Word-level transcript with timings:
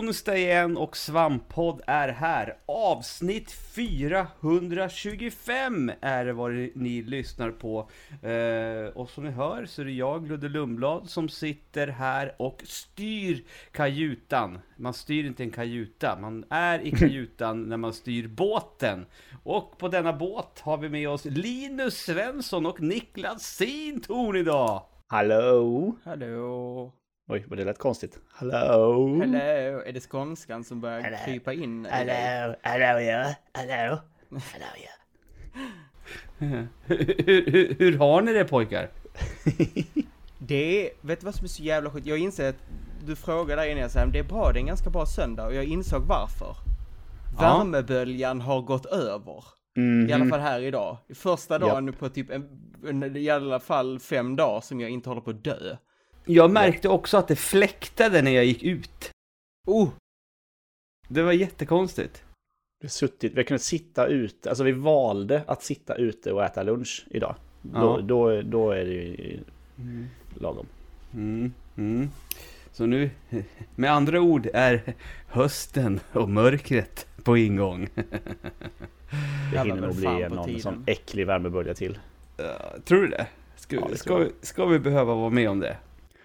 onsdag 0.00 0.36
igen 0.36 0.76
och 0.76 0.96
Svamppodd 0.96 1.80
är 1.86 2.08
här. 2.08 2.56
Avsnitt 2.66 3.52
425 3.52 5.92
är 6.00 6.24
det 6.24 6.32
vad 6.32 6.52
ni 6.52 7.02
lyssnar 7.02 7.50
på. 7.50 7.90
Eh, 8.22 8.86
och 8.96 9.10
som 9.10 9.24
ni 9.24 9.30
hör 9.30 9.66
så 9.66 9.80
är 9.80 9.86
det 9.86 9.92
jag, 9.92 10.28
Ludde 10.28 10.48
Lundblad, 10.48 11.10
som 11.10 11.28
sitter 11.28 11.88
här 11.88 12.34
och 12.38 12.62
styr 12.64 13.44
kajutan. 13.72 14.58
Man 14.76 14.94
styr 14.94 15.24
inte 15.24 15.42
en 15.42 15.50
kajuta, 15.50 16.18
man 16.20 16.44
är 16.50 16.80
i 16.80 16.90
kajutan 16.90 17.62
när 17.62 17.76
man 17.76 17.92
styr 17.92 18.28
båten. 18.28 19.06
Och 19.42 19.78
på 19.78 19.88
denna 19.88 20.12
båt 20.12 20.60
har 20.60 20.76
vi 20.76 20.88
med 20.88 21.08
oss 21.08 21.24
Linus 21.24 21.94
Svensson 21.94 22.66
och 22.66 22.80
Niklas 22.80 23.42
Sintorn 23.42 24.36
idag. 24.36 24.82
Hallå! 25.06 25.94
Hallå! 26.04 26.92
Oj, 27.32 27.44
vad 27.48 27.58
det 27.58 27.64
lät 27.64 27.78
konstigt. 27.78 28.18
Hallå! 28.32 29.18
Hallå! 29.20 29.38
Är 29.86 29.92
det 29.92 30.00
skånskan 30.00 30.64
som 30.64 30.80
börjar 30.80 31.00
Hallå. 31.00 31.16
krypa 31.24 31.52
in? 31.52 31.86
Hallå, 31.90 32.12
hallå 32.62 33.00
ja, 33.00 33.34
hallå, 33.52 33.98
hallå 34.30 34.66
ja. 34.84 34.90
hur, 36.86 37.50
hur, 37.50 37.76
hur 37.78 37.98
har 37.98 38.22
ni 38.22 38.32
det 38.32 38.44
pojkar? 38.44 38.90
Det 40.38 40.86
är, 40.86 40.90
vet 41.00 41.20
du 41.20 41.24
vad 41.24 41.34
som 41.34 41.44
är 41.44 41.48
så 41.48 41.62
jävla 41.62 41.90
skit? 41.90 42.06
Jag 42.06 42.18
inser 42.18 42.48
att 42.48 42.56
du 43.04 43.16
frågade 43.16 43.62
där 43.62 43.68
innan 43.68 43.82
jag 43.82 43.90
sa, 43.90 44.06
det 44.06 44.18
är 44.18 44.24
bra, 44.24 44.52
det 44.52 44.58
är 44.58 44.60
en 44.60 44.66
ganska 44.66 44.90
bra 44.90 45.06
söndag 45.06 45.46
och 45.46 45.54
jag 45.54 45.64
insåg 45.64 46.02
varför. 46.02 46.56
Ja. 47.38 47.58
Värmeböljan 47.58 48.40
har 48.40 48.62
gått 48.62 48.86
över. 48.86 49.44
Mhm. 49.76 50.08
I 50.08 50.12
alla 50.12 50.26
fall 50.26 50.40
här 50.40 50.60
idag. 50.60 50.96
Första 51.14 51.58
dagen 51.58 51.92
på 51.92 52.08
typ 52.08 52.30
en, 52.30 52.48
en, 52.88 53.16
i 53.16 53.30
alla 53.30 53.60
fall 53.60 53.98
fem 53.98 54.36
dagar 54.36 54.60
som 54.60 54.80
jag 54.80 54.90
inte 54.90 55.08
håller 55.08 55.22
på 55.22 55.30
att 55.30 55.44
dö. 55.44 55.76
Jag 56.30 56.50
märkte 56.50 56.88
också 56.88 57.16
att 57.16 57.28
det 57.28 57.36
fläktade 57.36 58.22
när 58.22 58.30
jag 58.30 58.44
gick 58.44 58.62
ut. 58.62 59.10
Oh! 59.66 59.88
Det 61.08 61.22
var 61.22 61.32
jättekonstigt. 61.32 62.22
Vi 62.80 62.86
har 62.86 62.90
suttit, 62.90 63.32
vi 63.32 63.36
har 63.36 63.42
kunnat 63.42 63.62
sitta 63.62 64.06
ute, 64.06 64.48
alltså 64.48 64.64
vi 64.64 64.72
valde 64.72 65.42
att 65.46 65.62
sitta 65.62 65.94
ute 65.94 66.32
och 66.32 66.44
äta 66.44 66.62
lunch 66.62 67.06
idag. 67.10 67.34
Ja. 67.74 67.80
Då, 67.80 68.00
då, 68.00 68.42
då 68.42 68.70
är 68.70 68.84
det 68.84 68.92
ju 68.92 69.38
lagom. 70.34 70.66
Mm, 71.14 71.52
mm. 71.76 72.08
Så 72.72 72.86
nu, 72.86 73.10
med 73.74 73.92
andra 73.92 74.20
ord, 74.20 74.48
är 74.54 74.94
hösten 75.26 76.00
och 76.12 76.28
mörkret 76.28 77.06
på 77.24 77.36
ingång. 77.36 77.88
Det 79.52 79.58
hinner 79.58 79.80
nog 79.80 79.96
bli 79.96 80.26
på 80.28 80.34
någon 80.34 80.60
sån 80.60 80.84
äcklig 80.86 81.26
värmebölja 81.26 81.74
till. 81.74 81.98
Uh, 82.40 82.80
tror 82.84 83.00
du 83.00 83.08
det? 83.08 83.26
Ska, 83.56 83.76
Ja, 83.76 83.88
det 83.90 83.96
ska, 83.96 84.16
vi, 84.16 84.30
ska 84.40 84.66
vi 84.66 84.78
behöva 84.78 85.14
vara 85.14 85.30
med 85.30 85.50
om 85.50 85.60
det? 85.60 85.76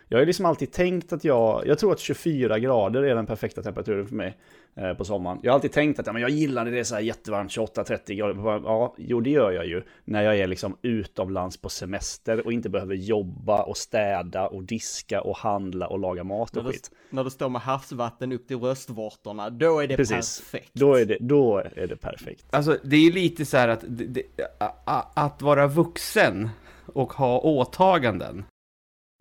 Jag 0.07 0.17
har 0.17 0.21
ju 0.21 0.25
liksom 0.25 0.45
alltid 0.45 0.71
tänkt 0.71 1.13
att 1.13 1.23
jag, 1.23 1.67
jag 1.67 1.79
tror 1.79 1.91
att 1.91 1.99
24 1.99 2.59
grader 2.59 3.03
är 3.03 3.15
den 3.15 3.25
perfekta 3.25 3.61
temperaturen 3.63 4.07
för 4.07 4.15
mig 4.15 4.37
eh, 4.75 4.93
på 4.93 5.05
sommaren. 5.05 5.39
Jag 5.43 5.51
har 5.51 5.55
alltid 5.55 5.71
tänkt 5.71 5.99
att 5.99 6.07
ja, 6.07 6.13
men 6.13 6.21
jag 6.21 6.31
gillar 6.31 6.65
när 6.65 6.71
det 6.71 6.79
är 6.79 6.83
så 6.83 6.95
här 6.95 7.01
jättevarmt, 7.01 7.51
28-30 7.51 8.13
grader. 8.13 8.61
Ja, 8.65 8.95
jo 8.97 9.21
det 9.21 9.29
gör 9.29 9.51
jag 9.51 9.67
ju 9.67 9.83
när 10.05 10.23
jag 10.23 10.37
är 10.37 10.47
liksom 10.47 10.77
utomlands 10.81 11.57
på 11.57 11.69
semester 11.69 12.45
och 12.45 12.53
inte 12.53 12.69
behöver 12.69 12.95
jobba 12.95 13.63
och 13.63 13.77
städa 13.77 14.47
och 14.47 14.63
diska 14.63 15.21
och 15.21 15.37
handla 15.37 15.87
och 15.87 15.99
laga 15.99 16.23
mat 16.23 16.53
När 16.53 16.61
och 16.61 16.65
du, 16.67 16.71
skit. 16.73 16.91
när 17.09 17.23
du 17.23 17.29
står 17.29 17.49
med 17.49 17.61
havsvatten 17.61 18.31
upp 18.31 18.47
till 18.47 18.57
röstvårtorna, 18.59 19.49
då 19.49 19.79
är 19.79 19.87
det 19.87 19.95
Precis. 19.95 20.39
perfekt. 20.39 20.71
Då 20.73 20.93
är 20.95 21.05
det, 21.05 21.17
då 21.19 21.57
är 21.75 21.87
det 21.87 21.95
perfekt. 21.95 22.45
Alltså, 22.49 22.77
det 22.83 22.95
är 22.95 23.01
ju 23.01 23.11
lite 23.11 23.45
så 23.45 23.57
här 23.57 23.67
att, 23.67 23.83
det, 23.87 24.05
det, 24.05 24.23
a, 24.59 24.71
a, 24.85 25.03
att 25.13 25.41
vara 25.41 25.67
vuxen 25.67 26.49
och 26.85 27.13
ha 27.13 27.39
åtaganden 27.39 28.43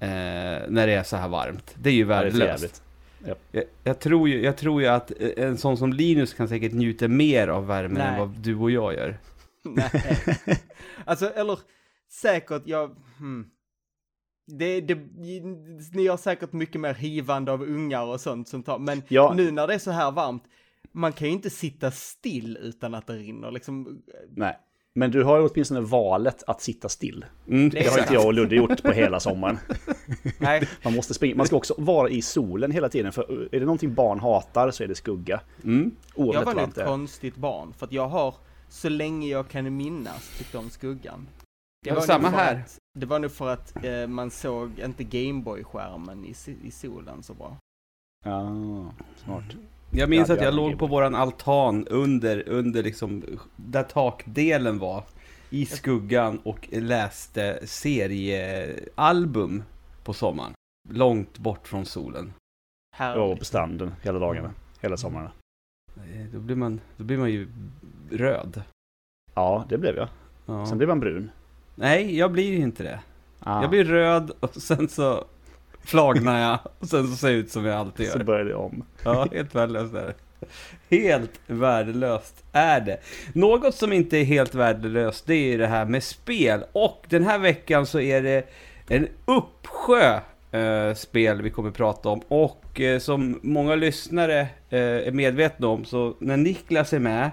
eh, 0.01 0.09
när 0.69 0.87
det 0.87 0.93
är 0.93 1.03
så 1.03 1.17
här 1.17 1.29
varmt, 1.29 1.75
det 1.79 1.91
är 1.91 1.95
ju 1.95 2.01
Ja, 2.01 2.07
det 2.07 2.15
är 2.15 2.31
värdelöst. 2.31 2.83
Jag, 3.53 3.65
jag, 3.85 4.01
tror 4.01 4.29
ju, 4.29 4.43
jag 4.43 4.57
tror 4.57 4.83
ju 4.83 4.89
att 4.89 5.11
en 5.21 5.59
sån 5.59 5.77
som 5.77 5.93
Linus 5.93 6.35
kan 6.35 6.49
säkert 6.49 6.73
njuta 6.73 7.09
mer 7.09 7.49
av 7.49 7.67
värmen 7.67 8.03
än 8.03 8.11
Nej. 8.11 8.21
vad 8.21 8.29
du 8.39 8.57
och 8.57 8.71
jag 8.71 8.95
gör. 8.95 9.19
Nej. 9.65 9.91
Alltså, 11.05 11.31
eller 11.31 11.59
säkert, 12.11 12.63
jag... 12.65 12.97
Hmm. 13.19 13.47
Det, 14.47 14.81
det, 14.81 14.99
ni 15.93 16.07
har 16.07 16.17
säkert 16.17 16.53
mycket 16.53 16.81
mer 16.81 16.95
hivande 16.95 17.53
av 17.53 17.63
ungar 17.63 18.05
och 18.05 18.21
sånt 18.21 18.49
som 18.49 18.63
tar, 18.63 18.79
men 18.79 19.03
Ja. 19.09 19.33
nu 19.37 19.51
när 19.51 19.67
det 19.67 19.75
är 19.75 19.79
så 19.79 19.91
här 19.91 20.11
varmt, 20.11 20.45
man 20.93 21.13
kan 21.13 21.29
ju 21.29 21.35
inte 21.35 21.51
sitta 21.51 21.91
still 21.91 22.57
utan 22.61 22.95
att 22.95 23.07
det 23.07 23.13
rinner 23.13 23.51
liksom. 23.51 24.03
Nej. 24.31 24.59
Men 24.95 25.11
du 25.11 25.23
har 25.23 25.39
ju 25.39 25.49
åtminstone 25.49 25.81
valet 25.81 26.43
att 26.47 26.61
sitta 26.63 26.89
still. 26.89 27.25
Mm. 27.49 27.71
Det 27.71 27.89
har 27.89 27.99
inte 27.99 28.15
jag 28.15 28.27
och 28.27 28.35
Ludde 28.35 28.57
gjort 28.57 28.83
på 28.83 28.93
hela 28.93 29.21
sommaren. 29.21 29.59
Nej, 30.39 30.69
Man 30.85 30.95
måste 30.95 31.15
springa. 31.15 31.37
Man 31.37 31.47
ska 31.47 31.57
också 31.57 31.75
vara 31.79 32.09
i 32.09 32.23
solen 32.23 32.71
hela 32.71 32.89
tiden. 32.89 33.13
För 33.13 33.49
är 33.55 33.61
det 33.61 33.67
någonting 33.67 33.95
barn 33.95 34.21
hatar 34.21 34.71
så 34.71 34.83
är 34.83 34.89
det 34.89 34.95
skugga. 34.95 35.41
Mm. 35.65 35.97
jag 36.17 36.45
var 36.45 36.63
ett 36.63 36.87
konstigt 36.87 37.37
barn, 37.37 37.73
för 37.73 37.87
att 37.87 37.93
jag 37.93 38.09
har 38.09 38.35
så 38.69 38.89
länge 38.89 39.29
jag 39.29 39.49
kan 39.49 39.77
minnas 39.77 40.39
tyckt 40.39 40.55
om 40.55 40.71
skuggan. 40.71 41.27
Det 41.85 41.93
var 41.93 42.01
samma 42.01 42.29
här. 42.29 42.57
Att, 42.57 42.79
det 42.99 43.07
var 43.07 43.19
nog 43.19 43.33
för 43.33 43.49
att 43.49 43.85
eh, 43.85 44.07
man 44.07 44.31
såg 44.31 44.79
inte 44.79 45.05
Gameboy-skärmen 45.05 46.25
i, 46.25 46.35
i 46.67 46.71
solen 46.71 47.23
så 47.23 47.35
bra. 47.35 47.57
Ja, 48.25 48.57
smart. 49.17 49.45
Jag 49.97 50.09
minns 50.11 50.31
att 50.31 50.43
jag 50.43 50.55
låg 50.55 50.79
på 50.79 50.87
våran 50.87 51.15
altan 51.15 51.87
under, 51.87 52.49
under 52.49 52.83
liksom, 52.83 53.23
där 53.57 53.83
takdelen 53.83 54.79
var, 54.79 55.05
i 55.51 55.67
skuggan 55.67 56.39
och 56.43 56.69
läste 56.73 57.59
seriealbum 57.65 59.63
på 60.05 60.13
sommaren. 60.13 60.53
Långt 60.91 61.39
bort 61.39 61.69
från 61.69 61.85
solen. 61.87 62.33
Var 62.99 63.07
Härligt. 63.07 63.39
på 63.39 63.45
stranden 63.45 63.95
hela 64.03 64.19
dagarna. 64.19 64.51
Hela 64.81 64.97
sommaren. 64.97 65.31
Eh, 65.97 66.27
Då 66.33 66.39
blir 66.39 66.57
man, 66.57 66.81
då 66.97 67.05
blir 67.05 67.19
man 67.19 67.31
ju 67.31 67.49
röd. 68.11 68.63
Ja, 69.35 69.65
det 69.69 69.79
blev 69.79 69.97
jag. 69.97 70.09
Ja. 70.47 70.67
Sen 70.67 70.79
blev 70.79 70.89
man 70.89 71.01
brun. 71.01 71.31
Nej, 71.75 72.19
jag 72.19 72.33
blir 72.33 72.59
inte 72.59 72.83
det. 72.83 73.01
Ah, 73.41 73.61
Jag 73.61 73.71
blir 73.71 73.85
röd 73.85 74.31
och 74.41 74.55
sen 74.55 74.89
så 74.89 75.25
flagnar 75.85 76.41
jag 76.41 76.59
och 76.79 76.89
sen 76.89 77.09
så 77.09 77.17
ser 77.17 77.29
jag 77.29 77.37
ut 77.37 77.51
som 77.51 77.65
jag 77.65 77.75
alltid 77.77 78.09
Så 78.09 78.19
gör. 78.19 78.25
började 78.25 78.51
det 78.51 78.55
om. 78.57 78.85
Ja, 79.05 79.29
helt 79.33 79.55
värdelöst 79.55 79.95
är 79.95 80.07
det. 80.07 80.15
Helt 80.97 81.41
värdelöst 81.47 82.45
är 82.53 82.81
det. 82.81 82.97
Något 83.33 83.75
som 83.75 83.93
inte 83.93 84.17
är 84.19 84.25
helt 84.25 84.55
värdelöst, 84.55 85.27
det 85.27 85.35
är 85.35 85.45
ju 85.53 85.59
det 85.59 85.67
här 85.67 85.85
med 85.85 86.03
spel. 86.03 86.65
Och 86.73 87.05
den 87.09 87.25
här 87.25 87.39
veckan 87.39 87.87
så 87.87 88.01
är 88.01 88.23
det 88.23 88.43
en 88.89 89.09
uppsjö 89.25 90.21
eh, 90.51 90.95
spel 90.95 91.43
vi 91.43 91.51
kommer 91.51 91.71
prata 91.71 92.09
om. 92.09 92.21
Och 92.29 92.81
eh, 92.81 92.99
som 92.99 93.39
många 93.43 93.75
lyssnare 93.75 94.41
eh, 94.71 94.79
är 94.81 95.11
medvetna 95.13 95.67
om, 95.69 95.85
så 95.85 96.15
när 96.19 96.37
Niklas 96.37 96.93
är 96.93 96.99
med, 96.99 97.31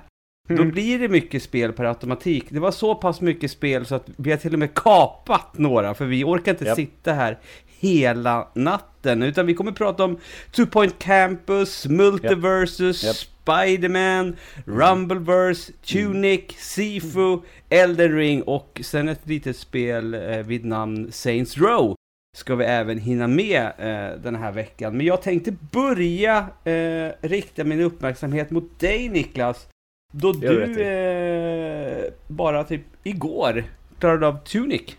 då 0.47 0.55
Mm. 0.55 0.69
blir 0.71 0.99
det 0.99 1.07
mycket 1.09 1.43
spel 1.43 1.73
per 1.73 1.83
automatik. 1.85 2.45
Det 2.49 2.59
var 2.59 2.71
så 2.71 2.95
pass 2.95 3.21
mycket 3.21 3.51
spel 3.51 3.85
så 3.85 3.95
att 3.95 4.05
vi 4.17 4.31
har 4.31 4.37
till 4.37 4.53
och 4.53 4.59
med 4.59 4.73
kapat 4.73 5.57
några, 5.57 5.93
för 5.93 6.05
vi 6.05 6.23
orkar 6.23 6.51
inte 6.51 6.65
Japp. 6.65 6.75
sitta 6.75 7.13
här 7.13 7.37
hela 7.81 8.47
natten. 8.53 9.23
Utan 9.23 9.45
vi 9.45 9.53
kommer 9.53 9.71
prata 9.71 10.03
om 10.03 10.17
Two 10.51 10.65
Point 10.65 10.99
Campus, 10.99 11.85
Multiversus, 11.85 13.03
Japp. 13.03 13.15
Spiderman, 13.15 14.35
Rumbleverse, 14.65 15.71
Tunic, 15.85 16.43
Sifu, 16.57 17.39
Elden 17.69 18.15
Ring 18.15 18.41
och 18.41 18.81
sen 18.83 19.09
ett 19.09 19.27
litet 19.27 19.57
spel 19.57 20.13
eh, 20.13 20.37
vid 20.37 20.65
namn 20.65 21.11
Saints 21.11 21.57
Row 21.57 21.95
ska 22.37 22.55
vi 22.55 22.65
även 22.65 22.97
hinna 22.99 23.27
med 23.27 23.61
eh, 23.77 24.21
den 24.21 24.35
här 24.35 24.51
veckan. 24.51 24.97
Men 24.97 25.05
jag 25.05 25.21
tänkte 25.21 25.53
börja 25.71 26.45
eh, 26.63 27.11
rikta 27.21 27.63
min 27.63 27.81
uppmärksamhet 27.81 28.51
mot 28.51 28.79
dig 28.79 29.09
Niklas. 29.09 29.67
Då 30.13 30.31
du 30.31 30.81
eh, 30.81 32.13
bara 32.27 32.63
typ 32.63 32.81
igår 33.03 33.63
klarade 33.99 34.27
av 34.27 34.43
Tunic. 34.43 34.97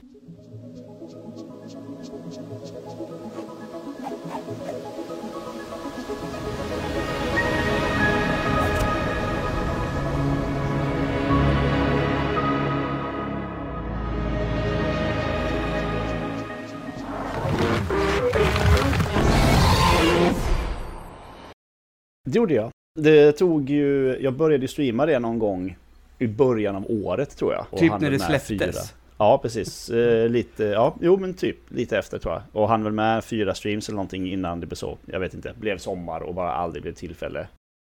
Det 22.33 22.39
gjorde 22.39 22.55
jag. 22.55 22.71
Det 23.01 23.33
tog 23.33 23.71
ju, 23.71 24.19
jag 24.21 24.35
började 24.35 24.69
streama 24.69 25.07
det 25.07 25.19
någon 25.19 25.39
gång 25.39 25.77
i 26.19 26.27
början 26.27 26.77
av 26.77 26.87
året 26.89 27.37
tror 27.37 27.53
jag. 27.53 27.81
Typ 27.81 28.01
när 28.01 28.11
det 28.11 28.19
släpptes. 28.19 28.49
fyra. 28.49 28.73
Ja, 29.19 29.39
precis. 29.43 29.91
Eh, 29.91 30.29
lite, 30.29 30.65
ja, 30.65 30.95
jo 31.01 31.17
men 31.17 31.35
typ 31.35 31.57
lite 31.69 31.99
efter 31.99 32.19
tror 32.19 32.35
jag. 32.35 32.43
Och 32.53 32.69
han 32.69 32.85
väl 32.85 32.93
med 32.93 33.25
fyra 33.25 33.55
streams 33.55 33.89
eller 33.89 33.97
någonting 33.97 34.33
innan 34.33 34.61
det 34.61 34.67
blev 34.67 34.77
så, 34.77 34.99
jag 35.07 35.21
vet 35.21 35.35
inte, 35.35 35.55
blev 35.61 35.79
sommar 35.79 36.21
och 36.21 36.35
bara 36.35 36.53
aldrig 36.53 36.83
blev 36.83 36.93
tillfälle 36.93 37.47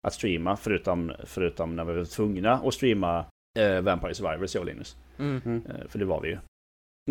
att 0.07 0.13
streama. 0.13 0.57
Förutom, 0.57 1.11
förutom 1.23 1.75
när 1.75 1.83
vi 1.85 1.93
var 1.93 2.05
tvungna 2.05 2.53
att 2.53 2.73
streama 2.73 3.25
eh, 3.59 3.81
Vampire 3.81 4.13
Survivors, 4.13 4.55
jag 4.55 4.61
och 4.61 4.67
Linus. 4.67 4.97
Mm. 5.19 5.41
Eh, 5.45 5.87
för 5.87 5.99
det 5.99 6.05
var 6.05 6.21
vi 6.21 6.29
ju. 6.29 6.37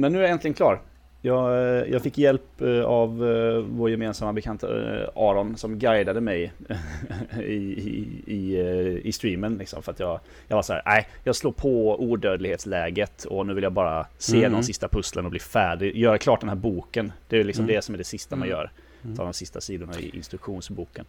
Men 0.00 0.12
nu 0.12 0.18
är 0.18 0.22
jag 0.22 0.30
äntligen 0.30 0.54
klar. 0.54 0.80
Jag, 1.20 1.52
eh, 1.52 1.92
jag 1.92 2.02
fick 2.02 2.18
hjälp 2.18 2.60
eh, 2.60 2.84
av 2.84 3.28
eh, 3.28 3.58
vår 3.58 3.90
gemensamma 3.90 4.32
bekanta 4.32 4.66
Aron 5.14 5.56
som 5.56 5.78
guidade 5.78 6.20
mig 6.20 6.52
i, 7.40 7.42
i, 7.44 8.22
i, 8.26 8.60
i 9.04 9.12
streamen. 9.12 9.56
Liksom, 9.58 9.82
för 9.82 9.92
att 9.92 10.00
jag, 10.00 10.20
jag 10.48 10.56
var 10.56 10.62
så 10.62 10.72
här, 10.72 10.82
nej, 10.86 11.08
jag 11.24 11.36
slår 11.36 11.52
på 11.52 12.02
odödlighetsläget 12.02 13.24
och 13.24 13.46
nu 13.46 13.54
vill 13.54 13.64
jag 13.64 13.72
bara 13.72 14.06
se 14.18 14.38
mm. 14.38 14.52
de 14.52 14.62
sista 14.62 14.88
pusslen 14.88 15.24
och 15.24 15.30
bli 15.30 15.40
färdig. 15.40 15.96
Göra 15.96 16.18
klart 16.18 16.40
den 16.40 16.48
här 16.48 16.56
boken. 16.56 17.12
Det 17.28 17.38
är 17.38 17.44
liksom 17.44 17.64
mm. 17.64 17.76
det 17.76 17.82
som 17.82 17.94
är 17.94 17.98
det 17.98 18.04
sista 18.04 18.36
man 18.36 18.48
mm. 18.48 18.58
gör. 18.58 18.70
Mm. 19.04 19.16
Ta 19.16 19.24
de 19.24 19.32
sista 19.32 19.60
sidorna 19.60 19.92
i 20.00 20.16
instruktionsboken. 20.16 21.04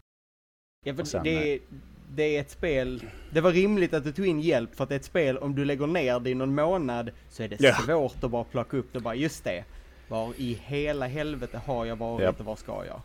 Ja, 0.85 0.93
för 0.93 1.03
sen, 1.03 1.23
det, 1.23 1.59
det 2.15 2.35
är 2.35 2.41
ett 2.41 2.51
spel, 2.51 3.03
det 3.31 3.41
var 3.41 3.51
rimligt 3.51 3.93
att 3.93 4.03
du 4.03 4.11
tog 4.11 4.25
in 4.25 4.39
hjälp 4.39 4.75
för 4.75 4.83
att 4.83 4.89
det 4.89 4.95
är 4.95 4.99
ett 4.99 5.05
spel, 5.05 5.37
om 5.37 5.55
du 5.55 5.65
lägger 5.65 5.87
ner 5.87 6.19
det 6.19 6.29
i 6.29 6.35
någon 6.35 6.55
månad 6.55 7.11
så 7.29 7.43
är 7.43 7.47
det 7.47 7.55
ja. 7.59 7.73
svårt 7.73 8.23
att 8.23 8.31
bara 8.31 8.43
plocka 8.43 8.77
upp 8.77 8.87
det 8.91 8.97
och 8.97 9.03
bara, 9.03 9.15
just 9.15 9.43
det. 9.43 9.63
Var 10.09 10.33
i 10.37 10.59
hela 10.63 11.07
helvete 11.07 11.61
har 11.65 11.85
jag 11.85 11.95
varit 11.95 12.21
yep. 12.21 12.39
och 12.39 12.45
var 12.45 12.55
ska 12.55 12.85
jag? 12.85 13.01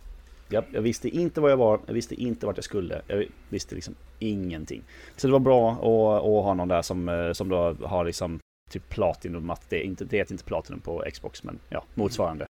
Ja, 0.49 0.63
jag 0.73 0.83
visste 0.83 1.09
inte 1.09 1.41
var 1.41 1.51
jag 1.51 1.57
var, 1.57 1.81
jag 1.87 1.95
visste 1.95 2.15
inte 2.15 2.47
vart 2.47 2.57
jag 2.57 2.65
skulle. 2.65 3.03
Jag 3.07 3.25
visste 3.49 3.75
liksom 3.75 3.95
ingenting. 4.19 4.83
Så 5.17 5.27
det 5.27 5.33
var 5.33 5.41
bra 5.41 5.71
att, 5.73 6.25
att 6.25 6.45
ha 6.45 6.55
någon 6.55 6.69
där 6.69 6.83
som, 6.83 7.09
eh, 7.09 7.33
som 7.33 7.49
då 7.49 7.77
har 7.83 8.05
liksom 8.05 8.39
typ 8.71 8.89
Platinum, 8.89 9.51
att 9.51 9.71
det, 9.71 9.83
inte, 9.83 10.05
det 10.05 10.19
är 10.19 10.33
inte 10.33 10.45
Platinum 10.45 10.81
på 10.81 11.05
Xbox, 11.13 11.45
men 11.45 11.59
ja, 11.69 11.85
motsvarande. 11.95 12.47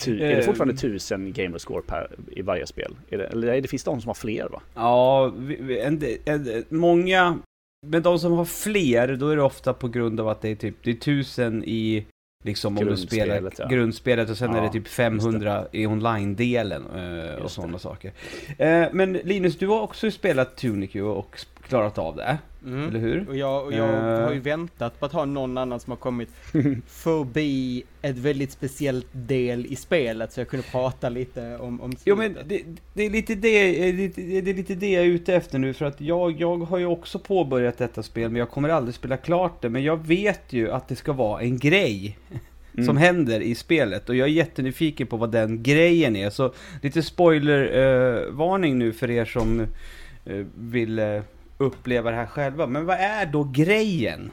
Tu, 0.00 0.22
är 0.22 0.28
det 0.28 0.38
eh, 0.38 0.46
fortfarande 0.46 0.76
tusen 0.76 1.32
gamerscore 1.32 1.82
per, 1.82 2.10
i 2.32 2.42
varje 2.42 2.66
spel? 2.66 2.96
Är 3.10 3.18
det, 3.18 3.26
eller 3.26 3.60
det 3.60 3.68
finns 3.68 3.84
de 3.84 4.00
som 4.00 4.08
har 4.08 4.14
fler 4.14 4.48
va? 4.48 4.62
Ja, 4.74 5.32
en, 5.80 6.02
en, 6.24 6.64
många, 6.68 7.38
men 7.86 8.02
de 8.02 8.18
som 8.18 8.32
har 8.32 8.44
fler, 8.44 9.16
då 9.16 9.28
är 9.28 9.36
det 9.36 9.42
ofta 9.42 9.74
på 9.74 9.88
grund 9.88 10.20
av 10.20 10.28
att 10.28 10.40
det 10.40 10.48
är 10.48 10.54
typ, 10.54 10.76
det 10.82 10.90
är 10.90 10.94
tusen 10.94 11.64
i 11.64 12.06
Liksom 12.42 12.78
om 12.78 12.86
du 12.86 12.96
spelar 12.96 13.52
ja. 13.58 13.66
grundspelet 13.66 14.30
och 14.30 14.36
sen 14.36 14.50
ja, 14.50 14.58
är 14.58 14.62
det 14.62 14.68
typ 14.68 14.88
500 14.88 15.64
det. 15.72 15.78
i 15.78 15.86
online-delen 15.86 16.86
eh, 16.94 17.34
och 17.34 17.50
sådana 17.50 17.78
saker. 17.78 18.12
Eh, 18.58 18.86
men 18.92 19.12
Linus, 19.12 19.58
du 19.58 19.66
har 19.66 19.80
också 19.80 20.10
spelat 20.10 20.56
Tunic 20.56 20.94
och 20.94 21.38
klarat 21.72 21.98
av 21.98 22.16
det. 22.16 22.38
Mm. 22.66 22.88
Eller 22.88 23.00
hur? 23.00 23.28
Och 23.28 23.36
jag, 23.36 23.64
och 23.64 23.72
jag 23.72 23.88
uh... 23.88 24.24
har 24.24 24.32
ju 24.32 24.40
väntat 24.40 25.00
på 25.00 25.06
att 25.06 25.12
ha 25.12 25.24
någon 25.24 25.58
annan 25.58 25.80
som 25.80 25.90
har 25.90 25.96
kommit 25.96 26.28
förbi 26.86 27.84
ett 28.02 28.18
väldigt 28.18 28.52
speciellt 28.52 29.06
del 29.12 29.66
i 29.66 29.76
spelet 29.76 30.32
så 30.32 30.40
jag 30.40 30.48
kunde 30.48 30.66
prata 30.66 31.08
lite 31.08 31.58
om, 31.58 31.80
om 31.80 31.92
Jo 32.04 32.16
men 32.16 32.36
det, 32.44 32.62
det, 32.94 33.02
är 33.02 33.10
lite 33.10 33.34
det, 33.34 33.72
det, 33.92 34.50
är 34.50 34.54
lite 34.54 34.74
det 34.74 34.92
jag 34.92 35.02
är 35.02 35.08
ute 35.08 35.34
efter 35.34 35.58
nu 35.58 35.72
för 35.74 35.84
att 35.84 36.00
jag, 36.00 36.40
jag 36.40 36.56
har 36.56 36.78
ju 36.78 36.86
också 36.86 37.18
påbörjat 37.18 37.78
detta 37.78 38.02
spel 38.02 38.30
men 38.30 38.38
jag 38.38 38.50
kommer 38.50 38.68
aldrig 38.68 38.94
spela 38.94 39.16
klart 39.16 39.62
det 39.62 39.68
men 39.68 39.82
jag 39.82 40.06
vet 40.06 40.52
ju 40.52 40.70
att 40.70 40.88
det 40.88 40.96
ska 40.96 41.12
vara 41.12 41.40
en 41.40 41.58
grej. 41.58 42.18
Mm. 42.74 42.86
Som 42.86 42.96
händer 42.96 43.40
i 43.40 43.54
spelet 43.54 44.08
och 44.08 44.16
jag 44.16 44.28
är 44.28 44.32
jättenyfiken 44.32 45.06
på 45.06 45.16
vad 45.16 45.32
den 45.32 45.62
grejen 45.62 46.16
är. 46.16 46.30
Så 46.30 46.52
lite 46.82 47.02
spoilervarning 47.02 48.72
uh, 48.72 48.78
nu 48.78 48.92
för 48.92 49.10
er 49.10 49.24
som 49.24 49.60
uh, 49.60 50.46
vill 50.54 50.98
uh, 50.98 51.22
uppleva 51.62 52.10
det 52.10 52.16
här 52.16 52.26
själva. 52.26 52.66
Men 52.66 52.86
vad 52.86 52.96
är 52.96 53.26
då 53.26 53.44
grejen? 53.44 54.32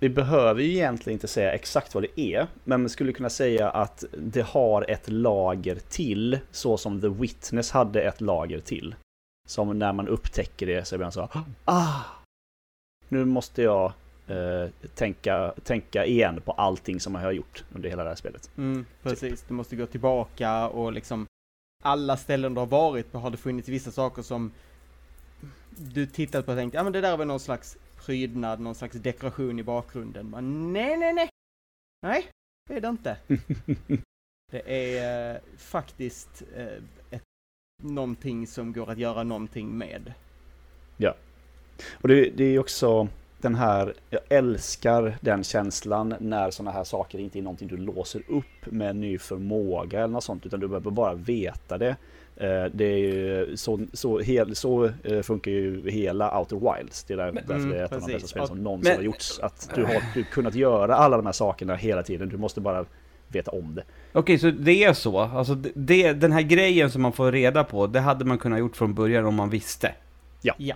Vi 0.00 0.08
behöver 0.08 0.62
ju 0.62 0.72
egentligen 0.72 1.14
inte 1.14 1.28
säga 1.28 1.52
exakt 1.52 1.94
vad 1.94 2.02
det 2.02 2.20
är, 2.20 2.46
men 2.64 2.80
man 2.80 2.88
skulle 2.88 3.12
kunna 3.12 3.30
säga 3.30 3.70
att 3.70 4.04
det 4.18 4.42
har 4.42 4.90
ett 4.90 5.10
lager 5.10 5.78
till, 5.88 6.38
så 6.50 6.76
som 6.76 7.00
The 7.00 7.08
Witness 7.08 7.70
hade 7.70 8.02
ett 8.02 8.20
lager 8.20 8.60
till. 8.60 8.94
Som 9.48 9.78
när 9.78 9.92
man 9.92 10.08
upptäcker 10.08 10.66
det 10.66 10.84
så 10.84 10.96
blir 10.96 11.04
man 11.04 11.12
så 11.12 11.28
ah! 11.64 12.04
Nu 13.08 13.24
måste 13.24 13.62
jag 13.62 13.92
eh, 14.26 14.70
tänka, 14.94 15.54
tänka 15.64 16.06
igen 16.06 16.40
på 16.44 16.52
allting 16.52 17.00
som 17.00 17.14
jag 17.14 17.22
har 17.22 17.32
gjort 17.32 17.64
under 17.74 17.88
hela 17.88 18.02
det 18.02 18.08
här 18.08 18.16
spelet. 18.16 18.50
Mm, 18.56 18.86
precis, 19.02 19.40
typ. 19.40 19.48
du 19.48 19.54
måste 19.54 19.76
gå 19.76 19.86
tillbaka 19.86 20.68
och 20.68 20.92
liksom 20.92 21.26
alla 21.82 22.16
ställen 22.16 22.54
du 22.54 22.60
har 22.60 22.66
varit 22.66 23.12
på 23.12 23.18
har 23.18 23.30
det 23.30 23.36
funnits 23.36 23.68
vissa 23.68 23.90
saker 23.90 24.22
som 24.22 24.50
du 25.78 26.06
tittat 26.06 26.46
på 26.46 26.52
och 26.52 26.58
tänkt, 26.58 26.74
ja 26.74 26.82
men 26.82 26.92
det 26.92 27.00
där 27.00 27.16
var 27.16 27.24
någon 27.24 27.40
slags 27.40 27.76
prydnad, 27.96 28.60
någon 28.60 28.74
slags 28.74 28.96
dekoration 28.96 29.58
i 29.58 29.62
bakgrunden. 29.62 30.30
Men 30.30 30.72
nej, 30.72 30.96
nej, 30.96 31.12
nej! 31.12 31.28
Nej, 32.02 32.26
det 32.68 32.76
är 32.76 32.80
det 32.80 32.88
inte. 32.88 33.16
det 34.52 34.88
är 34.96 35.34
eh, 35.34 35.40
faktiskt 35.56 36.42
eh, 36.56 36.82
ett, 37.10 37.22
någonting 37.82 38.46
som 38.46 38.72
går 38.72 38.90
att 38.90 38.98
göra 38.98 39.22
någonting 39.22 39.78
med. 39.78 40.12
Ja. 40.96 41.14
Och 41.92 42.08
det, 42.08 42.30
det 42.30 42.44
är 42.44 42.58
också 42.58 43.08
den 43.40 43.54
här, 43.54 43.94
jag 44.10 44.20
älskar 44.28 45.18
den 45.20 45.44
känslan 45.44 46.14
när 46.20 46.50
sådana 46.50 46.70
här 46.70 46.84
saker 46.84 47.18
inte 47.18 47.38
är 47.38 47.42
någonting 47.42 47.68
du 47.68 47.76
låser 47.76 48.22
upp 48.28 48.66
med 48.66 48.96
ny 48.96 49.18
förmåga 49.18 49.98
eller 49.98 50.12
något 50.12 50.24
sånt, 50.24 50.46
utan 50.46 50.60
du 50.60 50.68
behöver 50.68 50.90
bara 50.90 51.14
veta 51.14 51.78
det. 51.78 51.96
Eh, 52.40 52.64
det 52.72 52.84
är 52.84 52.98
ju 52.98 53.56
så, 53.56 53.80
så, 53.92 54.18
hel, 54.18 54.56
så 54.56 54.90
eh, 55.04 55.22
funkar 55.22 55.50
ju 55.50 55.90
hela 55.90 56.38
Outer 56.38 56.56
Wilds. 56.56 57.04
Det 57.04 57.12
är 57.12 57.16
där, 57.16 57.32
därför 57.32 57.54
mm, 57.54 57.70
det 57.70 57.78
är 57.78 57.84
ett 57.84 57.92
av 57.92 58.00
de 58.00 58.12
bästa 58.12 58.28
spel 58.28 58.46
som 58.46 58.62
någonsin 58.62 58.90
men, 58.90 58.96
har 58.96 59.04
gjorts. 59.04 59.40
Att 59.40 59.70
du 59.74 59.84
har 59.84 60.02
du 60.14 60.24
kunnat 60.24 60.54
göra 60.54 60.96
alla 60.96 61.16
de 61.16 61.26
här 61.26 61.32
sakerna 61.32 61.74
hela 61.74 62.02
tiden. 62.02 62.28
Du 62.28 62.36
måste 62.36 62.60
bara 62.60 62.84
veta 63.28 63.50
om 63.50 63.74
det. 63.74 63.84
Okej, 64.12 64.38
så 64.38 64.50
det 64.50 64.84
är 64.84 64.92
så? 64.92 65.18
Alltså 65.18 65.54
det, 65.74 66.12
den 66.12 66.32
här 66.32 66.42
grejen 66.42 66.90
som 66.90 67.02
man 67.02 67.12
får 67.12 67.32
reda 67.32 67.64
på, 67.64 67.86
det 67.86 68.00
hade 68.00 68.24
man 68.24 68.38
kunnat 68.38 68.58
gjort 68.58 68.76
från 68.76 68.94
början 68.94 69.26
om 69.26 69.34
man 69.34 69.50
visste? 69.50 69.94
Ja. 70.42 70.54
ja. 70.58 70.74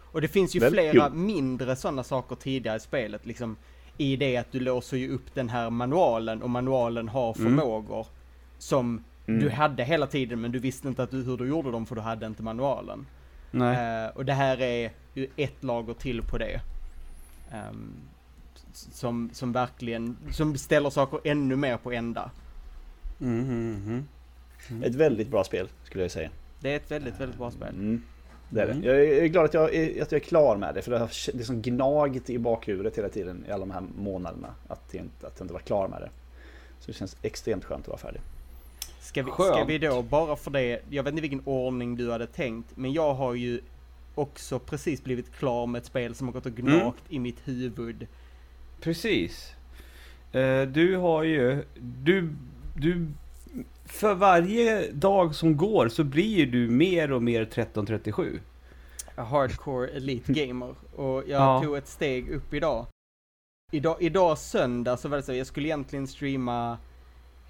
Och 0.00 0.20
det 0.20 0.28
finns 0.28 0.56
ju 0.56 0.60
Väl, 0.60 0.72
flera 0.72 1.10
jo. 1.12 1.18
mindre 1.18 1.76
sådana 1.76 2.04
saker 2.04 2.36
tidigare 2.36 2.76
i 2.76 2.80
spelet, 2.80 3.26
liksom 3.26 3.56
i 3.98 4.16
det 4.16 4.36
att 4.36 4.52
du 4.52 4.60
låser 4.60 4.96
ju 4.96 5.10
upp 5.14 5.34
den 5.34 5.48
här 5.48 5.70
manualen 5.70 6.42
och 6.42 6.50
manualen 6.50 7.08
har 7.08 7.38
mm. 7.38 7.56
förmågor 7.56 7.96
mm. 7.96 8.06
som 8.58 9.04
Mm. 9.28 9.40
Du 9.40 9.50
hade 9.50 9.84
hela 9.84 10.06
tiden 10.06 10.40
men 10.40 10.52
du 10.52 10.58
visste 10.58 10.88
inte 10.88 11.02
att 11.02 11.10
du, 11.10 11.22
hur 11.22 11.36
du 11.36 11.48
gjorde 11.48 11.70
dem 11.70 11.86
för 11.86 11.94
du 11.94 12.00
hade 12.00 12.26
inte 12.26 12.42
manualen. 12.42 13.06
Nej. 13.50 14.06
Uh, 14.06 14.16
och 14.16 14.24
det 14.24 14.32
här 14.32 14.60
är 14.60 14.92
ju 15.14 15.28
ett 15.36 15.64
lager 15.64 15.94
till 15.94 16.22
på 16.22 16.38
det. 16.38 16.60
Um, 17.70 17.92
som, 18.72 19.30
som 19.32 19.52
verkligen, 19.52 20.16
som 20.30 20.56
ställer 20.56 20.90
saker 20.90 21.20
ännu 21.24 21.56
mer 21.56 21.76
på 21.76 21.92
ända. 21.92 22.30
Mm, 23.20 23.40
mm, 23.40 24.06
mm. 24.68 24.82
Ett 24.82 24.94
väldigt 24.94 25.28
bra 25.28 25.44
spel 25.44 25.68
skulle 25.84 26.04
jag 26.04 26.10
säga. 26.10 26.30
Det 26.60 26.72
är 26.72 26.76
ett 26.76 26.90
väldigt, 26.90 27.20
väldigt 27.20 27.38
bra 27.38 27.50
spel. 27.50 27.74
Mm. 27.74 28.02
Det 28.50 28.62
är 28.62 28.66
det. 28.66 28.86
Jag 28.86 29.04
är 29.04 29.26
glad 29.26 29.44
att 29.44 29.54
jag 29.54 29.74
är, 29.74 30.02
att 30.02 30.12
jag 30.12 30.20
är 30.20 30.24
klar 30.24 30.56
med 30.56 30.74
det, 30.74 30.82
för 30.82 30.90
det 30.90 30.98
har 30.98 31.32
det 31.32 31.42
är 31.42 31.44
som 31.44 31.62
gnagt 31.62 32.30
i 32.30 32.38
bakhuvudet 32.38 32.98
hela 32.98 33.08
tiden 33.08 33.44
i 33.48 33.50
alla 33.50 33.66
de 33.66 33.70
här 33.70 33.84
månaderna. 33.98 34.54
Att 34.68 34.82
jag 34.90 35.04
inte, 35.04 35.26
att 35.26 35.34
jag 35.38 35.44
inte 35.44 35.54
var 35.54 35.60
klar 35.60 35.88
med 35.88 36.00
det. 36.00 36.10
Så 36.80 36.86
det 36.86 36.92
känns 36.92 37.16
extremt 37.22 37.64
skönt 37.64 37.84
att 37.84 37.88
vara 37.88 37.98
färdig. 37.98 38.20
Ska 39.06 39.22
vi, 39.22 39.30
ska 39.30 39.64
vi 39.64 39.78
då, 39.78 40.02
bara 40.02 40.36
för 40.36 40.50
det, 40.50 40.80
jag 40.90 41.02
vet 41.02 41.10
inte 41.10 41.20
vilken 41.20 41.42
ordning 41.44 41.96
du 41.96 42.10
hade 42.10 42.26
tänkt, 42.26 42.76
men 42.76 42.92
jag 42.92 43.14
har 43.14 43.34
ju 43.34 43.60
också 44.14 44.58
precis 44.58 45.04
blivit 45.04 45.32
klar 45.32 45.66
med 45.66 45.78
ett 45.80 45.86
spel 45.86 46.14
som 46.14 46.26
har 46.26 46.32
gått 46.32 46.46
och 46.46 46.52
gnagt 46.52 46.76
mm. 46.80 46.92
i 47.08 47.18
mitt 47.18 47.48
huvud. 47.48 48.06
Precis. 48.80 49.54
Uh, 50.34 50.62
du 50.62 50.96
har 50.96 51.22
ju, 51.22 51.64
du, 51.80 52.36
du, 52.76 53.06
för 53.84 54.14
varje 54.14 54.92
dag 54.92 55.34
som 55.34 55.56
går 55.56 55.88
så 55.88 56.04
blir 56.04 56.46
du 56.46 56.68
mer 56.68 57.12
och 57.12 57.22
mer 57.22 57.42
1337. 57.42 58.40
Hardcore 59.16 59.88
Elite 59.88 60.32
Gamer. 60.32 60.74
Och 60.96 61.22
jag 61.26 61.42
ja. 61.42 61.62
tog 61.62 61.76
ett 61.76 61.88
steg 61.88 62.28
upp 62.28 62.54
idag. 62.54 62.86
Idag, 63.72 63.96
idag 64.00 64.38
söndag 64.38 64.96
så 64.96 65.08
var 65.08 65.16
det 65.16 65.22
så, 65.22 65.34
jag 65.34 65.46
skulle 65.46 65.68
egentligen 65.68 66.06
streama 66.06 66.78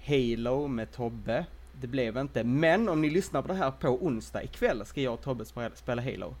Halo 0.07 0.67
med 0.67 0.91
Tobbe. 0.91 1.45
Det 1.81 1.87
blev 1.87 2.17
inte, 2.17 2.43
men 2.43 2.89
om 2.89 3.01
ni 3.01 3.09
lyssnar 3.09 3.41
på 3.41 3.47
det 3.47 3.53
här 3.53 3.71
på 3.71 3.87
onsdag 3.87 4.43
ikväll 4.43 4.85
ska 4.85 5.01
jag 5.01 5.13
och 5.13 5.21
Tobbe 5.21 5.45
spela 5.75 6.01
Halo 6.01 6.35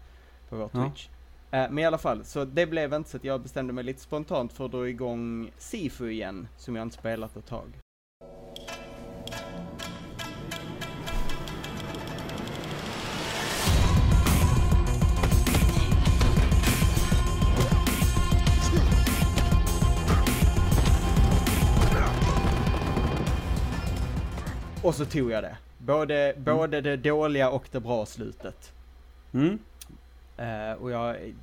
på 0.49 0.55
vår 0.55 0.67
Twitch. 0.67 1.09
Ja. 1.51 1.65
Uh, 1.65 1.71
men 1.71 1.79
i 1.83 1.85
alla 1.85 1.97
fall, 1.97 2.25
så 2.25 2.45
det 2.45 2.65
blev 2.65 2.93
inte 2.93 3.09
så 3.09 3.17
att 3.17 3.23
jag 3.23 3.41
bestämde 3.41 3.73
mig 3.73 3.83
lite 3.83 4.01
spontant 4.01 4.53
för 4.53 4.65
att 4.65 4.71
dra 4.71 4.89
igång 4.89 5.51
Sifu 5.57 6.11
igen, 6.11 6.47
som 6.57 6.75
jag 6.75 6.83
inte 6.83 6.97
spelat 6.97 7.37
ett 7.37 7.45
tag. 7.45 7.67
Och 24.87 24.95
så 24.95 25.05
tog 25.05 25.31
jag 25.31 25.43
det. 25.43 25.57
Både, 25.77 26.31
mm. 26.31 26.43
både 26.43 26.81
det 26.81 26.97
dåliga 26.97 27.49
och 27.49 27.67
det 27.71 27.79
bra 27.79 28.05
slutet. 28.05 28.73
Mm. 29.33 29.59
Uh, 30.39 30.71
och 30.81 30.91
jag... 30.91 31.33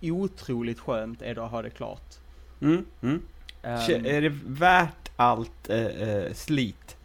Otroligt 0.00 0.80
skönt 0.80 1.22
är 1.22 1.34
det 1.34 1.44
att 1.44 1.50
ha 1.50 1.62
det 1.62 1.70
klart. 1.70 2.14
Mm. 2.60 2.86
Mm. 3.02 3.22
Um, 3.62 4.06
är 4.06 4.20
det 4.20 4.32
värt 4.46 5.10
allt 5.16 5.70
uh, 5.70 6.32
slit? 6.32 6.96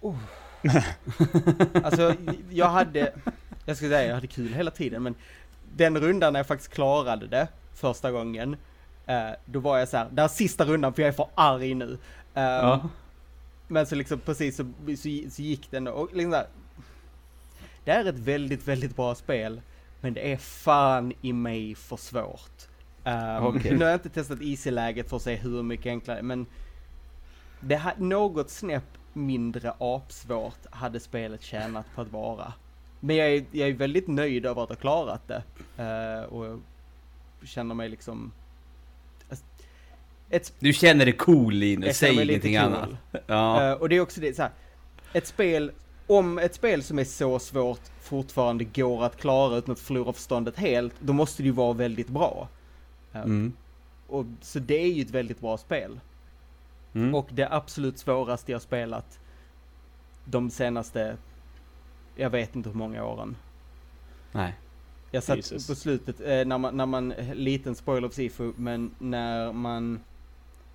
Oh. 0.00 0.16
alltså, 1.84 2.14
jag 2.50 2.68
hade... 2.68 3.12
Jag 3.66 3.76
ska 3.76 3.88
säga, 3.88 4.06
jag 4.06 4.14
hade 4.14 4.26
kul 4.26 4.54
hela 4.54 4.70
tiden, 4.70 5.02
men 5.02 5.14
den 5.76 6.00
rundan 6.00 6.32
när 6.32 6.40
jag 6.40 6.46
faktiskt 6.46 6.72
klarade 6.72 7.26
det 7.26 7.48
första 7.74 8.10
gången 8.10 8.56
Uh, 9.10 9.34
då 9.44 9.60
var 9.60 9.78
jag 9.78 9.88
så 9.88 9.96
här, 9.96 10.06
det 10.10 10.20
här 10.22 10.28
sista 10.28 10.64
rundan 10.64 10.92
för 10.94 11.02
jag 11.02 11.08
är 11.08 11.12
för 11.12 11.26
arg 11.34 11.74
nu. 11.74 11.98
Uh, 12.36 12.42
ja. 12.42 12.88
Men 13.68 13.86
så 13.86 13.94
liksom 13.94 14.20
precis 14.20 14.56
så, 14.56 14.64
så, 14.86 15.30
så 15.30 15.42
gick 15.42 15.70
den 15.70 15.88
och 15.88 16.08
liksom 16.12 16.30
där, 16.30 16.46
Det 17.84 17.90
är 17.90 18.04
ett 18.04 18.18
väldigt, 18.18 18.68
väldigt 18.68 18.96
bra 18.96 19.14
spel. 19.14 19.60
Men 20.00 20.14
det 20.14 20.32
är 20.32 20.36
fan 20.36 21.12
i 21.20 21.32
mig 21.32 21.74
för 21.74 21.96
svårt. 21.96 22.68
Um, 23.04 23.12
ehm, 23.12 23.46
okay. 23.46 23.70
Nu 23.72 23.78
har 23.78 23.90
jag 23.90 23.96
inte 23.96 24.08
testat 24.08 24.42
easy-läget 24.42 25.08
för 25.08 25.16
att 25.16 25.22
se 25.22 25.34
hur 25.34 25.62
mycket 25.62 25.86
enklare, 25.86 26.22
men 26.22 26.46
det 27.60 27.76
har 27.76 27.94
något 27.96 28.50
snäpp 28.50 28.98
mindre 29.12 29.74
apsvårt 29.78 30.66
hade 30.70 31.00
spelet 31.00 31.42
tjänat 31.42 31.86
på 31.94 32.00
att 32.00 32.12
vara. 32.12 32.52
Men 33.00 33.16
jag 33.16 33.28
är, 33.28 33.44
jag 33.50 33.68
är 33.68 33.74
väldigt 33.74 34.08
nöjd 34.08 34.46
över 34.46 34.62
att 34.62 34.68
ha 34.68 34.76
klarat 34.76 35.28
det. 35.28 35.42
Uh, 35.78 36.24
och 36.24 36.58
känner 37.42 37.74
mig 37.74 37.88
liksom... 37.88 38.32
Ett, 40.30 40.52
du 40.58 40.72
känner 40.72 41.04
dig 41.04 41.16
cool 41.16 41.54
Linus, 41.54 41.96
säg 41.96 42.22
ingenting 42.22 42.56
cool. 42.56 42.64
annat. 42.64 42.88
Ja. 43.26 43.72
Uh, 43.72 43.82
och 43.82 43.88
det 43.88 43.96
är 43.96 44.00
också 44.00 44.20
det, 44.20 44.36
så 44.36 44.42
här, 44.42 44.50
ett 45.12 45.26
spel, 45.26 45.72
om 46.06 46.38
ett 46.38 46.54
spel 46.54 46.82
som 46.82 46.98
är 46.98 47.04
så 47.04 47.38
svårt 47.38 47.80
fortfarande 48.00 48.64
går 48.64 49.04
att 49.04 49.16
klara 49.16 49.56
utan 49.56 49.72
att 49.72 49.80
förlora 49.80 50.12
förståndet 50.12 50.56
helt, 50.56 50.94
då 51.00 51.12
måste 51.12 51.42
det 51.42 51.46
ju 51.46 51.52
vara 51.52 51.72
väldigt 51.72 52.08
bra. 52.08 52.48
Uh, 53.14 53.22
mm. 53.22 53.52
och, 54.06 54.24
så 54.40 54.58
det 54.58 54.82
är 54.82 54.92
ju 54.92 55.02
ett 55.02 55.10
väldigt 55.10 55.40
bra 55.40 55.58
spel. 55.58 56.00
Mm. 56.92 57.14
Och 57.14 57.28
det 57.30 57.48
absolut 57.52 57.98
svåraste 57.98 58.52
jag 58.52 58.62
spelat 58.62 59.18
de 60.24 60.50
senaste, 60.50 61.16
jag 62.16 62.30
vet 62.30 62.56
inte 62.56 62.68
hur 62.68 62.76
många 62.76 63.04
åren. 63.04 63.36
Nej. 64.32 64.54
Jag 65.10 65.22
satt 65.22 65.36
Jesus. 65.36 65.66
på 65.66 65.74
slutet, 65.74 66.20
eh, 66.20 66.26
när 66.26 66.58
man, 66.58 66.76
när 66.76 66.86
man, 66.86 67.14
liten 67.32 67.74
spoiler 67.74 68.08
of 68.08 68.14
Sifu, 68.14 68.52
men 68.56 68.90
när 68.98 69.52
man, 69.52 70.00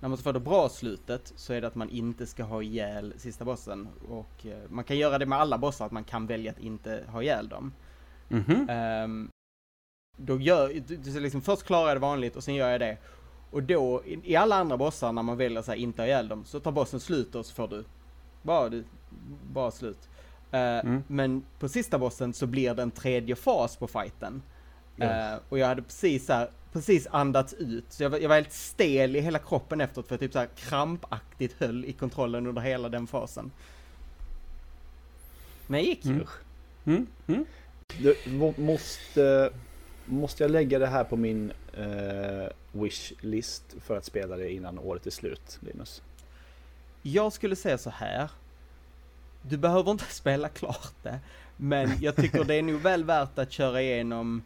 när 0.00 0.08
man 0.08 0.18
ska 0.18 0.24
få 0.24 0.32
det 0.32 0.40
bra 0.40 0.68
slutet 0.68 1.32
så 1.36 1.52
är 1.52 1.60
det 1.60 1.66
att 1.66 1.74
man 1.74 1.90
inte 1.90 2.26
ska 2.26 2.44
ha 2.44 2.62
ihjäl 2.62 3.14
sista 3.16 3.44
bossen. 3.44 3.88
Och 4.08 4.46
eh, 4.46 4.58
man 4.68 4.84
kan 4.84 4.98
göra 4.98 5.18
det 5.18 5.26
med 5.26 5.38
alla 5.38 5.58
bossar, 5.58 5.86
att 5.86 5.92
man 5.92 6.04
kan 6.04 6.26
välja 6.26 6.50
att 6.52 6.58
inte 6.58 7.04
ha 7.08 7.22
ihjäl 7.22 7.48
dem. 7.48 7.72
Mm 8.30 8.44
-hmm. 8.44 9.04
um, 9.04 9.30
då 10.16 10.40
gör, 10.40 10.82
du, 10.86 11.20
liksom, 11.20 11.42
först 11.42 11.62
klarar 11.62 11.88
jag 11.88 11.96
det 11.96 12.00
vanligt 12.00 12.36
och 12.36 12.44
sen 12.44 12.54
gör 12.54 12.70
jag 12.70 12.80
det. 12.80 12.98
Och 13.50 13.62
då, 13.62 14.02
i 14.04 14.36
alla 14.36 14.56
andra 14.56 14.76
bossar 14.76 15.12
när 15.12 15.22
man 15.22 15.36
väljer 15.36 15.58
att 15.58 15.76
inte 15.76 16.02
ha 16.02 16.06
ihjäl 16.06 16.28
dem, 16.28 16.44
så 16.44 16.60
tar 16.60 16.72
bossen 16.72 17.00
slut 17.00 17.34
och 17.34 17.46
så 17.46 17.54
får 17.54 17.68
du 17.68 17.84
bara, 18.42 18.68
du, 18.68 18.84
bara 19.52 19.70
slut. 19.70 20.08
Uh, 20.54 20.60
mm. 20.60 21.02
Men 21.06 21.44
på 21.58 21.68
sista 21.68 21.98
bossen 21.98 22.32
så 22.32 22.46
blir 22.46 22.74
det 22.74 22.82
en 22.82 22.90
tredje 22.90 23.36
fas 23.36 23.76
på 23.76 23.86
fighten. 23.86 24.42
Uh, 25.02 25.38
och 25.48 25.58
jag 25.58 25.66
hade 25.66 25.82
precis 25.82 26.28
här, 26.28 26.50
precis 26.72 27.06
andats 27.10 27.54
ut, 27.54 27.84
så 27.88 28.02
jag 28.02 28.10
var, 28.10 28.18
jag 28.18 28.28
var 28.28 28.36
helt 28.36 28.52
stel 28.52 29.16
i 29.16 29.20
hela 29.20 29.38
kroppen 29.38 29.80
efteråt 29.80 30.08
för 30.08 30.14
jag 30.14 30.20
typ 30.20 30.32
så 30.32 30.38
här 30.38 30.48
krampaktigt 30.56 31.56
höll 31.58 31.84
i 31.84 31.92
kontrollen 31.92 32.46
under 32.46 32.62
hela 32.62 32.88
den 32.88 33.06
fasen. 33.06 33.50
Men 35.66 35.80
jag 35.80 35.88
gick 35.88 36.04
ju. 36.04 36.12
Mm. 36.12 36.26
Mm. 36.84 37.06
Mm. 37.26 37.44
Du 37.98 38.16
måste, 38.56 39.50
måste 40.04 40.44
jag 40.44 40.50
lägga 40.50 40.78
det 40.78 40.86
här 40.86 41.04
på 41.04 41.16
min 41.16 41.52
uh, 41.78 42.48
wishlist 42.72 43.64
för 43.80 43.96
att 43.96 44.04
spela 44.04 44.36
det 44.36 44.52
innan 44.52 44.78
året 44.78 45.06
är 45.06 45.10
slut, 45.10 45.58
Linus? 45.60 46.02
Jag 47.02 47.32
skulle 47.32 47.56
säga 47.56 47.78
så 47.78 47.90
här. 47.90 48.30
Du 49.42 49.56
behöver 49.56 49.90
inte 49.90 50.04
spela 50.10 50.48
klart 50.48 50.94
det, 51.02 51.20
men 51.56 51.90
jag 52.00 52.16
tycker 52.16 52.44
det 52.44 52.54
är 52.54 52.62
nog 52.62 52.80
väl 52.80 53.04
värt 53.04 53.38
att 53.38 53.52
köra 53.52 53.82
igenom 53.82 54.42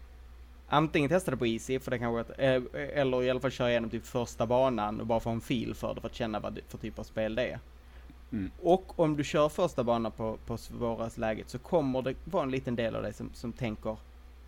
Antingen 0.73 1.09
testa 1.09 1.31
det 1.31 1.37
på 1.37 1.47
Easy, 1.47 1.81
för 1.81 1.91
det 1.91 1.99
kanske, 1.99 2.33
eh, 2.35 2.63
eller 2.75 3.23
i 3.23 3.31
alla 3.31 3.41
fall 3.41 3.51
köra 3.51 3.71
igenom 3.71 3.91
typ 3.91 4.07
första 4.07 4.47
banan 4.47 5.01
och 5.01 5.07
bara 5.07 5.21
få 5.21 5.31
en 5.31 5.41
fil 5.41 5.75
för 5.75 5.95
det 5.95 6.01
för 6.01 6.09
att 6.09 6.15
känna 6.15 6.41
vad 6.41 6.59
för 6.69 6.79
typ 6.79 6.99
av 6.99 7.05
spel 7.05 7.35
det 7.35 7.51
är. 7.51 7.59
Mm. 8.33 8.51
Och 8.63 9.01
om 9.01 9.17
du 9.17 9.25
kör 9.25 9.49
första 9.49 9.85
banan 9.85 10.13
på, 10.13 10.39
på 10.47 10.57
svåraste 10.57 11.21
läget 11.21 11.51
så 11.51 11.59
kommer 11.59 12.03
det 12.03 12.15
vara 12.25 12.43
en 12.43 12.51
liten 12.51 12.77
del 12.77 12.97
av 12.97 13.03
dig 13.03 13.13
som, 13.13 13.31
som 13.35 13.53
tänker 13.53 13.97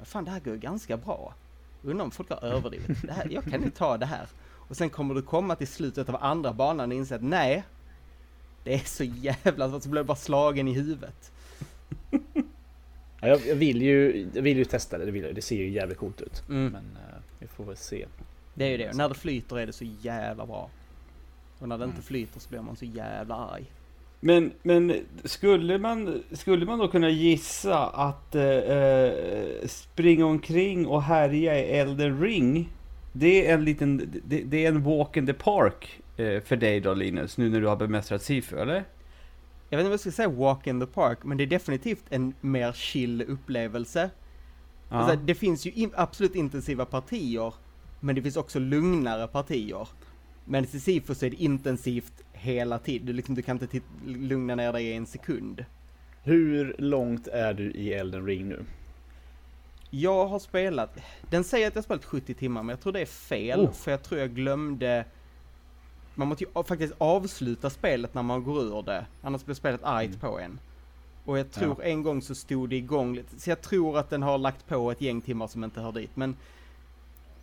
Fan 0.05 0.25
det 0.25 0.31
här 0.31 0.41
går 0.41 0.57
ganska 0.57 0.97
bra. 0.97 1.35
Undrar 1.83 2.05
om 2.05 2.11
folk 2.11 2.31
har 2.31 2.45
överdrivit. 2.45 3.03
Det 3.07 3.13
här, 3.13 3.29
jag 3.31 3.45
kan 3.45 3.55
inte 3.55 3.79
ta 3.79 3.97
det 3.97 4.07
här. 4.07 4.29
Och 4.69 4.77
sen 4.77 4.91
kommer 4.91 5.15
du 5.15 5.23
komma 5.23 5.57
till 5.57 5.69
slutet 5.69 6.09
av 6.09 6.17
andra 6.21 6.53
banan 6.53 6.91
och 6.91 6.97
inse 6.97 7.15
att 7.15 7.23
nej, 7.23 7.65
det 8.65 8.75
är 8.75 8.79
så 8.79 9.05
jävla 9.05 9.71
svårt, 9.71 9.83
så 9.83 9.89
blir 9.89 10.03
du 10.03 10.07
bara 10.07 10.17
slagen 10.17 10.69
i 10.69 10.73
huvudet. 10.73 11.33
jag, 13.29 13.47
jag, 13.47 13.55
vill 13.55 13.83
ju, 13.83 14.29
jag 14.35 14.43
vill 14.43 14.59
ju 14.59 14.65
testa 14.65 14.99
det, 14.99 15.05
det, 15.05 15.11
vill 15.11 15.25
jag. 15.25 15.35
det 15.35 15.43
ser 15.43 15.57
ju 15.57 15.69
jävligt 15.69 15.99
coolt 15.99 16.21
ut. 16.21 16.43
Mm. 16.49 16.73
Men 16.73 16.83
uh, 16.83 17.21
vi 17.39 17.47
får 17.47 17.65
väl 17.65 17.77
se. 17.77 18.07
Det 18.55 18.65
är 18.65 18.71
ju 18.71 18.77
det, 18.77 18.97
när 18.97 19.09
det 19.09 19.15
flyter 19.15 19.59
är 19.59 19.67
det 19.67 19.73
så 19.73 19.85
jävla 20.01 20.47
bra. 20.47 20.71
Och 21.59 21.69
när 21.69 21.79
det 21.79 21.85
mm. 21.85 21.97
inte 21.97 22.07
flyter 22.07 22.41
så 22.41 22.49
blir 22.49 22.61
man 22.61 22.77
så 22.77 22.85
jävla 22.85 23.35
arg. 23.35 23.65
Men, 24.25 24.53
men 24.63 24.95
skulle, 25.25 25.79
man, 25.79 26.23
skulle 26.33 26.67
man 26.67 26.79
då 26.79 26.89
kunna 26.89 27.09
gissa 27.11 27.87
att 27.87 28.35
eh, 28.35 28.45
eh, 28.45 29.13
springa 29.67 30.27
omkring 30.27 30.87
och 30.87 31.03
härja 31.03 31.59
i 31.59 31.63
Elden 31.63 32.21
Ring, 32.21 32.69
det 33.13 33.47
är 33.47 33.55
en 33.55 33.65
liten, 33.65 34.21
det, 34.25 34.43
det 34.43 34.65
är 34.65 34.69
en 34.69 34.83
walk 34.83 35.17
in 35.17 35.27
the 35.27 35.33
park 35.33 36.01
eh, 36.17 36.41
för 36.41 36.57
dig 36.57 36.81
då 36.81 36.95
Linus, 36.95 37.39
nu 37.39 37.51
när 37.51 37.61
du 37.61 37.67
har 37.67 37.77
bemästrat 37.77 38.23
Sifu, 38.23 38.59
eller? 38.59 38.85
Jag 39.73 39.77
vet 39.77 39.85
inte 39.85 39.89
om 39.89 39.93
jag 39.93 40.01
ska 40.01 40.11
säga 40.11 40.29
walk 40.29 40.67
in 40.67 40.81
the 40.81 40.87
park, 40.87 41.19
men 41.23 41.39
det 41.39 41.45
är 41.45 41.47
definitivt 41.47 42.05
en 42.11 42.35
mer 42.41 42.73
chill 42.73 43.23
upplevelse. 43.23 44.11
Ja. 44.89 44.97
Alltså, 44.97 45.17
det 45.17 45.35
finns 45.35 45.67
ju 45.67 45.71
in, 45.71 45.91
absolut 45.95 46.35
intensiva 46.35 46.85
partier, 46.85 47.55
men 48.01 48.15
det 48.15 48.23
finns 48.23 48.37
också 48.37 48.59
lugnare 48.59 49.29
partier. 49.29 49.89
Men 50.45 50.65
i 50.65 50.67
Sisyphus 50.67 51.19
så 51.19 51.27
är 51.27 51.31
det 51.31 51.43
intensivt 51.43 52.13
hela 52.33 52.79
tiden. 52.79 53.07
Du, 53.07 53.13
liksom, 53.13 53.35
du 53.35 53.43
kan 53.43 53.63
inte 53.63 53.81
lugna 54.07 54.55
ner 54.55 54.73
dig 54.73 54.85
i 54.85 54.93
en 54.93 55.07
sekund. 55.07 55.65
Hur 56.23 56.77
långt 56.79 57.29
är 57.29 57.55
du 57.55 57.71
i 57.71 57.93
Elden 57.93 58.27
Ring 58.27 58.49
nu? 58.49 58.65
Jag 59.91 60.27
har 60.27 60.39
spelat, 60.39 60.99
den 61.31 61.45
säger 61.45 61.69
att 61.69 61.75
jag 61.75 61.85
spelat 61.85 62.05
70 62.05 62.35
timmar, 62.35 62.63
men 62.63 62.69
jag 62.69 62.81
tror 62.81 62.93
det 62.93 63.01
är 63.01 63.07
fel, 63.07 63.61
oh. 63.61 63.73
för 63.73 63.91
jag 63.91 64.03
tror 64.03 64.21
jag 64.21 64.35
glömde 64.35 65.05
man 66.15 66.29
måste 66.29 66.45
ju 66.45 66.63
faktiskt 66.65 66.95
avsluta 66.99 67.71
spelet 67.71 68.15
när 68.15 68.23
man 68.23 68.45
går 68.45 68.63
ur 68.63 68.83
det, 68.83 69.07
annars 69.23 69.45
blir 69.45 69.55
spelet 69.55 69.81
argt 69.85 70.09
mm. 70.09 70.21
på 70.21 70.39
en. 70.39 70.59
Och 71.25 71.39
jag 71.39 71.51
tror 71.51 71.77
ja. 71.79 71.85
en 71.85 72.03
gång 72.03 72.23
så 72.23 72.35
stod 72.35 72.69
det 72.69 72.77
igång 72.77 73.15
lite, 73.15 73.41
så 73.41 73.51
jag 73.51 73.61
tror 73.61 73.99
att 73.99 74.11
den 74.11 74.23
har 74.23 74.39
lagt 74.39 74.69
på 74.69 74.91
ett 74.91 75.01
gäng 75.01 75.21
timmar 75.21 75.47
som 75.47 75.65
inte 75.65 75.81
hör 75.81 75.93
dit, 75.93 76.11
men 76.15 76.37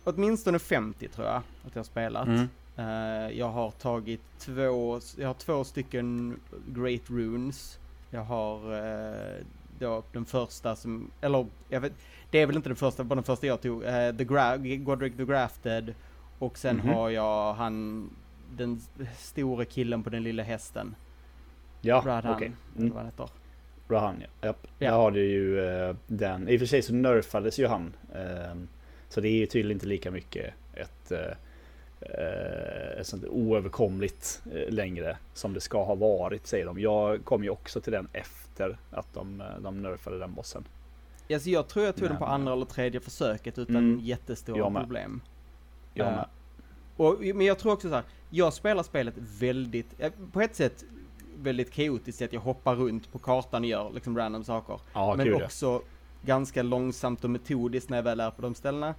åtminstone 0.04 0.58
50 0.58 1.08
tror 1.08 1.26
jag 1.26 1.36
att 1.36 1.74
jag 1.74 1.78
har 1.78 1.84
spelat. 1.84 2.26
Mm. 2.26 2.48
Uh, 2.78 3.38
jag 3.38 3.48
har 3.48 3.70
tagit 3.70 4.20
två, 4.38 5.00
jag 5.16 5.26
har 5.26 5.34
två 5.34 5.64
stycken 5.64 6.40
Great 6.66 7.10
Runes. 7.10 7.78
Jag 8.10 8.24
har 8.24 8.74
uh, 8.74 9.44
då 9.78 10.02
den 10.12 10.24
första 10.24 10.76
som, 10.76 11.10
eller 11.20 11.46
jag 11.68 11.80
vet, 11.80 11.92
det 12.30 12.38
är 12.38 12.46
väl 12.46 12.56
inte 12.56 12.68
den 12.68 12.76
första, 12.76 13.04
bara 13.04 13.14
den 13.14 13.24
första 13.24 13.46
jag 13.46 13.60
tog, 13.60 13.82
uh, 13.82 14.16
the 14.16 14.24
Gra 14.24 14.56
Godric 14.56 15.16
the 15.16 15.24
Grafted. 15.24 15.94
Och 16.38 16.58
sen 16.58 16.80
mm 16.80 16.86
-hmm. 16.86 16.94
har 16.94 17.10
jag 17.10 17.54
han, 17.54 18.10
den 18.56 18.80
stora 19.18 19.64
killen 19.64 20.02
på 20.02 20.10
den 20.10 20.22
lilla 20.22 20.42
hästen. 20.42 20.94
Ja, 21.80 21.98
okej. 22.18 22.34
Okay. 22.34 22.50
Mm. 22.78 22.94
Vad 22.94 23.04
heter. 23.04 23.28
Rahan, 23.88 24.16
ja. 24.20 24.48
Japp. 24.48 24.66
Ja. 24.78 24.90
Där 24.90 24.96
har 24.96 25.10
du 25.10 25.24
ju 25.24 25.60
uh, 25.60 25.96
den. 26.06 26.48
I 26.48 26.56
och 26.56 26.60
för 26.60 26.66
sig 26.66 26.82
så 26.82 26.94
nerfades 26.94 27.58
ju 27.58 27.66
han. 27.66 27.92
Uh, 28.14 28.62
så 29.08 29.20
det 29.20 29.28
är 29.28 29.36
ju 29.36 29.46
tydligen 29.46 29.76
inte 29.76 29.86
lika 29.86 30.10
mycket 30.10 30.54
ett 30.74 31.12
uh, 31.12 31.18
eh, 32.00 33.02
sånt 33.02 33.24
oöverkomligt 33.24 34.42
längre 34.68 35.16
som 35.34 35.54
det 35.54 35.60
ska 35.60 35.84
ha 35.84 35.94
varit 35.94 36.46
säger 36.46 36.66
de. 36.66 36.80
Jag 36.80 37.24
kom 37.24 37.44
ju 37.44 37.50
också 37.50 37.80
till 37.80 37.92
den 37.92 38.08
efter 38.12 38.78
att 38.90 39.14
de, 39.14 39.42
de 39.60 39.82
nerfade 39.82 40.18
den 40.18 40.34
bossen. 40.34 40.64
Alltså 41.32 41.50
jag 41.50 41.68
tror 41.68 41.84
jag 41.84 41.94
tog 41.94 42.02
Men, 42.02 42.10
den 42.10 42.18
på 42.18 42.24
andra 42.24 42.52
eller 42.52 42.64
tredje 42.64 43.00
försöket 43.00 43.58
utan 43.58 43.76
mm, 43.76 44.00
jättestora 44.00 44.80
problem. 44.80 45.20
Jag 45.94 46.06
med. 46.06 46.26
Och, 47.00 47.20
men 47.20 47.46
jag 47.46 47.58
tror 47.58 47.72
också 47.72 47.88
så 47.88 47.94
här, 47.94 48.04
jag 48.30 48.52
spelar 48.52 48.82
spelet 48.82 49.14
väldigt, 49.16 50.00
eh, 50.00 50.12
på 50.32 50.40
ett 50.40 50.56
sätt 50.56 50.84
väldigt 51.36 51.70
kaotiskt 51.70 52.22
att 52.22 52.32
jag 52.32 52.40
hoppar 52.40 52.76
runt 52.76 53.12
på 53.12 53.18
kartan 53.18 53.62
och 53.62 53.68
gör 53.68 53.90
liksom 53.92 54.16
random 54.16 54.44
saker. 54.44 54.80
Ja, 54.92 55.14
men 55.16 55.26
kul, 55.26 55.42
också 55.42 55.82
ganska 56.24 56.62
långsamt 56.62 57.24
och 57.24 57.30
metodiskt 57.30 57.90
när 57.90 57.98
jag 57.98 58.02
väl 58.02 58.20
är 58.20 58.30
på 58.30 58.42
de 58.42 58.54
ställena. 58.54 58.94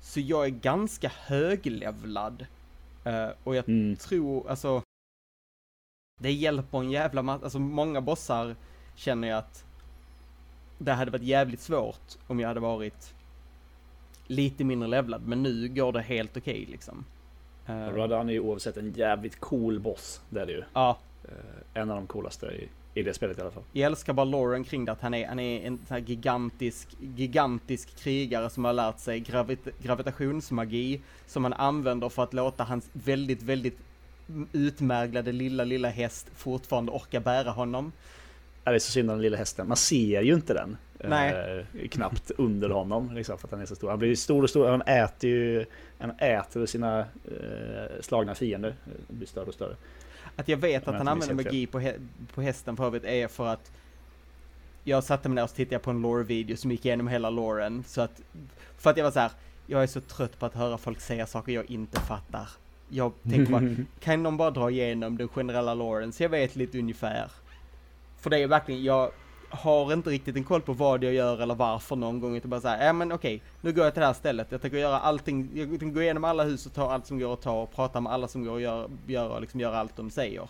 Så 0.00 0.20
jag 0.20 0.44
är 0.44 0.50
ganska 0.50 1.12
höglevlad. 1.14 2.46
Uh, 3.06 3.28
och 3.44 3.56
jag 3.56 3.68
mm. 3.68 3.96
tror, 3.96 4.50
alltså, 4.50 4.82
det 6.20 6.32
hjälper 6.32 6.78
en 6.78 6.90
jävla 6.90 7.22
massa, 7.22 7.44
alltså 7.44 7.58
många 7.58 8.00
bossar 8.00 8.56
känner 8.94 9.28
jag 9.28 9.38
att 9.38 9.64
det 10.78 10.92
hade 10.92 11.10
varit 11.10 11.22
jävligt 11.22 11.60
svårt 11.60 12.18
om 12.26 12.40
jag 12.40 12.48
hade 12.48 12.60
varit 12.60 13.14
lite 14.26 14.64
mindre 14.64 14.88
levlad, 14.88 15.26
men 15.26 15.42
nu 15.42 15.68
går 15.68 15.92
det 15.92 16.02
helt 16.02 16.36
okej 16.36 16.62
okay, 16.62 16.72
liksom. 16.72 17.04
Uh, 17.72 17.94
Radan 17.96 18.28
är 18.28 18.32
ju 18.32 18.40
oavsett 18.40 18.76
en 18.76 18.92
jävligt 18.92 19.40
cool 19.40 19.80
boss, 19.80 20.20
det 20.30 20.40
är 20.40 20.46
det 20.46 20.52
ju. 20.52 20.62
Ja, 20.74 20.98
en 21.74 21.90
av 21.90 21.96
de 21.96 22.06
coolaste 22.06 22.46
i, 22.46 22.68
i 23.00 23.02
det 23.02 23.14
spelet 23.14 23.38
i 23.38 23.40
alla 23.40 23.50
fall. 23.50 23.62
Jag 23.72 23.86
älskar 23.86 24.12
bara 24.12 24.24
Lauren 24.24 24.64
kring 24.64 24.84
det, 24.84 24.92
att 24.92 25.00
han 25.00 25.14
är, 25.14 25.28
han 25.28 25.38
är 25.38 25.66
en 25.66 25.78
sån 25.78 25.86
här 25.88 25.98
gigantisk, 25.98 26.88
gigantisk 27.00 27.96
krigare 27.96 28.50
som 28.50 28.64
har 28.64 28.72
lärt 28.72 28.98
sig 28.98 29.20
gravit 29.20 29.68
gravitationsmagi 29.82 31.00
som 31.26 31.44
han 31.44 31.52
använder 31.52 32.08
för 32.08 32.22
att 32.22 32.34
låta 32.34 32.64
hans 32.64 32.90
väldigt, 32.92 33.42
väldigt 33.42 33.78
utmärglade 34.52 35.32
lilla, 35.32 35.64
lilla 35.64 35.88
häst 35.88 36.30
fortfarande 36.36 36.92
orka 36.92 37.20
bära 37.20 37.50
honom. 37.50 37.92
Ja, 38.64 38.70
det 38.70 38.76
är 38.76 38.78
så 38.78 38.92
synd 38.92 39.10
om 39.10 39.16
den 39.16 39.22
lilla 39.22 39.36
hästen. 39.36 39.68
Man 39.68 39.76
ser 39.76 40.22
ju 40.22 40.34
inte 40.34 40.54
den. 40.54 40.76
Nej. 41.04 41.64
Eh, 41.74 41.88
knappt 41.88 42.30
under 42.30 42.70
honom, 42.70 43.14
liksom, 43.14 43.38
för 43.38 43.48
att 43.48 43.52
han 43.52 43.60
är 43.60 43.66
så 43.66 43.74
stor. 43.74 43.90
Han 43.90 43.98
blir 43.98 44.14
stor 44.14 44.42
och 44.42 44.50
stor. 44.50 44.68
Han 44.68 44.82
äter 44.82 45.30
ju 45.30 45.64
han 46.02 46.10
äter 46.18 46.66
sina 46.66 47.00
eh, 47.00 48.00
slagna 48.00 48.34
fiender. 48.34 48.74
Han 48.84 48.94
blir 49.08 49.26
större 49.26 49.44
och 49.44 49.54
större. 49.54 49.76
Att 50.36 50.48
jag 50.48 50.56
vet 50.56 50.88
att 50.88 50.94
han 50.94 51.08
använder 51.08 51.34
magi 51.34 51.66
på, 51.66 51.78
hä 51.78 51.94
på 52.34 52.42
hästen 52.42 52.76
för 52.76 52.86
övrigt 52.86 53.04
är 53.04 53.28
för 53.28 53.46
att 53.46 53.72
jag 54.84 55.04
satte 55.04 55.28
mig 55.28 55.36
ner 55.36 55.44
och 55.44 55.54
tittade 55.54 55.78
på 55.78 55.90
en 55.90 56.02
lore-video 56.02 56.56
som 56.56 56.70
gick 56.70 56.84
igenom 56.86 57.08
hela 57.08 57.30
loren. 57.30 57.84
Så 57.86 58.00
att, 58.00 58.22
för 58.76 58.90
att 58.90 58.96
jag 58.96 59.04
var 59.04 59.10
så 59.10 59.20
här, 59.20 59.30
jag 59.66 59.82
är 59.82 59.86
så 59.86 60.00
trött 60.00 60.38
på 60.38 60.46
att 60.46 60.54
höra 60.54 60.78
folk 60.78 61.00
säga 61.00 61.26
saker 61.26 61.52
jag 61.52 61.70
inte 61.70 62.00
fattar. 62.00 62.48
Jag 62.88 63.12
tänkte 63.22 63.52
bara, 63.52 63.76
kan 64.00 64.22
någon 64.22 64.36
bara 64.36 64.50
dra 64.50 64.70
igenom 64.70 65.18
den 65.18 65.28
generella 65.28 65.74
loren 65.74 66.12
så 66.12 66.22
jag 66.22 66.30
vet 66.30 66.56
lite 66.56 66.78
ungefär. 66.78 67.30
För 68.18 68.30
det 68.30 68.38
är 68.38 68.46
verkligen, 68.46 68.84
jag 68.84 69.10
har 69.52 69.92
inte 69.92 70.10
riktigt 70.10 70.36
en 70.36 70.44
koll 70.44 70.60
på 70.60 70.72
vad 70.72 71.04
jag 71.04 71.14
gör 71.14 71.40
eller 71.42 71.54
varför 71.54 71.96
någon 71.96 72.20
gång. 72.20 72.36
Utan 72.36 72.50
bara 72.50 72.60
såhär, 72.60 72.86
ja 72.86 72.92
men 72.92 73.12
okej, 73.12 73.42
nu 73.60 73.72
går 73.72 73.84
jag 73.84 73.92
till 73.94 74.00
det 74.00 74.06
här 74.06 74.12
stället. 74.12 74.46
Jag 74.52 74.62
tänker 74.62 74.78
göra 74.78 74.98
allting, 74.98 75.50
jag 75.54 75.68
tänker 75.68 75.86
gå 75.86 76.02
igenom 76.02 76.24
alla 76.24 76.44
hus 76.44 76.66
och 76.66 76.72
ta 76.72 76.90
allt 76.92 77.06
som 77.06 77.18
går 77.18 77.32
att 77.32 77.40
ta 77.42 77.62
och 77.62 77.72
prata 77.72 78.00
med 78.00 78.12
alla 78.12 78.28
som 78.28 78.44
går 78.44 78.56
att 78.56 78.62
göra, 78.62 78.88
göra 79.06 79.34
och 79.34 79.40
liksom 79.40 79.60
göra 79.60 79.78
allt 79.78 79.96
de 79.96 80.10
säger. 80.10 80.48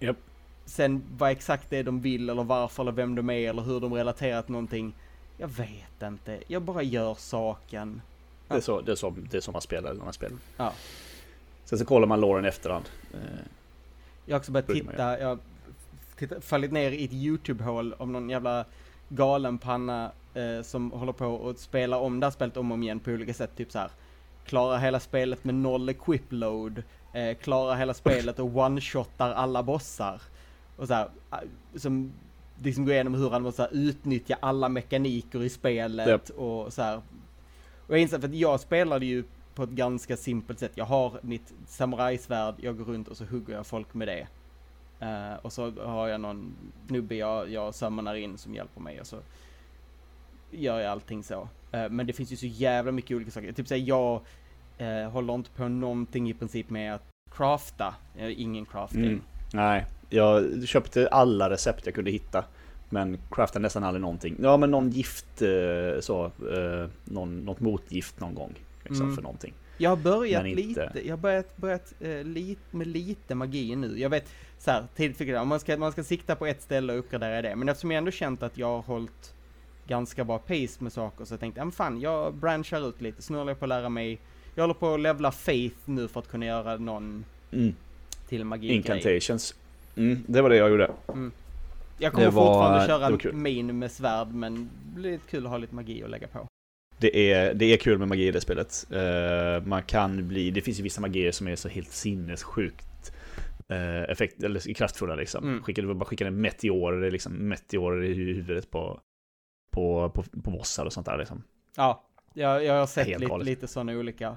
Yep. 0.00 0.16
Sen 0.64 1.02
vad 1.18 1.30
exakt 1.30 1.70
det 1.70 1.76
är 1.78 1.84
de 1.84 2.00
vill 2.00 2.30
eller 2.30 2.44
varför 2.44 2.82
eller 2.82 2.92
vem 2.92 3.14
de 3.14 3.30
är 3.30 3.50
eller 3.50 3.62
hur 3.62 3.80
de 3.80 3.94
relaterar 3.94 4.42
till 4.42 4.52
någonting. 4.52 4.94
Jag 5.38 5.48
vet 5.48 6.02
inte, 6.02 6.38
jag 6.46 6.62
bara 6.62 6.82
gör 6.82 7.14
saken. 7.14 8.00
Det 8.48 8.54
är 8.54 8.60
så, 8.60 8.80
det 8.80 8.92
är 8.92 8.96
så, 8.96 9.14
det 9.30 9.36
är 9.36 9.40
så 9.40 9.52
man 9.52 9.60
spelar 9.60 9.94
de 9.94 10.04
här 10.04 10.12
spelen. 10.12 10.40
Ja. 10.56 10.72
Sen 11.64 11.78
så 11.78 11.84
kollar 11.84 12.06
man 12.06 12.20
låren 12.20 12.44
i 12.44 12.48
efterhand. 12.48 12.84
Eh, 13.14 13.18
Jag 14.26 14.34
har 14.34 14.38
också 14.40 14.52
börjat 14.52 14.68
titta, 14.68 15.18
jag 15.20 15.38
titta, 16.18 16.40
fallit 16.40 16.72
ner 16.72 16.92
i 16.92 17.04
ett 17.04 17.12
YouTube-hål 17.12 17.94
om 17.98 18.12
någon 18.12 18.30
jävla 18.30 18.64
galen 19.08 19.58
panna 19.58 20.12
eh, 20.34 20.62
som 20.62 20.90
håller 20.92 21.12
på 21.12 21.26
och 21.26 21.58
spelar 21.58 21.98
om 21.98 22.20
det 22.20 22.26
här 22.26 22.30
spelet 22.30 22.56
om 22.56 22.70
och 22.70 22.74
om 22.74 22.82
igen 22.82 23.00
på 23.00 23.10
olika 23.10 23.34
sätt. 23.34 23.56
Typ 23.56 23.72
så 23.72 23.78
här. 23.78 23.90
Klara 24.44 24.78
hela 24.78 25.00
spelet 25.00 25.44
med 25.44 25.54
noll 25.54 25.88
equip 25.88 26.24
load. 26.28 26.82
Eh, 27.12 27.36
klara 27.36 27.74
hela 27.74 27.94
spelet 27.94 28.38
och 28.38 28.48
one-shotar 28.48 29.32
alla 29.32 29.62
bossar. 29.62 30.22
Och 30.76 30.88
så 30.88 30.94
här, 30.94 31.08
eh, 31.32 31.38
som 31.76 32.12
liksom 32.62 32.84
går 32.84 32.94
igenom 32.94 33.14
hur 33.14 33.30
han 33.30 33.42
måste 33.42 33.62
här, 33.62 33.70
utnyttja 33.72 34.36
alla 34.40 34.68
mekaniker 34.68 35.42
i 35.42 35.48
spelet 35.48 36.08
Japp. 36.08 36.30
och 36.30 36.72
så 36.72 36.82
här. 36.82 36.96
Och 37.86 37.94
jag 37.94 38.00
inser 38.00 38.18
för 38.18 38.28
att 38.28 38.34
jag 38.34 38.60
spelade 38.60 39.06
ju 39.06 39.24
på 39.54 39.62
ett 39.62 39.70
ganska 39.70 40.16
simpelt 40.16 40.58
sätt. 40.58 40.72
Jag 40.74 40.84
har 40.84 41.12
mitt 41.22 41.52
samurajsvärd, 41.66 42.54
jag 42.60 42.78
går 42.78 42.84
runt 42.84 43.08
och 43.08 43.16
så 43.16 43.24
hugger 43.24 43.54
jag 43.54 43.66
folk 43.66 43.94
med 43.94 44.08
det. 44.08 44.26
Eh, 45.04 45.36
och 45.42 45.52
så 45.52 45.70
har 45.70 46.08
jag 46.08 46.20
någon 46.20 46.54
nubbe 46.88 47.14
jag, 47.14 47.50
jag 47.50 47.74
summonar 47.74 48.14
in 48.14 48.38
som 48.38 48.54
hjälper 48.54 48.80
mig 48.80 49.00
och 49.00 49.06
så 49.06 49.16
gör 50.50 50.80
jag 50.80 50.90
allting 50.92 51.22
så. 51.22 51.48
Eh, 51.72 51.88
men 51.90 52.06
det 52.06 52.12
finns 52.12 52.32
ju 52.32 52.36
så 52.36 52.46
jävla 52.46 52.92
mycket 52.92 53.16
olika 53.16 53.30
saker. 53.30 53.52
Typ 53.52 53.68
såhär, 53.68 53.82
jag 53.82 54.20
eh, 54.78 55.10
håller 55.10 55.34
inte 55.34 55.50
på 55.50 55.68
någonting 55.68 56.30
i 56.30 56.34
princip 56.34 56.70
med 56.70 56.94
att 56.94 57.02
crafta. 57.30 57.94
Jag 58.16 58.22
har 58.24 58.30
ingen 58.30 58.64
crafting. 58.66 59.04
Mm. 59.04 59.20
Nej, 59.52 59.84
jag 60.10 60.44
köpte 60.68 61.08
alla 61.08 61.50
recept 61.50 61.86
jag 61.86 61.94
kunde 61.94 62.10
hitta. 62.10 62.44
Men 62.90 63.18
craftade 63.30 63.62
nästan 63.62 63.84
aldrig 63.84 64.00
någonting. 64.00 64.36
Ja 64.42 64.56
men 64.56 64.70
någon 64.70 64.90
gift 64.90 65.42
så, 66.00 66.30
någon, 67.04 67.38
något 67.40 67.60
motgift 67.60 68.20
någon 68.20 68.34
gång. 68.34 68.54
Liksom, 68.84 69.02
Mm. 69.02 69.14
för 69.16 69.22
någonting. 69.22 69.54
Jag 69.78 69.90
har 69.90 69.96
börjat 69.96 70.46
inte- 70.46 70.62
lite, 70.62 70.90
jag 71.04 71.12
har 71.12 71.16
börjat, 71.22 71.56
börjat 71.56 71.94
eh, 72.00 72.24
lit, 72.24 72.58
med 72.70 72.86
lite 72.86 73.34
magi 73.34 73.76
nu. 73.76 73.98
Jag 74.00 74.10
vet, 74.10 74.28
så 74.64 74.70
här, 74.70 74.84
tidigt 74.96 75.46
man 75.46 75.60
ska, 75.60 75.76
man 75.76 75.92
ska 75.92 76.04
sikta 76.04 76.36
på 76.36 76.46
ett 76.46 76.62
ställe 76.62 76.92
och 76.92 76.98
uppgradera 76.98 77.42
det. 77.42 77.56
Men 77.56 77.68
eftersom 77.68 77.90
jag 77.90 77.98
ändå 77.98 78.10
känt 78.10 78.42
att 78.42 78.58
jag 78.58 78.66
har 78.66 78.82
hållit 78.82 79.34
ganska 79.86 80.24
bra 80.24 80.38
pace 80.38 80.84
med 80.84 80.92
saker 80.92 81.24
så 81.24 81.32
jag 81.32 81.40
tänkte, 81.40 81.60
ja 81.60 81.64
men 81.64 81.72
fan, 81.72 82.00
jag 82.00 82.34
branchar 82.34 82.88
ut 82.88 83.00
lite. 83.00 83.22
Så 83.22 83.32
nu 83.32 83.38
håller 83.38 83.50
jag 83.50 83.58
på 83.58 83.64
att 83.64 83.68
lära 83.68 83.88
mig, 83.88 84.18
jag 84.54 84.62
håller 84.62 84.74
på 84.74 84.94
att 84.94 85.00
levla 85.00 85.32
faith 85.32 85.76
nu 85.84 86.08
för 86.08 86.20
att 86.20 86.28
kunna 86.28 86.46
göra 86.46 86.76
någon 86.76 87.24
Mm. 87.52 87.74
till 88.28 88.44
magi 88.44 88.68
Incantations. 88.68 89.54
Mm, 89.96 90.24
det 90.26 90.42
var 90.42 90.50
det 90.50 90.56
jag 90.56 90.70
gjorde. 90.70 90.90
Jag 91.98 92.12
kommer 92.12 92.26
Det 92.26 92.32
fortfarande 92.32 92.86
köra 92.86 93.32
main 93.32 93.78
med 93.78 93.90
svärd, 93.90 94.28
men 94.28 94.70
det 94.84 95.00
blir 95.00 95.12
lite 95.12 95.30
kul 95.30 95.44
att 95.46 95.50
ha 95.50 95.58
lite 95.58 95.74
magi 95.74 96.02
att 96.04 96.10
lägga 96.10 96.26
på. 96.26 96.46
Det 96.98 97.32
är, 97.32 97.54
det 97.54 97.64
är 97.64 97.76
kul 97.76 97.98
med 97.98 98.08
magi 98.08 98.28
i 98.28 98.30
det 98.30 98.40
spelet. 98.40 98.86
Eh, 98.90 99.66
man 99.66 99.82
kan 99.82 100.28
bli, 100.28 100.50
det 100.50 100.60
finns 100.60 100.78
ju 100.78 100.82
vissa 100.82 101.00
magier 101.00 101.32
som 101.32 101.48
är 101.48 101.56
så 101.56 101.68
helt 101.68 101.92
sinnessjukt 101.92 102.86
uh, 102.86 102.93
effekt, 104.10 104.42
eller 104.42 104.74
kraftfulla 104.74 105.14
liksom. 105.14 105.44
Mm. 105.44 105.62
Skickar, 105.62 105.82
du 105.82 105.94
bara 105.94 106.04
skickar 106.04 106.26
en 106.26 106.40
meteor, 106.40 106.92
det 106.92 107.06
är 107.06 107.10
liksom 107.10 107.48
meteorer 107.48 108.02
i 108.02 108.14
huvudet 108.14 108.70
på, 108.70 109.00
på, 109.70 110.10
på, 110.14 110.22
på 110.22 110.50
bossar 110.50 110.84
och 110.84 110.92
sånt 110.92 111.06
där 111.06 111.18
liksom. 111.18 111.42
Ja, 111.76 112.04
jag, 112.34 112.64
jag 112.64 112.78
har 112.78 112.86
sett 112.86 113.06
Helt 113.06 113.44
lite, 113.44 113.66
sådana 113.66 113.92
olika. 113.92 114.36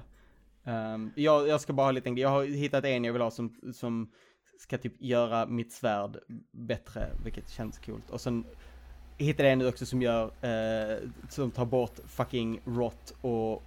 Ehm, 0.64 1.10
jag, 1.14 1.48
jag 1.48 1.60
ska 1.60 1.72
bara 1.72 1.86
ha 1.86 1.90
lite 1.90 2.08
enkelt. 2.08 2.22
Jag 2.22 2.28
har 2.28 2.44
hittat 2.44 2.84
en 2.84 3.04
jag 3.04 3.12
vill 3.12 3.22
ha 3.22 3.30
som, 3.30 3.54
som 3.74 4.10
ska 4.58 4.78
typ 4.78 4.94
göra 4.98 5.46
mitt 5.46 5.72
svärd 5.72 6.18
bättre, 6.52 7.08
vilket 7.24 7.50
känns 7.50 7.78
coolt. 7.78 8.10
Och 8.10 8.20
sen 8.20 8.44
hittade 9.16 9.48
jag 9.48 9.52
en 9.52 9.58
nu 9.58 9.68
också 9.68 9.86
som 9.86 10.02
gör, 10.02 10.24
eh, 10.24 10.98
som 11.28 11.50
tar 11.50 11.64
bort 11.64 11.98
fucking 12.06 12.60
rot 12.64 13.14
och 13.20 13.62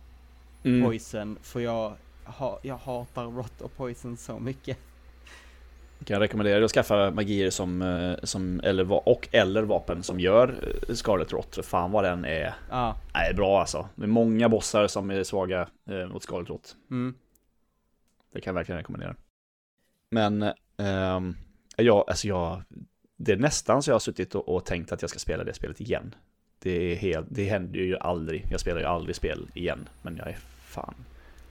Mm. 0.64 0.86
poison. 0.86 1.38
För 1.42 1.60
jag, 1.60 1.94
ha, 2.26 2.60
jag 2.64 2.78
hatar 2.78 3.26
rot 3.26 3.62
och 3.62 3.78
poison 3.78 4.18
så 4.18 4.40
mycket. 4.40 4.78
Kan 6.06 6.14
jag 6.14 6.22
rekommendera 6.22 6.66
att 6.66 6.72
skaffa 6.72 7.12
magier 7.12 7.50
som, 7.50 7.82
eh, 7.82 8.16
som 8.24 8.60
eller, 8.64 9.08
och 9.10 9.28
eller 9.32 9.64
vapen 9.64 10.04
som 10.04 10.20
gör 10.20 10.76
eh, 10.88 10.94
Scarlet 10.96 11.34
Rot. 11.34 11.66
Fan 11.66 11.92
vad 11.92 12.04
den 12.04 12.26
är, 12.26 12.54
Ja, 12.70 12.96
är 13.14 13.34
bra 13.34 13.60
alltså. 13.60 13.90
Det 13.96 14.04
är 14.04 14.08
många 14.08 14.50
bossar 14.50 14.88
som 14.88 15.12
är 15.12 15.24
svaga 15.24 15.68
eh, 15.90 16.08
mot 16.08 16.24
Scarlet 16.24 16.50
Rot. 16.50 16.76
mm. 16.92 17.16
Det 18.34 18.42
kan 18.42 18.52
jag 18.52 18.56
verkligen 18.56 18.78
rekommendera. 18.78 19.16
Men, 20.12 20.44
ehm, 20.78 21.36
jag, 21.78 22.10
alltså 22.10 22.28
jag, 22.28 22.64
det 23.18 23.32
är 23.32 23.38
nästan 23.38 23.84
så 23.84 23.90
jag 23.90 23.96
har 23.96 24.00
suttit 24.00 24.36
och, 24.36 24.56
och 24.56 24.66
tänkt 24.66 24.92
att 24.92 25.02
jag 25.02 25.10
ska 25.10 25.20
spela 25.20 25.44
det 25.44 25.54
spelet 25.54 25.82
igen. 25.82 26.16
Det, 26.60 26.92
är 26.92 26.96
helt, 26.96 27.28
det 27.30 27.44
händer 27.44 27.80
ju 27.80 27.98
aldrig. 27.98 28.46
Jag 28.52 28.60
spelar 28.60 28.80
ju 28.80 28.86
aldrig 28.86 29.16
spel 29.16 29.50
igen. 29.54 29.90
Men 30.02 30.18
jag 30.18 30.28
är 30.28 30.38
fan, 30.66 30.94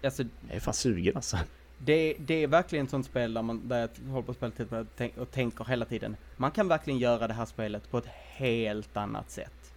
Alltså, 0.04 0.22
jag 0.48 0.56
är 0.56 0.60
fan 0.60 0.74
sugen 0.74 1.16
alltså. 1.16 1.36
Det, 1.84 2.16
det 2.18 2.34
är 2.34 2.46
verkligen 2.46 2.84
ett 2.84 2.90
sånt 2.90 3.06
spel 3.06 3.34
där, 3.34 3.42
man, 3.42 3.68
där 3.68 3.88
jag 4.04 4.12
håller 4.12 4.32
på 4.32 4.50
till 4.50 4.74
och 4.74 4.86
tänk- 4.96 5.16
och 5.16 5.30
tänker 5.30 5.64
hela 5.64 5.84
tiden. 5.84 6.16
Man 6.36 6.50
kan 6.50 6.68
verkligen 6.68 6.98
göra 6.98 7.28
det 7.28 7.34
här 7.34 7.44
spelet 7.44 7.90
på 7.90 7.98
ett 7.98 8.06
helt 8.36 8.96
annat 8.96 9.30
sätt. 9.30 9.74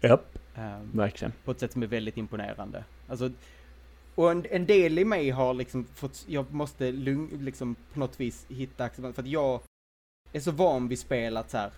Japp. 0.00 0.38
Ehm, 0.54 0.90
Verkligen. 0.92 1.32
på 1.44 1.50
ett 1.50 1.60
sätt 1.60 1.72
som 1.72 1.82
är 1.82 1.86
väldigt 1.86 2.16
imponerande. 2.16 2.84
Alltså, 3.08 3.30
och 4.14 4.30
en, 4.30 4.46
en 4.50 4.66
del 4.66 4.98
i 4.98 5.04
mig 5.04 5.30
har 5.30 5.54
liksom 5.54 5.84
fått, 5.94 6.24
jag 6.28 6.52
måste 6.52 6.92
lugn, 6.92 7.44
liksom 7.44 7.76
på 7.92 7.98
något 8.00 8.20
vis 8.20 8.46
hitta 8.48 8.84
acceptans, 8.84 9.14
för 9.14 9.22
att 9.22 9.28
jag 9.28 9.60
är 10.32 10.40
så 10.40 10.50
van 10.50 10.88
vid 10.88 10.98
spel 10.98 11.36
att 11.36 11.50
så 11.50 11.58
här, 11.58 11.72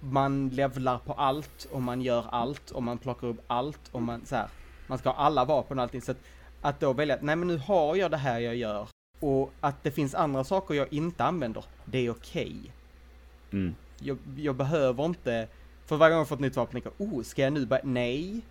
man 0.00 0.48
levlar 0.48 0.98
på 0.98 1.12
allt 1.12 1.68
och 1.72 1.82
man 1.82 2.02
gör 2.02 2.26
allt 2.30 2.70
och 2.70 2.82
man 2.82 2.98
plockar 2.98 3.26
upp 3.26 3.44
allt 3.46 3.88
och 3.92 4.02
man 4.02 4.26
så 4.26 4.36
här, 4.36 4.48
man 4.86 4.98
ska 4.98 5.08
ha 5.08 5.16
alla 5.16 5.44
vapen 5.44 5.78
och 5.78 5.82
allting. 5.82 6.02
Så 6.02 6.12
att, 6.12 6.20
att 6.60 6.80
då 6.80 6.92
välja 6.92 7.14
att, 7.14 7.22
nej 7.22 7.36
men 7.36 7.48
nu 7.48 7.56
har 7.56 7.96
jag 7.96 8.10
det 8.10 8.16
här 8.16 8.40
jag 8.40 8.56
gör 8.56 8.88
och 9.20 9.52
att 9.60 9.82
det 9.82 9.90
finns 9.90 10.14
andra 10.14 10.44
saker 10.44 10.74
jag 10.74 10.92
inte 10.92 11.24
använder, 11.24 11.64
det 11.84 12.06
är 12.06 12.10
okej. 12.10 12.56
Mm. 13.52 13.74
Jag, 14.00 14.18
jag 14.36 14.56
behöver 14.56 15.04
inte, 15.04 15.48
för 15.86 15.96
varje 15.96 16.10
gång 16.10 16.18
jag 16.18 16.28
får 16.28 16.36
ett 16.36 16.40
nytt 16.40 16.56
vapen, 16.56 16.72
tänker 16.72 16.92
jag, 16.98 17.12
oh, 17.12 17.22
ska 17.22 17.42
jag 17.42 17.52
nu 17.52 17.66
börja, 17.66 17.82
nej, 17.84 18.42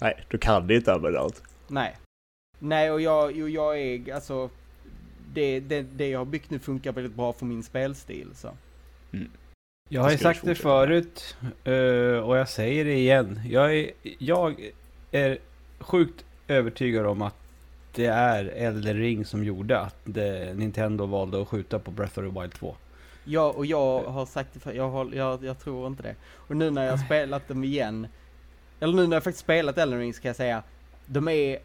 Nej, 0.00 0.24
du 0.28 0.38
kan 0.38 0.70
inte 0.70 0.92
använda 0.92 1.20
allt. 1.20 1.42
Nej. 1.68 1.96
Nej, 2.58 2.90
och 2.90 3.00
jag, 3.00 3.36
jo, 3.36 3.48
jag 3.48 3.80
är, 3.80 4.14
alltså, 4.14 4.50
det, 5.34 5.60
det, 5.60 5.82
det 5.82 6.08
jag 6.08 6.18
har 6.18 6.24
byggt 6.24 6.50
nu 6.50 6.58
funkar 6.58 6.92
väldigt 6.92 7.14
bra 7.14 7.32
för 7.32 7.46
min 7.46 7.62
spelstil, 7.62 8.28
så. 8.34 8.48
Jag 9.88 10.02
har 10.02 10.10
ju 10.10 10.18
sagt 10.18 10.44
det 10.44 10.54
förut 10.54 11.36
eh, 11.64 11.72
och 12.24 12.36
jag 12.36 12.48
säger 12.48 12.84
det 12.84 12.94
igen. 12.94 13.40
Jag 13.46 13.76
är, 13.76 13.90
jag 14.18 14.70
är 15.10 15.38
sjukt 15.78 16.24
övertygad 16.48 17.06
om 17.06 17.22
att 17.22 17.34
det 17.92 18.06
är 18.06 18.44
Elden 18.44 18.96
Ring 18.96 19.24
som 19.24 19.44
gjorde 19.44 19.80
att 19.80 19.96
det, 20.04 20.56
Nintendo 20.56 21.06
valde 21.06 21.42
att 21.42 21.48
skjuta 21.48 21.78
på 21.78 21.90
Breath 21.90 22.18
of 22.18 22.34
the 22.34 22.40
Wild 22.40 22.52
2. 22.52 22.76
Ja, 23.24 23.52
och 23.56 23.66
jag 23.66 24.02
har 24.02 24.26
sagt 24.26 24.54
det 24.54 24.60
för, 24.60 24.72
jag, 24.72 24.90
har, 24.90 25.10
jag, 25.14 25.44
jag 25.44 25.58
tror 25.58 25.86
inte 25.86 26.02
det. 26.02 26.14
Och 26.34 26.56
nu 26.56 26.70
när 26.70 26.84
jag 26.84 26.92
har 26.92 27.04
spelat 27.04 27.48
dem 27.48 27.64
igen, 27.64 28.06
eller 28.80 28.94
nu 28.94 29.06
när 29.06 29.16
jag 29.16 29.24
faktiskt 29.24 29.44
spelat 29.44 29.78
Elden 29.78 29.98
Ring 29.98 30.14
ska 30.14 30.28
jag 30.28 30.36
säga, 30.36 30.62
de 31.06 31.28
är, 31.28 31.58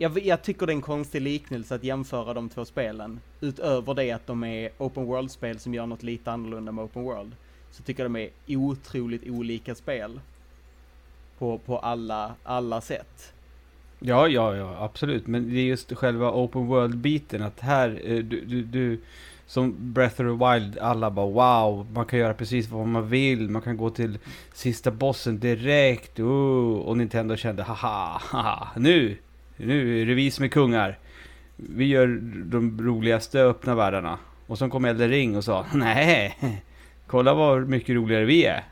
Jag, 0.00 0.18
jag 0.18 0.42
tycker 0.42 0.66
det 0.66 0.72
är 0.72 0.74
en 0.74 0.82
konstig 0.82 1.22
liknelse 1.22 1.74
att 1.74 1.84
jämföra 1.84 2.34
de 2.34 2.48
två 2.48 2.64
spelen. 2.64 3.20
Utöver 3.40 3.94
det 3.94 4.12
att 4.12 4.26
de 4.26 4.44
är 4.44 4.70
open 4.78 5.04
world-spel 5.04 5.58
som 5.58 5.74
gör 5.74 5.86
något 5.86 6.02
lite 6.02 6.32
annorlunda 6.32 6.72
med 6.72 6.84
open 6.84 7.02
world. 7.02 7.36
Så 7.70 7.82
tycker 7.82 8.02
jag 8.04 8.12
de 8.12 8.16
är 8.20 8.56
otroligt 8.56 9.28
olika 9.28 9.74
spel. 9.74 10.20
På, 11.38 11.58
på 11.58 11.78
alla, 11.78 12.34
alla 12.44 12.80
sätt. 12.80 13.32
Ja, 14.00 14.28
ja, 14.28 14.56
ja, 14.56 14.76
absolut. 14.80 15.26
Men 15.26 15.54
det 15.54 15.60
är 15.60 15.64
just 15.64 15.96
själva 15.96 16.32
open 16.32 16.66
world-biten 16.66 17.42
att 17.42 17.60
här, 17.60 18.00
eh, 18.04 18.16
du, 18.16 18.40
du, 18.40 18.62
du 18.62 18.98
som 19.46 19.74
Breath 19.78 20.20
of 20.20 20.38
the 20.38 20.46
Wild, 20.46 20.78
alla 20.78 21.10
bara 21.10 21.26
wow, 21.26 21.86
man 21.92 22.04
kan 22.04 22.18
göra 22.18 22.34
precis 22.34 22.68
vad 22.68 22.86
man 22.86 23.08
vill, 23.08 23.48
man 23.48 23.62
kan 23.62 23.76
gå 23.76 23.90
till 23.90 24.18
sista 24.54 24.90
bossen 24.90 25.38
direkt, 25.38 26.20
oh, 26.20 26.78
och 26.78 26.96
Nintendo 26.96 27.36
kände 27.36 27.62
haha, 27.62 28.20
haha, 28.24 28.68
nu, 28.76 29.16
nu 29.56 30.02
är 30.02 30.06
det 30.06 30.14
vi 30.14 30.30
som 30.30 30.44
är 30.44 30.48
kungar. 30.48 30.98
Vi 31.56 31.84
gör 31.84 32.20
de 32.44 32.80
roligaste 32.80 33.40
öppna 33.40 33.74
världarna. 33.74 34.18
Och 34.46 34.58
så 34.58 34.68
kom 34.68 34.84
Elden 34.84 35.08
Ring 35.08 35.36
och 35.36 35.44
sa, 35.44 35.66
nej, 35.74 36.38
kolla 37.06 37.34
vad 37.34 37.68
mycket 37.68 37.96
roligare 37.96 38.24
vi 38.24 38.44
är. 38.44 38.64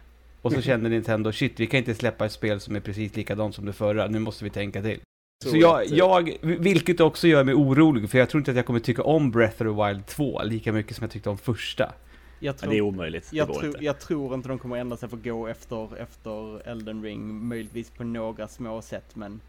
Och 0.42 0.52
så 0.52 0.62
kände 0.62 0.88
Nintendo, 0.88 1.32
shit, 1.32 1.60
vi 1.60 1.66
kan 1.66 1.78
inte 1.78 1.94
släppa 1.94 2.26
ett 2.26 2.32
spel 2.32 2.60
som 2.60 2.76
är 2.76 2.80
precis 2.80 3.16
likadant 3.16 3.54
som 3.54 3.66
det 3.66 3.72
förra, 3.72 4.06
nu 4.06 4.18
måste 4.18 4.44
vi 4.44 4.50
tänka 4.50 4.82
till. 4.82 5.00
Så 5.44 5.56
jag, 5.56 5.82
eh, 5.82 5.94
jag, 5.94 6.38
vilket 6.40 7.00
också 7.00 7.28
gör 7.28 7.44
mig 7.44 7.54
orolig, 7.54 8.10
för 8.10 8.18
jag 8.18 8.30
tror 8.30 8.38
inte 8.38 8.50
att 8.50 8.56
jag 8.56 8.66
kommer 8.66 8.80
tycka 8.80 9.02
om 9.02 9.30
Breath 9.30 9.62
of 9.62 9.76
the 9.76 9.84
Wild 9.84 10.06
2 10.06 10.42
lika 10.42 10.72
mycket 10.72 10.96
som 10.96 11.04
jag 11.04 11.10
tyckte 11.10 11.30
om 11.30 11.38
första. 11.38 11.92
Jag 12.40 12.52
Men 12.52 12.58
tror, 12.58 12.70
det 12.70 12.76
är 12.76 12.80
omöjligt. 12.80 13.30
Det 13.30 13.36
jag, 13.36 13.48
går 13.48 13.54
tror, 13.54 13.66
inte. 13.66 13.84
jag 13.84 14.00
tror 14.00 14.34
inte 14.34 14.48
de 14.48 14.58
kommer 14.58 14.76
ändra 14.76 14.96
sig 14.96 15.08
för 15.08 15.16
att 15.16 15.24
gå 15.24 15.46
efter, 15.46 15.96
efter 15.96 16.68
Elden 16.68 17.02
Ring, 17.02 17.48
möjligtvis 17.48 17.90
på 17.90 18.04
några 18.04 18.48
små 18.48 18.82
sätt 18.82 19.16
men 19.16 19.40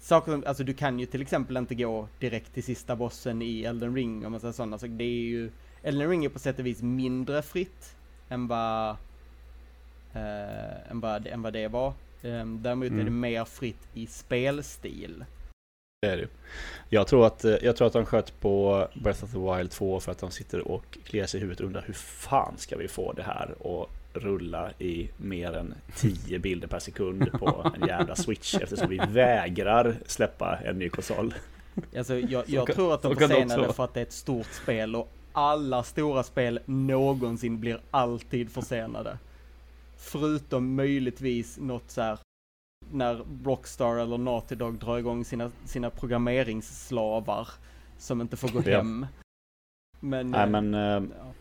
Saker 0.00 0.32
som, 0.32 0.44
alltså 0.46 0.64
du 0.64 0.74
kan 0.74 0.98
ju 0.98 1.06
till 1.06 1.22
exempel 1.22 1.56
inte 1.56 1.74
gå 1.74 2.08
direkt 2.18 2.54
till 2.54 2.64
sista 2.64 2.96
bossen 2.96 3.42
i 3.42 3.62
Elden 3.62 3.94
Ring 3.94 4.26
om 4.26 4.32
man 4.32 4.40
säger 4.40 4.52
sådana, 4.52 4.78
så 4.78 4.86
det 4.86 5.04
är 5.04 5.08
ju 5.08 5.50
Elden 5.82 6.10
Ring 6.10 6.24
är 6.24 6.28
på 6.28 6.38
sätt 6.38 6.58
och 6.58 6.66
vis 6.66 6.82
mindre 6.82 7.42
fritt 7.42 7.96
än 8.28 8.48
vad 8.48 8.90
eh, 10.12 10.90
än, 10.90 11.00
vad, 11.00 11.26
än 11.26 11.42
vad 11.42 11.52
det 11.52 11.68
var. 11.68 11.92
Um, 12.22 12.62
däremot 12.62 12.86
är 12.86 12.94
det 12.94 13.00
Mm. 13.00 13.20
mer 13.20 13.44
fritt 13.44 13.88
i 13.94 14.06
spelstil. 14.06 15.24
Det 16.02 16.08
är 16.08 16.16
det. 16.16 16.28
Jag 16.88 17.06
tror, 17.06 17.26
att, 17.26 17.44
eh, 17.44 17.54
jag 17.62 17.76
tror 17.76 17.86
att 17.86 17.92
de 17.92 18.06
sköt 18.06 18.40
på 18.40 18.88
Breath 18.94 19.24
of 19.24 19.32
the 19.32 19.38
Wild 19.38 19.70
2 19.70 20.00
för 20.00 20.12
att 20.12 20.18
de 20.18 20.30
sitter 20.30 20.68
och 20.68 20.98
kliar 21.04 21.26
sig 21.26 21.38
i 21.38 21.40
huvudet 21.40 21.60
och 21.60 21.66
undrar 21.66 21.82
hur 21.86 21.94
fan 21.94 22.54
ska 22.56 22.76
vi 22.76 22.88
få 22.88 23.12
det 23.12 23.22
här 23.22 23.54
att 23.64 23.88
rulla 24.22 24.70
i 24.78 25.08
mer 25.16 25.52
än 25.52 25.74
10 25.96 26.38
bilder 26.38 26.68
per 26.68 26.78
sekund 26.78 27.32
på 27.32 27.72
en 27.80 27.88
jävla 27.88 28.16
switch 28.16 28.54
eftersom 28.60 28.88
vi 28.88 29.00
vägrar 29.08 29.96
släppa 30.06 30.58
en 30.64 30.78
ny 30.78 30.88
konsol. 30.88 31.34
Alltså 31.96 32.18
jag, 32.18 32.44
jag 32.48 32.66
kan- 32.66 32.76
tror 32.76 32.94
att 32.94 33.02
de 33.02 33.14
vara. 33.56 33.72
för 33.72 33.84
att 33.84 33.94
det 33.94 34.00
är 34.00 34.04
ett 34.06 34.12
stort 34.12 34.46
spel 34.62 34.96
och 34.96 35.08
alla 35.32 35.82
stora 35.82 36.22
spel 36.22 36.60
någonsin 36.64 37.60
blir 37.60 37.80
alltid 37.90 38.50
försenade. 38.50 39.18
Förutom 40.00 40.74
möjligtvis 40.74 41.58
något 41.58 41.90
så 41.90 42.02
här 42.02 42.18
när 42.92 43.24
Rockstar 43.44 43.96
eller 43.96 44.18
Naughty 44.18 44.54
Dog 44.54 44.78
drar 44.78 44.98
igång 44.98 45.24
sina, 45.24 45.50
sina 45.64 45.90
programmeringsslavar 45.90 47.48
som 47.98 48.20
inte 48.20 48.36
får 48.36 48.48
gå 48.48 48.62
Ja. 48.70 48.76
hem. 48.76 49.06
Men, 50.00 50.30
Nej 50.30 50.40
eh, 50.42 50.48
men, 50.48 50.74
eh, 50.74 50.80
ja. 51.18 51.32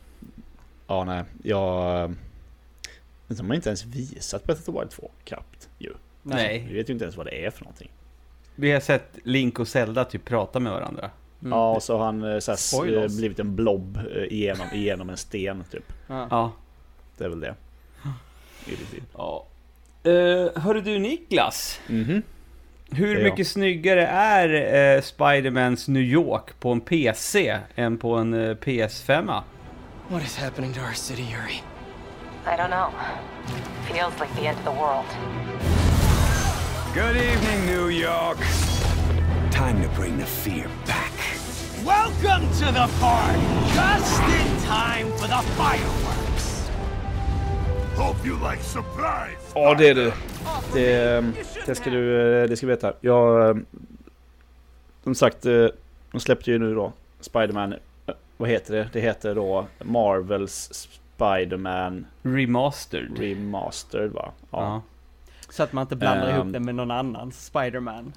ja 0.87 1.03
nej, 1.03 1.23
jag... 1.43 2.03
eh, 2.03 2.11
De 3.27 3.47
har 3.47 3.55
inte 3.55 3.69
ens 3.69 3.85
visat 3.85 4.43
Breath 4.43 4.61
of 4.61 4.65
the 4.65 4.71
Wild 4.79 4.91
2 4.91 5.11
knappt 5.23 5.69
ju. 5.79 5.93
Nej. 6.23 6.65
Vi 6.69 6.73
vet 6.75 6.89
ju 6.89 6.93
inte 6.93 7.05
ens 7.05 7.17
vad 7.17 7.25
det 7.25 7.45
är 7.45 7.51
för 7.51 7.63
någonting. 7.63 7.91
Vi 8.55 8.71
har 8.71 8.79
sett 8.79 9.17
Link 9.23 9.59
och 9.59 9.67
Zelda 9.67 10.05
typ 10.05 10.25
prata 10.25 10.59
med 10.59 10.71
varandra. 10.73 11.11
Mm. 11.41 11.51
Ja, 11.51 11.75
och 11.75 11.83
så 11.83 11.97
har 11.97 12.05
han 12.05 12.41
så 12.41 12.51
här, 12.51 13.17
blivit 13.17 13.39
en 13.39 13.55
blob 13.55 13.99
igenom, 14.29 14.67
igenom 14.73 15.09
en 15.09 15.17
sten 15.17 15.63
typ. 15.71 15.93
Ja. 16.07 16.27
Ja. 16.29 16.51
Det 17.17 17.23
är 17.25 17.29
väl 17.29 17.39
det. 17.39 17.55
Ja. 19.17 19.45
Uh, 20.07 20.47
hörru 20.59 20.81
du 20.81 20.99
Niklas, 20.99 21.79
Mhm. 21.87 22.21
hur 22.91 23.07
Det 23.07 23.11
är 23.13 23.15
jag. 23.15 23.23
mycket 23.31 23.47
snyggare 23.47 24.07
är 24.07 24.95
uh, 24.95 25.01
Spidermans 25.01 25.87
New 25.87 26.03
York 26.03 26.59
på 26.59 26.71
en 26.71 26.81
PC 26.81 27.57
än 27.75 27.97
på 27.97 28.15
en 28.15 28.33
eh, 28.49 28.55
PS5? 28.55 29.41
What 30.09 30.23
is 30.23 30.37
happening 30.37 30.73
to 30.73 30.79
our 30.79 30.93
city, 30.93 31.21
Yuri? 31.21 31.61
I 32.45 32.57
don't 32.61 32.67
know. 32.69 32.89
Feels 33.91 34.13
like 34.19 34.41
the 34.41 34.47
end 34.47 34.57
of 34.57 34.63
the 34.73 34.79
world. 34.81 35.05
Good 36.93 37.15
evening, 37.17 37.65
New 37.65 37.89
York. 37.91 38.37
Time 39.51 39.83
to 39.83 39.89
bring 40.01 40.17
the 40.19 40.25
fear 40.25 40.67
back. 40.85 41.13
Welcome 41.85 42.47
to 42.59 42.65
the 42.71 42.87
party. 42.99 43.41
Just 43.73 44.21
in 44.21 44.67
time 44.67 45.07
for 45.17 45.27
the 45.27 45.41
fireworks. 45.57 46.26
Ja, 49.55 49.75
det 49.77 49.89
är 49.89 49.95
du. 49.95 50.11
Det, 50.73 51.25
det, 51.65 51.75
ska 51.75 51.89
du 51.89 52.21
eh, 52.43 52.49
det 52.49 52.57
ska 52.57 52.65
du 52.67 52.71
veta. 52.73 52.93
Jag... 53.01 53.49
eh, 53.49 53.55
Som 55.03 55.15
sagt, 55.15 55.45
eh, 55.45 55.65
de 56.11 56.19
släppte 56.19 56.51
ju 56.51 56.59
nu 56.59 56.75
då 56.75 56.93
Spiderman. 57.19 57.73
eh, 57.73 58.13
Vad 58.37 58.49
heter 58.49 58.75
det? 58.75 58.89
Det 58.93 58.99
heter 59.01 59.35
då 59.35 59.67
Marvels 59.83 60.69
Spiderman 61.15 62.05
Remastered. 62.23 63.17
Remastered 63.19 64.11
va? 64.11 64.31
Ja. 64.51 64.81
Så 65.49 65.63
att 65.63 65.73
man 65.73 65.81
inte 65.81 65.95
blandar 65.95 66.27
Ehm. 66.29 66.35
ihop 66.35 66.53
det 66.53 66.59
med 66.59 66.75
någon 66.75 66.91
annans 66.91 67.45
Spiderman. 67.45 68.13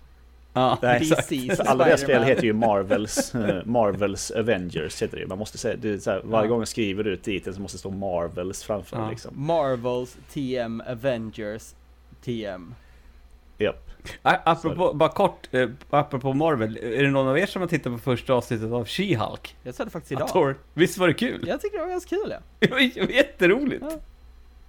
Ja, 0.53 0.79
Nej, 0.83 0.97
exakt. 1.03 1.31
DC's 1.31 1.57
För 1.57 1.65
alla 1.65 1.85
deras 1.85 2.01
spel 2.01 2.23
heter 2.23 2.45
ju 2.45 2.53
Marvels, 2.53 3.35
eh, 3.35 3.65
Marvels 3.65 4.31
Avengers 4.31 5.03
heter 5.03 5.17
det. 5.19 5.27
Man 5.27 5.39
måste 5.39 5.59
säga, 5.59 5.77
det 5.77 5.91
är 5.91 5.99
så 5.99 6.11
här, 6.11 6.21
varje 6.25 6.47
Ja. 6.47 6.51
gång 6.51 6.59
jag 6.61 6.69
skriver 6.69 7.05
ut 7.07 7.23
titeln 7.23 7.55
så 7.57 7.63
måste 7.63 7.77
det 7.77 7.79
stå 7.79 7.91
Marvels 7.91 8.63
framför 8.63 8.97
Ja. 8.97 9.11
liksom. 9.11 9.47
Marvels 9.47 10.17
TM 10.33 10.83
Avengers 10.87 11.75
TM. 12.25 12.75
Japp. 13.59 13.91
Apropå, 14.23 14.93
bara 14.95 15.09
kort, 15.09 15.49
eh, 15.55 15.69
apropå 15.91 16.33
Marvel. 16.33 16.77
Är 16.83 17.03
det 17.03 17.11
någon 17.11 17.29
av 17.29 17.39
er 17.39 17.47
som 17.47 17.63
har 17.63 17.69
tittat 17.69 17.93
på 17.93 17.99
första 17.99 18.33
avsnittet 18.35 18.73
av 18.73 18.85
She-Hulk? 18.87 19.55
Jag 19.63 19.75
sa 19.75 19.85
det 19.85 19.91
faktiskt 19.91 20.13
idag. 20.13 20.29
Thor- 20.29 20.55
Visst 20.75 20.99
var 20.99 21.09
det 21.09 21.15
kul? 21.15 21.45
Jag 21.49 21.61
tycker 21.61 21.79
det 21.79 21.85
var 21.85 21.91
ganska 21.91 22.17
kul 22.17 22.31
ja. 22.31 22.39
Det 22.59 22.71
var 22.71 22.79
j- 22.79 23.07
jätteroligt. 23.15 23.85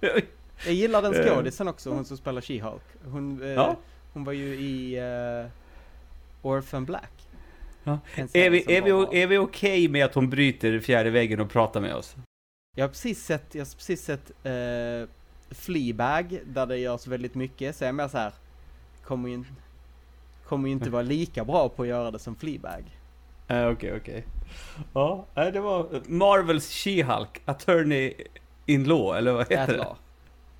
Jag 0.66 0.74
gillar 0.74 1.02
den 1.02 1.14
Eh. 1.14 1.26
skådisen 1.34 1.68
också, 1.68 1.90
hon 1.90 2.04
som 2.04 2.16
spelar 2.16 2.40
She-Hulk. 2.40 2.80
Hon, 3.04 3.42
eh, 3.42 3.48
Ja. 3.48 3.76
hon 4.12 4.24
var 4.24 4.32
ju 4.32 4.44
i 4.54 5.00
uh, 5.00 5.46
Orphan 6.42 6.84
Black. 6.84 7.12
Ja. 7.84 7.98
Är 8.32 8.50
vi, 8.50 8.76
är 8.76 8.82
vi, 8.82 8.90
var 8.90 9.14
är 9.14 9.26
vi 9.26 9.38
okej 9.38 9.88
med 9.88 10.04
att 10.04 10.14
hon 10.14 10.30
bryter 10.30 10.80
fjärde 10.80 11.10
väggen 11.10 11.40
och 11.40 11.50
pratar 11.50 11.80
med 11.80 11.94
oss? 11.94 12.16
Jag 12.76 12.84
har 12.84 12.88
precis 12.88 13.24
sett, 13.24 13.54
jag 13.54 13.60
har 13.60 13.64
precis 13.76 14.04
sett 14.04 14.30
uh, 14.46 15.08
Fleabag, 15.50 16.38
där 16.44 16.66
det 16.66 16.78
görs 16.78 17.06
väldigt 17.06 17.34
mycket, 17.34 17.76
så 17.76 17.84
jag 17.84 17.88
är 17.88 17.92
mer 17.92 18.08
så 18.08 18.18
här 18.18 18.32
kommer 19.04 19.28
ju, 19.28 19.34
in- 19.34 19.46
kommer 20.46 20.68
ju 20.68 20.72
inte 20.72 20.90
vara 20.90 21.02
lika 21.02 21.44
bra 21.44 21.68
på 21.68 21.82
att 21.82 21.88
göra 21.88 22.10
det 22.10 22.18
som 22.18 22.36
Fleabag. 22.36 22.84
Eh, 23.48 23.68
Okej, 23.68 23.96
okej. 23.96 24.24
Ja, 24.92 25.26
nej, 25.34 25.52
det 25.52 25.60
var 25.60 26.02
Marvels 26.06 26.70
She-Hulk, 26.70 27.40
Attorney 27.44 28.14
in 28.66 28.84
Law, 28.84 29.16
eller 29.18 29.32
vad 29.32 29.42
heter 29.50 29.62
Atlaw. 29.62 29.96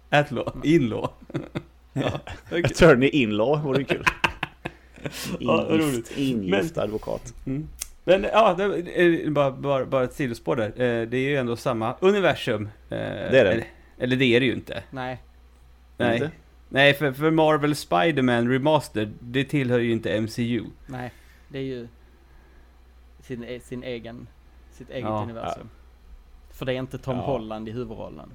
det? 0.09 0.19
Atlaw, 0.19 0.53
in 0.65 0.89
Law. 0.89 1.09
ja, 1.93 2.21
okej. 2.47 2.65
Attorney 2.65 3.09
in-law 3.09 3.63
vore 3.63 3.85
kul. 3.85 4.05
Ja. 5.41 5.75
Ingift, 5.75 6.19
ingift 6.19 6.79
advokat. 6.79 7.35
Mm. 7.47 7.69
Men 8.05 8.23
ja, 8.23 8.55
det 8.55 8.65
är 9.03 9.31
bara, 9.31 9.51
bara, 9.51 9.85
bara 9.87 10.05
ett 10.05 10.15
sidospår 10.15 10.57
där. 10.57 10.67
Eh, 10.69 11.09
Det 11.09 11.17
är 11.17 11.29
ju 11.29 11.37
ändå 11.37 11.57
samma 11.57 11.95
universum. 12.01 12.69
Det 12.89 12.97
är 12.97 13.31
det. 13.31 13.39
Eller, 13.53 13.65
eller 13.99 14.17
det 14.17 14.25
är 14.25 14.41
det 14.41 14.47
ju 14.47 14.53
inte. 14.53 14.83
Nej, 14.91 15.23
Nej, 15.97 16.15
Inte? 16.17 16.31
Nej 16.69 16.95
för, 16.95 17.13
för 17.13 17.31
Marvel 17.31 17.77
Spider-Man 17.77 18.49
Remastered, 18.49 19.13
det 19.21 19.45
tillhör 19.45 19.79
ju 19.79 19.93
inte 19.93 20.21
MCU. 20.21 20.65
nej, 20.87 21.13
det 21.49 21.59
är 21.59 21.63
ju 21.63 21.89
sin, 23.23 23.45
e- 23.45 23.61
sin 23.61 23.83
egen, 23.83 24.27
sitt 24.73 24.91
eget 24.91 25.05
Ja. 25.05 25.23
universum. 25.23 25.69
För 26.53 26.67
det 26.67 26.73
är 26.73 26.79
inte 26.79 26.99
Tom 26.99 27.17
Ja. 27.17 27.23
Holland 27.23 27.69
i 27.69 27.73
huvudrollen. 27.73 28.29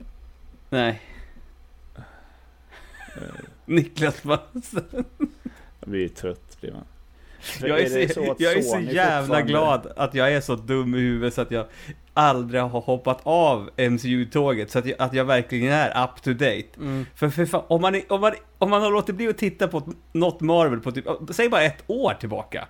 Nej. 0.69 1.01
Eh, 1.95 2.01
Niklas 3.65 4.23
bara... 4.23 4.39
Jag 5.87 5.91
blir 5.91 6.07
trött 6.09 6.57
blir 6.61 6.71
man. 6.71 6.83
För 7.39 7.67
Jag 7.67 7.79
är, 7.79 7.89
det 7.89 8.13
så, 8.13 8.35
jag 8.37 8.53
är 8.53 8.61
så 8.61 8.79
jävla 8.79 9.41
glad 9.41 9.91
att 9.95 10.13
jag 10.13 10.33
är 10.33 10.41
så 10.41 10.55
dum 10.55 10.95
i 10.95 10.97
huvudet 10.97 11.33
så 11.33 11.41
att 11.41 11.51
jag 11.51 11.65
aldrig 12.13 12.61
har 12.61 12.79
hoppat 12.81 13.19
av 13.23 13.69
MCU-tåget 13.77 14.71
så 14.71 14.79
att 14.79 14.85
jag, 14.85 14.95
att 14.99 15.13
jag 15.13 15.25
verkligen 15.25 15.73
är 15.73 16.03
up 16.03 16.21
to 16.21 16.33
date. 16.33 16.63
Mm. 16.77 17.05
För, 17.15 17.29
för 17.29 17.45
fan, 17.45 17.63
om 17.67 17.81
man, 17.81 17.95
är- 17.95 18.11
om, 18.11 18.21
man, 18.21 18.33
om 18.57 18.69
man 18.69 18.81
har 18.81 18.91
låtit 18.91 19.15
bli 19.15 19.27
att 19.27 19.37
titta 19.37 19.67
på 19.67 19.93
något 20.11 20.41
Marvel 20.41 20.79
på 20.79 20.91
typ, 20.91 21.05
säg 21.31 21.49
bara 21.49 21.61
ett 21.61 21.83
år 21.87 22.13
tillbaka. 22.13 22.67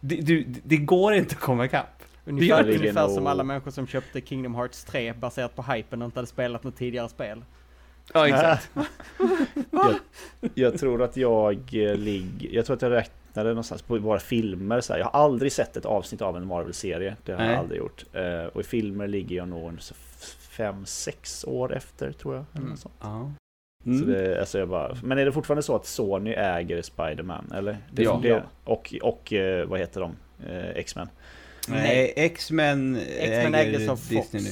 Det, 0.00 0.16
du, 0.16 0.44
det 0.62 0.76
går 0.76 1.14
inte 1.14 1.34
att 1.34 1.40
komma 1.40 1.64
ikapp. 1.64 2.02
Ungefär, 2.24 2.68
ungefär 2.70 3.08
som 3.08 3.26
alla 3.26 3.44
människor 3.44 3.70
som 3.70 3.86
köpte 3.86 4.20
Kingdom 4.20 4.54
Hearts 4.54 4.84
3 4.84 5.12
baserat 5.12 5.56
på 5.56 5.62
hypen 5.62 6.02
och 6.02 6.06
inte 6.06 6.18
hade 6.18 6.26
spelat 6.26 6.64
något 6.64 6.76
tidigare 6.76 7.08
spel. 7.08 7.44
Ja, 8.14 8.28
exakt. 8.28 8.70
jag, 9.70 9.94
jag 10.54 10.78
tror 10.78 11.02
att 11.02 11.16
jag 11.16 11.54
eh, 11.72 11.94
ligger, 11.96 12.50
jag 12.54 12.66
tror 12.66 12.76
att 12.76 12.82
jag 12.82 13.04
eller 13.34 13.50
någonstans 13.50 13.82
på 13.82 13.98
våra 13.98 14.18
filmer. 14.20 14.80
Så 14.80 14.92
här. 14.92 15.00
Jag 15.00 15.06
har 15.06 15.20
aldrig 15.24 15.52
sett 15.52 15.76
ett 15.76 15.84
avsnitt 15.84 16.22
av 16.22 16.36
en 16.36 16.46
Marvel-serie. 16.46 17.16
Det 17.24 17.32
har 17.32 17.38
Nej. 17.38 17.50
jag 17.50 17.58
aldrig 17.58 17.78
gjort. 17.78 18.04
Eh, 18.12 18.44
och 18.44 18.60
i 18.60 18.64
filmer 18.64 19.08
ligger 19.08 19.36
jag 19.36 19.48
nog 19.48 19.82
så 19.82 19.94
fem, 20.50 20.86
sex 20.86 21.44
år 21.44 21.76
efter 21.76 22.12
tror 22.12 22.34
jag. 22.34 22.44
Eller 22.52 22.58
Mm. 22.60 22.70
något 22.70 22.80
sånt. 22.80 22.94
Ja. 23.00 23.32
Så 23.84 23.90
Mm. 23.90 24.10
det, 24.10 24.40
alltså 24.40 24.58
jag 24.58 24.68
bara, 24.68 24.96
men 25.02 25.18
är 25.18 25.24
det 25.24 25.32
fortfarande 25.32 25.62
så 25.62 25.76
att 25.76 25.86
Sony 25.86 26.30
äger 26.32 26.82
Spider-Man? 26.82 27.52
Eller? 27.54 27.78
Det, 27.92 28.02
Ja. 28.02 28.20
det, 28.22 28.42
och, 28.64 28.94
och 29.02 29.32
eh, 29.32 29.66
vad 29.66 29.78
heter 29.80 30.00
de? 30.00 30.16
Eh, 30.48 30.68
X-Men. 30.68 31.08
Nej, 31.68 32.12
X-Men 32.16 32.96
X-Men 33.18 33.54
äger 33.54 33.86
Fox. 33.86 34.08
Disney 34.08 34.42
nu. 34.42 34.50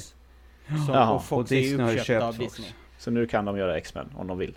Som, 0.87 0.95
Jaha, 0.95 1.11
och 1.15 1.25
Fox 1.25 1.51
och 1.51 1.57
Disney 1.57 1.99
är 1.99 2.05
köpt 2.05 2.23
av 2.23 2.33
Fox. 2.33 2.57
Disney. 2.57 2.71
Så 2.99 3.11
nu 3.11 3.27
kan 3.27 3.45
de 3.45 3.59
göra 3.59 3.77
X-Men 3.77 4.07
om 4.17 4.27
de 4.27 4.39
vill. 4.39 4.55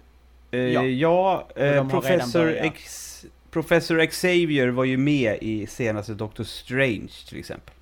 Eh, 0.52 0.60
Ja. 0.60 0.84
ja, 0.84 1.48
eh, 1.56 1.88
professor. 1.90 2.50
X, 2.50 3.26
professor 3.52 4.06
Xavier 4.06 4.68
var 4.68 4.84
ju 4.84 4.98
med 4.98 5.38
i 5.42 5.68
senaste 5.68 6.14
Doctor 6.14 6.44
Strange 6.44 7.10
till 7.30 7.40
exempel. 7.40 7.74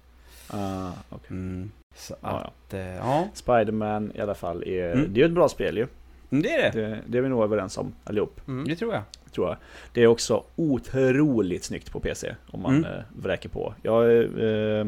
Uh, 0.53 0.89
okay. 1.09 1.29
Mm. 1.29 1.71
Så 1.95 2.15
Ja, 2.21 2.29
att, 2.29 2.73
eh, 2.73 2.95
ja. 2.95 3.27
Spider-Man 3.33 4.11
i 4.15 4.21
alla 4.21 4.35
fall 4.35 4.63
är, 4.63 4.91
Mm. 4.93 5.13
det 5.13 5.19
är 5.19 5.21
ju 5.23 5.25
ett 5.25 5.35
bra 5.35 5.49
spel 5.49 5.77
ju. 5.77 5.87
Mm, 6.31 6.41
Det 6.43 6.49
är 6.49 6.71
det. 6.71 6.81
Det, 6.81 6.99
det 7.07 7.17
är 7.17 7.21
vi 7.21 7.29
nog 7.29 7.43
överens 7.43 7.77
om 7.77 7.93
allihop. 8.03 8.41
Mm. 8.47 8.67
Det 8.67 8.75
tror 8.75 8.93
jag. 8.93 9.03
tror 9.31 9.47
jag. 9.47 9.57
Det 9.93 10.03
är 10.03 10.07
också 10.07 10.43
otroligt 10.55 11.63
snyggt 11.63 11.91
på 11.91 11.99
PC 11.99 12.35
om 12.51 12.61
man 12.61 12.75
Mm. 12.77 12.91
eh, 12.91 12.99
vräker 13.17 13.49
på. 13.49 13.73
Jag 13.83 14.17
eh, 14.17 14.85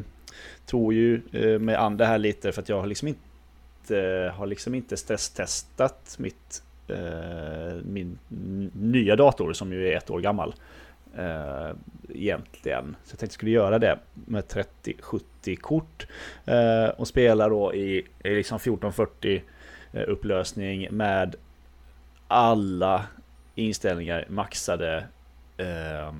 tror 0.65 0.93
ju 0.93 1.21
eh, 1.31 1.59
med 1.59 1.79
an 1.81 1.97
det 1.97 2.05
här 2.05 2.17
lite 2.17 2.51
för 2.51 2.61
att 2.61 2.69
jag 2.69 2.79
har 2.79 2.87
liksom 2.87 3.07
inte 3.07 3.19
Eh, 3.91 4.33
har 4.33 4.47
liksom 4.47 4.75
inte 4.75 4.97
stresstestat 4.97 6.15
mitt 6.19 6.63
eh, 6.87 7.75
min 7.83 8.19
nya 8.73 9.15
dator 9.15 9.53
som 9.53 9.73
ju 9.73 9.87
är 9.87 9.97
ett 9.97 10.09
år 10.09 10.19
gammal. 10.19 10.53
Eh, 11.17 11.71
egentligen. 12.09 12.95
Så 13.03 13.13
jag 13.13 13.19
tänkte 13.19 13.25
jag 13.25 13.31
skulle 13.31 13.51
göra 13.51 13.79
det 13.79 13.99
med 14.13 14.43
30-70 14.43 15.55
kort 15.55 16.07
eh, 16.45 16.85
och 16.85 17.07
spela 17.07 17.49
då 17.49 17.73
i, 17.73 17.97
i 18.23 18.35
liksom 18.35 18.55
1440 18.55 19.43
eh, 19.93 20.03
upplösning 20.07 20.87
med 20.91 21.35
alla 22.27 23.05
inställningar 23.55 24.25
maxade 24.29 25.05
eh, 25.57 26.13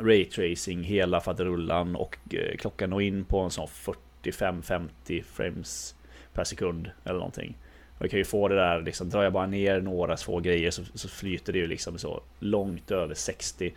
Raytracing 0.00 0.82
hela 0.84 1.20
faderullan 1.20 1.96
och 1.96 2.16
eh, 2.30 2.56
klockan 2.56 2.90
når 2.90 3.02
in 3.02 3.24
på 3.24 3.40
en 3.40 3.50
sån 3.50 3.68
45-50 4.22 5.22
frames 5.22 5.94
per 6.34 6.44
sekund 6.44 6.90
eller 7.04 7.18
någonting. 7.18 7.56
Och 7.98 8.02
jag 8.04 8.10
kan 8.10 8.18
ju 8.18 8.24
få 8.24 8.48
det 8.48 8.54
där, 8.54 8.82
liksom, 8.82 9.10
drar 9.10 9.22
jag 9.22 9.32
bara 9.32 9.46
ner 9.46 9.80
några 9.80 10.16
få 10.16 10.40
grejer 10.40 10.70
så, 10.70 10.82
så 10.94 11.08
flyter 11.08 11.52
det 11.52 11.58
ju 11.58 11.66
liksom 11.66 11.98
så 11.98 12.22
långt 12.38 12.90
över 12.90 13.14
60. 13.14 13.74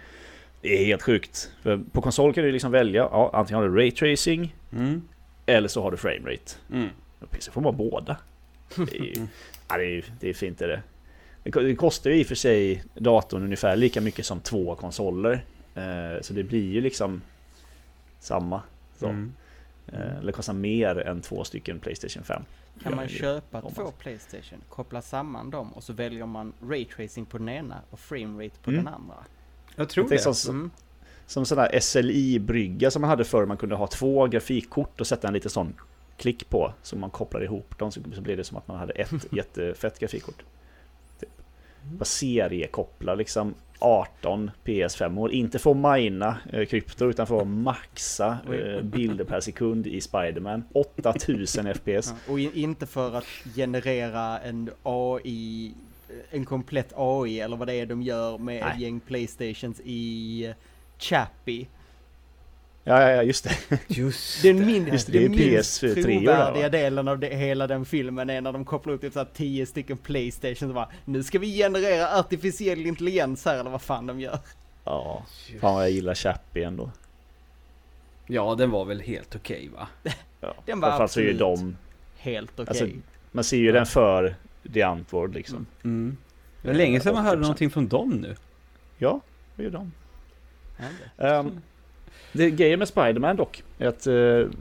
Det 0.61 0.81
är 0.81 0.85
helt 0.85 1.01
sjukt. 1.01 1.51
För 1.61 1.79
på 1.91 2.01
konsol 2.01 2.33
kan 2.33 2.43
du 2.43 2.51
liksom 2.51 2.71
välja, 2.71 3.01
ja, 3.11 3.29
antingen 3.33 3.61
har 3.63 3.69
du 3.69 3.75
Raytracing 3.81 4.55
Mm. 4.71 5.01
eller 5.45 5.67
så 5.67 5.81
har 5.81 5.91
du 5.91 5.97
framerate. 5.97 6.51
Mm. 6.73 6.89
PC 7.29 7.51
får 7.51 7.61
man 7.61 7.77
båda. 7.77 8.17
Det 8.75 8.97
är, 8.97 9.01
ju, 9.03 9.13
ja, 9.69 9.77
det 9.77 9.85
är, 9.85 10.05
det 10.19 10.29
är 10.29 10.33
fint 10.33 10.61
är 10.61 10.67
det. 10.67 10.81
Det 11.43 11.75
kostar 11.75 12.09
ju 12.09 12.19
i 12.19 12.23
och 12.23 12.27
för 12.27 12.35
sig 12.35 12.83
datorn 12.93 13.43
ungefär 13.43 13.75
lika 13.75 14.01
mycket 14.01 14.25
som 14.25 14.39
två 14.39 14.75
konsoler. 14.75 15.45
Eh, 15.75 16.21
Så 16.21 16.33
det 16.33 16.43
blir 16.43 16.73
ju 16.73 16.81
liksom 16.81 17.21
samma. 18.19 18.61
Så. 18.99 19.05
Mm. 19.05 19.33
Eh, 19.87 20.17
Eller 20.17 20.31
kostar 20.31 20.53
mer 20.53 20.97
än 20.99 21.21
två 21.21 21.43
stycken 21.43 21.79
Playstation 21.79 22.23
5. 22.23 22.43
Kan 22.83 22.95
man 22.95 23.07
köpa 23.07 23.61
om 23.61 23.73
två 23.73 23.83
man- 23.83 23.91
Playstation, 23.99 24.59
koppla 24.69 25.01
samman 25.01 25.49
dem 25.49 25.73
och 25.73 25.83
så 25.83 25.93
väljer 25.93 26.25
man 26.25 26.53
Raytracing 26.69 27.25
på 27.25 27.37
den 27.37 27.49
ena 27.49 27.81
och 27.89 27.99
framerate 27.99 28.55
på 28.63 28.69
Mm. 28.71 28.85
den 28.85 28.93
andra. 28.93 29.15
Jag 29.75 29.89
tror 29.89 30.09
Det 30.09 30.15
det. 30.15 30.33
som, 30.33 30.55
Mm. 30.55 30.71
som 31.27 31.45
sån 31.45 31.57
där 31.57 31.79
SLI-brygga 31.79 32.91
som 32.91 33.01
man 33.01 33.09
hade 33.09 33.23
förr. 33.23 33.45
Man 33.45 33.57
kunde 33.57 33.75
ha 33.75 33.87
två 33.87 34.27
grafikkort 34.27 35.01
och 35.01 35.07
sätta 35.07 35.27
en 35.27 35.33
liten 35.33 35.49
sån 35.51 35.73
klick 36.17 36.49
på. 36.49 36.73
Så 36.81 36.95
man 36.97 37.09
kopplar 37.09 37.43
ihop 37.43 37.77
dem 37.79 37.91
så 37.91 38.01
så 38.15 38.21
blir 38.21 38.37
det 38.37 38.43
som 38.43 38.57
att 38.57 38.67
man 38.67 38.77
hade 38.77 38.93
ett 38.93 39.25
jättefett 39.33 39.99
grafikkort. 39.99 40.43
Bara 41.91 42.05
seriekoppla 42.05 43.15
liksom 43.15 43.53
18 43.79 44.51
PS5 44.63 45.19
år. 45.19 45.31
Inte 45.31 45.59
få 45.59 45.73
mina 45.73 46.37
eh, 46.53 46.65
krypto 46.65 47.05
utan 47.09 47.27
få 47.27 47.45
maxa 47.45 48.37
eh, 48.53 48.81
bilder 48.81 49.25
per 49.25 49.39
sekund 49.39 49.87
i 49.87 50.01
Spiderman. 50.01 50.63
8000 50.73 51.73
FPS. 51.75 51.85
Ja, 52.27 52.33
och 52.33 52.39
inte 52.39 52.85
för 52.85 53.15
att 53.15 53.25
generera 53.55 54.39
en 54.39 54.69
AI, 54.83 55.73
en 56.29 56.45
komplett 56.45 56.93
AI 56.95 57.39
eller 57.39 57.57
vad 57.57 57.67
det 57.67 57.73
är 57.73 57.85
de 57.85 58.01
gör 58.01 58.37
med 58.37 58.57
ett 58.57 58.65
Nej. 58.65 58.83
gäng 58.83 58.99
Playstations 58.99 59.81
i 59.85 60.53
Chappie. 60.97 61.67
Ja, 62.87 63.01
ja, 63.01 63.09
ja, 63.09 63.23
just 63.23 63.43
det. 63.43 63.79
Just 63.87 64.41
Den, 64.41 64.65
min, 64.65 64.87
Just 64.87 65.07
det, 65.07 65.11
det 65.11 65.17
är 65.25 65.29
den 65.29 65.31
minst 65.37 65.83
PS3 65.83 65.95
där, 65.95 66.03
trovärdiga 66.03 66.69
delen 66.69 67.07
av 67.07 67.19
det, 67.19 67.27
hela 67.35 67.67
den 67.67 67.85
filmen 67.85 68.29
är 68.29 68.41
när 68.41 68.51
de 68.51 68.65
kopplar 68.65 68.93
upp 68.93 69.01
typ 69.01 69.13
så 69.13 69.19
här 69.19 69.27
10 69.33 69.65
stycken 69.65 69.97
Playstations 69.97 70.69
och 70.69 70.73
bara 70.75 70.89
Nu 71.05 71.23
ska 71.23 71.39
vi 71.39 71.57
generera 71.57 72.19
artificiell 72.19 72.85
intelligens 72.85 73.45
här 73.45 73.59
eller 73.59 73.69
vad 73.69 73.81
fan 73.81 74.07
de 74.07 74.19
gör. 74.19 74.39
Ja, 74.83 75.25
fan 75.61 75.73
vad 75.73 75.83
jag 75.83 75.91
gillar 75.91 76.13
Chappie 76.13 76.63
ändå. 76.63 76.91
Ja, 78.27 78.55
den 78.55 78.71
var 78.71 78.85
väl 78.85 79.01
helt 79.01 79.35
okej 79.35 79.69
va? 79.75 79.87
Ja. 80.41 80.55
Den 80.65 80.79
var 80.79 81.07
så 81.07 81.19
är 81.19 81.23
ju 81.23 81.29
absolut 81.29 81.39
de, 81.39 81.77
Helt 82.17 82.59
okej. 82.59 82.65
alltså, 82.69 82.87
man 83.31 83.43
ser 83.43 83.57
ju 83.57 83.71
den 83.71 83.85
för 83.85 84.35
The 84.73 84.81
Antwoord 84.81 85.33
liksom. 85.33 85.65
Mm. 85.83 86.17
Det 86.61 86.67
var 86.67 86.75
länge 86.75 86.99
sedan 86.99 87.13
man 87.13 87.25
hörde 87.25 87.37
80%. 87.37 87.41
någonting 87.41 87.69
från 87.69 87.87
dem 87.87 88.09
nu. 88.09 88.35
Ja, 88.97 89.21
det 89.55 89.61
är 89.61 89.65
ju 89.65 89.71
de. 89.71 89.91
Ja, 91.17 91.39
Um, 91.39 91.61
det 92.31 92.49
grejen 92.51 92.79
med 92.79 92.87
Spiderman 92.87 93.35
dock, 93.35 93.63
är 93.77 93.87
att 93.87 94.07
eh, 94.07 94.13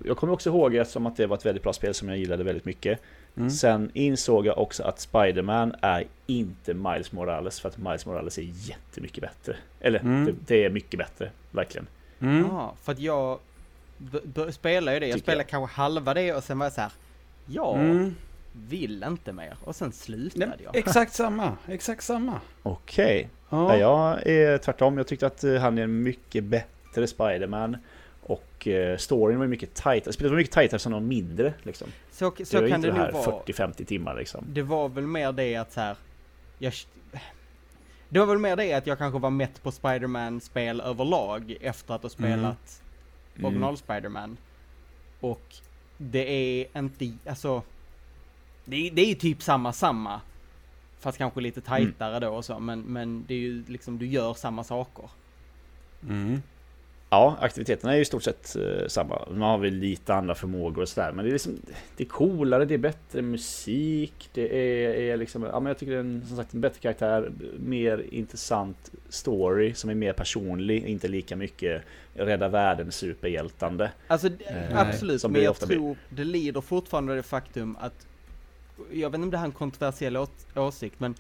jag 0.05 0.17
kommer 0.17 0.33
också 0.33 0.51
ihåg 0.51 0.75
eftersom 0.75 1.07
att 1.07 1.17
det 1.17 1.27
var 1.27 1.37
ett 1.37 1.47
väldigt 1.47 1.63
bra 1.63 1.73
spel 1.73 1.95
som 1.95 2.09
jag 2.09 2.19
gillade 2.19 2.45
väldigt 2.45 2.65
mycket. 2.65 3.01
Mm. 3.37 3.51
Sen 3.51 3.91
insåg 3.95 4.47
jag 4.47 4.59
också 4.59 4.83
att 4.83 5.01
Spiderman 5.01 5.75
är 5.81 6.05
inte 6.27 6.75
Miles 6.75 7.13
Morales 7.13 7.61
för 7.61 7.69
att 7.69 7.79
Miles 7.79 8.07
Morales 8.07 8.39
är 8.39 8.43
jättemycket 8.43 9.21
bättre. 9.23 9.57
Eller 9.81 9.99
Mm. 10.01 10.25
det, 10.25 10.33
det 10.47 10.65
är 10.65 10.71
mycket 10.71 10.99
bättre, 10.99 11.31
verkligen. 11.51 11.87
Mm. 12.21 12.47
Ja, 12.51 12.75
för 12.83 12.93
att 12.93 12.99
jag 12.99 13.39
spelar 14.51 14.93
ju 14.93 15.01
det. 15.01 15.07
Jag 15.07 15.15
Tycker 15.15 15.25
spelar 15.25 15.41
jag. 15.41 15.49
kanske 15.49 15.75
halva 15.77 16.15
det 16.15 16.33
och 16.35 16.45
sen 16.45 16.59
var 16.59 16.67
jag 16.67 16.73
så 16.73 16.81
här. 16.81 16.91
Jag 17.47 17.75
Mm. 17.81 18.15
vill 18.69 19.05
inte 19.09 19.33
mer. 19.33 19.55
Och 19.65 19.77
sen 19.77 19.93
slutade 19.93 20.47
Nej, 20.47 20.57
jag. 20.65 20.77
exakt 20.77 21.13
samma, 21.13 21.57
exakt 21.69 22.05
samma. 22.05 22.41
Okej. 22.63 23.29
Ja. 23.51 23.77
Ja. 23.77 23.79
Jag 23.79 24.27
är 24.27 24.59
tvärtom. 24.59 24.97
Jag 24.99 25.07
tyckte 25.07 25.27
att 25.27 25.45
eh, 25.45 25.55
han 25.55 25.79
är 25.79 25.83
en 25.83 26.03
mycket 26.03 26.45
bättre 26.45 26.69
Spiderman. 27.07 27.77
Och 28.21 28.69
eh, 28.69 28.97
storyn 28.97 29.39
var 29.39 29.47
mycket 29.47 29.75
tajtare. 29.75 30.13
Spelet 30.13 30.31
var 30.31 30.37
mycket 30.37 30.53
tajtare 30.55 30.79
som 30.79 30.93
någon 30.93 31.09
mindre 31.09 31.55
liksom. 31.63 31.89
Så, 32.11 32.35
det 32.37 32.45
så 32.45 32.61
var 32.61 32.69
kan 32.69 32.77
inte 32.77 32.89
det 32.89 32.93
det 32.93 32.99
här 32.99 33.13
nog 33.13 33.25
vara. 33.27 33.43
40-50 33.43 33.85
timmar 33.85 34.15
liksom. 34.17 34.45
Det 34.49 34.63
var 34.63 34.89
väl 34.89 35.07
mer 35.07 35.33
det 35.33 35.57
att 35.57 35.73
så 35.73 35.81
här. 35.81 35.97
Jag, 36.59 36.73
det 38.09 38.19
var 38.19 38.27
väl 38.27 38.39
mer 38.39 38.57
det 38.57 38.73
att 38.73 38.87
jag 38.87 38.99
kanske 38.99 39.19
var 39.19 39.31
mätt 39.31 39.63
på 39.63 39.73
Spiderman-spel 39.73 40.81
överlag 40.81 41.57
efter 41.61 41.95
att 41.95 42.03
ha 42.03 42.11
spelat 42.11 42.81
Mm. 43.37 43.45
original 43.45 43.77
Spiderman. 43.77 44.37
Och 45.21 45.55
det 45.99 46.33
är 46.33 46.79
inte, 46.79 47.13
alltså. 47.29 47.63
Det 48.65 48.77
är, 48.77 48.91
det 48.91 49.03
är 49.03 49.07
ju 49.07 49.15
typ 49.15 49.43
samma 49.43 49.73
samma. 49.73 50.21
Fast 51.01 51.19
kanske 51.19 51.41
lite 51.41 51.61
tajtare 51.61 52.21
då 52.21 52.29
och 52.29 52.45
så, 52.45 52.59
men, 52.59 52.81
men 52.81 53.25
det 53.29 53.35
är 53.35 53.39
ju 53.39 53.65
liksom, 53.67 53.99
du 53.99 54.07
gör 54.07 54.35
samma 54.35 54.65
saker. 54.65 55.11
Mm. 56.09 56.43
Ja, 57.15 57.37
aktiviteterna 57.41 57.93
är 57.93 57.97
ju 57.97 58.03
i 58.03 58.05
stort 58.05 58.23
sett 58.23 58.57
eh, 58.57 58.87
samma. 58.89 59.27
Man 59.31 59.41
har 59.43 59.59
väl 59.59 59.75
lite 59.75 60.15
andra 60.15 60.35
förmågor 60.35 60.83
och 60.83 60.89
sådär. 60.89 61.13
Men 61.13 61.25
det 61.25 61.31
är 61.31 61.33
liksom 61.33 61.57
Det 61.97 62.05
är 62.05 62.09
coolare, 62.09 62.65
det 62.65 62.75
är 62.75 62.79
bättre 62.79 63.23
musik. 63.23 64.29
Det 64.33 64.43
är, 64.57 64.95
är 65.13 65.17
liksom 65.17 65.43
Ja 65.43 65.61
men 65.61 65.67
jag 65.71 65.79
tycker 65.79 65.93
det 65.93 65.99
är 65.99 66.01
en, 66.01 66.25
som 66.29 66.37
sagt 66.37 66.55
en 66.55 66.61
bättre 66.61 66.81
karaktär. 66.81 67.33
Mer 67.59 68.05
intressant 68.11 68.91
story 69.09 69.75
som 69.75 69.91
är 69.91 69.95
mer 69.95 70.13
personlig. 70.13 70.85
Inte 70.85 71.09
lika 71.09 71.37
mycket 71.37 71.83
rädda 72.15 72.49
världen 72.49 72.93
superhjältande. 72.93 73.91
Alltså 74.07 74.27
Eh, 74.47 74.79
absolut, 74.81 75.21
som 75.21 75.33
men 75.33 75.43
jag 75.43 75.51
ofta 75.51 75.67
blir. 75.67 75.77
tror 75.77 75.97
det 76.11 76.25
lider 76.25 76.61
fortfarande 76.61 77.15
det 77.15 77.23
faktum 77.23 77.77
att 77.81 78.07
jag 78.93 79.11
vet 79.11 79.15
inte 79.15 79.25
om 79.25 79.31
det 79.31 79.37
här 79.39 79.45
är 79.45 79.49
en 79.49 79.53
kontroversiell 79.53 80.17
å- 80.17 80.27
åsikt, 80.57 81.01
men 81.01 81.15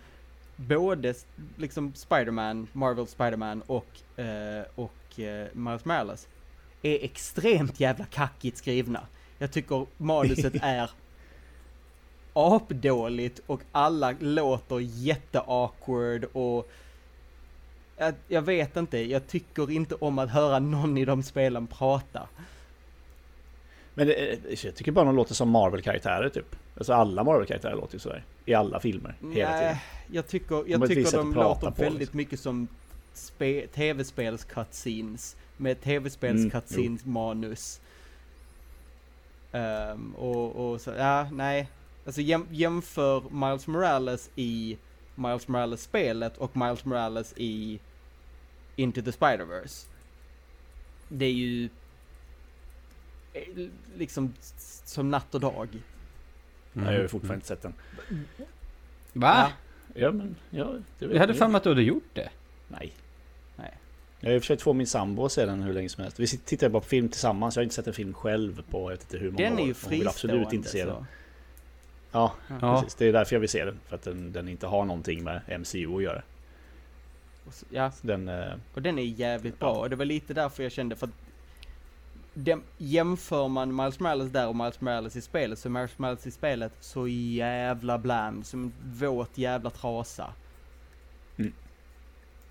både 0.56 1.14
liksom 1.56 1.92
Spiderman, 1.94 2.66
Marvel 2.72 3.06
Spiderman 3.06 3.62
och, 3.66 4.20
eh, 4.20 4.64
och 4.74 4.92
eh, 5.18 5.46
Miles 5.52 5.84
Morales 5.84 6.28
är 6.82 7.04
extremt 7.04 7.80
jävla 7.80 8.04
kackigt 8.04 8.58
skrivna. 8.58 9.06
Jag 9.38 9.52
tycker 9.52 9.86
manuset 9.96 10.54
är 10.62 10.90
apdåligt 12.32 13.40
och 13.46 13.60
alla 13.72 14.14
låter 14.20 14.78
jätte-awkward 14.80 16.24
och 16.32 16.70
jag, 17.96 18.14
jag 18.28 18.42
vet 18.42 18.76
inte, 18.76 18.98
jag 18.98 19.26
tycker 19.26 19.70
inte 19.70 19.94
om 19.94 20.18
att 20.18 20.30
höra 20.30 20.58
någon 20.58 20.98
i 20.98 21.04
de 21.04 21.22
spelen 21.22 21.66
prata. 21.66 22.28
Men 23.94 24.06
det, 24.06 24.32
är- 24.32 24.66
jag 24.66 24.74
tycker 24.74 24.92
bara 24.92 25.04
de 25.04 25.16
låter 25.16 25.34
som 25.34 25.50
Marvel-karaktärer 25.50 26.28
typ. 26.28 26.56
Alltså 26.76 26.92
alla 26.92 27.24
Marvel-karaktärer 27.24 27.76
låter 27.76 27.94
ju 27.94 27.98
sådär. 27.98 28.24
I 28.44 28.54
alla 28.54 28.80
filmer. 28.80 29.14
Hela 29.20 29.30
tiden. 29.32 29.46
Nej, 29.72 29.82
jag 30.12 30.26
tycker, 30.28 30.64
jag 30.66 30.78
visst 30.78 30.94
tycker 30.94 31.18
de 31.18 31.34
låter 31.34 31.70
på, 31.70 31.82
väldigt 31.82 32.00
liksom. 32.00 32.16
mycket 32.16 32.40
som 32.40 32.68
tv-spels 33.74 34.44
cutscenes 34.44 35.36
med 35.56 35.80
tv-spels 35.80 36.38
Mm, 36.38 36.50
cutscenes 36.50 37.04
manus. 37.04 37.80
Ehm, 39.52 40.14
och, 40.14 40.72
och 40.72 40.80
så, 40.80 40.90
ja, 40.90 41.28
nej. 41.32 41.68
Alltså 42.06 42.20
jäm, 42.20 42.46
jämför 42.50 43.22
Miles 43.30 43.66
Morales 43.66 44.30
i 44.36 44.78
Miles 45.14 45.48
Morales-spelet 45.48 46.36
och 46.38 46.56
Miles 46.56 46.84
Morales 46.84 47.34
i 47.36 47.80
Into 48.76 49.02
the 49.02 49.10
Spider-Verse. 49.10 49.86
Det 51.08 51.24
är 51.24 51.32
ju 51.32 51.68
eh, 53.32 53.68
liksom 53.96 54.34
som 54.84 55.10
natt 55.10 55.34
och 55.34 55.40
dag. 55.40 55.68
Jag 56.72 56.82
har 56.82 56.92
ju 56.92 57.08
fortfarande 57.08 57.34
inte 57.34 57.46
sett 57.46 57.62
den. 57.62 57.74
Va? 59.12 59.52
Ja, 59.94 60.10
men 60.12 60.36
ja, 60.50 60.74
det 60.98 61.06
Jag 61.06 61.20
hade 61.20 61.34
för 61.34 61.48
mig 61.48 61.56
att 61.56 61.62
du 61.62 61.68
hade 61.68 61.82
gjort 61.82 62.10
det. 62.12 62.30
Nej. 62.68 62.80
Nej. 62.80 62.92
Jag 64.24 64.32
har 64.32 64.40
försökt 64.40 64.62
få 64.62 64.72
min 64.72 64.86
sambo 64.86 65.24
att 65.24 65.32
se 65.32 65.46
den 65.46 65.62
hur 65.62 65.72
länge 65.72 65.88
som 65.88 66.02
helst. 66.02 66.20
Vi 66.20 66.26
tittar 66.26 66.68
bara 66.68 66.80
på 66.80 66.86
film 66.88 67.08
tillsammans. 67.08 67.56
Jag 67.56 67.60
har 67.60 67.64
inte 67.64 67.74
sett 67.74 67.86
en 67.86 67.92
film 67.92 68.14
själv 68.14 68.62
på 68.70 68.80
jag 68.82 68.88
vet 68.96 69.02
inte 69.02 69.18
hur 69.18 69.30
många 69.30 69.44
Den 69.44 69.58
är 69.58 69.62
år. 69.62 69.66
ju 69.68 69.74
Hon 69.82 69.90
vill 69.90 70.08
absolut 70.08 70.34
fristående. 70.36 70.56
inte 70.56 70.68
se 70.68 70.84
den. 70.84 71.06
Ja, 72.12 72.32
Ja. 72.60 72.80
precis. 72.80 72.94
Det 72.94 73.06
är 73.06 73.12
därför 73.12 73.36
jag 73.36 73.40
vill 73.40 73.48
se 73.48 73.64
den. 73.64 73.80
För 73.86 73.94
att 73.96 74.02
den, 74.02 74.32
den 74.32 74.48
inte 74.48 74.66
har 74.66 74.84
någonting 74.84 75.24
med 75.24 75.40
MCU 75.60 75.96
att 75.96 76.02
göra. 76.02 76.22
Och 77.46 77.54
så- 77.54 77.66
Ja, 77.70 77.92
Den, 78.02 78.28
eh, 78.28 78.52
och 78.74 78.82
den 78.82 78.98
är 78.98 79.02
jävligt 79.02 79.58
bra. 79.58 79.70
Och 79.72 79.90
det 79.90 79.96
var 79.96 80.04
lite 80.04 80.34
därför 80.34 80.62
jag 80.62 80.72
kände 80.72 80.96
för 80.96 81.06
att 81.06 81.12
dem, 82.34 82.62
jämför 82.78 83.48
man 83.48 83.76
Miles 83.76 84.00
Morales 84.00 84.30
där 84.32 84.48
och 84.48 84.56
Miles 84.56 84.80
Morales 84.80 85.16
i 85.16 85.20
spelet 85.20 85.58
så 85.58 85.68
är 85.68 85.70
Miles 85.70 85.98
Morales 85.98 86.26
i 86.26 86.30
spelet 86.30 86.72
så 86.80 87.08
jävla 87.08 87.98
bland. 87.98 88.46
Som 88.46 88.64
en 88.64 88.72
våt 88.82 89.38
jävla 89.38 89.70
trasa. 89.70 90.32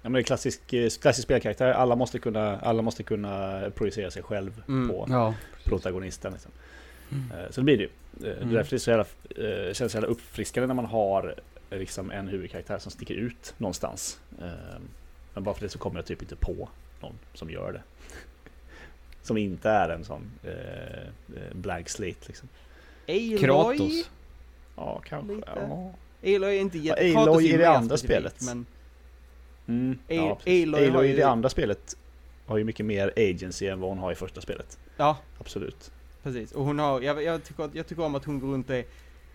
Ja, 0.04 0.10
men 0.10 0.14
det 0.14 0.20
är 0.20 0.24
klassisk, 0.24 0.74
eh, 0.74 0.90
klassisk 1.02 1.24
spelkaraktär. 1.24 1.72
Alla 1.72 1.96
måste 1.96 2.20
kunna, 2.20 2.60
alla 2.60 2.82
måste 2.82 3.04
kunna 3.04 3.64
projicera 3.76 4.12
sig 4.12 4.24
själv 4.24 4.64
Mm. 4.68 4.90
på 4.90 5.06
Ja. 5.10 5.34
protagonisten. 5.64 6.32
Liksom. 6.34 6.52
Eh, 7.12 7.52
Så 7.52 7.62
det 7.62 7.66
blir 7.66 7.78
det 7.78 7.84
ju. 7.84 7.90
Eh, 7.90 8.38
Det 8.38 8.42
är 8.42 8.46
därför 8.54 8.70
det 8.70 8.76
är 8.76 8.78
så 8.78 8.90
jävla, 8.92 9.06
känns 9.74 9.92
så 9.92 9.96
jävla 9.98 10.08
uppfriskande 10.10 10.68
när 10.68 10.74
man 10.74 10.86
har 10.86 11.36
liksom 11.72 12.12
en 12.12 12.28
huvudkaraktär 12.28 12.78
som 12.78 12.92
sticker 12.92 13.16
ut 13.16 13.54
någonstans. 13.58 14.20
Men 15.34 15.44
bara 15.44 15.56
för 15.56 15.62
det 15.62 15.70
så 15.70 15.80
kommer 15.80 15.98
jag 16.00 16.06
typ 16.06 16.22
inte 16.22 16.36
på 16.36 16.70
någon 17.02 17.14
som 17.34 17.50
gör 17.50 17.72
det. 17.74 17.82
Som 19.22 19.38
inte 19.38 19.70
är 19.70 19.90
en 19.90 20.06
sån 20.06 20.32
blank 21.54 21.90
slate 21.90 22.16
liksom. 22.28 22.50
Aloy? 23.08 23.38
Kratos. 23.38 24.10
Ja, 24.76 25.02
kanske. 25.06 25.36
Lite. 25.36 25.48
Ja. 25.56 25.92
Aloy 26.36 26.58
är 26.58 26.62
inte 26.62 26.78
jätte... 26.78 27.02
Aloy 27.02 27.14
Kratos 27.14 27.44
är 27.44 27.58
det 27.58 27.70
andra 27.70 27.98
spelet. 27.98 28.36
Men 28.42 28.66
Mm, 29.68 29.98
A- 30.10 30.14
ja. 30.14 30.40
Aloy 30.46 30.88
Aloy 30.90 31.06
i 31.08 31.10
ju- 31.10 31.16
det 31.18 31.24
andra 31.24 31.50
spelet 31.50 31.98
har 32.46 32.58
ju 32.58 32.64
mycket 32.64 32.86
mer 32.86 33.14
agency 33.18 33.68
än 33.68 33.80
vad 33.80 33.90
hon 33.90 33.98
har 34.00 34.12
i 34.12 34.16
första 34.16 34.42
spelet. 34.42 34.78
ja, 34.98 35.18
Absolut. 35.40 35.92
precis. 36.24 36.52
Och 36.52 36.66
hon 36.66 36.80
har, 36.80 37.02
jag, 37.02 37.24
jag, 37.24 37.44
tycker, 37.44 37.70
jag 37.74 37.88
tycker 37.88 38.04
om 38.04 38.16
att 38.16 38.26
hon 38.26 38.40
går 38.40 38.48
runt 38.48 38.70
och 38.70 38.76
är, 38.76 38.86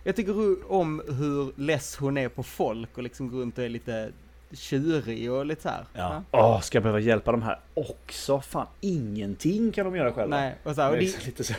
jag 0.05 0.17
tycker 0.17 0.73
om 0.73 1.03
hur 1.09 1.53
less 1.63 1.97
hon 1.97 2.17
är 2.19 2.29
på 2.29 2.43
folk 2.43 2.97
och 2.97 3.03
liksom 3.03 3.31
går 3.31 3.39
runt 3.41 3.59
och 3.59 3.65
är 3.65 3.69
lite 3.69 4.11
tjurig 4.53 5.33
och 5.33 5.47
lite 5.47 5.63
så 5.63 5.69
här. 5.69 5.85
Ja. 5.95 6.23
Åh, 6.31 6.61
ska 6.61 6.77
jag 6.77 6.83
behöva 6.83 7.01
hjälpa 7.01 7.33
de 7.33 7.43
här 7.43 7.61
också? 7.75 8.41
Fan, 8.41 8.67
ingenting 8.81 9.73
kan 9.73 9.85
de 9.85 9.97
göra 9.97 10.13
själva. 10.13 10.37
Nej, 10.37 10.55
och 10.63 10.75
så 10.75 10.81
här, 10.83 10.91
och 10.91 10.97
Det 10.97 11.05
är 11.05 11.19
det, 11.19 11.27
lite 11.27 11.45
så. 11.45 11.55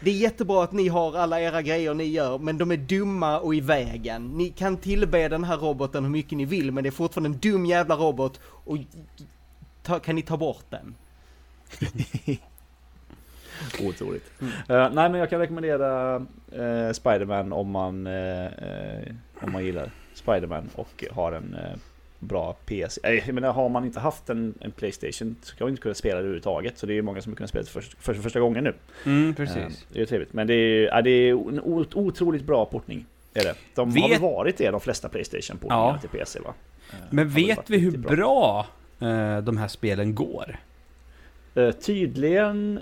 Det 0.00 0.10
är 0.10 0.14
jättebra 0.14 0.64
att 0.64 0.72
ni 0.72 0.88
har 0.88 1.16
alla 1.16 1.40
era 1.40 1.62
grejer 1.62 1.94
ni 1.94 2.04
gör, 2.04 2.38
men 2.38 2.58
de 2.58 2.70
är 2.70 2.76
dumma 2.76 3.38
och 3.38 3.54
i 3.54 3.60
vägen. 3.60 4.28
Ni 4.28 4.48
kan 4.48 4.76
tillbe 4.76 5.28
den 5.28 5.44
här 5.44 5.56
roboten 5.56 6.04
hur 6.04 6.10
mycket 6.10 6.38
ni 6.38 6.44
vill, 6.44 6.72
men 6.72 6.84
det 6.84 6.88
är 6.88 6.92
fortfarande 6.92 7.28
en 7.28 7.38
dum 7.38 7.66
jävla 7.66 7.96
robot 7.96 8.40
och 8.44 8.76
ta, 9.82 9.98
kan 9.98 10.14
ni 10.14 10.22
ta 10.22 10.36
bort 10.36 10.64
den? 10.70 10.94
Otroligt. 13.82 14.30
Eh, 14.68 14.90
nej 14.92 15.10
men 15.10 15.14
jag 15.14 15.30
kan 15.30 15.40
rekommendera 15.40 16.16
uh, 16.18 16.92
Spiderman 16.92 17.52
om 17.52 17.70
man, 17.70 18.06
eh, 18.06 18.48
om 19.40 19.52
man 19.52 19.64
gillar 19.64 19.90
Spiderman 20.14 20.70
och 20.74 21.04
har 21.10 21.32
en 21.32 21.56
bra 22.24 22.52
PC. 22.66 23.00
Jag 23.26 23.34
menar, 23.34 23.52
har 23.52 23.68
man 23.68 23.84
inte 23.84 24.00
haft 24.00 24.30
en, 24.30 24.54
en 24.60 24.70
Playstation 24.70 25.36
så 25.42 25.56
kan 25.56 25.64
man 25.64 25.70
inte 25.70 25.82
kunna 25.82 25.94
spela 25.94 26.14
det 26.14 26.20
överhuvudtaget. 26.20 26.78
Så 26.78 26.86
det 26.86 26.92
är 26.92 26.94
ju 26.94 27.02
många 27.02 27.20
som 27.22 27.32
har 27.32 27.36
kunnat 27.36 27.50
spela 27.50 27.62
det 27.64 27.70
för, 27.70 27.80
för, 27.98 28.14
första 28.14 28.40
gången 28.40 28.64
nu. 28.64 28.74
Mm, 29.06 29.34
precis. 29.34 29.86
det 29.92 30.00
är 30.00 30.06
trevligt. 30.06 30.32
Men 30.32 30.46
det 30.46 30.54
är, 30.54 30.82
ja, 30.86 31.02
det 31.02 31.10
är 31.10 31.30
en 31.32 31.60
otroligt 31.94 32.44
bra 32.44 32.64
portning. 32.64 33.06
Är 33.34 33.44
det. 33.44 33.54
De 33.74 33.88
har 33.90 34.08
Vet- 34.08 34.10
väl 34.16 34.20
varit 34.30 34.56
det 34.56 34.70
de 34.70 34.80
flesta 34.80 35.08
Playstation-portningarna 35.08 35.98
Ja. 36.02 36.08
till 36.08 36.18
PC 36.18 36.40
va? 36.40 36.54
Eh, 36.90 36.96
Men 37.10 37.28
har 37.28 37.34
vet 37.34 37.70
vi 37.70 37.78
hur 37.78 37.90
riktigt 37.90 38.10
bra 38.10 38.66
eh, 39.00 39.38
de 39.38 39.56
här 39.56 39.68
spelen 39.68 40.14
går? 40.14 40.56
Eh, 41.54 41.70
tydligen 41.70 42.80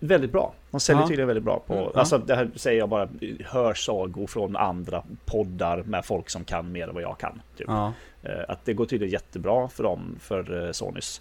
väldigt 0.00 0.32
bra. 0.32 0.54
De 0.70 0.80
säljer 0.80 1.02
Ja. 1.02 1.08
tydligen 1.08 1.26
väldigt 1.26 1.44
bra 1.44 1.62
på... 1.66 1.74
Mm. 1.74 1.88
Alltså 1.94 2.18
det 2.18 2.34
här 2.36 2.50
säger 2.56 2.78
jag 2.78 2.88
bara 2.88 3.08
hörsagor 3.44 4.26
från 4.26 4.56
andra 4.56 5.02
poddar 5.24 5.82
med 5.82 6.04
folk 6.04 6.30
som 6.30 6.44
kan 6.44 6.72
mer 6.72 6.88
än 6.88 6.94
vad 6.94 7.02
jag 7.02 7.18
kan. 7.18 7.42
Typ. 7.56 7.66
Ja. 7.68 7.92
Eh, 8.22 8.30
Att 8.48 8.64
det 8.64 8.72
går 8.74 8.86
tydligen 8.86 9.12
jättebra 9.12 9.68
för 9.68 9.82
dem, 9.82 10.16
för 10.20 10.66
eh, 10.66 10.72
Sonys 10.72 11.20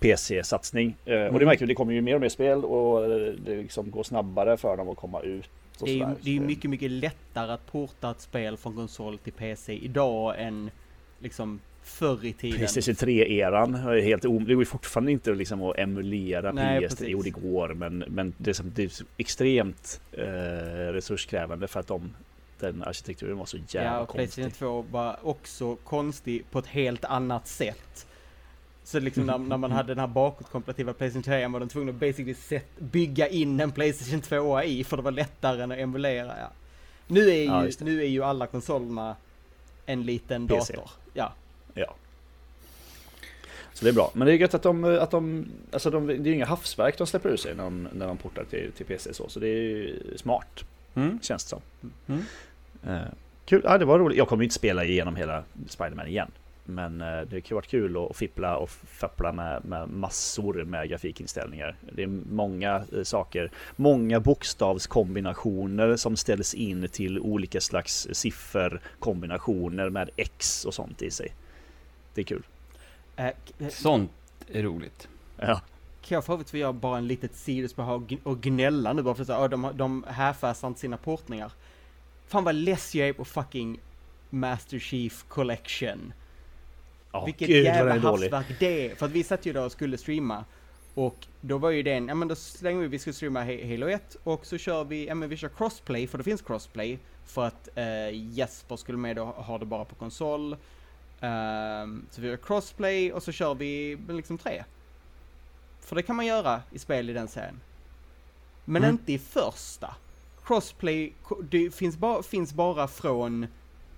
PC-satsning. 0.00 0.96
Eh, 1.04 1.12
Och 1.14 1.20
Mm. 1.20 1.38
det 1.38 1.46
märker 1.46 1.60
vi, 1.60 1.66
det 1.66 1.74
kommer 1.74 1.92
ju 1.92 2.00
mer 2.00 2.14
och 2.14 2.20
mer 2.20 2.28
spel 2.28 2.64
och 2.64 3.08
det 3.44 3.56
liksom 3.56 3.90
går 3.90 4.02
snabbare 4.02 4.56
för 4.56 4.76
dem 4.76 4.88
att 4.88 4.96
komma 4.96 5.20
ut. 5.20 5.48
Det 5.84 5.90
är 5.90 5.94
ju 5.94 6.06
det 6.22 6.30
är 6.30 6.34
ju 6.34 6.40
mycket, 6.40 6.70
mycket 6.70 6.90
lättare 6.90 7.52
att 7.52 7.72
porta 7.72 8.10
ett 8.10 8.20
spel 8.20 8.56
från 8.56 8.74
konsol 8.76 9.18
till 9.18 9.32
PC 9.32 9.72
idag 9.74 10.34
än 10.38 10.70
liksom 11.18 11.60
förr 11.90 12.24
i 12.26 12.32
tiden. 12.32 12.58
Playstation 12.58 12.94
3-eran 12.94 13.74
är 13.88 14.00
helt 14.02 14.24
om... 14.24 14.44
Det 14.44 14.54
går 14.54 14.64
fortfarande 14.64 15.12
inte 15.12 15.34
liksom 15.34 15.62
att 15.62 15.78
emulera 15.78 16.52
Nej, 16.52 16.78
PS3. 16.80 16.88
precis. 16.88 17.08
Jo, 17.08 17.22
det 17.22 17.30
går, 17.30 17.68
men, 17.74 17.98
men 18.08 18.32
det, 18.38 18.50
är, 18.50 18.54
som- 18.54 18.72
det 18.74 18.82
är 18.84 18.90
extremt 19.16 20.00
eh, 20.12 20.22
resurskrävande 20.92 21.68
för 21.68 21.80
att 21.80 21.86
de, 21.86 22.14
den 22.60 22.82
arkitekturen 22.82 23.38
var 23.38 23.46
så 23.46 23.56
jävla 23.68 23.90
Ja, 23.90 24.00
och 24.00 24.14
Playstation 24.14 24.44
konstig. 24.44 24.58
2 24.58 24.82
var 24.90 25.16
också 25.22 25.76
konstig 25.76 26.44
på 26.50 26.58
ett 26.58 26.66
helt 26.66 27.04
annat 27.04 27.48
sätt. 27.48 28.06
Så 28.84 29.00
liksom 29.00 29.26
när, 29.26 29.38
när 29.38 29.56
man 29.56 29.72
hade 29.72 29.88
den 29.88 29.98
här 29.98 30.06
bakåtkompatitiva 30.06 30.92
Playstation 30.92 31.22
3 31.22 31.46
var 31.46 31.60
de 31.60 31.68
tvungna 31.68 31.90
att 31.92 31.96
basically 32.00 32.34
set, 32.34 32.66
bygga 32.78 33.28
in 33.28 33.60
en 33.60 33.72
Playstation 33.72 34.20
2 34.20 34.62
i 34.62 34.84
för 34.84 34.96
det 34.96 35.02
var 35.02 35.10
lättare 35.10 35.62
än 35.62 35.72
att 35.72 35.78
emulera. 35.78 36.26
Ja. 36.40 36.50
Nu, 37.06 37.30
är 37.30 37.44
Ja, 37.44 37.64
ju, 37.64 37.70
det. 37.70 37.84
nu 37.84 38.00
är 38.02 38.06
ju 38.08 38.22
alla 38.24 38.46
konsolerna 38.46 39.16
en 39.86 40.02
liten 40.02 40.48
PC. 40.48 40.72
dator. 40.72 40.90
Ja. 41.14 41.32
Ja. 41.74 41.94
Så 43.74 43.84
det 43.84 43.90
är 43.90 43.94
bra. 43.94 44.10
Men 44.14 44.26
det 44.26 44.32
är 44.32 44.36
gött 44.36 44.54
att 44.54 44.62
de, 44.62 44.84
att 44.84 45.10
de, 45.10 45.46
alltså 45.72 45.90
de, 45.90 46.06
det 46.06 46.14
är 46.14 46.18
ju 46.18 46.34
inga 46.34 46.46
havsverk 46.46 46.98
de 46.98 47.06
släpper 47.06 47.28
ut 47.28 47.40
sig 47.40 47.54
när 47.54 47.64
de, 47.64 47.88
när 47.92 48.06
de 48.06 48.16
portar 48.16 48.44
till, 48.44 48.72
till 48.72 48.86
PC 48.86 49.14
så. 49.14 49.28
Så 49.28 49.40
det 49.40 49.48
är 49.48 49.52
ju 49.52 49.98
smart, 50.16 50.64
Mm. 50.94 51.18
känns 51.22 51.44
det 51.44 51.48
som. 51.50 51.60
Mm. 52.06 52.22
Eh, 52.86 53.08
kul, 53.44 53.62
ja 53.64 53.78
det 53.78 53.84
var 53.84 53.98
roligt. 53.98 54.18
Jag 54.18 54.28
kommer 54.28 54.42
ju 54.42 54.44
inte 54.46 54.54
spela 54.54 54.84
igenom 54.84 55.16
hela 55.16 55.44
Spiderman 55.68 56.06
igen. 56.06 56.30
Men 56.64 57.00
eh, 57.00 57.20
det 57.30 57.48
har 57.48 57.54
varit 57.54 57.66
kul 57.66 57.96
att 58.10 58.16
fippla 58.16 58.56
och 58.56 58.70
fappla 58.70 59.32
med, 59.32 59.64
med 59.64 59.88
massor 59.88 60.64
med 60.64 60.88
grafikinställningar. 60.88 61.76
Det 61.92 62.02
är 62.02 62.06
många 62.32 62.84
eh, 62.96 63.02
saker, 63.02 63.50
många 63.76 64.20
bokstavskombinationer 64.20 65.96
som 65.96 66.16
ställs 66.16 66.54
in 66.54 66.88
till 66.88 67.20
olika 67.20 67.60
slags 67.60 68.08
sifferkombinationer 68.12 69.90
med 69.90 70.10
X 70.16 70.64
och 70.64 70.74
sånt 70.74 71.02
i 71.02 71.10
sig. 71.10 71.32
Det 72.14 72.20
är 72.20 72.24
kul. 72.24 72.42
Eh, 73.16 73.26
k- 73.58 73.64
Sånt 73.70 74.10
är 74.48 74.62
roligt. 74.62 75.08
Ja. 75.36 75.60
Kan 76.02 76.14
jag 76.16 76.24
för 76.24 76.32
övrigt 76.32 76.50
få 76.50 76.56
göra 76.56 76.72
bara 76.72 76.98
en 76.98 77.06
litet 77.06 77.34
sidospår 77.36 77.90
och 77.90 78.02
gn- 78.02 78.22
och 78.22 78.40
gnälla 78.40 78.92
nu 78.92 79.02
bara 79.02 79.14
för 79.14 79.22
att 79.22 79.26
säga, 79.26 79.48
de, 79.48 79.70
de 79.74 80.04
half 80.08 80.64
inte 80.64 80.80
sina 80.80 80.96
portningar. 80.96 81.52
Fan 82.26 82.44
vad 82.44 82.54
less 82.54 82.94
jag 82.94 83.08
är 83.08 83.12
på 83.12 83.24
fucking 83.24 83.80
Master 84.30 84.78
Chief 84.78 85.24
Collection. 85.28 86.12
Ja, 87.12 87.24
Vilket 87.24 87.48
gud, 87.48 87.64
jävla 87.64 87.98
havsverk 87.98 88.46
det 88.58 88.90
är. 88.90 88.94
För 88.94 89.06
att 89.06 89.12
vi 89.12 89.22
satt 89.24 89.46
ju 89.46 89.52
där 89.52 89.64
och 89.64 89.72
skulle 89.72 89.98
streama. 89.98 90.44
Och 90.94 91.26
då 91.40 91.58
var 91.58 91.70
ju 91.70 91.82
den, 91.82 92.08
ja 92.08 92.14
men 92.14 92.28
då 92.28 92.34
slänger 92.34 92.80
vi, 92.80 92.86
vi 92.88 92.98
ska 92.98 93.12
streama 93.12 93.44
Ha- 93.44 93.68
Halo 93.70 93.88
1 93.88 94.16
och 94.24 94.46
så 94.46 94.58
kör 94.58 94.84
vi, 94.84 95.06
ja 95.06 95.14
men 95.14 95.28
vi 95.28 95.36
kör 95.36 95.48
crossplay, 95.48 96.06
för 96.06 96.18
det 96.18 96.24
finns 96.24 96.42
crossplay. 96.42 96.98
För 97.26 97.44
att 97.46 97.68
eh, 97.74 98.10
Jesper 98.12 98.76
skulle 98.76 98.98
med 98.98 99.18
och 99.18 99.26
ha 99.26 99.58
det 99.58 99.66
bara 99.66 99.84
på 99.84 99.94
konsol. 99.94 100.56
Ehm, 101.20 102.06
så 102.10 102.20
vi 102.20 102.28
gör 102.28 102.36
crossplay 102.36 103.12
och 103.12 103.22
så 103.22 103.32
kör 103.32 103.54
vi 103.54 103.98
liksom 104.08 104.38
tre. 104.38 104.64
För 105.80 105.96
det 105.96 106.02
kan 106.02 106.16
man 106.16 106.26
göra 106.26 106.62
i 106.70 106.78
spel 106.78 107.10
i 107.10 107.12
den 107.12 107.28
serien. 107.28 107.60
Men 108.64 108.82
Mm. 108.84 108.94
inte 108.94 109.12
i 109.12 109.18
första. 109.18 109.94
Crossplay, 110.44 111.12
det 111.50 111.74
finns 111.74 111.96
bara, 111.96 112.22
finns 112.22 112.52
bara 112.52 112.88
från, 112.88 113.46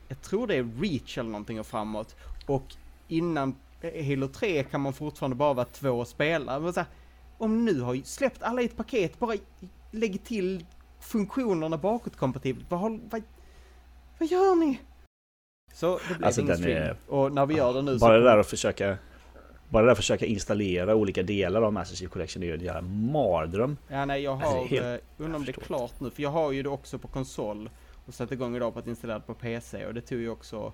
jag 0.08 0.22
tror 0.22 0.46
det 0.46 0.54
är 0.54 0.70
Reach 0.80 1.18
eller 1.18 1.30
någonting 1.30 1.60
och 1.60 1.66
framåt. 1.66 2.16
Och 2.46 2.74
innan 3.08 3.54
eh, 3.80 4.06
Halo 4.06 4.28
3 4.28 4.64
kan 4.64 4.80
man 4.80 4.92
fortfarande 4.92 5.36
bara 5.36 5.54
vara 5.54 5.66
två 5.66 6.04
spelare. 6.04 6.72
Här, 6.76 6.84
om 7.38 7.64
nu 7.64 7.80
har 7.80 8.00
släppt 8.04 8.42
alla 8.42 8.62
i 8.62 8.64
ett 8.64 8.76
paket, 8.76 9.18
bara 9.18 9.36
lägg 9.90 10.24
till 10.24 10.66
funktionerna 11.00 11.76
bakåtkompatibelt. 11.78 12.66
Vad, 12.70 13.00
vad, 13.10 13.22
vad 14.18 14.28
gör 14.28 14.54
ni? 14.54 14.80
Så 15.72 15.98
det 16.08 16.14
blev 16.14 16.24
Alltså, 16.26 16.40
ingen 16.40 16.56
stream. 16.56 16.82
är- 16.82 16.96
Och 17.08 17.32
när 17.32 17.46
vi 17.46 17.54
gör 17.54 17.74
det 17.74 17.82
nu 17.82 17.98
Bara 17.98 18.18
det 18.18 18.24
där 18.24 18.38
att 18.38 18.46
försöka 18.46 18.98
Bara 19.68 19.82
det 19.82 19.86
där 19.86 19.92
att 19.92 19.98
försöka 19.98 20.26
installera 20.26 20.94
olika 20.94 21.22
delar 21.22 21.62
av 21.62 21.72
Master 21.72 21.96
Chief 21.96 22.10
Collection 22.10 22.40
det 22.40 22.46
är 22.46 22.48
ju 22.48 22.54
en 22.54 22.60
jävla 22.64 22.80
mardröm. 22.82 23.76
Ja, 23.88 24.04
nej, 24.04 24.22
jag 24.22 24.32
Alltså, 24.42 24.56
har... 24.58 24.66
helt 24.66 25.02
eh, 25.02 25.24
undrar 25.24 25.38
om 25.38 25.44
det 25.44 25.50
är 25.58 25.60
klart 25.60 26.00
nu, 26.00 26.10
för 26.10 26.22
jag 26.22 26.30
har 26.30 26.52
ju 26.52 26.62
det 26.62 26.68
också 26.68 26.98
på 26.98 27.08
konsol. 27.08 27.70
Och 28.06 28.14
satte 28.14 28.34
igång 28.34 28.56
idag 28.56 28.72
på 28.72 28.78
att 28.78 28.86
installera 28.86 29.18
det 29.18 29.24
på 29.26 29.34
PC 29.34 29.86
och 29.86 29.94
det 29.94 30.00
tog 30.00 30.18
ju 30.20 30.28
också 30.30 30.72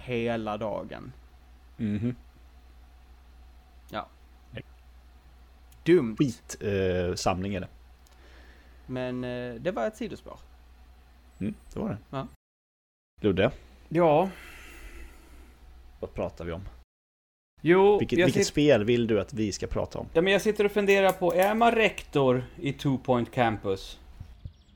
hela 0.00 0.56
dagen. 0.56 1.12
Mhm. 1.76 2.14
Ja. 3.90 4.08
Dumt. 5.84 6.16
Skit 6.18 6.56
eh, 6.60 7.14
samling 7.14 7.54
är 7.54 7.60
det. 7.60 7.68
Men 8.86 9.24
eh, 9.24 9.54
det 9.54 9.70
var 9.70 9.86
ett 9.86 9.96
sidospår. 9.96 10.38
Mm, 11.38 11.54
det 11.72 11.80
var 11.80 11.88
det. 11.88 11.98
Ja. 12.10 12.26
Ludde, 13.22 13.50
Ja, 13.88 14.30
vad 16.00 16.14
pratar 16.14 16.44
vi 16.44 16.52
om? 16.52 16.68
jo, 17.62 17.98
Vilket, 17.98 18.18
vilket 18.18 18.34
sit- 18.42 18.46
spel 18.48 18.84
vill 18.84 19.06
du 19.06 19.20
att 19.20 19.32
vi 19.34 19.52
ska 19.52 19.66
prata 19.66 19.98
om? 19.98 20.08
ja, 20.12 20.22
men 20.22 20.32
jag 20.32 20.42
sitter 20.42 20.64
och 20.64 20.72
funderar 20.72 21.12
på, 21.12 21.34
är 21.34 21.54
man 21.54 21.72
rektor 21.72 22.44
i 22.62 22.72
Two 22.72 22.98
Point 22.98 23.32
Campus? 23.32 23.98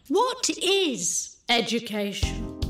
What 0.08 0.48
is 0.62 1.36
education? 1.48 2.60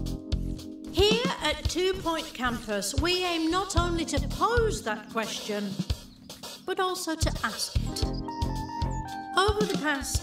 Here 0.95 1.31
at 1.51 1.71
Two 1.71 1.95
Point 2.03 2.33
Campus, 2.37 2.95
we 3.03 3.11
aim 3.25 3.51
not 3.51 3.77
only 3.77 4.05
to 4.05 4.17
pose 4.39 4.85
that 4.85 4.99
question, 5.13 5.71
but 6.67 6.81
also 6.81 7.17
to 7.17 7.29
ask 7.43 7.77
it. 7.77 8.05
Over 9.51 9.67
the 9.73 9.79
past 9.79 10.23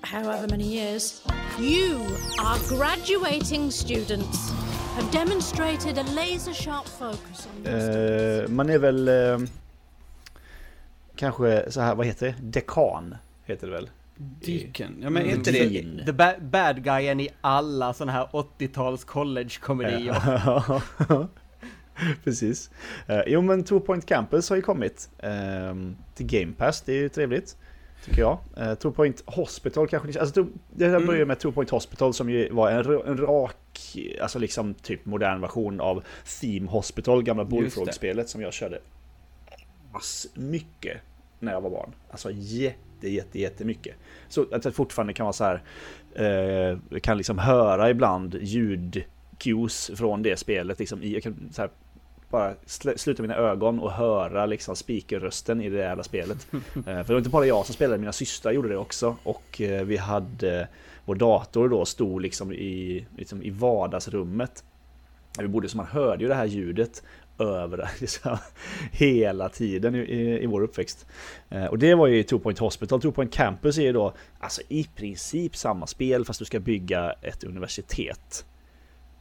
however 0.00 0.46
many 0.50 0.64
years, 0.64 1.22
you, 1.60 2.00
our 2.44 2.58
graduating 2.68 3.70
students, 3.70 4.52
have 4.94 5.10
demonstrated 5.12 5.98
a 5.98 6.02
laser 6.14 6.52
sharp 6.52 6.86
focus 6.86 7.46
on 7.56 7.64
this. 7.64 7.72
Eh, 7.74 8.48
man 8.48 8.70
är 8.70 8.78
väl 8.78 9.08
eh, 9.08 9.38
kanske 11.16 11.70
så 11.72 11.80
här, 11.80 11.94
vad 11.94 12.06
heter 12.06 12.26
det? 12.26 12.34
Dekan 12.42 13.14
heter 13.44 13.66
det 13.66 13.72
väl? 13.72 13.90
Deacon? 14.16 14.98
Ja, 15.02 15.10
men 15.10 15.16
är 15.22 15.26
Mm, 15.26 15.38
inte 15.38 15.50
det... 15.52 16.04
The 16.06 16.12
ba- 16.12 16.40
bad 16.40 16.84
guyen 16.84 17.20
i 17.20 17.28
alla 17.40 17.92
såna 17.94 18.12
här 18.12 18.28
80-tals 18.32 19.04
college-komedier. 19.04 20.16
Ja. 20.46 20.80
Precis. 22.24 22.70
Eh, 23.06 23.20
jo 23.26 23.40
men 23.42 23.64
Two 23.64 23.78
Point 23.80 24.06
Campus 24.06 24.48
har 24.48 24.56
ju 24.56 24.62
kommit 24.62 25.10
eh, 25.18 25.30
till 26.14 26.26
Game 26.26 26.52
Pass, 26.52 26.82
det 26.82 26.92
är 26.92 26.96
ju 26.96 27.08
trevligt. 27.08 27.56
Tycker 28.04 28.20
jag. 28.20 28.38
Uh, 28.60 28.74
Two 28.74 28.90
Point 28.90 29.22
Hospital 29.26 29.88
kanske 29.88 30.08
ni 30.08 30.18
alltså, 30.18 30.46
Det 30.74 30.88
här 30.88 31.00
börjar 31.06 31.26
med 31.26 31.38
Two 31.38 31.50
Point 31.52 31.70
Hospital 31.70 32.14
som 32.14 32.30
ju 32.30 32.48
var 32.52 32.70
en 32.70 33.16
rak, 33.18 33.54
alltså 34.20 34.38
liksom 34.38 34.74
typ 34.74 35.04
modern 35.04 35.40
version 35.40 35.80
av 35.80 36.04
Theme 36.40 36.70
Hospital, 36.70 37.22
gamla. 37.22 37.44
Bullfrog-spelet 37.44 38.28
som 38.28 38.42
jag 38.42 38.52
körde 38.52 38.80
mycket 40.34 40.96
när 41.38 41.52
jag 41.52 41.60
var 41.60 41.70
barn. 41.70 41.92
Alltså 42.10 42.30
jätte, 42.32 43.08
jätte, 43.08 43.40
jättemycket. 43.40 43.94
Så 44.28 44.46
att 44.52 44.64
jag 44.64 44.74
fortfarande 44.74 45.12
kan 45.12 45.24
vara 45.24 45.32
så 45.32 45.44
här, 45.44 45.62
eh, 46.14 46.98
kan 47.00 47.16
liksom 47.16 47.38
höra 47.38 47.90
ibland 47.90 48.34
ljudcues 48.42 49.90
från 49.94 50.22
det 50.22 50.36
spelet. 50.36 50.78
Liksom, 50.78 51.00
jag 51.02 51.22
kan 51.22 51.48
så 51.52 51.62
här, 51.62 51.70
bara 52.30 52.54
sl- 52.54 52.96
sluta 52.96 53.22
mina 53.22 53.36
ögon 53.36 53.80
och 53.80 53.92
höra 53.92 54.46
liksom 54.46 54.76
speakerrösten 54.76 55.62
i 55.62 55.70
det 55.70 55.78
jävla 55.78 56.02
spelet. 56.02 56.46
eh, 56.52 56.82
för 56.84 57.04
det 57.04 57.12
var 57.12 57.18
inte 57.18 57.30
bara 57.30 57.46
jag 57.46 57.66
som 57.66 57.74
spelade, 57.74 57.98
mina 57.98 58.12
systrar 58.12 58.52
gjorde 58.52 58.68
det 58.68 58.76
också. 58.76 59.16
Och 59.22 59.60
eh, 59.60 59.84
vi 59.84 59.96
hade, 59.96 60.68
vår 61.04 61.14
dator 61.14 61.68
då 61.68 61.84
stod 61.84 62.22
liksom 62.22 62.52
i, 62.52 63.06
liksom 63.16 63.42
i 63.42 63.50
vardagsrummet. 63.50 64.64
Vi 65.38 65.48
bodde 65.48 65.68
så 65.68 65.76
man 65.76 65.86
hörde 65.86 66.22
ju 66.22 66.28
det 66.28 66.34
här 66.34 66.46
ljudet 66.46 67.02
över 67.38 67.90
liksom, 68.00 68.36
hela 68.92 69.48
tiden 69.48 69.94
i, 69.94 69.98
i, 69.98 70.42
i 70.42 70.46
vår 70.46 70.62
uppväxt. 70.62 71.06
Eh, 71.50 71.64
och 71.64 71.78
det 71.78 71.94
var 71.94 72.06
ju 72.06 72.22
Two 72.22 72.38
Point 72.38 72.58
Hospital. 72.58 73.00
Two 73.00 73.10
Point 73.10 73.32
Campus 73.32 73.78
är 73.78 73.82
ju 73.82 73.92
då 73.92 74.14
alltså 74.40 74.62
i 74.68 74.84
princip 74.84 75.56
samma 75.56 75.86
spel 75.86 76.24
fast 76.24 76.38
du 76.38 76.44
ska 76.44 76.60
bygga 76.60 77.12
ett 77.12 77.44
universitet. 77.44 78.46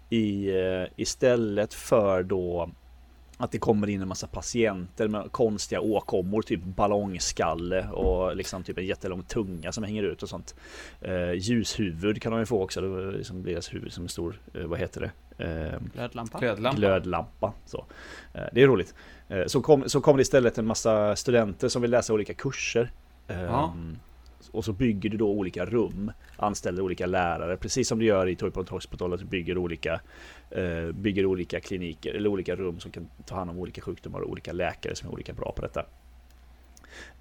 I, 0.10 0.50
eh, 0.50 0.84
istället 0.96 1.74
för 1.74 2.24
då 2.24 2.72
att 3.44 3.52
det 3.52 3.58
kommer 3.60 3.88
in 3.90 4.02
en 4.02 4.08
massa 4.08 4.28
patienter 4.28 5.08
med 5.08 5.32
konstiga 5.32 5.82
åkommor, 5.82 6.42
typ 6.42 6.64
ballongskalle 6.64 7.88
och 7.90 8.36
liksom 8.36 8.64
typ 8.64 8.78
en 8.78 8.86
jättelång 8.86 9.24
tunga 9.24 9.72
som 9.72 9.84
hänger 9.84 10.04
ut 10.04 10.24
och 10.24 10.30
sånt. 10.30 10.56
Eh, 11.02 11.32
ljushuvud 11.34 12.22
kan 12.22 12.32
de 12.32 12.40
ju 12.40 12.46
få 12.46 12.64
också, 12.64 12.82
det 12.82 13.12
liksom 13.18 13.42
blir 13.42 13.54
deras 13.54 13.74
huvud 13.74 13.94
som 13.94 14.04
en 14.04 14.10
stor, 14.10 14.40
eh, 14.54 14.62
vad 14.66 14.80
heter 14.80 15.02
det? 15.02 15.12
Eh, 15.46 15.80
Glödlampa. 15.94 16.40
Glödlampa. 16.40 16.78
glödlampa. 16.80 17.54
Så. 17.66 17.86
Eh, 18.34 18.42
Det 18.54 18.62
är 18.64 18.68
roligt. 18.68 18.94
Eh, 19.30 19.46
Så 19.48 19.62
kom, 19.62 19.90
så 19.90 20.02
kom 20.02 20.16
det 20.18 20.22
istället 20.22 20.58
en 20.58 20.66
massa 20.68 21.16
studenter 21.16 21.68
som 21.70 21.82
vill 21.82 21.92
läsa 21.92 22.14
olika 22.14 22.34
kurser. 22.34 22.92
Ehm, 23.28 23.40
Ja. 23.44 23.74
Och 24.50 24.66
så 24.66 24.74
bygger 24.74 25.10
du 25.10 25.18
då 25.18 25.30
olika 25.30 25.66
rum, 25.66 26.12
anställer 26.38 26.82
olika 26.82 27.06
lärare, 27.06 27.58
precis 27.58 27.88
som 27.88 28.00
du 28.00 28.06
gör 28.06 28.28
i 28.28 28.36
Toypont 28.36 28.70
Hospital, 28.70 29.14
att 29.14 29.20
du 29.20 29.26
bygger 29.26 29.58
olika, 29.58 30.02
eh, 30.50 30.92
bygger 30.92 31.26
olika 31.26 31.60
kliniker 31.60 32.14
eller 32.14 32.30
olika 32.30 32.56
rum 32.56 32.80
som 32.80 32.92
kan 32.92 33.08
ta 33.26 33.36
hand 33.36 33.50
om 33.50 33.60
olika 33.60 33.82
sjukdomar 33.82 34.20
och 34.20 34.30
olika 34.30 34.52
läkare 34.52 34.96
som 34.96 35.10
är 35.10 35.14
olika 35.14 35.34
bra 35.34 35.52
på 35.56 35.62
detta. 35.62 35.86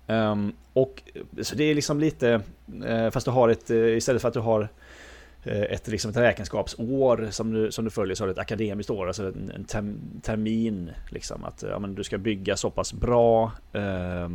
Um, 0.07 0.53
och 0.73 1.03
så 1.43 1.57
det 1.57 1.65
är 1.65 1.75
liksom 1.75 2.01
lite, 2.01 2.41
eh, 2.87 3.11
fast 3.11 3.25
du 3.25 3.31
har 3.31 3.49
ett, 3.49 3.71
eh, 3.71 3.97
istället 3.97 4.23
för 4.23 4.29
att 4.29 4.35
du 4.35 4.41
har 4.41 4.69
Eh, 5.45 5.63
ett, 5.63 5.89
liksom 5.89 6.11
ett 6.11 6.17
räkenskapsår 6.17 7.29
som 7.31 7.53
du, 7.53 7.73
som 7.73 7.85
du 7.85 7.91
följer 7.91 8.15
så 8.15 8.23
har 8.23 8.27
du 8.27 8.33
ett 8.33 8.39
akademiskt 8.39 8.91
år, 8.91 9.07
alltså 9.07 9.27
en, 9.27 9.53
en 9.55 9.65
term, 9.65 10.01
termin. 10.23 10.91
Liksom, 11.11 11.45
att 11.45 11.65
ja, 11.71 11.79
men 11.79 11.95
du 11.95 12.05
ska 12.05 12.19
bygga 12.19 12.57
så 12.57 12.71
pass 12.71 12.93
bra 12.93 13.53
eh, 13.73 14.29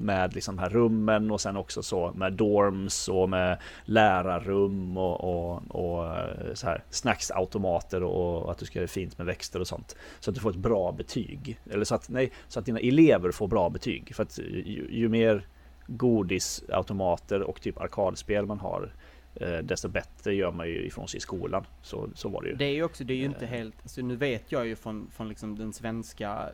med 0.00 0.34
liksom 0.34 0.56
de 0.56 0.62
här 0.62 0.70
rummen 0.70 1.30
och 1.30 1.40
sen 1.40 1.56
också 1.56 1.82
så 1.82 2.12
med 2.14 2.32
dorms 2.32 3.08
och 3.08 3.28
med 3.28 3.58
lärarrum 3.84 4.96
och, 4.96 5.20
och, 5.20 5.62
och 5.68 6.06
eh, 6.06 6.54
så 6.54 6.66
här 6.66 6.84
snacksautomater 6.90 8.02
och 8.02 8.50
att 8.50 8.58
du 8.58 8.64
ska 8.64 8.78
göra 8.78 8.88
fint 8.88 9.18
med 9.18 9.26
växter 9.26 9.60
och 9.60 9.66
sånt. 9.66 9.96
Så 10.20 10.30
att 10.30 10.34
du 10.34 10.40
får 10.40 10.50
ett 10.50 10.56
bra 10.56 10.92
betyg. 10.92 11.60
Eller 11.70 11.84
så 11.84 11.94
att, 11.94 12.08
nej, 12.08 12.32
så 12.48 12.58
att 12.58 12.66
dina 12.66 12.80
elever 12.80 13.30
får 13.30 13.48
bra 13.48 13.70
betyg. 13.70 14.14
För 14.14 14.22
att 14.22 14.38
ju, 14.38 14.88
ju 14.90 15.08
mer 15.08 15.46
godisautomater 15.86 17.42
och 17.42 17.60
typ 17.60 17.80
arkadspel 17.80 18.46
man 18.46 18.58
har 18.58 18.92
desto 19.62 19.88
bättre 19.88 20.34
gör 20.34 20.52
man 20.52 20.68
ju 20.68 20.86
ifrån 20.86 21.08
sig 21.08 21.18
i 21.18 21.20
skolan. 21.20 21.66
Så, 21.82 22.08
så 22.14 22.28
var 22.28 22.42
det 22.42 22.48
ju. 22.48 22.54
Det 22.54 22.64
är 22.64 22.72
ju 22.74 22.84
också, 22.84 23.04
det 23.04 23.12
är 23.12 23.16
ju 23.16 23.24
inte 23.24 23.46
helt, 23.46 23.74
alltså 23.82 24.02
nu 24.02 24.16
vet 24.16 24.52
jag 24.52 24.66
ju 24.66 24.76
från, 24.76 25.10
från 25.10 25.28
liksom 25.28 25.58
den 25.58 25.72
svenska 25.72 26.48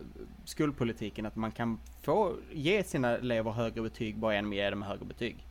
skolpolitiken 0.45 1.27
att 1.27 1.37
man 1.37 1.53
kan 1.53 1.79
få 2.03 2.35
ge 2.53 2.85
sina 2.85 3.17
elever 3.17 3.51
högre 3.51 3.83
betyg 3.83 4.19
bara 4.19 4.35
genom 4.35 4.51
att 4.51 4.57
ge 4.57 4.71
dem 4.71 4.83
högre 4.83 5.05
betyg. 5.05 5.47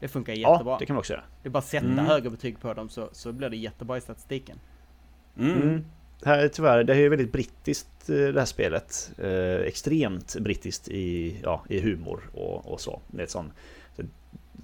Det 0.00 0.08
funkar 0.08 0.32
jättebra. 0.32 0.72
Ja, 0.72 0.76
det 0.80 0.86
kan 0.86 0.94
man 0.94 0.98
också 0.98 1.12
göra. 1.12 1.24
Det 1.42 1.48
är 1.48 1.50
bara 1.50 1.58
att 1.58 1.64
sätta 1.64 1.86
Mm. 1.86 2.04
högre 2.06 2.30
betyg 2.30 2.60
på 2.60 2.74
dem 2.74 2.88
så, 2.88 3.08
så 3.12 3.32
blir 3.32 3.48
det 3.48 3.56
jättebra 3.56 3.96
i 3.96 4.00
statistiken. 4.00 4.58
Mm. 5.38 5.62
Mm. 5.62 5.84
Det 6.20 6.28
här 6.28 6.38
är 6.38 6.48
tyvärr, 6.48 6.84
det 6.84 6.94
här 6.94 7.00
är 7.00 7.08
väldigt 7.08 7.32
brittiskt 7.32 8.08
eh, 8.08 8.16
det 8.16 8.38
här 8.38 8.44
spelet. 8.44 9.12
Eh, 9.18 9.66
extremt 9.66 10.36
brittiskt 10.40 10.88
i, 10.88 11.36
ja, 11.42 11.64
i 11.68 11.80
humor 11.80 12.30
och, 12.34 12.72
och 12.72 12.80
så. 12.80 13.00
Det 13.08 13.18
är 13.18 13.24
ett 13.24 13.30
sånt 13.30 13.52
så 13.96 14.02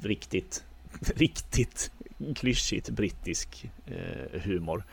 riktigt, 0.02 0.64
riktigt 1.16 1.92
klyschigt 2.36 2.90
brittisk 2.90 3.70
eh, 3.86 4.40
humor. 4.40 4.84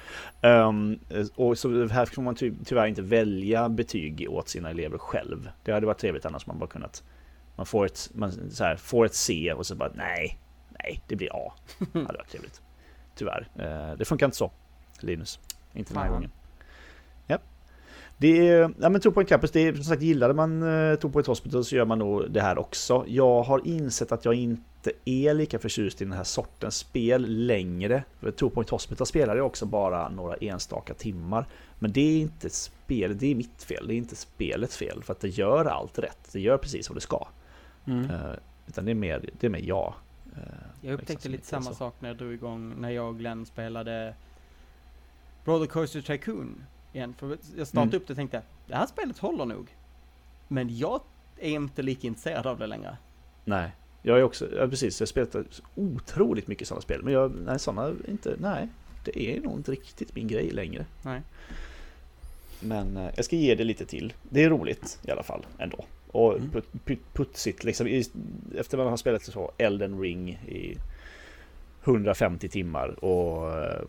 Ehm, 0.41 0.99
och 1.35 1.57
så 1.57 1.87
här 1.87 2.05
får 2.05 2.21
man 2.21 2.35
ty, 2.35 2.53
tyvärr 2.65 2.87
inte 2.87 3.01
välja 3.01 3.69
betyg 3.69 4.27
åt 4.29 4.49
sina 4.49 4.69
elever 4.69 4.97
själv. 4.97 5.49
Det 5.63 5.71
hade 5.71 5.85
varit 5.85 5.97
trevligt 5.97 6.25
annars 6.25 6.45
man 6.45 6.59
bara 6.59 6.69
kunnat 6.69 7.03
man 7.59 7.65
får 7.65 7.85
ett, 7.85 8.09
man, 8.13 8.51
så 8.51 8.63
här, 8.63 8.75
får 8.75 9.05
ett 9.05 9.13
C 9.13 9.53
och 9.53 9.65
så 9.65 9.75
bara 9.75 9.91
nej, 9.95 10.39
nej, 10.69 11.01
det 11.07 11.15
blir 11.15 11.29
A. 11.33 11.53
Det 11.77 11.85
hade 11.99 12.17
varit 12.17 12.29
trevligt. 12.29 12.61
Tyvärr. 13.15 13.47
Eh, 13.55 13.97
det 13.97 14.05
funkar 14.05 14.25
inte 14.25 14.37
så, 14.37 14.51
Linus. 14.99 15.39
Inte 15.73 15.93
den 15.93 15.97
här 15.97 16.09
Fan. 16.09 16.13
gången. 16.15 16.31
Det 18.21 18.47
är, 18.49 18.73
ja 18.79 18.89
men 18.89 19.01
Two 19.01 19.11
Point 19.11 19.29
Campus, 19.29 19.51
det 19.51 19.59
är 19.67 19.73
som 19.73 19.83
sagt 19.83 20.01
gillade 20.01 20.33
man 20.33 20.63
uh, 20.63 20.95
Two 20.95 21.09
Point 21.09 21.27
Hospital 21.27 21.65
så 21.65 21.75
gör 21.75 21.85
man 21.85 21.99
nog 21.99 22.31
det 22.31 22.41
här 22.41 22.57
också. 22.57 23.05
Jag 23.07 23.43
har 23.43 23.67
insett 23.67 24.11
att 24.11 24.25
jag 24.25 24.33
inte 24.33 24.91
är 25.05 25.33
lika 25.33 25.59
förtjust 25.59 26.01
i 26.01 26.05
den 26.05 26.13
här 26.13 26.23
sortens 26.23 26.75
spel 26.77 27.25
längre. 27.45 28.03
För 28.19 28.31
Two 28.31 28.49
Point 28.49 28.69
Hospital 28.69 29.07
spelar 29.07 29.35
jag 29.35 29.45
också 29.45 29.65
bara 29.65 30.09
några 30.09 30.35
enstaka 30.35 30.93
timmar. 30.93 31.47
Men 31.79 31.91
det 31.91 32.01
är 32.01 32.21
inte 32.21 32.49
spelet, 32.49 33.19
det 33.19 33.31
är 33.31 33.35
mitt 33.35 33.63
fel. 33.63 33.87
Det 33.87 33.93
är 33.93 33.97
inte 33.97 34.15
spelets 34.15 34.77
fel. 34.77 35.03
För 35.03 35.13
att 35.13 35.19
det 35.19 35.29
gör 35.29 35.65
allt 35.65 35.99
rätt. 35.99 36.29
Det 36.31 36.39
gör 36.39 36.57
precis 36.57 36.89
vad 36.89 36.97
det 36.97 37.01
ska. 37.01 37.27
Mm. 37.85 38.09
Eh, 38.09 38.31
utan 38.67 38.85
det 38.85 38.91
är 38.91 38.95
mer, 38.95 39.29
det 39.39 39.47
är 39.47 39.51
mer 39.51 39.61
jag. 39.63 39.93
eh, 40.35 40.41
Jag 40.81 40.93
upptäckte 40.93 41.13
liksom, 41.13 41.31
lite 41.31 41.47
som 41.47 41.63
samma 41.63 41.73
så. 41.73 41.77
sak 41.77 41.93
när 41.99 42.09
jag 42.09 42.17
drog 42.17 42.33
igång, 42.33 42.73
när 42.79 42.89
jag 42.89 43.07
och 43.07 43.17
Glenn 43.19 43.45
spelade 43.45 44.15
Rollercoaster 45.45 46.01
Tycoon 46.01 46.63
igen. 46.93 47.13
För 47.17 47.37
jag 47.57 47.67
startade 47.67 47.83
Mm. 47.89 48.01
upp 48.01 48.07
det 48.07 48.13
och 48.13 48.17
tänkte, 48.17 48.41
det 48.67 48.75
här 48.75 48.85
spelet 48.85 49.17
håller 49.17 49.45
nog. 49.45 49.67
Men 50.47 50.77
jag 50.77 51.01
är 51.37 51.49
inte 51.49 51.81
lika 51.81 52.07
intresserad 52.07 52.47
av 52.47 52.59
det 52.59 52.67
längre. 52.67 52.97
Nej, 53.45 53.71
jag 54.01 54.19
är 54.19 54.23
också, 54.23 54.47
ja, 54.55 54.67
precis, 54.67 54.99
jag 54.99 55.05
har 55.05 55.07
spelat 55.25 55.61
otroligt 55.75 56.47
mycket 56.47 56.67
sådana 56.67 56.81
spel. 56.81 57.03
Men 57.03 57.13
jag, 57.13 57.31
nej, 57.45 57.59
sådana 57.59 57.93
inte, 58.07 58.35
nej. 58.39 58.67
Det 59.05 59.37
är 59.37 59.41
nog 59.41 59.57
inte 59.57 59.71
riktigt 59.71 60.15
min 60.15 60.27
grej 60.27 60.49
längre. 60.51 60.85
Nej. 61.01 61.21
men 62.61 62.97
eh, 62.97 63.09
jag 63.15 63.25
ska 63.25 63.35
ge 63.35 63.55
det 63.55 63.63
lite 63.63 63.85
till. 63.85 64.13
Det 64.29 64.43
är 64.43 64.49
roligt 64.49 64.99
i 65.07 65.11
alla 65.11 65.23
fall 65.23 65.45
ändå. 65.57 65.85
Och 66.11 66.35
Mm. 66.37 66.49
put, 66.51 66.85
put, 66.85 66.99
putsigt 67.13 67.63
liksom. 67.63 67.87
Efter 68.57 68.77
man 68.77 68.87
har 68.87 68.97
spelat 68.97 69.23
så 69.23 69.51
Elden 69.57 69.99
Ring 70.01 70.29
i 70.29 70.77
150 71.83 72.49
timmar 72.49 73.03
och, 73.05 73.57
eh, 73.63 73.81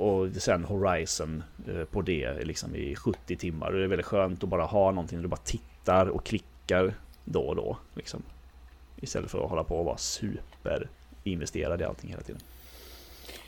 och 0.00 0.28
sen 0.36 0.64
Horizon 0.64 1.42
eh, 1.68 1.84
på 1.84 2.02
det 2.02 2.44
liksom 2.44 2.74
i 2.74 2.94
70 2.94 3.36
timmar. 3.36 3.66
Och 3.66 3.78
det 3.78 3.84
är 3.84 3.88
väldigt 3.88 4.06
skönt 4.06 4.42
att 4.42 4.48
bara 4.48 4.64
ha 4.64 4.90
någonting 4.90 5.18
där 5.18 5.22
du 5.22 5.28
bara 5.28 5.36
tittar 5.36 6.06
och 6.06 6.24
klickar 6.26 6.94
då 7.24 7.40
och 7.42 7.56
då. 7.56 7.76
Liksom. 7.94 8.22
Istället 9.00 9.30
för 9.30 9.44
att 9.44 9.50
hålla 9.50 9.64
på 9.64 9.78
och 9.78 9.84
vara 9.84 9.96
superinvesterad 9.96 11.80
i 11.80 11.84
allting 11.84 12.10
hela 12.10 12.22
tiden. 12.22 12.40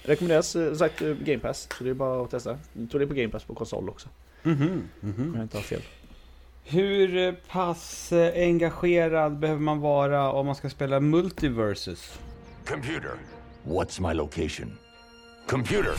Rekommenderas 0.02 0.56
eh, 0.56 0.68
som 0.68 0.78
sagt 0.78 1.02
eh, 1.02 1.08
Game 1.14 1.38
Pass, 1.38 1.68
så 1.78 1.84
det 1.84 1.90
är 1.90 1.94
bara 1.94 2.24
att 2.24 2.30
testa. 2.30 2.58
Jag 2.72 2.90
tror 2.90 2.98
det 2.98 3.04
är 3.04 3.08
på 3.08 3.14
Game 3.14 3.28
Pass 3.32 3.44
på 3.44 3.54
konsol 3.54 3.88
också, 3.88 4.08
Mhm, 4.42 4.88
mhm. 5.00 5.28
om 5.28 5.34
jag 5.34 5.44
inte 5.44 5.56
har 5.56 5.62
fel. 5.62 5.82
Hur 6.64 7.32
pass 7.48 8.12
engagerad 8.34 9.38
behöver 9.38 9.60
man 9.60 9.80
vara 9.80 10.32
om 10.32 10.46
man 10.46 10.54
ska 10.54 10.70
spela 10.70 11.00
multiversus? 11.00 12.18
Computer, 12.66 13.10
what's 13.64 14.08
my 14.08 14.14
location? 14.14 14.78
Computer! 15.46 15.94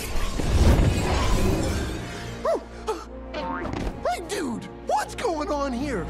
Hey, 3.34 4.22
dude! 4.30 4.68
What's 4.88 5.16
going 5.16 5.50
on 5.50 5.72
here? 5.74 6.06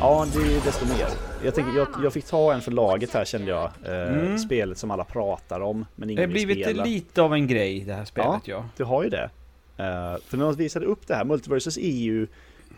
Ja, 0.00 0.26
det 0.32 0.38
är 0.38 0.64
desto 0.64 0.86
mer. 0.86 1.06
Jag, 1.44 1.54
tänker, 1.54 1.72
jag, 1.78 1.88
jag 2.04 2.12
fick 2.12 2.24
ta 2.24 2.52
en 2.54 2.60
för 2.60 2.70
laget 2.72 3.14
här 3.14 3.24
kände 3.24 3.50
jag. 3.50 3.70
Eh, 3.84 4.36
Spelet 4.36 4.78
som 4.78 4.90
alla 4.90 5.04
pratar 5.04 5.60
om, 5.60 5.86
men 5.96 6.08
Det 6.08 6.12
ingen 6.12 6.22
har 6.30 6.34
vill 6.34 6.46
blivit 6.46 6.64
spela. 6.66 6.84
lite 6.84 7.22
av 7.22 7.34
en 7.34 7.46
grej 7.46 7.80
det 7.80 7.94
här 7.94 8.04
spelet 8.04 8.40
ja. 8.44 8.64
Du 8.76 8.84
har 8.84 9.04
ju 9.04 9.10
det. 9.10 9.30
Eh, 9.76 10.16
för 10.26 10.36
när 10.36 10.44
de 10.44 10.54
visade 10.54 10.86
upp 10.86 11.06
det 11.06 11.14
här, 11.14 11.24
Multiversus 11.24 11.76
är 11.78 11.90
ju, 11.90 12.26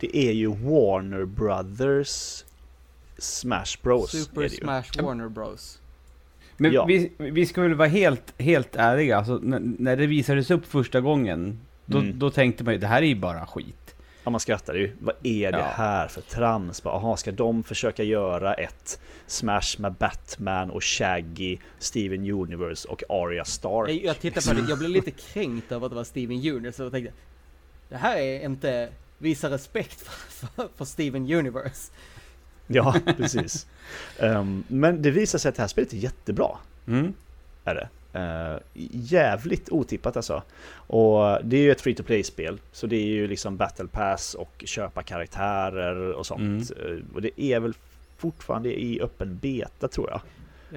det 0.01 0.17
är 0.17 0.33
ju 0.33 0.47
Warner 0.49 1.25
Brothers 1.25 2.45
Smash 3.21 3.77
Bros. 3.83 4.11
Super. 4.25 4.49
Smash 4.49 5.03
Warner 5.03 5.29
Bros. 5.29 5.81
Men 6.57 6.73
Ja. 6.73 6.85
vi, 6.85 7.13
vi 7.19 7.47
ska 7.47 7.63
väl 7.63 7.75
vara 7.75 7.89
helt, 7.89 8.35
helt 8.41 8.77
ärliga, 8.77 9.17
alltså, 9.19 9.39
när, 9.43 9.97
det 9.97 10.07
visades 10.07 10.51
upp 10.51 10.67
första 10.67 11.01
gången, 11.01 11.61
då, 11.87 11.99
Mm. 11.99 12.19
då 12.19 12.31
tänkte 12.31 12.65
man 12.65 12.75
ju 12.75 12.81
det 12.81 12.87
här 12.87 13.03
är 13.03 13.07
ju 13.07 13.15
bara 13.15 13.47
skit. 13.47 13.95
Ja, 14.25 14.31
man 14.31 14.41
skrattar 14.41 14.75
ju. 14.75 14.97
Vad 15.01 15.15
är 15.23 15.53
det 15.53 15.59
Ja. 15.59 15.65
här 15.65 16.09
för 16.09 16.21
trams? 16.21 16.83
Bara, 16.83 16.95
Aha, 16.95 17.17
ska 17.17 17.33
de 17.33 17.63
försöka 17.63 18.03
göra 18.03 18.55
ett 18.55 19.01
Smash 19.27 19.77
med 19.79 19.93
Batman 19.93 20.71
och 20.71 20.85
Shaggy, 20.85 21.59
Steven 21.79 22.31
Universe 22.31 22.89
och 22.89 23.03
Arya 23.09 23.45
Stark? 23.45 23.91
Jag, 23.91 24.05
jag 24.05 24.21
tittade 24.21 24.47
på 24.47 24.63
det, 24.63 24.69
jag 24.69 24.79
blev 24.79 24.91
lite 24.91 25.11
kränkt 25.11 25.73
över 25.73 25.87
att 25.87 25.93
det 25.93 25.97
var 25.97 26.05
Steven 26.05 26.37
Universe 26.37 26.77
så 26.77 26.83
jag 26.83 26.93
tänkte 26.93 27.13
Det 27.89 27.97
här 27.97 28.17
är 28.17 28.45
inte 28.45 28.89
visa 29.19 29.51
respekt 29.51 30.01
för, 30.01 30.47
för, 30.47 30.69
för 30.77 30.85
Steven 30.85 31.33
Universe. 31.33 31.93
Ja, 32.73 32.95
precis. 33.17 33.67
Ehm, 34.19 34.65
men 34.69 35.03
det 35.03 35.11
visar 35.11 35.39
sig 35.39 35.49
att 35.49 35.55
det 35.55 35.63
här 35.63 35.69
spelet 35.69 35.93
är 35.93 35.97
jättebra. 35.97 36.59
Mm. 36.87 37.15
Är 37.65 37.75
det. 37.75 37.89
Eh, 38.13 38.59
jävligt 38.93 39.69
otippat 39.71 40.17
alltså. 40.17 40.43
Och 40.73 41.39
det 41.45 41.57
är 41.57 41.61
ju 41.63 41.71
ett 41.73 41.81
free 41.81 41.95
to 41.95 42.03
play-spel. 42.03 42.61
Så 42.73 42.87
det 42.87 42.97
är 42.97 43.07
ju 43.07 43.27
liksom 43.27 43.57
battle 43.57 43.87
pass 43.87 44.35
och 44.35 44.63
köpa 44.67 45.03
karaktärer 45.03 46.13
och 46.13 46.27
sånt. 46.27 46.71
Eh, 46.71 47.15
och 47.15 47.23
det 47.23 47.43
är 47.43 47.61
väl 47.61 47.75
fortfarande 48.17 48.81
i 48.81 49.01
öppen 49.01 49.39
beta 49.39 49.89
tror 49.89 50.11
jag. 50.11 50.21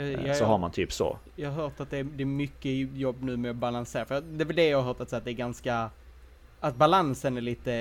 Eh, 0.04 0.28
jag, 0.28 0.38
Så 0.38 0.46
har 0.46 0.58
man 0.58 0.72
typ 0.72 0.94
så. 0.94 1.18
jag 1.36 1.52
har 1.52 1.64
hört 1.64 1.80
att 1.80 1.90
det 1.90 1.98
är, 1.98 2.04
det 2.04 2.24
är 2.24 2.26
mycket 2.26 2.72
jobb 2.98 3.24
nu 3.24 3.38
med 3.38 3.52
att 3.52 3.58
balansera. 3.58 4.06
För 4.06 4.22
det 4.22 4.44
är 4.44 4.46
väl 4.46 4.56
det 4.56 4.68
jag 4.68 4.78
har 4.78 4.84
hört 4.86 5.02
att, 5.02 5.10
säga, 5.10 5.18
att 5.18 5.26
det 5.26 5.32
är 5.32 5.34
ganska... 5.34 5.90
Att 6.60 6.76
balansen 6.76 7.38
är 7.38 7.42
lite 7.42 7.72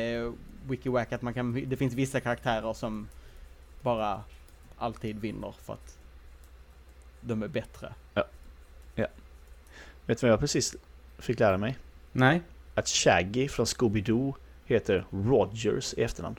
wiki-wack, 0.68 1.14
att 1.14 1.22
man 1.22 1.34
kan, 1.34 1.64
det 1.68 1.76
finns 1.76 1.94
vissa 1.94 2.20
karaktärer 2.20 2.72
som 2.72 3.08
bara 3.82 4.22
alltid 4.78 5.20
vinner 5.20 5.54
för 5.62 5.72
att 5.72 5.98
de 7.20 7.42
är 7.42 7.48
bättre. 7.48 7.92
Vet 10.06 10.20
du 10.20 10.26
vad 10.26 10.32
jag 10.32 10.40
precis 10.40 10.76
fick 11.18 11.40
lära 11.40 11.58
mig? 11.58 11.78
Nej. 12.12 12.42
Att 12.74 12.88
Shaggy 12.88 13.48
från 13.48 13.66
Scooby-Doo 13.66 14.34
heter 14.64 15.04
Rogers 15.10 15.94
i 15.94 16.02
efternamn. 16.02 16.36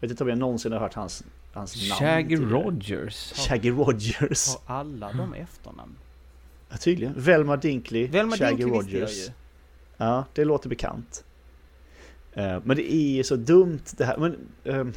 Vet 0.00 0.10
inte 0.10 0.24
om 0.24 0.28
jag 0.28 0.38
någonsin 0.38 0.72
har 0.72 0.78
hört 0.78 0.94
hans, 0.94 1.24
hans 1.52 1.88
namn 1.88 1.98
Shaggy 1.98 2.36
tidigare. 2.36 2.50
Rogers. 2.52 3.32
Shaggy 3.32 3.70
Rogers. 3.70 4.48
Har 4.64 4.76
alla 4.76 5.12
de 5.12 5.34
efternamn? 5.34 5.96
Ja, 6.68 6.76
tydligen. 6.76 7.14
Velma 7.16 7.56
Dinkley, 7.56 8.06
Velma 8.06 8.36
Shaggy 8.36 8.64
Dinkley 8.64 9.00
Rogers. 9.00 9.30
Ja, 9.96 10.24
det 10.34 10.44
låter 10.44 10.68
bekant. 10.68 11.24
Eh, 12.32 12.60
Men 12.64 12.76
det 12.76 12.92
är 12.94 13.16
ju 13.16 13.24
så 13.24 13.36
dumt 13.36 13.82
det 13.96 14.04
här. 14.04 14.16
Men, 14.16 14.48
ehm, 14.64 14.92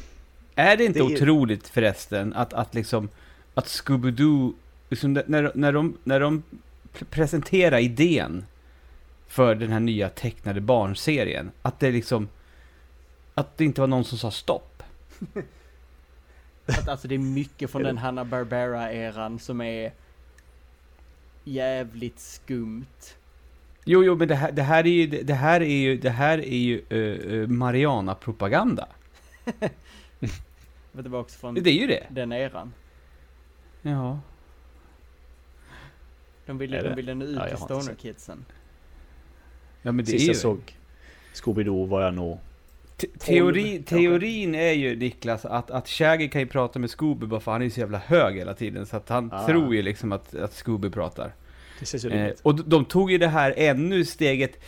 Är 0.54 0.76
det 0.76 0.84
inte 0.84 0.98
Det 0.98 1.04
är- 1.04 1.14
otroligt 1.14 1.68
förresten 1.68 2.32
att, 2.34 2.52
att 2.52 2.74
liksom, 2.74 3.08
att 3.54 3.66
Scooby-Doo, 3.66 4.52
liksom 4.90 5.12
när, 5.12 5.52
när, 5.54 5.72
de, 5.72 5.98
när 6.04 6.20
de 6.20 6.42
pre- 6.94 7.04
presenterar 7.10 7.78
idén 7.78 8.44
för 9.26 9.54
den 9.54 9.72
här 9.72 9.80
nya 9.80 10.08
tecknade 10.08 10.60
barnserien, 10.60 11.50
att 11.62 11.80
det 11.80 11.90
liksom, 11.90 12.28
att 13.34 13.56
det 13.56 13.64
inte 13.64 13.80
var 13.80 13.88
någon 13.88 14.04
som 14.04 14.18
sa 14.18 14.30
stopp. 14.30 14.82
Att, 16.66 16.88
alltså 16.88 17.08
det 17.08 17.14
är 17.14 17.18
mycket 17.18 17.70
från 17.70 17.82
den 17.82 17.98
Hanna-Barbera-eran 17.98 19.38
som 19.38 19.60
är 19.60 19.92
jävligt 21.44 22.20
skumt. 22.20 23.14
Jo, 23.84 24.04
jo, 24.04 24.16
men 24.16 24.28
det 24.28 24.34
här, 24.34 24.52
det 24.52 24.62
här 24.62 24.86
är 24.86 24.90
ju, 24.90 25.06
det 25.06 25.34
här 25.34 25.60
är 25.62 25.76
ju, 25.76 25.96
det 25.96 26.10
här 26.10 26.38
är 26.38 26.56
ju 26.56 26.82
uh, 26.92 27.32
uh, 27.32 27.48
Mariana-propaganda. 27.48 28.88
Men 30.92 31.04
det 31.04 31.10
var 31.10 31.20
också 31.20 31.38
från 31.38 31.54
Det 31.54 31.70
är 31.70 31.74
ju 31.74 31.86
det. 31.86 32.06
den 32.10 32.32
eran. 32.32 32.72
Ja. 33.82 34.20
De 36.46 36.58
ville, 36.58 36.82
de 36.82 36.94
ville 36.94 37.14
nå 37.14 37.24
ut 37.24 37.36
Ja, 37.36 37.48
jag 37.48 37.56
till 37.56 37.64
stoner-kidsen. 37.64 38.44
Ja, 39.82 39.92
men 39.92 40.04
det 40.04 40.10
sist 40.10 40.22
är 40.22 40.26
jag 40.26 40.34
ju... 40.34 40.40
såg 40.40 40.76
Scooby-Doo 41.34 41.86
var 41.86 42.02
jag 42.02 42.14
nog... 42.14 42.38
Te- 42.96 43.06
Teori, 43.18 43.62
12 43.62 43.76
kanske. 43.76 43.94
teorin 43.96 44.54
är 44.54 44.72
ju 44.72 44.96
Niklas 44.96 45.44
att, 45.44 45.70
att 45.70 45.88
Shaggy 45.88 46.28
kan 46.28 46.40
ju 46.40 46.46
prata 46.46 46.78
med 46.78 46.90
Scooby 46.90 47.26
bara 47.26 47.40
för 47.40 47.52
han 47.52 47.62
är 47.62 47.70
så 47.70 47.80
jävla 47.80 47.98
hög 47.98 48.36
hela 48.36 48.54
tiden 48.54 48.86
så 48.86 48.96
att 48.96 49.08
han 49.08 49.32
Ah. 49.32 49.46
tror 49.46 49.74
ju 49.74 49.82
liksom 49.82 50.12
att, 50.12 50.34
att 50.34 50.52
Scooby 50.52 50.90
pratar. 50.90 51.32
Det 51.80 51.86
ser 51.86 51.98
så 51.98 52.08
Eh, 52.08 52.32
och 52.42 52.54
de, 52.54 52.62
de 52.68 52.84
tog 52.84 53.10
ju 53.12 53.18
det 53.18 53.28
här 53.28 53.54
ännu 53.56 54.04
steget, 54.04 54.60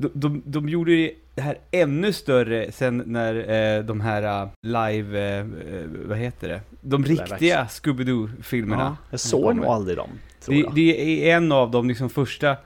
de, 0.00 0.10
de, 0.14 0.42
de 0.44 0.68
gjorde 0.68 1.10
det 1.34 1.42
här 1.42 1.58
ännu 1.70 2.12
större 2.12 2.72
sen 2.72 3.02
när 3.06 3.34
eh, 3.78 3.84
de 3.84 4.00
här 4.00 4.42
eh, 4.42 4.48
live, 4.62 5.20
eh, 5.20 5.38
eh, 5.38 5.44
vad 6.04 6.18
heter 6.18 6.48
det? 6.48 6.60
De 6.80 7.04
riktiga 7.04 7.64
Scooby-Doo-filmerna. 7.70 8.82
Ja, 8.82 8.96
jag 9.10 9.20
såg 9.20 9.56
nog 9.56 9.64
aldrig 9.64 9.96
dem, 9.96 10.10
tror 10.44 10.54
Det, 10.54 10.60
jag. 10.60 10.74
det 10.74 11.30
är 11.30 11.36
en 11.36 11.52
av 11.52 11.70
de 11.70 11.88
liksom 11.88 12.10
första, 12.10 12.50
eh, 12.50 12.56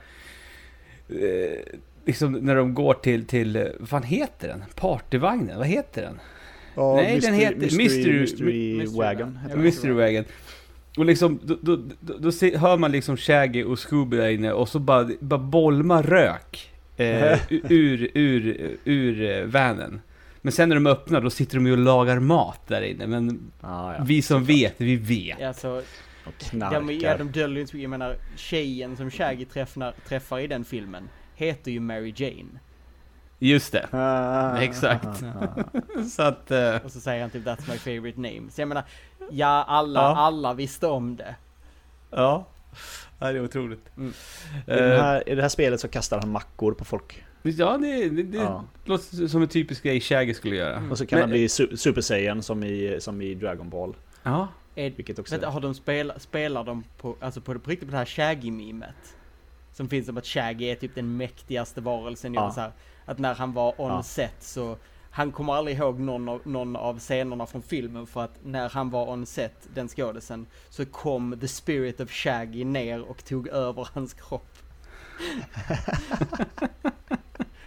liksom 2.04 2.32
när 2.32 2.56
de 2.56 2.74
går 2.74 2.94
till, 2.94 3.24
till, 3.26 3.56
eh, 3.56 3.64
vad 3.80 3.88
fan 3.88 4.02
heter 4.02 4.48
den? 4.48 4.64
Partyvagnen, 4.74 5.58
vad 5.58 5.66
heter 5.66 6.02
den? 6.02 6.20
Ja, 6.74 6.94
Nej, 6.96 7.20
den 7.20 7.34
heter 7.34 7.56
Mystery, 7.60 7.84
Mystery- 7.88 8.20
mystery, 8.20 8.78
Mystery 8.78 8.98
Wagon. 8.98 9.38
Ja. 9.50 9.56
Mystery 9.56 9.92
Wagon. 9.92 10.24
Och 10.98 11.04
liksom, 11.04 11.40
då, 11.42 11.56
då, 11.60 11.76
då, 12.00 12.14
då 12.18 12.30
hör 12.58 12.76
man 12.76 12.92
liksom 12.92 13.16
Shaggy 13.16 13.64
och 13.64 13.78
Scooby 13.78 14.16
där 14.16 14.28
inne 14.28 14.52
och 14.52 14.68
så 14.68 14.78
bara, 14.78 15.08
bara 15.20 15.38
bolma 15.40 16.02
rök 16.02 16.70
eh, 16.96 17.40
ur, 17.50 18.10
ur, 18.14 18.76
ur 18.84 19.22
eh, 19.22 19.44
vanen. 19.46 20.00
Men 20.42 20.52
sen 20.52 20.68
när 20.68 20.76
de 20.76 20.86
öppnar, 20.86 21.20
då 21.20 21.30
sitter 21.30 21.56
de 21.56 21.66
ju 21.66 21.72
och 21.72 21.78
lagar 21.78 22.18
mat 22.18 22.60
där 22.66 22.82
inne. 22.82 23.06
Men 23.06 23.52
Ah, 23.60 23.92
ja. 23.94 24.02
vi 24.06 24.22
som 24.22 24.44
vet, 24.44 24.74
vi 24.76 24.96
vet. 24.96 25.42
Alltså, 25.42 25.68
Och 26.26 26.32
de, 26.38 26.44
knarkar. 26.44 26.90
ja, 26.92 27.16
de 27.16 27.32
döljer 27.32 27.60
inte. 27.60 27.78
Jag 27.78 27.90
menar, 27.90 28.16
tjejen 28.36 28.96
som 28.96 29.10
Shaggy 29.10 29.44
träffar, 29.44 29.94
träffar 30.08 30.38
i 30.38 30.46
den 30.46 30.64
filmen 30.64 31.08
heter 31.34 31.70
ju 31.70 31.80
Mary 31.80 32.12
Jane. 32.16 32.48
Just 33.38 33.72
det. 33.72 33.88
Ah, 33.92 34.56
Exakt. 34.58 35.04
ah, 35.06 35.46
ah. 35.56 36.02
Så 36.10 36.22
att... 36.22 36.50
Eh, 36.50 36.76
Och 36.84 36.90
så 36.92 37.00
säger 37.00 37.20
han 37.20 37.30
typ 37.30 37.44
'That's 37.46 37.70
my 37.72 37.78
favorite 37.78 38.20
name' 38.20 38.50
Så 38.50 38.60
jag 38.60 38.68
menar, 38.68 38.84
ja 39.30 39.64
alla, 39.68 40.00
alla 40.00 40.54
visste 40.54 40.86
om 40.86 41.16
det. 41.16 41.34
ja. 42.10 42.46
ja, 43.18 43.32
det 43.32 43.38
är 43.38 43.44
otroligt. 43.44 43.96
Mm. 43.96 44.08
I, 44.66 44.70
Eh, 44.70 44.76
här, 44.78 45.28
I 45.28 45.34
det 45.34 45.42
här 45.42 45.48
spelet 45.48 45.80
så 45.80 45.88
kastar 45.88 46.20
han 46.20 46.30
mackor 46.30 46.72
på 46.72 46.84
folk. 46.84 47.24
ja, 47.42 47.78
det, 47.78 48.08
det, 48.08 48.22
det 48.22 48.38
Ja. 48.38 48.64
låter 48.84 49.28
som 49.28 49.42
en 49.42 49.48
typisk 49.48 49.82
grej 49.82 50.00
Shaggy 50.00 50.34
skulle 50.34 50.56
göra. 50.56 50.82
Och 50.90 50.98
så 50.98 51.06
kan 51.06 51.16
Men- 51.16 51.22
han 51.22 51.30
bli 51.30 51.46
su- 51.46 51.76
Super 51.76 52.00
Saiyan 52.00 52.42
som 52.42 52.64
i, 52.64 52.96
som 53.00 53.22
i 53.22 53.34
Dragon 53.34 53.70
Ball. 53.70 53.96
Ja. 54.22 54.48
Är, 54.74 54.90
Vilket 54.90 55.18
också... 55.18 55.34
vänta, 55.34 55.48
har 55.50 55.60
de 55.60 55.74
spelat, 55.74 56.22
spelar 56.22 56.64
de 56.64 56.84
på, 56.98 57.16
alltså 57.20 57.40
på, 57.40 57.58
på 57.58 57.70
riktigt 57.70 57.88
på 57.88 57.92
det 57.92 57.98
här 57.98 58.04
Shaggy-mimet? 58.04 59.16
Som 59.72 59.88
finns 59.88 60.08
om 60.08 60.16
att 60.18 60.26
Shaggy 60.26 60.64
är 60.64 60.74
typ 60.74 60.94
den 60.94 61.16
mäktigaste 61.16 61.80
varelsen. 61.80 62.34
Ja. 62.34 62.50
Så 62.52 62.60
här, 62.60 62.72
att 63.04 63.18
när 63.18 63.34
han 63.34 63.52
var 63.52 63.80
on 63.80 63.90
Ja. 63.90 64.02
set 64.02 64.34
så 64.40 64.76
han 65.14 65.32
kommer 65.32 65.54
aldrig 65.54 65.76
ihåg 65.76 66.00
någon 66.00 66.28
av, 66.28 66.40
någon 66.44 66.76
av 66.76 66.98
scenerna 66.98 67.46
från 67.46 67.62
filmen 67.62 68.06
för 68.06 68.24
att 68.24 68.38
när 68.44 68.68
han 68.68 68.90
var 68.90 69.08
on 69.08 69.26
set, 69.26 69.68
den 69.74 69.88
skådisen, 69.88 70.46
så 70.68 70.86
kom 70.86 71.38
the 71.40 71.48
spirit 71.48 72.00
of 72.00 72.10
Shaggy 72.10 72.64
ner 72.64 73.02
och 73.02 73.24
tog 73.24 73.48
över 73.48 73.88
hans 73.92 74.14
kropp. 74.14 74.48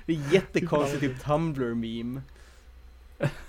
Det 0.05 0.13
är 0.13 0.33
jättekonstigt 0.33 1.01
typ 1.01 1.23
Tumblr-meme. 1.23 2.21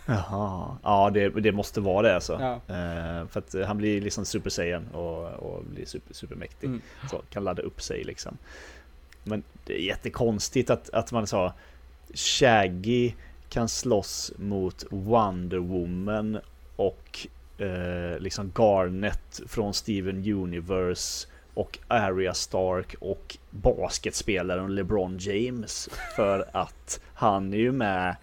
Jaha, 0.07 0.77
ja 0.83 1.11
det, 1.15 1.29
det 1.29 1.53
måste 1.53 1.81
vara 1.81 2.09
det 2.09 2.15
alltså. 2.15 2.39
Ja. 2.41 2.55
Eh, 2.55 3.27
för 3.27 3.39
att 3.39 3.55
han 3.67 3.79
blir 3.79 4.01
liksom 4.01 4.25
Super 4.25 4.51
Saiyan 4.51 4.89
och, 4.89 5.33
och 5.33 5.65
blir 5.65 5.87
super, 5.87 6.15
supermäktig. 6.15 6.67
Mm. 6.67 6.83
Så 7.11 7.23
kan 7.31 7.45
ladda 7.45 7.63
upp 7.63 7.83
sig 7.83 8.05
liksom. 8.05 8.39
Men 9.25 9.43
det 9.65 9.83
är 9.83 9.87
jättekonstigt 9.87 10.71
att, 10.71 10.91
att 10.91 11.13
man 11.13 11.27
sa 11.27 11.53
Shaggy 12.15 13.13
kan 13.49 13.69
slåss 13.69 14.33
mot 14.37 14.85
Wonder 14.91 15.59
Woman 15.59 16.39
och 16.77 17.27
eh, 17.59 18.19
liksom 18.19 18.53
Garnet 18.55 19.41
från 19.47 19.75
Steven 19.75 20.33
Universe 20.33 21.29
och 21.55 21.79
Arya 21.89 22.35
Stark 22.35 22.95
och 23.01 23.37
basketspelaren 23.51 24.75
LeBron 24.75 25.19
James 25.19 25.89
för 26.17 26.45
att 26.53 27.01
han 27.15 27.55
är 27.55 27.59
ju 27.59 27.73
med 27.73 28.17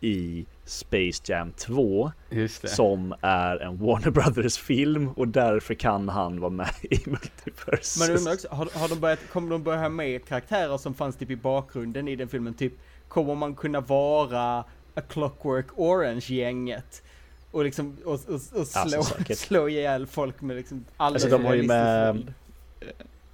i 0.00 0.46
Space 0.64 1.32
Jam 1.32 1.52
2 1.52 2.12
Just 2.30 2.62
det. 2.62 2.68
som 2.68 3.14
är 3.20 3.56
en 3.56 3.78
Warner 3.78 4.10
Brothers 4.10 4.58
film 4.58 5.08
och 5.08 5.28
därför 5.28 5.74
kan 5.74 6.08
han 6.08 6.40
vara 6.40 6.50
med 6.50 6.70
i 6.82 7.00
Multiverse. 7.06 8.00
Men 8.00 8.16
undrar 8.16 8.32
också, 8.32 8.48
har, 8.50 8.68
har 8.74 8.88
de 8.88 9.00
börjat, 9.00 9.18
kommer 9.32 9.50
de 9.50 9.62
börja 9.62 9.80
ha 9.80 9.88
med 9.88 10.24
karaktärer 10.24 10.78
som 10.78 10.94
fanns 10.94 11.16
typ 11.16 11.30
i 11.30 11.36
bakgrunden 11.36 12.08
i 12.08 12.16
den 12.16 12.28
filmen? 12.28 12.54
Typ, 12.54 12.72
kommer 13.12 13.34
man 13.34 13.54
kunna 13.54 13.80
vara 13.80 14.58
A 14.94 15.00
Clockwork 15.08 15.66
Orange-gänget? 15.76 17.02
Och 17.50 17.64
liksom, 17.64 17.96
och, 18.04 18.12
och, 18.12 18.34
och 18.34 18.66
slå, 18.66 18.80
Alltså, 18.80 19.14
slå 19.34 19.68
ihjäl 19.68 20.06
folk 20.06 20.40
med 20.40 20.56
liksom 20.56 20.84
alldeles 20.96 21.24
Alltså, 21.24 21.38
de 21.38 21.44
har 21.46 21.54
ju 21.54 21.62
med- 21.62 22.34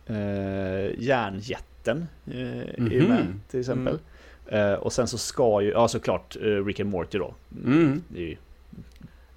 eh, 0.07 1.01
Järnjätten 1.05 2.07
är 2.26 2.91
ju 2.91 3.01
Mhm. 3.01 3.09
med 3.09 3.26
till 3.51 3.61
exempel. 3.61 3.99
Eh, 4.47 4.72
och 4.72 4.93
sen 4.93 5.09
så 5.09 5.18
ska 5.18 5.62
ju, 5.62 5.70
ja 5.70 5.89
såklart 5.89 6.37
uh, 6.37 6.64
Rick 6.66 6.81
and 6.81 6.91
Morty 6.91 7.18
då. 7.18 7.35
Mm. 7.64 8.03
Det 8.09 8.18
är 8.18 8.26
ju, 8.26 8.37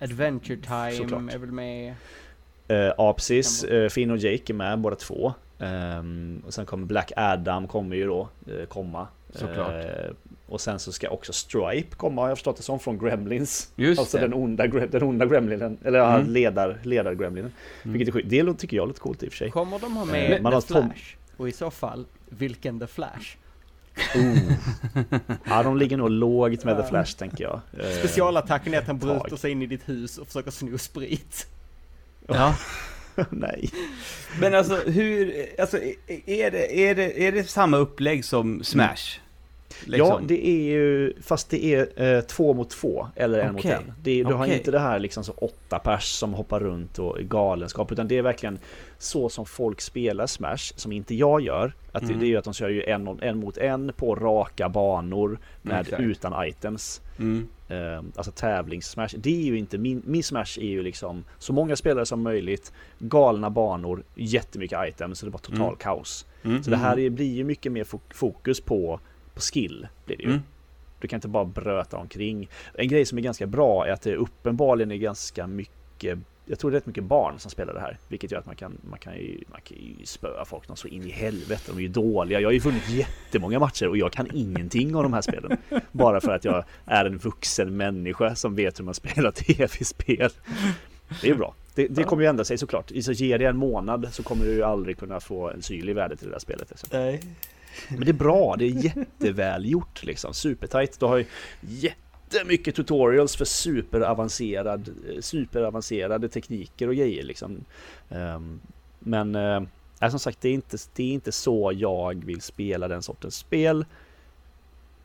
Adventure 0.02 0.58
Time 0.58 0.92
Såklart. 0.92 1.34
är 1.34 1.38
väl 1.38 1.52
med. 1.52 1.94
eh, 2.68 2.76
ja 2.78 3.14
precis, 3.14 3.64
eh, 3.64 3.90
Finn 3.90 4.12
och 4.12 4.18
Jake 4.18 4.54
är 4.54 4.54
med 4.54 4.80
båda 4.80 4.96
två. 4.96 5.34
Ehm, 5.60 6.42
och 6.46 6.54
sen 6.54 6.66
kommer 6.66 6.86
Black 6.86 7.12
Adam 7.16 7.68
kommer 7.68 7.96
ju 7.96 8.06
då 8.08 8.30
eh, 8.48 8.66
komma. 8.68 9.08
Såklart. 9.36 9.86
Eh, 9.86 10.12
och 10.48 10.62
sen 10.62 10.80
så 10.80 10.92
ska 10.92 11.10
också 11.10 11.34
Stripe 11.34 11.96
komma 11.96 12.22
har 12.22 12.28
jag 12.30 12.38
förstått 12.38 12.58
det 12.58 12.64
som 12.64 12.80
från 12.80 13.00
Gremlins. 13.00 13.72
Just 13.76 14.00
alltså 14.00 14.18
det. 14.18 14.24
den 14.24 14.34
onda, 14.34 14.68
den 14.68 15.04
onda 15.04 15.26
Gremlinen, 15.26 15.78
eller 15.84 16.16
Mm. 16.16 16.28
ledar, 16.30 16.80
ledar 16.84 17.14
Gremlinen. 17.14 17.52
Vilket 17.84 18.16
är. 18.16 18.22
Det 18.24 18.54
tycker 18.54 18.78
jag 18.78 18.88
låter 18.88 19.00
coolt 19.02 19.24
i 19.24 19.28
och 19.28 19.32
för 19.32 19.38
sig. 19.38 19.52
Kommer 19.52 19.80
de 19.80 19.96
ha 19.98 20.04
Eh, 20.06 20.12
med 20.12 20.42
man 20.42 20.62
The 20.62 20.68
Tom- 20.74 20.84
Flash? 20.90 21.16
Och 21.38 21.50
i 21.50 21.52
så 21.52 21.72
fall, 21.72 22.06
vilken 22.30 22.80
The 22.80 22.88
Flash? 22.88 23.36
Ja, 25.46 25.64
de 25.64 25.78
ligger 25.78 25.98
nog 25.98 26.10
lågt 26.10 26.64
med 26.64 26.78
The 26.78 26.84
Flash 26.90 27.18
tänker 27.18 27.44
jag. 27.44 27.60
Eh, 27.80 27.90
Specialattacken 28.00 28.74
är 28.74 28.78
att 28.78 28.88
han 28.88 28.98
bryter 28.98 29.36
sig 29.36 29.52
in 29.52 29.62
i 29.62 29.66
ditt 29.66 29.90
hus 29.90 30.18
och 30.18 30.28
försöker 30.28 30.52
sno 30.52 30.78
sprit. 30.78 31.48
Ja. 32.28 32.56
Nej. 33.30 33.70
Men 34.40 34.56
alltså 34.56 34.76
hur, 34.76 35.46
alltså 35.60 35.78
är 36.26 36.52
det, 36.52 36.80
är 36.80 36.96
det, 36.96 37.28
är 37.28 37.32
det 37.32 37.44
samma 37.44 37.78
upplägg 37.78 38.26
som 38.26 38.64
Smash? 38.64 39.20
Liksom? 39.86 40.08
Ja, 40.08 40.20
det 40.28 40.48
är 40.48 40.62
ju, 40.62 41.14
fast 41.22 41.50
det 41.50 41.66
är 41.66 42.04
eh, 42.16 42.22
två 42.22 42.54
mot 42.54 42.70
två 42.70 43.08
eller 43.16 43.40
en 43.40 43.56
Okej. 43.56 43.72
mot 43.76 43.82
en. 43.88 43.94
Det, 44.04 44.24
du 44.24 44.34
har 44.34 44.44
Okej. 44.46 44.58
inte 44.58 44.72
det 44.72 44.80
här 44.80 45.00
liksom 45.00 45.24
så 45.24 45.32
åtta 45.32 45.80
pers 45.80 46.04
som 46.04 46.34
hoppar 46.34 46.60
runt 46.60 47.00
och 47.00 47.20
är 47.20 47.24
galenskap, 47.24 47.92
utan 47.92 48.08
det 48.08 48.18
är 48.18 48.22
verkligen 48.22 48.60
så 48.98 49.30
som 49.30 49.46
folk 49.46 49.82
spelar 49.82 50.28
Smash, 50.28 50.58
som 50.76 50.92
inte 50.92 51.16
jag 51.16 51.42
gör. 51.42 51.74
Att 51.92 52.02
det, 52.02 52.08
Mm. 52.08 52.20
det 52.20 52.26
är 52.26 52.28
ju 52.28 52.38
att 52.38 52.44
de 52.44 52.54
kör 52.54 52.70
ju 52.70 52.84
en, 52.84 53.20
en 53.22 53.38
mot 53.38 53.58
en 53.58 53.92
på 53.96 54.16
raka 54.16 54.70
banor 54.70 55.40
med 55.62 55.82
Exakt. 55.82 56.02
utan 56.02 56.48
items. 56.48 57.02
Mm. 57.20 57.48
Eh, 57.70 57.98
alltså 58.16 58.32
tävlings-smash. 58.32 59.16
Det 59.18 59.30
är 59.42 59.46
ju 59.46 59.58
inte, 59.58 59.78
min, 59.78 60.02
min 60.06 60.24
smash 60.24 60.58
är 60.60 60.66
ju 60.70 60.84
liksom 60.84 61.24
så 61.38 61.54
många 61.54 61.76
spelare 61.76 62.06
som 62.06 62.22
möjligt, 62.22 62.74
galna 63.00 63.50
banor, 63.50 64.04
jättemycket 64.16 64.80
items, 64.88 65.20
så 65.20 65.26
det 65.26 65.30
är 65.30 65.32
bara 65.32 65.38
total 65.40 65.62
Mm. 65.62 65.76
kaos. 65.76 66.26
Mm. 66.44 66.64
Så 66.64 66.70
det 66.70 66.78
här 66.78 67.00
är, 67.00 67.10
blir 67.10 67.34
ju 67.36 67.44
mycket 67.44 67.72
mer 67.72 67.84
fok- 67.84 68.14
fokus 68.14 68.62
på, 68.62 69.00
på 69.34 69.42
skill. 69.42 69.88
Blir 70.06 70.18
det 70.18 70.24
ju. 70.24 70.30
Mm. 70.30 70.42
Du 71.00 71.08
kan 71.08 71.18
inte 71.18 71.28
bara 71.28 71.46
bröta 71.46 71.98
omkring. 71.98 72.50
En 72.74 72.88
grej 72.88 73.06
som 73.06 73.18
är 73.18 73.22
ganska 73.22 73.48
bra 73.48 73.88
är 73.88 73.92
att 73.92 74.02
det 74.02 74.16
uppenbarligen 74.16 74.92
är 74.92 74.98
ganska 74.98 75.48
mycket 75.48 76.20
jag 76.46 76.60
tror 76.60 76.72
det 76.72 76.76
är 76.76 76.80
rätt 76.80 76.86
mycket 76.86 77.04
barn 77.04 77.40
som 77.40 77.52
spelar 77.52 77.74
det 77.74 77.80
här, 77.80 77.98
vilket 78.08 78.32
gör 78.32 78.40
att 78.40 78.46
man 78.46 78.56
kan, 78.56 78.78
man 78.90 79.00
kan, 79.00 79.14
ju, 79.14 79.44
man 79.52 79.62
kan 79.62 79.78
ju 79.78 80.06
spöa 80.06 80.46
folk 80.46 80.70
något 80.70 80.80
så 80.80 80.88
in 80.88 81.04
i 81.04 81.10
helvete. 81.10 81.62
De 81.68 81.78
är 81.78 81.82
ju 81.82 81.88
dåliga. 81.88 82.40
Jag 82.40 82.48
har 82.48 82.54
ju 82.54 82.60
vunnit 82.60 82.90
jättemånga 82.90 83.60
matcher 83.60 83.88
och 83.88 83.98
jag 83.98 84.12
kan 84.12 84.28
ingenting 84.34 84.96
av 84.96 85.04
de 85.04 85.14
här 85.14 85.22
spelen. 85.22 85.58
Bara 85.92 86.22
för 86.22 86.32
att 86.32 86.46
jag 86.46 86.64
är 86.86 87.06
en 87.06 87.18
vuxen 87.18 87.78
människa 87.78 88.36
som 88.36 88.56
vet 88.56 88.80
hur 88.80 88.86
man 88.86 88.94
spelar 88.94 89.32
tv-spel. 89.56 90.32
Det 91.22 91.30
är 91.30 91.36
bra. 91.36 91.56
Det, 91.76 91.88
det 91.88 92.04
kommer 92.04 92.24
ju 92.24 92.30
ändra 92.30 92.44
sig 92.44 92.58
såklart. 92.58 92.92
Så 93.02 93.12
ger 93.12 93.40
det 93.40 93.46
en 93.46 93.58
månad 93.58 94.08
så 94.12 94.24
kommer 94.24 94.46
du 94.46 94.52
ju 94.52 94.64
aldrig 94.64 94.98
kunna 94.98 95.20
få 95.20 95.50
en 95.50 95.62
syl 95.62 95.90
i 95.90 95.94
värde 95.94 96.16
till 96.16 96.28
det 96.28 96.34
där 96.34 96.40
spelet. 96.40 96.70
Liksom. 96.70 96.90
Nej. 96.92 97.22
Men 97.90 98.00
det 98.00 98.12
är 98.12 98.14
bra, 98.14 98.56
det 98.56 98.66
är 98.66 98.86
jätteväl 98.86 99.66
gjort 99.70 100.04
liksom. 100.04 100.34
Supertight. 100.34 101.00
Du 101.00 101.06
har 101.06 101.18
ju 101.18 101.26
jättemycket 101.62 102.76
tutorials 102.76 103.36
för 103.36 103.46
superavancerad, 103.46 104.90
superavancerade 105.20 106.30
tekniker 106.30 106.88
och 106.88 106.96
grejer 106.96 107.24
liksom. 107.24 107.66
Ehm, 108.10 108.60
Men 109.00 109.36
eh, 109.36 109.62
är 110.00 110.10
som 110.10 110.20
sagt, 110.20 110.42
det 110.42 110.50
är, 110.50 110.54
inte, 110.54 110.78
det 110.96 111.04
är 111.04 111.14
inte 111.14 111.32
så 111.32 111.72
jag 111.76 112.26
vill 112.26 112.42
spela 112.42 112.88
den 112.88 113.02
sortens 113.02 113.36
spel. 113.36 113.86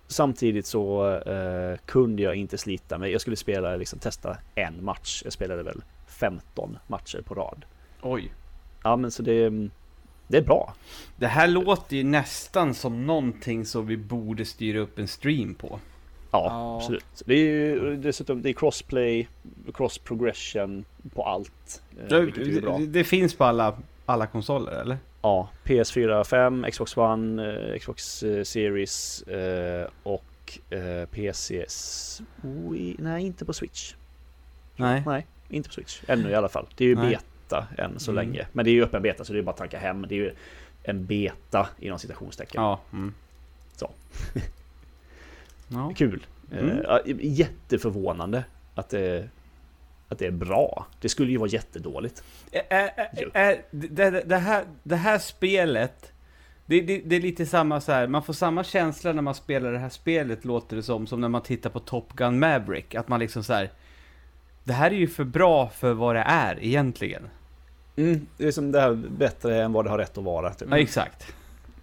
Samtidigt 0.08 0.66
så 0.66 1.14
eh, 1.14 1.78
kunde 1.86 2.22
jag 2.22 2.34
inte 2.34 2.58
slita 2.58 2.98
mig. 2.98 3.12
Jag 3.12 3.20
skulle 3.20 3.36
spela, 3.36 3.76
liksom 3.76 3.98
testa 3.98 4.38
en 4.54 4.84
match. 4.84 5.22
Jag 5.24 5.32
spelade 5.32 5.62
väl 5.62 5.82
15 6.06 6.78
matcher 6.86 7.22
på 7.24 7.34
rad. 7.34 7.64
Oj. 8.02 8.32
Ja 8.82 8.96
men 8.96 9.10
så 9.10 9.22
det, 9.22 9.68
det 10.28 10.36
är 10.36 10.42
bra. 10.42 10.74
Det 11.16 11.26
här 11.26 11.48
låter 11.48 11.96
ju 11.96 12.04
nästan 12.04 12.74
som 12.74 13.06
någonting 13.06 13.64
som 13.66 13.86
vi 13.86 13.96
borde 13.96 14.44
styra 14.44 14.78
upp 14.78 14.98
en 14.98 15.08
stream 15.08 15.54
på. 15.54 15.80
Ja, 16.30 16.46
Ja. 16.50 16.76
absolut. 16.76 17.22
Det 17.24 17.34
är 17.34 17.38
ju 17.38 17.96
dessutom 17.96 18.42
det 18.42 18.48
är 18.48 18.52
crossplay, 18.52 19.28
cross 19.74 19.98
progression 19.98 20.84
på 21.14 21.22
allt. 21.22 21.82
eh, 22.00 22.06
Det, 22.08 22.60
bra. 22.62 22.78
det, 22.78 22.86
det 22.86 23.04
finns 23.04 23.34
på 23.34 23.44
alla, 23.44 23.76
alla 24.06 24.26
konsoler 24.26 24.72
eller? 24.72 24.98
Ja, 25.22 25.48
PS4, 25.64 26.24
5, 26.24 26.66
Xbox 26.72 26.96
One, 26.96 27.56
eh, 27.72 27.78
Xbox 27.78 28.22
eh, 28.22 28.42
Series 28.44 29.22
eh, 29.22 29.88
och 30.02 30.58
eh, 30.70 31.06
PC. 31.10 31.66
Nej, 32.98 33.26
inte 33.26 33.44
på 33.44 33.52
Switch. 33.52 33.94
Nej. 34.76 35.02
Nej, 35.06 35.26
inte 35.48 35.68
på 35.68 35.72
Switch. 35.74 36.02
Ännu 36.08 36.30
i 36.30 36.34
alla 36.34 36.48
fall. 36.48 36.66
Det 36.76 36.84
är 36.84 36.88
ju 36.88 36.94
Nej. 36.96 37.18
Beta 37.48 37.66
än 37.78 37.98
så 37.98 38.10
Mm. 38.10 38.24
länge. 38.24 38.46
Men 38.52 38.64
det 38.64 38.70
är 38.70 38.72
ju 38.72 38.82
öppen 38.84 39.02
beta 39.02 39.24
så 39.24 39.32
det 39.32 39.38
är 39.38 39.42
bara 39.42 39.50
att 39.50 39.56
tanka 39.56 39.78
hem. 39.78 40.06
Det 40.08 40.14
är 40.14 40.16
ju 40.16 40.34
en 40.82 41.06
beta 41.06 41.68
inom 41.78 41.98
citationstecken. 41.98 42.62
Ja. 42.62 42.80
Mm. 42.92 43.14
Så. 43.76 43.90
ja. 45.68 45.92
Kul. 45.96 46.26
Mm. 46.52 46.70
Eh, 46.70 46.76
ja, 46.84 47.00
jätteförvånande 47.20 48.44
att 48.74 48.88
det, 48.88 49.28
att 50.08 50.18
det 50.18 50.26
är 50.26 50.30
bra. 50.30 50.86
Det 51.00 51.08
skulle 51.08 51.30
ju 51.30 51.36
vara 51.38 51.48
jättedåligt. 51.48 52.24
Är, 52.52 52.62
är, 53.34 53.62
det, 53.70 54.10
det, 54.10 54.22
det, 54.26 54.36
här, 54.36 54.64
det 54.82 54.96
här 54.96 55.18
spelet, 55.18 56.12
det, 56.66 56.80
det, 56.80 57.02
det 57.04 57.16
är 57.16 57.20
lite 57.20 57.46
samma 57.46 57.80
så 57.80 57.92
här, 57.92 58.06
man 58.06 58.22
får 58.22 58.32
samma 58.32 58.64
känsla 58.64 59.12
när 59.12 59.22
man 59.22 59.34
spelar 59.34 59.72
det 59.72 59.78
här 59.78 59.88
spelet 59.88 60.44
låter 60.44 60.76
det 60.76 60.82
som, 60.82 61.06
som 61.06 61.20
när 61.20 61.28
man 61.28 61.42
tittar 61.42 61.70
på 61.70 61.80
Top 61.80 62.12
Gun 62.12 62.38
Maverick. 62.38 62.94
Att 62.94 63.08
man 63.08 63.20
liksom 63.20 63.44
så 63.44 63.52
här, 63.52 63.70
det 64.66 64.72
här 64.72 64.90
är 64.90 64.94
ju 64.94 65.08
för 65.08 65.24
bra 65.24 65.68
för 65.68 65.92
vad 65.92 66.14
det 66.16 66.20
är 66.26 66.64
egentligen. 66.64 67.22
Mm, 67.96 68.26
det 68.36 68.46
är 68.46 68.52
som 68.52 68.72
det 68.72 68.80
här 68.80 68.94
bättre 68.94 69.62
än 69.62 69.72
vad 69.72 69.84
det 69.84 69.90
har 69.90 69.98
rätt 69.98 70.18
att 70.18 70.24
vara. 70.24 70.54
Typ. 70.54 70.68
Ja, 70.70 70.78
exakt. 70.78 71.26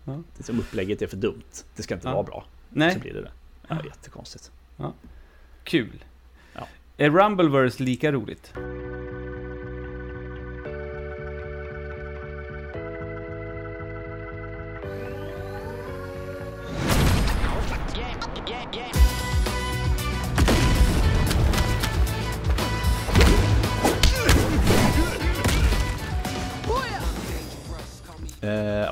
Det 0.05 0.11
är 0.39 0.43
som 0.43 0.59
upplägget 0.59 1.01
är 1.01 1.07
för 1.07 1.17
dumt. 1.17 1.43
Det 1.75 1.83
ska 1.83 1.93
inte 1.93 2.07
Ja. 2.07 2.13
vara 2.13 2.23
bra. 2.23 2.45
Så 2.69 2.79
Nej, 2.79 2.99
blir 2.99 3.13
det 3.13 3.21
det. 3.21 3.31
Ja, 3.67 3.77
jättekonstigt. 3.85 4.51
kul. 5.63 6.03
Ja. 6.53 6.67
Är 6.97 7.09
Rumbleverse 7.09 7.83
lika 7.83 8.11
roligt? 8.11 8.53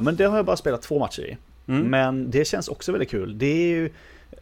Men 0.01 0.15
det 0.15 0.23
har 0.23 0.35
jag 0.35 0.45
bara 0.45 0.57
spelat 0.57 0.81
två 0.81 0.99
matcher 0.99 1.21
i. 1.21 1.37
Mm. 1.67 1.87
Men 1.87 2.31
det 2.31 2.45
känns 2.45 2.67
också 2.67 2.91
väldigt 2.91 3.09
kul. 3.09 3.37
Det 3.37 3.45
är 3.45 3.67
ju, 3.67 3.89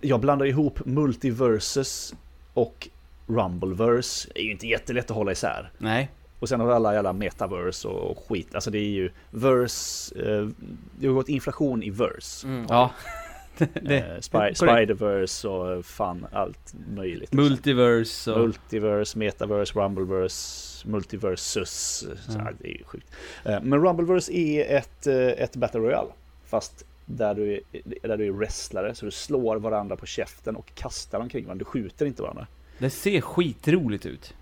jag 0.02 0.20
blandar 0.20 0.46
ihop 0.46 0.86
Multiversus 0.86 2.14
och 2.54 2.90
Rumbleverse. 3.28 4.30
Det 4.34 4.40
är 4.40 4.44
ju 4.44 4.52
inte 4.52 4.68
jättelätt 4.68 5.12
att 5.12 5.18
hålla 5.18 5.32
isär. 5.32 5.72
Nej. 5.78 6.10
Och 6.40 6.50
sen 6.50 6.60
har 6.60 6.68
du 6.68 6.74
alla 6.74 6.94
jävla 6.94 7.14
metaverse 7.14 7.88
och 7.88 8.26
skit. 8.28 8.56
Alltså 8.56 8.72
det 8.72 8.78
är 8.80 8.90
ju 8.90 9.10
verse. 9.32 10.16
Eh, 10.16 10.48
det 11.00 11.08
har 11.08 11.14
gått 11.14 11.30
inflation 11.30 11.84
i 11.84 11.90
verse. 11.90 12.48
Mm. 12.48 12.66
Ja. 12.70 12.92
Det, 13.82 13.98
eh, 13.98 14.20
Spy, 14.20 14.38
Spider-verse 14.54 15.48
och 15.48 15.86
fan 15.86 16.28
allt 16.32 16.74
möjligt. 16.96 17.34
Multiverse 17.34 18.32
och... 18.32 18.40
Multiverse, 18.40 19.18
metaverse, 19.18 19.80
rumbleverse, 19.80 20.88
multiversus. 20.88 22.08
Så 22.28 22.40
här, 22.40 22.56
det 22.60 22.68
är 22.68 22.78
ju 22.78 22.84
sjukt. 22.84 23.08
Eh, 23.46 23.62
men 23.62 23.82
rumbleverse 23.86 24.34
är 24.34 24.78
ett, 24.78 25.08
eh, 25.08 25.16
ett 25.16 25.56
battle 25.56 25.80
royale. 25.80 26.10
Fast 26.46 26.86
där 27.06 27.36
du, 27.36 27.54
är, 27.54 28.08
där 28.08 28.18
du 28.18 28.28
är 28.28 28.32
wrestlare. 28.32 28.96
Så 28.96 29.06
du 29.06 29.12
slår 29.12 29.56
varandra 29.56 29.96
på 29.96 30.06
käften 30.06 30.56
och 30.56 30.76
kastar 30.76 31.20
omkring 31.20 31.46
varandra. 31.46 31.60
Du 31.60 31.66
skjuter 31.66 32.06
inte 32.06 32.22
varandra. 32.22 32.48
Det 32.78 32.90
ser 32.90 33.22
skitroligt 33.22 34.06
ut. 34.06 34.34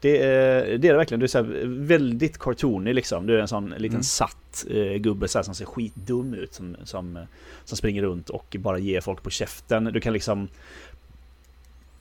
Det 0.00 0.22
är, 0.22 0.64
det 0.66 0.74
är 0.74 0.78
det 0.78 0.96
verkligen. 0.96 1.20
Du 1.20 1.24
är 1.24 1.28
så 1.28 1.46
väldigt 1.66 2.38
cartoony 2.38 2.92
liksom. 2.92 3.26
Du 3.26 3.36
är 3.36 3.40
en 3.40 3.48
sån 3.48 3.70
liten 3.70 3.90
Mm. 3.90 4.02
satt 4.02 4.66
eh, 4.70 4.94
gubbe 4.94 5.28
så 5.28 5.42
som 5.42 5.54
ser 5.54 5.64
skitdum 5.64 6.34
ut. 6.34 6.54
Som, 6.54 6.76
som, 6.84 7.18
som 7.64 7.76
springer 7.76 8.02
runt 8.02 8.30
och 8.30 8.56
bara 8.58 8.78
ger 8.78 9.00
folk 9.00 9.22
på 9.22 9.30
käften. 9.30 9.84
Du 9.84 10.00
kan 10.00 10.12
liksom... 10.12 10.48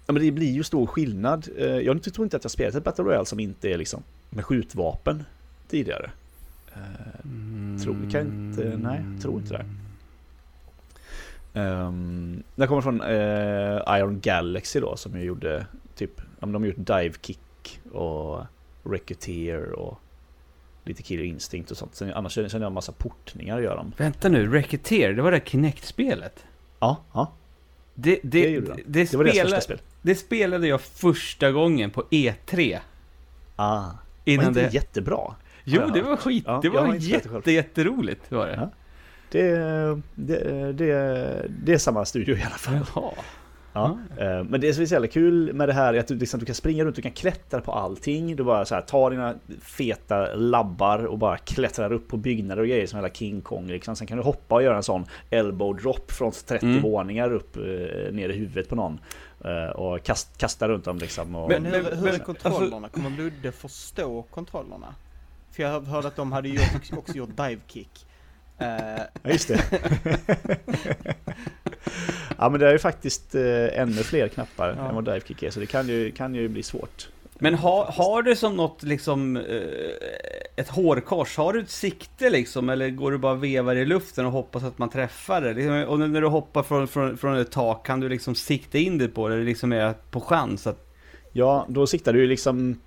Ja 0.06 0.14
men 0.14 0.24
det 0.24 0.32
blir 0.32 0.52
ju 0.52 0.64
stor 0.64 0.88
skillnad. 0.88 1.48
Eh, 1.58 1.66
jag 1.66 2.04
tror 2.04 2.24
inte 2.26 2.38
att 2.38 2.44
jag 2.44 2.52
spelat 2.52 2.76
ett 2.76 2.84
Battle 2.84 3.04
Royale 3.04 3.26
som 3.26 3.40
inte 3.40 3.70
är 3.70 3.78
liksom 3.78 4.04
med 4.30 4.46
skjutvapen 4.46 5.24
tidigare. 5.68 6.12
Eh, 6.74 7.82
Tror, 7.84 8.12
kan 8.12 8.22
inte, 8.22 8.78
nej, 8.78 9.02
tror 9.22 9.40
inte 9.40 9.54
det. 9.54 9.66
Um, 11.54 12.44
det 12.56 12.68
kommer 12.68 12.82
från 12.82 13.02
eh, 13.02 13.98
Iron 13.98 14.20
Galaxy 14.20 14.80
då 14.80 14.98
som 14.98 15.20
ju 15.20 15.26
gjorde 15.26 15.66
typ, 15.96 16.12
ja, 16.18 16.48
de 16.48 16.56
har 16.56 16.66
gjort 16.66 16.76
Dive 16.78 17.14
Kick 17.22 17.40
och 17.92 18.42
Racketeer 18.84 19.72
och 19.72 20.00
lite 20.84 21.04
Killer 21.04 21.24
Instinct 21.24 21.72
och 21.72 21.78
sånt. 21.78 21.96
Sen, 21.96 22.14
annars 22.14 22.34
känner 22.34 22.50
jag 22.54 22.64
en 22.64 22.74
massa 22.74 22.92
portningar 22.92 23.60
gör 23.60 23.76
de. 23.76 23.94
Vänta 23.98 24.30
nu, 24.30 24.48
Racketeer, 24.54 25.14
det 25.14 25.22
var 25.22 25.32
det 25.32 25.42
Kinect-spelet? 25.50 26.46
Ja, 26.80 26.98
ja. 27.14 27.32
Det, 27.94 28.20
det, 28.24 28.42
Det 28.44 28.60
det, 28.60 28.74
de. 28.76 28.82
det, 28.86 29.12
Det 29.12 29.18
var 29.18 29.24
deras 29.24 29.36
spela, 29.36 29.50
första 29.50 29.62
spel. 29.62 29.82
det 30.02 30.16
spelade 30.16 30.68
jag 30.68 30.82
första 30.82 31.52
gången 31.52 31.92
på 31.92 32.04
E3. 32.12 32.80
Ah. 33.56 33.80
Var 33.82 33.94
Innan 34.26 34.48
inte 34.48 34.62
det... 34.62 34.74
jättebra? 34.74 35.36
Jo, 35.64 35.82
det 35.94 36.02
var 36.02 36.18
skit. 36.18 36.44
Ja, 36.48 36.60
det 36.62 36.70
var 36.70 36.86
inte 36.88 37.02
spelat 37.02 37.24
det 37.24 37.30
själv. 37.30 37.36
jätte, 37.38 37.52
jätteroligt 37.52 38.32
var 38.32 38.48
det. 38.48 38.56
Ja. 38.56 38.70
Det, 39.32 39.52
det, 40.16 40.74
det, 40.74 41.46
det 41.64 41.74
är 41.74 41.78
samma 41.78 42.06
studio 42.06 42.38
i 42.38 42.42
alla 42.44 42.56
fall. 42.56 42.80
Jaha. 42.96 43.12
Ja. 43.74 43.98
eh, 44.18 44.44
Men 44.44 44.62
det 44.62 44.74
som 44.74 44.82
är 44.82 44.86
så 44.88 44.94
jävla 44.94 45.08
kul 45.08 45.54
med 45.54 45.70
det 45.70 45.74
här 45.74 45.94
är 45.94 46.00
att 46.00 46.08
du, 46.08 46.16
liksom, 46.16 46.40
du 46.40 46.46
kan 46.46 46.56
springa 46.56 46.86
runt, 46.86 46.96
du 46.96 47.02
kan 47.02 47.12
klättra 47.12 47.62
på 47.62 47.72
allting. 47.72 48.36
Du 48.36 48.44
bara 48.44 48.66
så 48.66 48.76
här, 48.76 48.82
tar 48.82 49.12
dina 49.12 49.36
feta 49.62 50.36
labbar 50.36 51.06
och 51.06 51.18
bara 51.18 51.38
klättrar 51.38 51.92
upp 51.94 52.08
på 52.08 52.18
byggnader 52.18 52.62
och 52.62 52.68
grejer 52.68 52.88
som 52.88 53.00
hela 53.00 53.10
King 53.14 53.42
Kong. 53.42 53.68
Liksom. 53.68 53.96
Sen 53.96 54.08
kan 54.08 54.18
du 54.18 54.24
hoppa 54.24 54.56
och 54.56 54.64
göra 54.64 54.78
en 54.78 54.84
sån 54.84 55.06
elbow 55.30 55.76
drop 55.76 56.12
från 56.12 56.32
30 56.32 56.66
Mm. 56.66 56.82
våningar 56.82 57.34
upp 57.34 57.58
eh, 57.58 57.64
ner 58.14 58.30
i 58.30 58.38
huvudet 58.38 58.70
på 58.70 58.76
någon. 58.76 59.00
Eh, 59.46 59.70
och 59.76 60.04
kast, 60.04 60.38
kasta 60.38 60.68
runt 60.68 60.86
dem 60.86 60.98
liksom. 60.98 61.36
Och, 61.36 61.50
Men 61.50 61.66
hur, 61.66 61.84
men- 61.84 61.98
hur 61.98 62.06
men- 62.06 62.16
är 62.16 62.20
kontrollerna? 62.20 62.88
Kommer 62.90 63.10
Ludde 63.10 63.52
förstå 63.52 64.22
kontrollerna? 64.22 64.96
För 65.52 65.64
jag 65.64 65.82
hörde 65.82 66.08
att 66.08 66.16
de 66.16 66.32
hade 66.32 66.50
gjort, 66.50 66.98
också 66.98 67.14
gjort 67.18 67.38
dive 67.38 67.62
kick. 67.68 68.06
Eh, 68.58 68.68
Ja, 69.24 69.30
just 69.32 69.48
det. 69.48 69.60
ja, 72.40 72.50
men 72.50 72.60
det 72.60 72.68
är 72.68 72.72
ju 72.72 72.80
faktiskt 72.80 73.36
eh, 73.36 73.80
ännu 73.82 74.04
fler 74.04 74.28
knappar 74.28 74.76
Ja. 74.78 74.90
än 74.90 74.96
vad 74.96 75.06
Dive 75.06 75.22
Kick 75.28 75.44
är, 75.44 75.52
så 75.52 75.60
det 75.60 75.66
kan 75.66 75.88
ju, 75.88 76.12
kan 76.12 76.36
ju 76.36 76.48
bli 76.48 76.64
svårt. 76.64 77.08
Men 77.42 77.54
ha, 77.56 77.92
har 77.92 78.22
du 78.22 78.36
som 78.36 78.56
något 78.56 78.84
liksom 78.84 79.38
eh, 79.38 79.44
ett 80.56 80.70
hårkors? 80.70 81.38
Har 81.38 81.54
du 81.54 81.60
ett 81.60 81.70
sikte 81.70 82.30
liksom? 82.30 82.70
Eller 82.70 82.90
går 82.90 83.12
du 83.12 83.18
bara 83.18 83.34
vevar 83.36 83.76
i 83.76 83.86
luften 83.86 84.26
och 84.26 84.32
hoppas 84.32 84.64
att 84.64 84.78
man 84.78 84.90
träffar 84.90 85.42
det? 85.42 85.54
Liksom, 85.54 85.84
Och 85.84 86.00
när 86.00 86.22
du 86.22 86.28
hoppar 86.28 86.64
från, 86.64 86.88
från, 86.88 87.18
från 87.18 87.38
ett 87.38 87.52
tak, 87.52 87.86
kan 87.86 88.00
du 88.00 88.10
liksom 88.10 88.36
sikta 88.36 88.78
in 88.78 88.98
det 88.98 89.08
på 89.08 89.28
det? 89.28 89.36
Eller 89.36 89.46
liksom 89.46 89.72
är 89.74 89.94
på 90.12 90.22
chans 90.22 90.68
att... 90.68 90.86
Ja, 91.34 91.66
då 91.70 91.88
siktar 91.88 92.14
du 92.14 92.20
ju 92.22 92.28
liksom, 92.28 92.80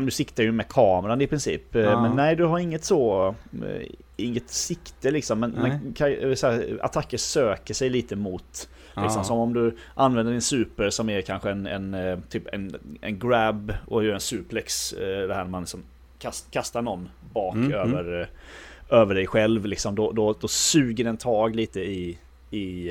du 0.00 0.10
siktar 0.10 0.42
ju 0.42 0.52
med 0.52 0.68
kameran 0.68 1.20
i 1.20 1.26
princip. 1.26 1.74
Eh, 1.74 1.82
Ja. 1.82 2.02
Men 2.02 2.16
nej, 2.16 2.36
du 2.36 2.44
har 2.44 2.58
inget 2.58 2.84
så, 2.84 3.34
eh, 3.52 3.86
inget 4.16 4.50
sikte 4.50 5.10
liksom. 5.10 5.40
Men, 5.40 5.50
men 5.50 5.70
eh, 5.70 6.36
här, 6.42 6.78
attacker 6.82 7.16
söker 7.18 7.74
sig 7.74 7.90
lite 7.90 8.16
mot, 8.16 8.68
liksom, 8.96 9.20
Ja. 9.20 9.24
som 9.24 9.38
om 9.38 9.52
du 9.54 9.76
använder 9.94 10.32
din 10.32 10.42
super 10.42 10.90
som 10.90 11.10
är 11.10 11.20
kanske 11.20 11.50
en, 11.50 11.66
en 11.66 12.22
typ 12.30 12.42
en, 12.54 12.76
en 13.00 13.18
grab 13.18 13.72
och 13.86 14.04
gör 14.04 14.14
en 14.14 14.20
suplex. 14.20 14.90
Det 14.98 15.34
här 15.34 15.44
när 15.44 15.50
man 15.50 15.62
liksom 15.62 15.82
kast, 16.18 16.50
kastar 16.50 16.82
någon 16.82 17.08
bak 17.34 17.54
Mm, 17.54 17.72
över, 17.72 18.20
eh, 18.20 18.98
över 18.98 19.14
dig 19.14 19.26
själv 19.26 19.66
liksom. 19.66 19.94
Då, 19.94 20.12
då, 20.12 20.34
då 20.40 20.48
suger 20.48 21.04
den 21.04 21.16
tag 21.16 21.56
lite 21.56 21.80
i, 21.80 22.18
i, 22.50 22.90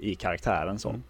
i 0.00 0.16
karaktären 0.20 0.78
så. 0.78 0.88
Mm. 0.88 1.02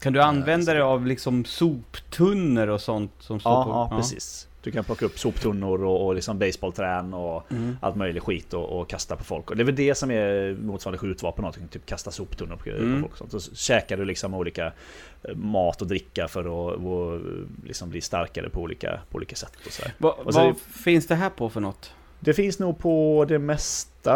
Kan 0.00 0.12
du 0.12 0.22
använda 0.22 0.72
dig 0.72 0.82
av 0.82 1.06
liksom 1.06 1.44
soptunnor 1.44 2.66
och 2.68 2.80
sånt 2.80 3.12
som 3.18 3.40
står 3.40 3.52
Ja, 3.52 3.64
på... 3.64 3.70
ja, 3.70 3.96
precis. 3.96 4.46
Du 4.62 4.70
kan 4.70 4.84
plocka 4.84 5.04
upp 5.06 5.18
soptunnor 5.18 5.84
och, 5.84 6.06
och 6.06 6.14
liksom 6.14 6.38
baseballträn 6.38 7.14
och 7.14 7.42
Mm. 7.52 7.76
allt 7.82 7.96
möjligt 7.96 8.22
skit 8.22 8.54
och, 8.54 8.80
och 8.80 8.88
kasta 8.88 9.16
på 9.16 9.24
folk. 9.24 9.50
Och 9.50 9.56
det 9.56 9.62
är 9.62 9.64
väl 9.64 9.76
det 9.76 9.94
som 9.94 10.10
är 10.10 10.54
motsvarande 10.62 10.98
skjutvapen, 10.98 11.42
någonting, 11.42 11.68
typ 11.68 11.86
kasta 11.86 12.10
soptunnor 12.10 12.56
på, 12.56 12.70
Mm. 12.70 12.94
på 13.02 13.08
folk. 13.08 13.12
och 13.22 13.30
sånt. 13.30 13.42
Så 13.44 13.54
käkar 13.54 13.96
du 13.96 14.04
liksom 14.04 14.34
olika 14.34 14.66
eh, 15.22 15.34
mat 15.36 15.82
och 15.82 15.88
dricka 15.88 16.28
för 16.28 16.40
att 16.40 16.78
och, 16.78 17.20
liksom 17.64 17.90
bli 17.90 18.00
starkare 18.00 18.48
på 18.50 18.60
olika, 18.60 19.00
på 19.10 19.16
olika 19.16 19.36
sätt. 19.36 19.52
Och 19.66 19.72
så. 19.72 19.82
Va, 19.98 20.16
Och 20.24 20.34
så 20.34 20.40
vad 20.40 20.48
är 20.48 20.54
finns 20.54 21.06
det 21.06 21.14
här 21.14 21.30
på 21.30 21.48
för 21.50 21.60
något? 21.60 21.92
Det 22.20 22.34
finns 22.34 22.58
nog 22.58 22.78
på 22.78 23.24
det 23.28 23.38
mesta, 23.38 24.12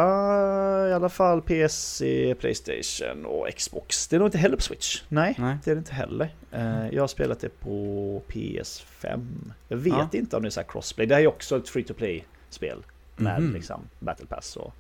i 0.89 0.93
alla 0.93 1.09
fall 1.09 1.43
PC, 1.43 2.35
Playstation 2.41 3.27
och 3.27 3.49
Xbox. 3.57 4.09
Det 4.09 4.17
är 4.17 4.19
nog 4.19 4.29
inte 4.29 4.39
heller 4.39 4.57
på 4.57 4.63
Switch. 4.63 5.03
Nej, 5.09 5.35
Nej. 5.39 5.57
det 5.65 5.71
är 5.71 5.75
det 5.75 5.79
inte 5.79 5.95
heller. 5.95 6.35
Eh, 6.53 6.89
Jag 6.89 7.03
har 7.03 7.09
spelat 7.09 7.41
det 7.41 7.49
på 7.61 8.23
PS5. 8.29 9.27
Jag 9.69 9.77
vet 9.77 9.93
Ja. 9.93 10.09
inte 10.13 10.37
om 10.37 10.43
det 10.43 10.49
är 10.49 10.51
så 10.51 10.61
här 10.61 10.67
crossplay. 10.69 11.07
Det 11.07 11.15
här 11.15 11.23
är 11.23 11.27
också 11.27 11.57
ett 11.57 11.69
free 11.69 11.85
to 11.85 11.95
play-spel 11.95 12.83
med 13.17 13.43
Mhm. 13.43 13.55
liksom 13.55 13.81
Battle 13.99 14.27
Pass 14.27 14.57
och, 14.57 14.73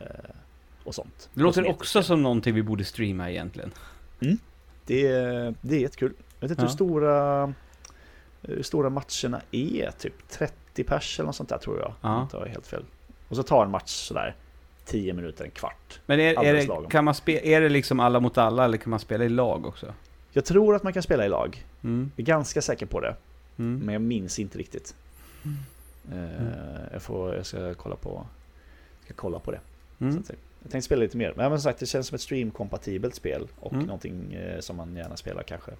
eh, 0.00 0.06
och 0.84 0.94
sånt. 0.94 1.28
Det 1.34 1.42
låter 1.42 1.68
också 1.70 2.02
som 2.02 2.22
någonting 2.22 2.54
vi 2.54 2.62
borde 2.62 2.84
streama 2.84 3.30
egentligen. 3.30 3.72
Det 4.86 5.06
är, 5.06 5.54
det 5.60 5.76
är 5.76 5.80
jättekul. 5.80 6.12
Jag 6.40 6.48
vet 6.48 6.50
inte 6.50 6.62
Ja. 6.62 6.66
hur 6.68 6.74
stora, 6.74 7.54
hur 8.42 8.62
stora 8.62 8.90
matcherna 8.90 9.40
är. 9.50 9.90
Typ 9.98 10.28
30 10.28 10.54
pers 10.84 11.18
eller 11.18 11.26
något 11.26 11.36
sånt 11.36 11.48
där 11.48 11.58
tror 11.58 11.78
jag. 11.78 11.94
Ja. 12.00 12.28
Har 12.32 12.46
helt 12.46 12.66
fel. 12.66 12.84
Och 13.28 13.36
så 13.36 13.42
tar 13.42 13.64
en 13.64 13.70
match 13.70 13.90
sådär 13.90 14.36
10 14.84 15.12
minuter, 15.12 15.44
en 15.44 15.50
kvart. 15.50 16.00
Men 16.06 16.20
är, 16.20 16.44
är, 16.44 16.54
det, 16.54 16.90
kan 16.90 17.04
man 17.04 17.14
spe, 17.14 17.40
är 17.48 17.60
det 17.60 17.68
liksom 17.68 18.00
alla 18.00 18.20
mot 18.20 18.38
alla 18.38 18.64
eller 18.64 18.78
kan 18.78 18.90
man 18.90 19.00
spela 19.00 19.24
i 19.24 19.28
lag 19.28 19.66
också? 19.66 19.94
Jag 20.32 20.44
tror 20.44 20.74
att 20.74 20.82
man 20.82 20.92
kan 20.92 21.02
spela 21.02 21.26
i 21.26 21.28
lag. 21.28 21.64
Mm. 21.84 22.10
Jag 22.16 22.22
är 22.22 22.26
ganska 22.26 22.62
säker 22.62 22.86
på 22.86 23.00
det. 23.00 23.16
Mm. 23.58 23.80
Men 23.84 23.92
jag 23.92 24.02
minns 24.02 24.38
inte 24.38 24.58
riktigt. 24.58 24.94
Eh, 26.12 26.92
jag, 26.92 27.02
får, 27.02 27.34
jag 27.34 27.46
ska 27.46 27.74
kolla 27.74 27.96
på, 27.96 28.26
ska 29.04 29.14
kolla 29.14 29.38
på 29.38 29.50
det. 29.50 29.60
Mm. 30.00 30.22
jag 30.62 30.70
tänkte 30.70 30.82
spela 30.82 31.00
lite 31.00 31.16
mer. 31.16 31.34
Men 31.36 31.50
som 31.50 31.58
sagt, 31.58 31.78
det 31.78 31.86
känns 31.86 32.06
som 32.06 32.14
ett 32.14 32.20
stream-kompatibelt 32.20 33.14
spel. 33.14 33.48
Och 33.60 33.72
Mm. 33.72 33.86
någonting 33.86 34.34
eh, 34.34 34.60
som 34.60 34.76
man 34.76 34.96
gärna 34.96 35.16
spelar 35.16 35.42
kanske. 35.42 35.72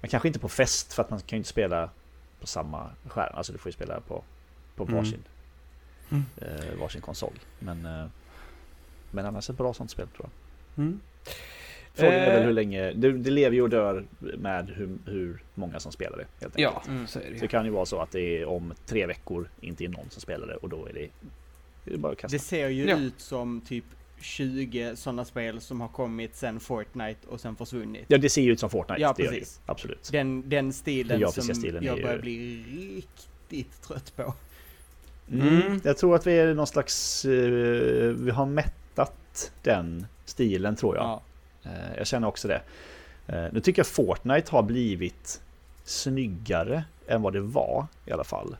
Men 0.00 0.10
kanske 0.10 0.28
inte 0.28 0.40
på 0.40 0.48
fest 0.48 0.92
för 0.92 1.02
att 1.02 1.10
man 1.10 1.20
kan 1.20 1.36
ju 1.36 1.38
inte 1.38 1.48
spela 1.48 1.90
på 2.42 2.48
samma 2.48 2.90
skärm. 3.06 3.32
Alltså 3.34 3.52
du 3.52 3.58
får 3.58 3.68
ju 3.68 3.72
spela 3.72 4.00
på, 4.00 4.24
på 4.76 4.82
Mm. 4.84 4.96
varsin, 4.96 5.22
Mm. 6.10 6.24
eh, 6.36 6.80
varsin 6.80 7.00
konsol. 7.00 7.38
Men, 7.58 7.86
eh, 7.86 8.06
men 9.10 9.26
annars 9.26 9.50
ett 9.50 9.56
bra 9.56 9.74
sånt 9.74 9.90
spel 9.90 10.06
tror 10.16 10.28
jag. 10.74 10.84
Mm. 10.84 11.00
Frågan 11.94 12.14
är 12.14 12.26
väl 12.30 12.40
Eh. 12.40 12.46
hur 12.46 12.52
länge, 12.52 12.92
det, 12.92 13.12
det 13.12 13.30
lever 13.30 13.56
ju 13.56 13.62
och 13.62 13.70
dör 13.70 14.04
med 14.18 14.70
hur, 14.70 14.98
hur 15.06 15.42
många 15.54 15.80
som 15.80 15.92
spelar 15.92 16.16
det. 16.18 16.26
Helt 16.40 16.56
enkelt. 16.56 16.58
Ja, 16.58 16.82
Mm. 16.88 17.06
så 17.06 17.18
är 17.18 17.30
det 17.30 17.36
Så 17.36 17.40
det 17.42 17.48
kan 17.48 17.64
ju 17.64 17.70
vara 17.70 17.86
så 17.86 18.00
att 18.00 18.10
det 18.10 18.20
är 18.40 18.44
om 18.46 18.74
tre 18.86 19.06
veckor 19.06 19.48
inte 19.60 19.84
är 19.84 19.88
någon 19.88 20.10
som 20.10 20.20
spelar 20.22 20.46
det 20.46 20.54
och 20.56 20.68
då 20.68 20.86
är 20.86 20.92
det, 20.92 21.08
det 21.84 21.94
är 21.94 21.98
bara 21.98 22.12
att 22.12 22.18
kasta. 22.18 22.34
Det 22.34 22.38
ser 22.42 22.68
ju 22.68 22.88
Ja. 22.88 22.96
ut 22.98 23.20
som 23.20 23.60
typ 23.60 23.84
20 24.22 24.92
sådana 24.96 25.24
spel 25.24 25.60
som 25.60 25.80
har 25.80 25.88
kommit 25.88 26.36
sen 26.36 26.60
Fortnite 26.60 27.26
och 27.28 27.40
sen 27.40 27.56
försvunnit. 27.56 28.04
Ja, 28.08 28.18
det 28.18 28.28
ser 28.30 28.42
ju 28.42 28.52
ut 28.52 28.60
som 28.60 28.70
Fortnite. 28.70 29.02
Ja, 29.02 29.14
det 29.16 29.22
gör 29.22 29.30
det 29.30 29.36
ju. 29.36 29.40
precis. 29.40 29.60
Absolut. 29.66 30.08
Den, 30.12 30.48
den 30.48 30.72
stilen 30.72 31.20
grafiska 31.20 31.42
som 31.42 31.54
stilen 31.54 31.84
jag 31.84 31.96
ju- 31.96 32.02
börjar 32.02 32.18
bli 32.18 32.62
riktigt 32.96 33.82
trött 33.82 34.12
på. 34.16 34.34
Mm. 35.32 35.80
Jag 35.84 35.98
tror 35.98 36.14
att 36.14 36.26
vi 36.26 36.38
är 36.38 36.54
någon 36.54 36.66
slags... 36.66 37.24
eh, 37.24 37.30
vi 38.12 38.30
har 38.30 38.46
mättat 38.46 39.52
den 39.62 40.06
stilen 40.24 40.76
tror 40.76 40.96
jag. 40.96 41.04
Ja. 41.04 41.22
Eh, 41.70 41.96
jag 41.96 42.06
känner 42.06 42.28
också 42.28 42.48
det. 42.48 42.62
Eh, 43.26 43.44
nu 43.52 43.60
tycker 43.60 43.80
jag 43.80 43.86
Fortnite 43.86 44.50
har 44.52 44.62
blivit 44.62 45.40
snyggare 45.84 46.84
än 47.06 47.22
vad 47.22 47.32
det 47.32 47.40
var 47.40 47.86
i 48.06 48.12
alla 48.12 48.24
fall. 48.24 48.56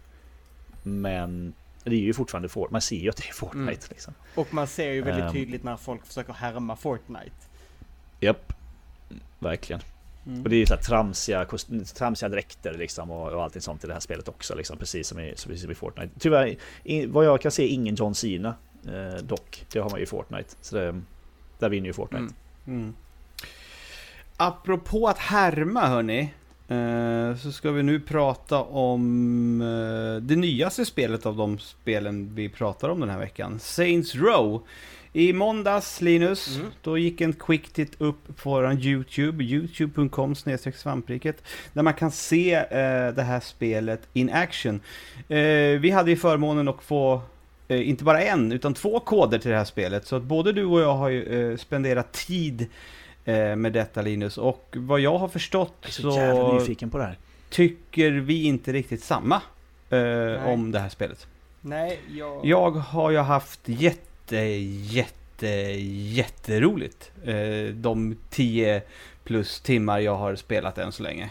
Men 0.83 1.53
det 1.85 1.95
är 1.97 2.01
ju 2.01 2.15
fortfarande 2.15 2.49
Fortnite. 2.49 2.73
Man 2.73 2.81
ser 2.81 2.97
ju 2.97 3.09
att 3.09 3.17
det 3.17 3.29
är 3.29 3.33
Fortnite 3.33 3.63
Mm. 3.63 3.79
liksom. 3.89 4.15
Och 4.35 4.55
man 4.55 4.67
ser 4.67 4.93
ju 4.93 5.03
väldigt 5.03 5.25
Ehm. 5.25 5.33
tydligt 5.33 5.65
när 5.65 5.77
folk 5.77 6.07
försöker 6.07 6.33
härma 6.33 6.77
Fortnite. 6.77 7.31
Japp. 8.21 8.53
Verkligen. 9.39 9.83
Och 10.45 10.49
det 10.51 10.57
är 10.57 10.59
ju 10.59 10.67
så 10.67 10.75
här 10.75 10.83
tramsiga, 10.83 11.47
tramsiga 11.95 12.29
dräkter 12.29 12.75
liksom 12.75 13.11
och, 13.11 13.33
och 13.33 13.43
allting 13.43 13.63
sånt 13.63 13.85
i 13.85 13.87
det 13.87 13.93
här 13.93 14.01
spelet 14.01 14.29
också 14.29 14.55
liksom, 14.55 14.79
precis 14.79 15.09
som 15.09 15.19
i, 15.21 15.31
precis 15.31 15.63
som 15.63 15.71
i 15.71 15.75
Fortnite. 15.75 16.11
Tyvärr, 16.19 16.57
i, 16.85 17.07
vad 17.07 17.25
jag 17.25 17.41
kan 17.41 17.51
se, 17.53 17.67
ingen 17.67 17.95
John 17.95 18.15
Cena 18.15 18.55
eh, 18.87 19.23
dock. 19.23 19.67
Det 19.73 19.79
har 19.79 19.91
man 19.91 19.99
ju 19.99 20.05
i 20.05 20.07
Fortnite. 20.07 20.55
Så 20.61 20.77
det, 20.77 21.01
där 21.59 21.69
vinner 21.69 21.87
ju 21.87 21.93
Fortnite. 21.93 22.35
Mm. 22.67 22.81
Mm. 22.81 22.95
Apropå 24.37 25.09
att 25.09 25.19
härma 25.19 25.87
hörni, 25.89 26.35
så 27.43 27.53
ska 27.53 27.71
vi 27.71 27.83
nu 27.83 28.01
prata 28.01 28.63
om 28.63 29.61
eh, 29.61 30.23
det 30.23 30.37
nyaste 30.37 30.85
spelet 30.85 31.27
av 31.27 31.37
de 31.37 31.59
spelen 31.59 32.35
vi 32.35 32.49
pratar 32.49 32.89
om 32.89 33.01
den 33.01 33.09
här 33.11 33.19
veckan. 33.19 33.59
Saints 33.61 34.15
Row. 34.15 34.63
I 35.15 35.33
måndags, 35.33 36.01
Linus, 36.01 36.57
Mm. 36.57 36.71
då 36.83 36.99
gick 36.99 37.21
en 37.21 37.33
quick 37.33 37.73
tit 37.73 38.01
upp 38.01 38.37
på 38.43 38.51
våran 38.51 38.79
YouTube, 38.79 39.45
youtube.com 39.45 40.35
svampriket, 40.75 41.43
där 41.73 41.83
man 41.83 41.95
kan 41.95 42.11
se 42.11 42.55
eh, 42.55 43.15
det 43.15 43.23
här 43.23 43.41
spelet 43.41 44.01
in 44.13 44.31
action. 44.31 44.81
Eh, 45.29 45.81
vi 45.81 45.91
hade 45.91 46.11
ju 46.11 46.17
förmånen 46.17 46.69
att 46.69 46.83
få 46.83 47.23
eh, 47.69 47.89
inte 47.89 48.05
bara 48.05 48.23
en, 48.23 48.53
utan 48.53 48.75
två 48.75 49.01
koder 49.01 49.39
till 49.39 49.51
det 49.51 49.57
här 49.57 49.65
spelet. 49.65 50.07
Så 50.07 50.17
att 50.17 50.23
både 50.23 50.53
du 50.53 50.65
och 50.65 50.81
jag 50.81 50.95
har 50.95 51.09
ju 51.09 51.51
eh, 51.53 51.57
spenderat 51.57 52.13
tid 52.13 52.61
eh, 52.61 52.67
med 53.57 53.73
detta 53.73 54.03
Linus. 54.03 54.39
Och 54.39 54.69
vad 54.79 55.01
jag 55.01 55.19
har 55.19 55.29
förstått 55.29 55.75
Jag 55.81 55.89
är 55.89 55.93
så 55.93 56.11
jävla 56.11 56.35
så 56.35 56.59
nyfiken 56.59 56.91
på 56.91 56.99
det 56.99 57.05
här. 57.05 57.19
tycker 57.51 58.11
vi 58.11 58.45
inte 58.45 58.73
riktigt 58.73 59.03
samma 59.05 59.43
eh, 59.91 60.49
om 60.49 60.71
det 60.73 60.79
här 60.79 60.89
spelet. 60.89 61.27
Nej, 61.61 62.01
jag... 62.11 62.41
Jag 62.47 62.71
har 62.71 63.11
ju 63.11 63.19
haft 63.19 63.61
jätte, 63.65 64.37
jätte, 64.37 65.47
jätteroligt 66.17 67.13
eh, 67.25 67.75
de 67.75 68.17
10 68.31 68.83
plus 69.25 69.61
timmar 69.61 69.99
jag 69.99 70.17
har 70.17 70.35
spelat 70.35 70.79
än 70.79 70.93
så 70.93 71.03
länge. 71.03 71.31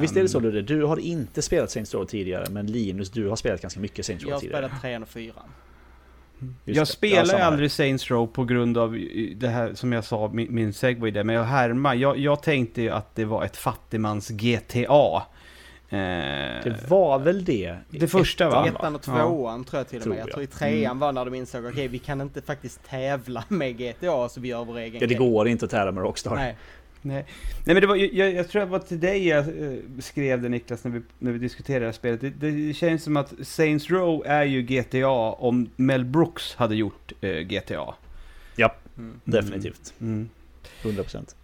Visst 0.00 0.16
är 0.16 0.22
det 0.22 0.28
så 0.28 0.38
Ehm, 0.38 0.44
Ludde? 0.44 0.62
Du 0.62 0.82
har 0.84 0.96
inte 0.96 1.42
spelat 1.42 1.70
Saints 1.70 1.94
Row 1.94 2.04
tidigare, 2.04 2.46
men 2.50 2.66
Linus, 2.66 3.10
du 3.10 3.28
har 3.28 3.36
spelat 3.36 3.62
ganska 3.62 3.80
mycket 3.80 4.06
Saints 4.06 4.24
Row 4.24 4.30
Jag 4.30 4.36
har 4.36 4.40
tidigare. 4.40 4.62
spelat 4.68 4.82
trean 4.82 5.02
och 5.02 5.08
fyran. 5.08 5.44
Just 6.64 6.76
Jag 6.76 6.88
spelar 6.88 7.34
Ja, 7.34 7.38
ju 7.38 7.44
aldrig 7.44 7.70
Saints 7.70 8.10
Row 8.10 8.26
på 8.26 8.44
grund 8.44 8.78
av 8.78 8.92
det 9.36 9.48
här 9.48 9.74
som 9.74 9.92
jag 9.92 10.04
sa, 10.04 10.30
min, 10.32 10.54
min 10.54 10.72
segway 10.72 11.10
där, 11.10 11.24
men 11.24 11.34
jag 11.34 11.44
härmar. 11.44 11.94
Jag, 11.94 12.18
jag 12.18 12.42
tänkte 12.42 12.82
ju 12.82 12.90
att 12.90 13.14
det 13.14 13.24
var 13.24 13.44
ett 13.44 13.56
fattigmans 13.56 14.28
GTA. 14.30 15.22
Eh, 15.88 15.98
Det 16.64 16.84
var 16.88 17.18
väl 17.18 17.44
det? 17.44 17.76
Det 17.90 18.08
första, 18.08 18.48
va? 18.50 18.66
Ettan 18.68 18.94
och 18.94 19.02
Ja. 19.08 19.12
tvåan 19.28 19.64
tror 19.64 19.80
jag 19.80 19.88
till 19.88 20.00
och 20.00 20.06
med. 20.06 20.18
Jag 20.18 20.30
tror 20.30 20.42
i 20.42 20.46
trean 20.46 20.98
var 20.98 21.12
när 21.12 21.24
de 21.24 21.34
insåg, 21.34 21.64
okej 21.64 21.88
vi 21.88 21.98
kan 21.98 22.20
inte 22.20 22.42
faktiskt 22.42 22.80
tävla 22.88 23.44
med 23.48 23.76
GTA 23.78 24.28
så 24.28 24.40
vi 24.40 24.48
gör 24.48 24.64
vår 24.64 24.78
egen 24.78 24.94
Ja, 25.00 25.00
det 25.00 25.14
grej. 25.14 25.18
går 25.30 25.48
inte 25.48 25.64
att 25.64 25.70
tävla 25.70 25.92
med 25.92 26.02
Rockstar. 26.02 26.34
Nej. 26.34 26.56
Nej. 27.02 27.24
Nej 27.64 27.74
men 27.74 27.80
det 27.80 27.86
var, 27.86 27.96
jag, 27.96 28.32
jag 28.34 28.48
tror 28.48 28.60
det 28.60 28.66
var 28.66 28.78
till 28.78 29.00
dig 29.00 29.28
jag 29.28 29.38
eh, 29.38 29.78
skrev 29.98 30.42
det 30.42 30.48
Niklas 30.48 30.84
när 30.84 30.90
vi, 30.90 31.00
när 31.18 31.32
vi 31.32 31.38
diskuterade 31.38 31.80
det 31.80 31.86
här 31.86 31.92
spelet. 31.92 32.20
Det, 32.20 32.30
det 32.30 32.74
känns 32.74 33.02
som 33.04 33.16
att 33.16 33.34
Saints 33.42 33.90
Row 33.90 34.22
är 34.26 34.44
ju 34.44 34.62
GTA 34.62 35.08
om 35.32 35.70
Mel 35.76 36.04
Brooks 36.04 36.54
hade 36.54 36.74
gjort 36.76 37.12
eh, 37.20 37.30
GTA. 37.40 37.94
Ja, 38.56 38.74
Mm. 38.98 39.20
definitivt. 39.24 39.94
Mm. 40.00 40.28
100%. 40.82 41.34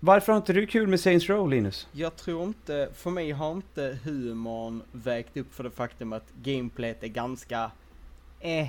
Varför 0.00 0.32
har 0.32 0.36
inte 0.36 0.52
du 0.52 0.66
kul 0.66 0.86
med 0.88 1.00
Saints 1.00 1.28
Row 1.28 1.50
Linus? 1.50 1.88
Jag 1.92 2.16
tror 2.16 2.42
inte, 2.42 2.88
för 2.94 3.10
mig 3.10 3.30
har 3.30 3.52
inte 3.52 3.98
humorn 4.04 4.82
vägt 4.92 5.36
upp 5.36 5.54
för 5.54 5.64
det 5.64 5.70
faktum 5.70 6.12
att 6.12 6.24
gameplayet 6.42 7.02
är 7.02 7.08
ganska 7.08 7.70
eh. 8.40 8.66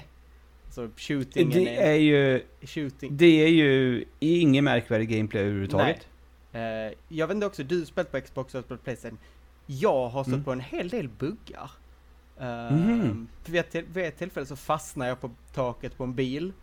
Så 0.72 0.90
shootingen 0.98 1.50
Det 1.64 1.76
är 1.76 1.96
ju, 1.96 2.42
shooting. 2.62 3.18
det 3.18 3.44
är 3.44 3.48
ju 3.50 4.04
ingen 4.20 4.64
märkvärdig 4.64 5.10
gameplay 5.10 5.42
överhuvudtaget. 5.44 5.98
Eh, 5.98 6.04
jag 7.08 7.28
vet 7.28 7.36
inte 7.36 7.46
också, 7.48 7.64
du 7.64 7.86
spelat 7.86 8.12
på 8.12 8.22
Xbox 8.22 8.56
och 8.56 8.64
spelat 8.64 8.82
på 8.82 8.84
Playstation. 8.86 9.18
Jag 9.66 10.10
har 10.10 10.24
stött 10.24 10.34
Mm. 10.34 10.44
på 10.44 10.52
en 10.52 10.60
hel 10.60 10.90
del 10.90 11.08
buggar. 11.10 11.72
Mhm. 12.72 13.28
vid, 13.46 13.60
ett, 13.60 13.76
vid 13.76 14.06
ett 14.06 14.18
tillfälle 14.18 14.46
så 14.46 14.56
fastnade 14.56 15.10
jag 15.10 15.22
på 15.22 15.30
taket 15.54 15.98
på 15.98 16.04
en 16.04 16.14
bil. 16.16 16.54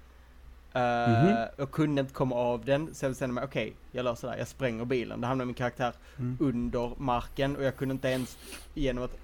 Uh, 0.76 0.80
Mhm. 1.24 1.36
Och 1.58 1.70
kunde 1.70 2.00
inte 2.00 2.12
komma 2.14 2.34
av 2.36 2.64
den. 2.64 2.94
Så 2.94 3.04
jag 3.04 3.10
bestämde 3.10 3.34
mig, 3.34 3.44
okej, 3.44 3.72
jag 3.92 4.04
löser 4.04 4.26
det 4.28 4.32
här. 4.32 4.38
Jag 4.38 4.48
spränger 4.48 4.84
bilen. 4.84 5.20
Då 5.20 5.26
hamnade 5.28 5.46
min 5.46 5.54
karaktär 5.54 5.92
Mm. 6.18 6.36
under 6.40 6.92
marken 6.96 7.56
och 7.56 7.64
jag 7.64 7.76
kunde 7.76 7.92
inte 7.92 8.08
ens 8.08 8.38
genom 8.74 9.04
att 9.04 9.18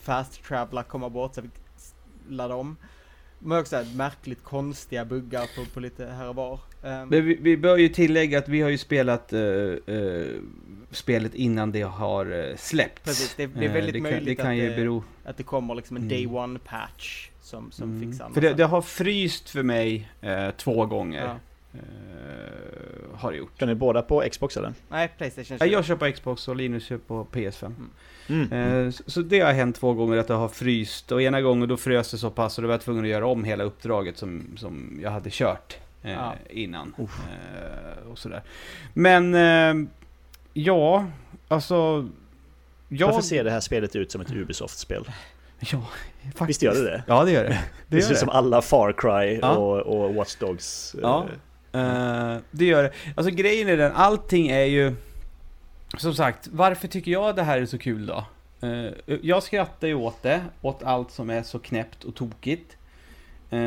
fast 0.00 0.42
travela 0.44 0.82
komma 0.82 1.08
bort 1.08 1.34
så 1.34 1.40
jag 1.40 1.44
fick 1.50 1.62
ladda 2.28 2.54
om. 2.54 2.76
Men 3.38 3.58
också 3.58 3.76
här 3.76 3.96
märkligt 3.96 4.44
konstiga 4.44 5.04
buggar 5.04 5.46
på, 5.56 5.70
på 5.74 5.80
lite 5.80 6.06
här 6.06 6.28
och 6.28 6.34
var. 6.34 6.60
Um, 6.84 7.08
Men 7.08 7.24
vi, 7.26 7.38
vi 7.40 7.56
bör 7.56 7.76
ju 7.76 7.88
tillägga 7.88 8.38
att 8.38 8.48
vi 8.48 8.60
har 8.60 8.70
ju 8.70 8.78
spelat 8.78 9.32
eh, 9.32 9.40
eh, 9.86 10.26
spelet 10.90 11.34
innan 11.34 11.72
det 11.72 11.82
har 11.82 12.32
uh, 12.32 12.56
släppts. 12.56 13.02
Precis, 13.04 13.34
det- 13.36 13.46
det 13.46 13.64
är 13.64 13.68
Eh, 13.68 13.72
väldigt 13.72 13.92
det 13.92 14.00
kan, 14.00 14.10
möjligt 14.10 14.26
det 14.38 14.42
kan 14.42 14.50
att 14.52 14.56
det- 14.58 14.76
bero... 14.76 15.04
Att 15.24 15.36
det 15.36 15.42
kommer 15.42 15.74
liksom 15.74 15.96
en 15.96 16.02
Mm. 16.02 16.08
day 16.16 16.26
one 16.26 16.58
patch 16.58 17.28
som, 17.40 17.70
som 17.72 17.90
Mm. 17.96 18.10
fixar 18.12 18.30
För 18.30 18.40
det, 18.40 18.54
det 18.54 18.64
har 18.64 18.82
fryst 18.82 19.50
för 19.50 19.62
mig 19.62 20.08
eh, 20.20 20.50
två 20.56 20.86
gånger. 20.86 21.24
Ja. 21.24 21.36
Eh, 21.78 21.80
har 23.18 23.32
det 23.32 23.38
gjort. 23.38 23.58
Kör 23.60 23.66
ni 23.66 23.74
båda 23.74 24.02
på 24.02 24.24
Xbox 24.32 24.56
eller? 24.56 24.72
Nej, 24.88 25.08
Playstation 25.18 25.56
Ja, 25.60 25.66
jag 25.66 25.84
kör 25.84 25.96
på 25.96 26.12
Xbox 26.12 26.48
och 26.48 26.56
Linus 26.56 26.86
kör 26.86 26.98
på 26.98 27.26
PS5. 27.32 27.72
Mm. 28.28 28.52
Eh, 28.52 28.90
så, 28.90 29.02
så 29.06 29.20
det 29.22 29.40
har 29.40 29.52
hänt 29.52 29.76
två 29.76 29.92
gånger 29.92 30.16
att 30.16 30.28
det 30.28 30.34
har 30.34 30.48
fryst. 30.48 31.12
Och 31.12 31.22
ena 31.22 31.40
gången 31.42 31.68
då 31.68 31.76
frös 31.76 32.10
det 32.10 32.18
så 32.18 32.30
pass 32.30 32.58
och 32.58 32.62
då 32.62 32.68
var 32.68 32.74
jag 32.74 32.80
tvungen 32.82 33.04
att 33.04 33.10
göra 33.10 33.26
om 33.26 33.44
hela 33.44 33.64
uppdraget 33.64 34.18
som, 34.18 34.42
som 34.56 35.00
jag 35.02 35.10
hade 35.10 35.30
kört 35.32 35.76
eh, 35.76 35.83
Ja. 36.12 36.34
innan. 36.50 36.94
Eh, 36.98 38.08
och 38.10 38.18
sådär. 38.18 38.42
Men 38.92 39.34
eh, 39.34 39.88
ja, 40.52 41.06
alltså... 41.48 42.08
Jag, 42.88 43.06
Varför 43.06 43.22
ser 43.22 43.44
det 43.44 43.50
här 43.50 43.60
spelet 43.60 43.96
ut 43.96 44.12
som 44.12 44.20
ett 44.20 44.30
Ubisoft-spel? 44.32 45.04
Ja, 45.72 45.86
faktiskt. 46.34 46.48
Visst 46.48 46.62
gör 46.62 46.74
det 46.74 46.90
det? 46.90 47.02
Ja, 47.06 47.24
det 47.24 47.30
gör 47.30 47.44
det. 47.44 47.48
Det, 47.88 47.96
Det 47.96 48.02
ser 48.02 48.12
ut 48.12 48.18
som 48.18 48.28
alla 48.28 48.62
Far 48.62 48.92
Cry 48.92 49.38
Ja. 49.42 49.50
och, 49.56 49.80
och 49.80 50.14
Watch 50.14 50.36
Dogs. 50.36 50.94
eh, 50.94 51.00
Ja. 51.02 51.26
Eh, 51.72 52.36
det 52.50 52.64
gör 52.64 52.82
det. 52.82 52.92
Alltså 53.16 53.30
grejen 53.34 53.68
är 53.68 53.76
den, 53.76 53.92
allting 53.92 54.48
är 54.48 54.64
ju... 54.64 54.94
Som 55.98 56.14
sagt, 56.14 56.48
varför 56.52 56.88
tycker 56.88 57.10
jag 57.12 57.36
det 57.36 57.42
här 57.42 57.60
är 57.60 57.66
så 57.66 57.78
kul 57.78 58.06
då? 58.06 58.24
Eh, 58.66 58.90
jag 59.22 59.42
skrattar 59.42 59.88
ju 59.88 59.94
åt 59.94 60.22
det, 60.22 60.44
åt 60.60 60.82
allt 60.82 61.10
som 61.10 61.30
är 61.30 61.42
så 61.42 61.58
knäppt 61.58 62.04
och 62.04 62.14
tokigt. 62.14 62.76
Eh, 63.50 63.58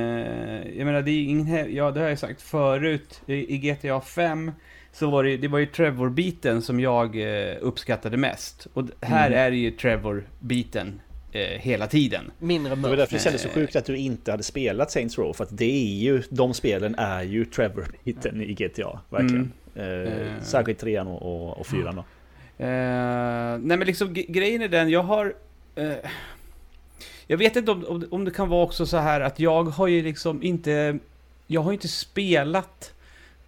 jag 0.78 0.86
menar, 0.86 1.02
det 1.02 1.12
är 1.12 1.14
ju 1.14 1.24
ingen... 1.24 1.76
Ja, 1.76 1.92
det 1.92 2.00
har 2.00 2.08
jag 2.08 2.20
sagt 2.20 2.42
förut. 2.42 3.22
I, 3.26 3.58
GTA 3.58 4.02
5 4.02 4.52
så 4.92 5.10
var 5.10 5.24
det, 5.24 5.38
det 5.38 5.48
var 5.48 5.60
ju 5.60 5.66
Trevor-biten 5.66 6.62
som 6.62 6.80
jag 6.80 7.16
eh, 7.50 7.56
uppskattade 7.62 8.18
mest. 8.18 8.68
Och 8.74 8.84
här 9.02 9.28
Mm. 9.28 9.40
är 9.40 9.52
det 9.52 9.58
ju 9.58 9.72
Trevor-biten 9.72 11.02
eh, 11.32 11.42
hela 11.42 11.88
tiden. 11.88 12.32
Mindre 12.40 12.76
Det 12.76 12.82
var 12.82 12.98
därför 12.98 13.14
det 13.14 13.20
kändes 13.24 13.42
så 13.42 13.50
sjukt 13.50 13.76
att 13.76 13.86
du 13.86 13.98
inte 13.98 14.32
hade 14.32 14.44
spelat 14.44 14.92
Saints 14.92 15.18
Row. 15.18 15.34
För 15.34 15.44
att 15.44 15.58
det 15.58 15.66
är 15.66 15.96
ju, 16.00 16.24
de 16.30 16.54
spelen 16.54 16.96
är 16.96 17.24
ju 17.24 17.46
Trevor-biten 17.46 18.42
i 18.42 18.54
GTA. 18.54 19.00
Verkligen. 19.10 19.42
Eh, 19.44 19.54
Eh. 19.78 20.42
Särskilt 20.42 20.80
trean 20.80 21.08
och, 21.08 21.22
och, 21.22 21.60
och 21.60 21.68
fyran 21.68 21.96
då. 21.96 22.02
Eh, 22.64 22.68
nej 23.60 23.78
men 23.78 23.80
liksom 23.80 24.14
grejen 24.14 24.62
är 24.62 24.68
den, 24.68 24.90
jag 24.90 25.04
har... 25.04 25.34
eh, 25.76 25.92
jag 27.28 27.38
vet 27.38 27.56
inte 27.56 27.72
om, 27.72 27.86
om, 27.86 28.08
om 28.12 28.26
det 28.26 28.32
kan 28.32 28.50
vara 28.50 28.64
också 28.64 28.86
så 28.86 28.98
här 28.98 29.22
att 29.22 29.40
jag 29.40 29.64
har 29.64 29.88
ju 29.88 30.02
liksom 30.02 30.44
inte... 30.44 31.00
Jag 31.48 31.62
har 31.62 31.72
ju 31.72 31.76
inte 31.76 31.88
spelat 31.88 32.94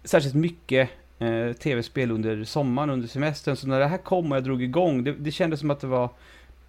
särskilt 0.04 0.34
mycket 0.34 0.90
eh, 1.18 1.52
tv-spel 1.52 2.10
under 2.10 2.44
sommaren, 2.44 2.90
under 2.90 3.08
semestern. 3.08 3.56
Så 3.56 3.68
när 3.68 3.80
det 3.80 3.86
här 3.86 3.98
kom 3.98 4.30
och 4.30 4.36
jag 4.36 4.44
drog 4.44 4.62
igång, 4.62 5.04
det, 5.04 5.12
det 5.12 5.30
kändes 5.30 5.60
som 5.60 5.70
att 5.70 5.80
det 5.80 5.86
var 5.86 6.10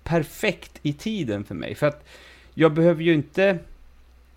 perfekt 0.03 0.80
i 0.82 0.93
tiden 0.93 1.43
för 1.43 1.55
mig. 1.55 1.76
För 1.76 1.88
att 1.88 2.07
jag 2.53 2.74
behöver 2.74 3.03
ju 3.03 3.14
inte... 3.14 3.59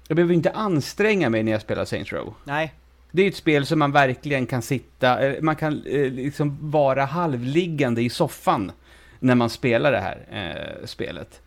Jag 0.09 0.17
behöver 0.17 0.35
inte 0.35 0.51
anstränga 0.51 1.31
mig 1.31 1.43
när 1.43 1.53
jag 1.53 1.61
spelar 1.61 1.85
Saints 1.85 2.13
Row. 2.13 2.35
Nej, 2.45 2.75
Det 3.11 3.23
är 3.23 3.29
ett 3.29 3.37
spel 3.37 3.67
som 3.67 3.79
man 3.79 3.93
verkligen 3.93 4.47
kan 4.47 4.63
sitta, 4.63 5.27
eh, 5.27 5.43
man 5.43 5.57
kan 5.57 5.73
eh, 5.87 6.11
liksom 6.13 6.71
vara 6.71 7.05
halvliggande 7.05 8.03
i 8.03 8.11
soffan 8.11 8.73
när 9.21 9.35
man 9.35 9.51
spelar 9.51 9.93
det 9.93 10.01
här 10.01 10.19
eh, 10.31 10.87
spelet. 10.87 11.41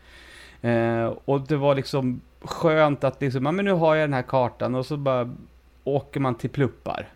Eh, 0.62 1.14
och 1.26 1.42
det 1.42 1.58
var 1.58 1.76
liksom 1.76 2.22
skönt 2.42 3.04
att 3.04 3.22
liksom, 3.22 3.46
ja 3.46 3.52
men 3.52 3.66
nu 3.66 3.72
har 3.72 3.96
jag 3.96 4.10
den 4.10 4.14
här 4.14 4.22
kartan 4.22 4.76
och 4.76 4.86
så 4.86 4.98
bara 4.98 5.36
åker 5.84 6.20
man 6.20 6.36
till 6.36 6.50
pluppar. 6.50 7.08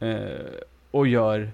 Eh, 0.00 0.46
och 0.90 1.06
gör 1.06 1.50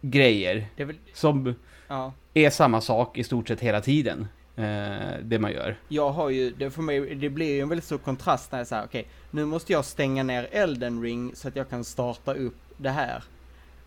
grejer 0.00 0.66
väl, 0.76 0.96
som 1.12 1.54
ja. 1.88 2.12
är 2.34 2.50
samma 2.50 2.80
sak 2.80 3.18
i 3.18 3.24
stort 3.24 3.48
sett 3.48 3.60
hela 3.60 3.80
tiden. 3.80 4.28
Eh, 4.56 5.18
det 5.22 5.38
man 5.38 5.52
gör. 5.52 5.76
Jag 5.88 6.10
har 6.10 6.30
ju, 6.30 6.50
det 6.50 6.70
för 6.70 6.82
mig, 6.82 7.14
det 7.14 7.30
blir 7.30 7.54
ju 7.54 7.60
en 7.60 7.68
väldigt 7.68 7.84
stor 7.84 7.98
kontrast 7.98 8.52
när 8.52 8.58
jag 8.58 8.66
säger 8.66 8.84
okej, 8.84 9.08
nu 9.30 9.44
måste 9.44 9.72
jag 9.72 9.84
stänga 9.84 10.22
ner 10.22 10.48
Elden 10.52 11.02
Ring 11.02 11.32
så 11.34 11.48
att 11.48 11.56
jag 11.56 11.68
kan 11.70 11.84
starta 11.84 12.34
upp 12.34 12.56
det 12.76 12.90
här. 12.90 13.22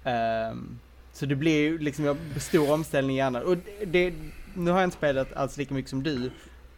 Ehm, 0.03 0.79
så 1.13 1.25
det 1.25 1.35
blir 1.35 1.57
ju 1.57 1.77
liksom 1.77 2.05
jag, 2.05 2.17
stor 2.37 2.71
omställning 2.71 3.15
i 3.15 3.19
hjärnan. 3.19 3.43
Och 3.43 3.57
det, 3.57 3.85
det, 3.85 4.13
nu 4.53 4.71
har 4.71 4.79
jag 4.79 4.87
inte 4.87 4.97
spelat 4.97 5.33
alls 5.33 5.57
lika 5.57 5.73
mycket 5.73 5.89
som 5.89 6.03
du, 6.03 6.31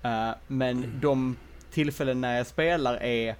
eh, 0.03 0.29
men 0.47 0.99
de 1.01 1.35
tillfällen 1.71 2.21
när 2.21 2.37
jag 2.37 2.47
spelar 2.47 2.95
är 3.03 3.35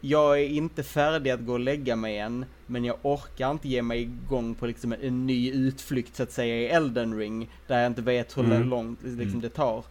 jag 0.00 0.40
är 0.40 0.48
inte 0.48 0.82
färdig 0.82 1.30
att 1.30 1.46
gå 1.46 1.52
och 1.52 1.60
lägga 1.60 1.96
mig 1.96 2.18
än, 2.18 2.44
men 2.66 2.84
jag 2.84 2.96
orkar 3.02 3.50
inte 3.50 3.68
ge 3.68 3.82
mig 3.82 4.02
igång 4.02 4.54
på 4.54 4.66
liksom 4.66 4.94
en 5.02 5.26
ny 5.26 5.50
utflykt 5.52 6.16
så 6.16 6.22
att 6.22 6.32
säga 6.32 6.56
i 6.56 6.66
Elden 6.66 7.18
Ring, 7.18 7.50
där 7.66 7.78
jag 7.78 7.86
inte 7.86 8.02
vet 8.02 8.36
hur 8.38 8.44
Mm. 8.44 8.68
långt 8.68 8.98
liksom, 9.02 9.40
det 9.40 9.48
tar. 9.48 9.84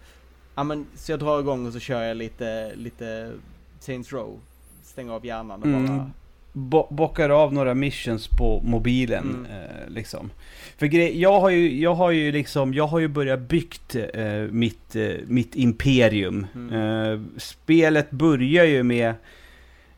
Ja 0.55 0.63
men, 0.63 0.85
så 0.95 1.11
jag 1.11 1.19
drar 1.19 1.39
igång 1.39 1.67
och 1.67 1.73
så 1.73 1.79
kör 1.79 2.01
jag 2.01 2.17
lite, 2.17 2.75
lite 2.75 3.31
Saints 3.79 4.13
Row. 4.13 4.39
Stänger 4.83 5.13
av 5.13 5.25
hjärnan 5.25 5.61
och 5.61 5.67
Mm. 5.67 6.11
Bo 6.53 6.87
bockar 6.93 7.29
av 7.29 7.53
några 7.53 7.73
missions 7.73 8.27
på 8.27 8.61
mobilen. 8.63 9.29
Mm. 9.29 9.45
Eh, 9.45 9.89
liksom. 9.89 10.31
För 10.77 10.85
grej, 10.85 11.21
jag 11.21 11.39
har 11.39 11.49
ju, 11.49 11.81
jag 11.81 11.95
har 11.95 12.11
ju 12.11 12.31
liksom, 12.31 12.73
jag 12.73 12.87
har 12.87 12.99
ju 12.99 13.07
börjat 13.07 13.39
byggt 13.39 13.95
eh, 13.95 14.25
mitt, 14.49 14.95
eh, 14.95 15.13
mitt 15.27 15.55
imperium. 15.55 16.47
Mm. 16.55 16.73
Eh, 16.73 17.19
spelet 17.37 18.11
börjar 18.11 18.65
ju 18.65 18.83
med 18.83 19.13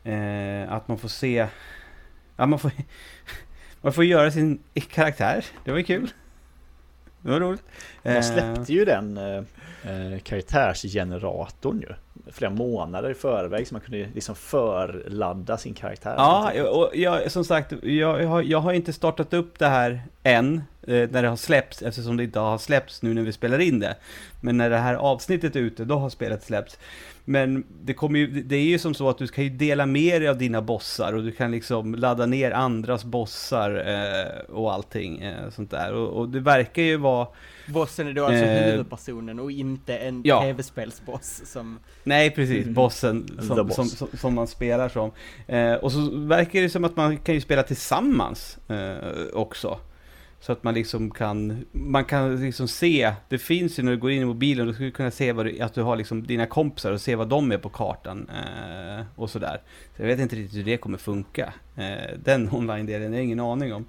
eh, 0.04 0.72
att 0.72 0.88
man 0.88 0.98
får 0.98 1.08
se, 1.08 1.46
ja 2.36 2.46
man 2.46 2.58
får, 2.58 2.72
man 3.80 3.92
får 3.92 4.04
göra 4.04 4.30
sin 4.30 4.58
karaktär. 4.88 5.44
Det 5.64 5.70
var 5.70 5.78
ju 5.78 5.84
kul. 5.84 6.10
Det 7.24 7.30
var 7.30 7.40
roligt. 7.40 7.62
Eh, 8.02 8.22
släppte 8.22 8.72
ju 8.72 8.84
den 8.84 9.16
eh, 9.16 9.42
eh, 9.82 10.18
karaktärsgeneratorn 10.18 11.80
ju. 11.80 11.94
Flera 12.32 12.50
månader 12.50 13.10
i 13.10 13.14
förväg 13.14 13.68
så 13.68 13.74
man 13.74 13.80
kunde 13.80 14.08
liksom 14.14 14.34
förladda 14.34 15.58
sin 15.58 15.74
karaktär. 15.74 16.14
Ja, 16.16 16.68
och 16.70 16.90
jag, 16.94 17.32
som 17.32 17.44
sagt, 17.44 17.72
jag, 17.82 18.22
jag, 18.22 18.28
har, 18.28 18.42
jag 18.42 18.60
har 18.60 18.72
inte 18.72 18.92
startat 18.92 19.32
upp 19.32 19.58
det 19.58 19.66
här 19.66 20.02
än, 20.22 20.62
när 20.86 21.22
det 21.22 21.28
har 21.28 21.36
släppts, 21.36 21.82
eftersom 21.82 22.16
det 22.16 22.24
inte 22.24 22.38
har 22.38 22.58
släppts 22.58 23.02
nu 23.02 23.14
när 23.14 23.22
vi 23.22 23.32
spelar 23.32 23.58
in 23.58 23.80
det. 23.80 23.96
Men 24.40 24.56
när 24.56 24.70
det 24.70 24.78
här 24.78 24.94
avsnittet 24.94 25.56
är 25.56 25.60
ute, 25.60 25.84
då 25.84 25.98
har 25.98 26.10
spelet 26.10 26.44
släppts. 26.44 26.78
Men 27.24 27.64
det, 27.82 27.94
kommer 27.94 28.18
ju, 28.18 28.26
det 28.26 28.56
är 28.56 28.62
ju 28.62 28.78
som 28.78 28.94
så 28.94 29.08
att 29.08 29.18
du 29.18 29.28
kan 29.28 29.44
ju 29.44 29.50
dela 29.50 29.86
med 29.86 30.20
dig 30.20 30.28
av 30.28 30.38
dina 30.38 30.62
bossar 30.62 31.12
och 31.12 31.22
du 31.22 31.32
kan 31.32 31.50
liksom 31.50 31.94
ladda 31.94 32.26
ner 32.26 32.50
andras 32.50 33.04
bossar 33.04 33.84
eh, 33.86 34.54
och 34.54 34.72
allting 34.72 35.22
eh, 35.22 35.50
sånt 35.50 35.70
där. 35.70 35.92
Och, 35.92 36.20
och 36.20 36.28
det 36.28 36.40
verkar 36.40 36.82
ju 36.82 36.96
vara... 36.96 37.28
Bossen 37.66 38.08
är 38.08 38.12
då 38.12 38.24
alltså 38.24 38.44
Eh, 38.44 38.70
huvudpersonen 38.70 39.40
och 39.40 39.50
inte 39.50 39.96
en 39.96 40.22
ja. 40.24 40.42
tv-spelsboss 40.42 41.42
som... 41.44 41.78
Nej, 42.02 42.30
precis. 42.30 42.62
Mm. 42.62 42.74
Bossen 42.74 43.28
som, 43.42 43.66
boss. 43.66 43.74
som, 43.74 43.88
som, 43.88 44.08
som 44.18 44.34
man 44.34 44.46
spelar 44.46 44.88
som. 44.88 45.10
Eh, 45.46 45.74
och 45.74 45.92
så 45.92 46.10
verkar 46.10 46.60
det 46.60 46.70
som 46.70 46.84
att 46.84 46.96
man 46.96 47.16
kan 47.16 47.34
ju 47.34 47.40
spela 47.40 47.62
tillsammans 47.62 48.58
eh, 48.68 48.94
också. 49.32 49.78
Så 50.44 50.52
att 50.52 50.64
man 50.64 50.74
liksom 50.74 51.10
kan, 51.10 51.64
man 51.72 52.04
kan 52.04 52.40
liksom 52.40 52.68
se, 52.68 53.12
det 53.28 53.38
finns 53.38 53.78
ju 53.78 53.82
när 53.82 53.92
du 53.92 53.98
går 53.98 54.10
in 54.10 54.22
i 54.22 54.24
mobilen, 54.24 54.66
du 54.66 54.74
skulle 54.74 54.90
kunna 54.90 55.10
se 55.10 55.32
vad 55.32 55.46
du, 55.46 55.60
att 55.60 55.74
du 55.74 55.82
har 55.82 55.96
liksom 55.96 56.26
dina 56.26 56.46
kompisar 56.46 56.92
och 56.92 57.00
se 57.00 57.14
vad 57.14 57.28
de 57.28 57.52
är 57.52 57.58
på 57.58 57.68
kartan 57.68 58.30
eh, 58.30 59.04
och 59.16 59.30
sådär. 59.30 59.60
Så 59.96 60.02
jag 60.02 60.06
vet 60.06 60.18
inte 60.18 60.36
riktigt 60.36 60.58
hur 60.58 60.64
det 60.64 60.76
kommer 60.76 60.98
funka. 60.98 61.52
Eh, 61.76 62.18
den 62.24 62.48
online-delen, 62.52 63.12
jag 63.12 63.24
ingen 63.24 63.40
aning 63.40 63.74
om. 63.74 63.84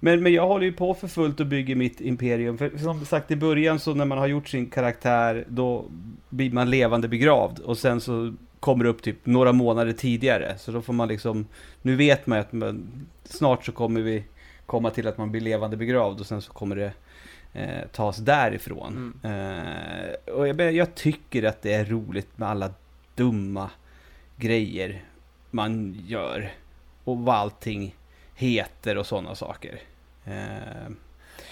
Men, 0.00 0.22
men 0.22 0.32
jag 0.32 0.46
håller 0.46 0.64
ju 0.64 0.72
på 0.72 0.94
för 0.94 1.08
fullt 1.08 1.40
och 1.40 1.46
bygger 1.46 1.74
mitt 1.74 2.00
imperium. 2.00 2.58
För 2.58 2.78
som 2.78 3.04
sagt 3.04 3.30
i 3.30 3.36
början 3.36 3.78
så 3.78 3.94
när 3.94 4.04
man 4.04 4.18
har 4.18 4.26
gjort 4.26 4.48
sin 4.48 4.66
karaktär, 4.66 5.44
då 5.48 5.84
blir 6.28 6.50
man 6.50 6.70
levande 6.70 7.08
begravd. 7.08 7.58
Och 7.58 7.78
sen 7.78 8.00
så 8.00 8.34
kommer 8.60 8.84
det 8.84 8.90
upp 8.90 9.02
typ 9.02 9.26
några 9.26 9.52
månader 9.52 9.92
tidigare. 9.92 10.58
Så 10.58 10.72
då 10.72 10.82
får 10.82 10.92
man 10.92 11.08
liksom, 11.08 11.46
nu 11.82 11.96
vet 11.96 12.26
man 12.26 12.38
ju 12.38 12.40
att 12.40 12.52
man, 12.52 12.86
snart 13.24 13.64
så 13.64 13.72
kommer 13.72 14.00
vi 14.00 14.24
komma 14.66 14.90
till 14.90 15.08
att 15.08 15.18
man 15.18 15.30
blir 15.30 15.40
levande 15.40 15.76
begravd 15.76 16.20
och 16.20 16.26
sen 16.26 16.42
så 16.42 16.52
kommer 16.52 16.76
det 16.76 16.92
eh, 17.52 17.88
tas 17.92 18.16
därifrån. 18.16 19.20
Eh, 19.22 20.32
och 20.34 20.48
jag, 20.48 20.72
jag 20.72 20.94
tycker 20.94 21.42
att 21.42 21.62
det 21.62 21.72
är 21.72 21.84
roligt 21.84 22.38
med 22.38 22.48
alla 22.48 22.70
dumma 23.14 23.70
grejer 24.36 25.04
man 25.50 26.02
gör. 26.06 26.52
Och 27.04 27.18
vad 27.18 27.34
allting 27.34 27.94
heter 28.34 28.98
och 28.98 29.06
sådana 29.06 29.34
saker. 29.34 29.80
Eh, 30.24 30.92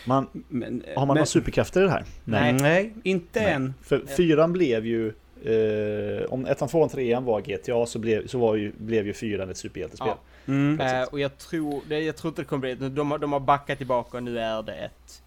Man, 0.04 0.44
men, 0.48 0.82
har 0.86 0.94
man 0.94 1.08
men, 1.08 1.14
några 1.14 1.26
superkrafter 1.26 1.80
i 1.80 1.84
det 1.84 1.90
här? 1.90 2.04
Nej, 2.24 2.52
nej 2.52 2.94
inte 3.02 3.40
Nej. 3.40 3.52
än. 3.52 3.74
För 3.82 4.06
fyran 4.06 4.52
blev 4.52 4.86
ju... 4.86 5.12
Eh, 5.44 6.24
om 6.32 6.46
ettan, 6.46 6.68
tvåan, 6.68 6.88
trean 6.88 7.24
var 7.24 7.40
GTA 7.40 7.86
så 7.86 7.98
blev, 7.98 8.26
så 8.26 8.38
var 8.38 8.54
ju, 8.56 8.72
blev 8.78 9.06
ju 9.06 9.12
fyran 9.12 9.50
ett 9.50 9.56
superhjältespel. 9.56 10.08
Ja. 10.08 10.18
Mm. 10.46 10.80
Eh, 10.80 11.02
och 11.02 11.20
jag 11.20 11.38
tror, 11.38 11.82
det, 11.88 12.00
jag 12.00 12.16
tror 12.16 12.28
inte 12.30 12.42
det 12.42 12.46
kommer 12.46 12.60
bli, 12.74 12.88
de, 12.88 13.10
har- 13.10 13.18
de 13.18 13.32
har 13.32 13.40
backat 13.40 13.78
tillbaka 13.78 14.16
och 14.16 14.22
nu 14.22 14.38
är 14.38 14.62
det 14.62 14.74
ett, 14.74 15.22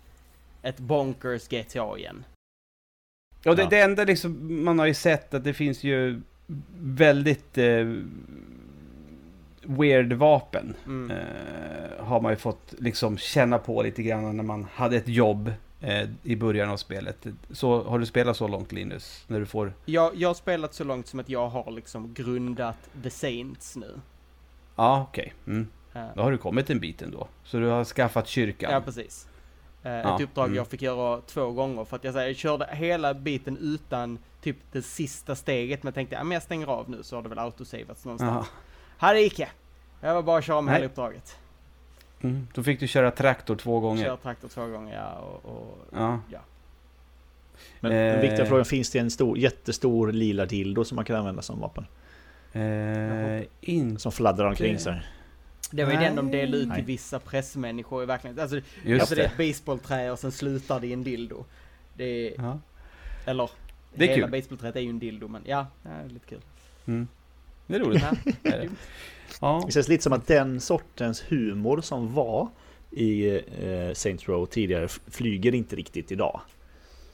ett 0.61 0.77
bonkers 0.79 1.47
GTA 1.47 1.97
igen. 1.97 2.23
Och 3.45 3.55
det, 3.55 3.61
Ja. 3.61 3.69
det 3.69 3.79
enda 3.79 4.03
liksom, 4.03 4.63
man 4.63 4.79
har 4.79 4.85
ju 4.85 4.93
sett 4.93 5.33
att 5.33 5.43
det 5.43 5.53
finns 5.53 5.83
ju 5.83 6.21
väldigt 6.81 7.57
eh, 7.57 7.85
weird 9.63 10.13
vapen. 10.13 10.75
Mm. 10.85 11.11
Eh, 11.17 12.05
har 12.05 12.21
man 12.21 12.31
ju 12.31 12.35
fått 12.35 12.73
liksom 12.79 13.17
känna 13.17 13.57
på 13.57 13.81
lite 13.83 14.03
grann 14.03 14.37
när 14.37 14.43
man 14.43 14.67
hade 14.73 14.97
ett 14.97 15.07
jobb 15.07 15.51
eh, 15.81 16.09
i 16.23 16.35
början 16.35 16.69
av 16.69 16.77
spelet. 16.77 17.27
Så 17.51 17.83
har 17.83 17.99
du 17.99 18.05
spelat 18.05 18.37
så 18.37 18.47
långt 18.47 18.71
Linus? 18.71 19.23
När 19.27 19.39
du 19.39 19.45
får... 19.45 19.73
Jag, 19.85 20.15
jag 20.15 20.29
har 20.29 20.33
spelat 20.33 20.73
så 20.73 20.83
långt 20.83 21.07
som 21.07 21.19
att 21.19 21.29
jag 21.29 21.49
har 21.49 21.71
liksom 21.71 22.13
grundat 22.13 22.89
The 23.03 23.09
Saints 23.09 23.75
nu. 23.75 23.99
Ja, 24.77 25.05
okej. 25.09 25.33
Mm. 25.47 25.67
Eh, 25.93 26.01
Då 26.15 26.21
har 26.21 26.31
du 26.31 26.37
kommit 26.37 26.69
en 26.69 26.79
bit 26.79 27.01
ändå. 27.01 27.27
Så 27.43 27.57
du 27.57 27.65
har 27.65 27.83
skaffat 27.85 28.27
kyrkan. 28.27 28.71
Ja, 28.71 28.81
precis. 28.81 29.27
Eh, 29.83 29.91
Ja, 29.91 30.15
Ett 30.15 30.21
uppdrag 30.21 30.45
mm. 30.45 30.55
jag 30.57 30.67
fick 30.67 30.81
göra 30.81 31.21
två 31.21 31.51
gånger 31.51 31.85
för 31.85 31.95
att 31.95 32.03
jag, 32.03 32.13
så 32.13 32.19
här, 32.19 32.27
jag 32.27 32.35
körde 32.35 32.67
hela 32.71 33.13
biten 33.13 33.57
utan 33.57 34.19
typ 34.41 34.57
det 34.71 34.81
sista 34.81 35.35
steget 35.35 35.83
men 35.83 35.93
tänkte, 35.93 36.15
ja 36.15 36.23
men 36.23 36.31
jag 36.31 36.43
stänger 36.43 36.67
av 36.67 36.89
nu 36.89 37.03
så 37.03 37.15
har 37.15 37.23
det 37.23 37.29
väl 37.29 37.39
autosavats 37.39 38.05
någonstans. 38.05 38.47
Här 38.97 39.15
gick 39.15 39.39
jag! 39.39 39.49
Jag 40.01 40.13
var 40.13 40.21
bara 40.23 40.37
att 40.37 40.43
köra 40.45 40.61
med 40.61 40.71
Nej. 40.71 40.81
hela 40.81 40.85
uppdraget. 40.91 41.37
Mm. 42.21 42.47
Då 42.53 42.63
fick 42.63 42.79
du 42.79 42.87
köra 42.87 43.11
traktor 43.11 43.55
två 43.55 43.79
gånger. 43.79 44.05
Kör 44.05 44.17
traktor 44.17 44.47
två 44.47 44.65
gånger, 44.67 44.95
ja 44.95 45.13
och, 45.13 45.45
och 45.51 45.77
Ja. 45.93 46.19
Men 47.79 47.91
Eh. 47.91 47.97
den 48.13 48.21
viktiga 48.21 48.45
frågan, 48.45 48.65
finns 48.65 48.89
det 48.91 48.99
en 48.99 49.11
stor, 49.11 49.37
jättestor 49.37 50.11
lila 50.11 50.45
dildo 50.45 50.85
som 50.85 50.95
man 50.95 51.05
kan 51.05 51.15
använda 51.15 51.41
som 51.41 51.59
vapen? 51.59 51.85
Eh, 52.53 53.43
in... 53.61 53.99
Som 53.99 54.11
fladdrar 54.11 54.45
omkring 54.47 54.79
sig. 54.79 55.01
Det 55.71 55.83
var 55.85 55.91
ju 55.91 55.97
den 55.99 56.15
de 56.15 56.31
delade 56.31 56.57
ut 56.57 56.73
till 56.73 56.83
vissa 56.83 57.19
pressmänniskor 57.19 58.03
i 58.03 58.05
verkligheten. 58.05 58.41
Alltså, 58.41 58.59
Just 58.83 59.01
alltså 59.01 59.15
det 59.15 59.21
är 59.21 59.31
det. 59.37 59.43
ett 59.43 59.53
baseballträ 59.53 60.11
och 60.11 60.19
sen 60.19 60.31
slutar 60.31 60.79
det 60.79 60.87
i 60.87 60.93
en 60.93 61.03
dildo. 61.03 61.45
Det 61.93 62.03
är, 62.27 62.33
Ja. 62.37 62.59
eller, 63.25 63.49
Det 63.95 64.03
är 64.05 64.15
hela 64.15 64.27
kul. 64.27 64.31
baseballträet 64.41 64.75
är 64.75 64.79
ju 64.79 64.89
en 64.89 64.99
dildo 64.99 65.27
men 65.27 65.41
ja, 65.45 65.67
det 65.83 65.89
är 65.89 66.09
lite 66.09 66.25
kul. 66.27 66.41
Mm. 66.85 67.07
Det 67.67 67.75
är 67.75 67.79
roligt. 67.79 68.01
Ja. 68.03 68.31
Det 68.43 68.49
är 68.49 68.59
det. 68.59 68.69
Ja. 69.41 69.63
Det 69.65 69.71
känns 69.71 69.87
lite 69.87 70.03
som 70.03 70.13
att 70.13 70.27
den 70.27 70.61
sortens 70.61 71.23
humor 71.27 71.81
som 71.81 72.13
var 72.13 72.47
i 72.91 73.29
eh, 73.35 73.93
Saints 73.93 74.27
Row 74.29 74.45
tidigare 74.45 74.87
flyger 74.87 75.55
inte 75.55 75.75
riktigt 75.75 76.11
idag. 76.11 76.41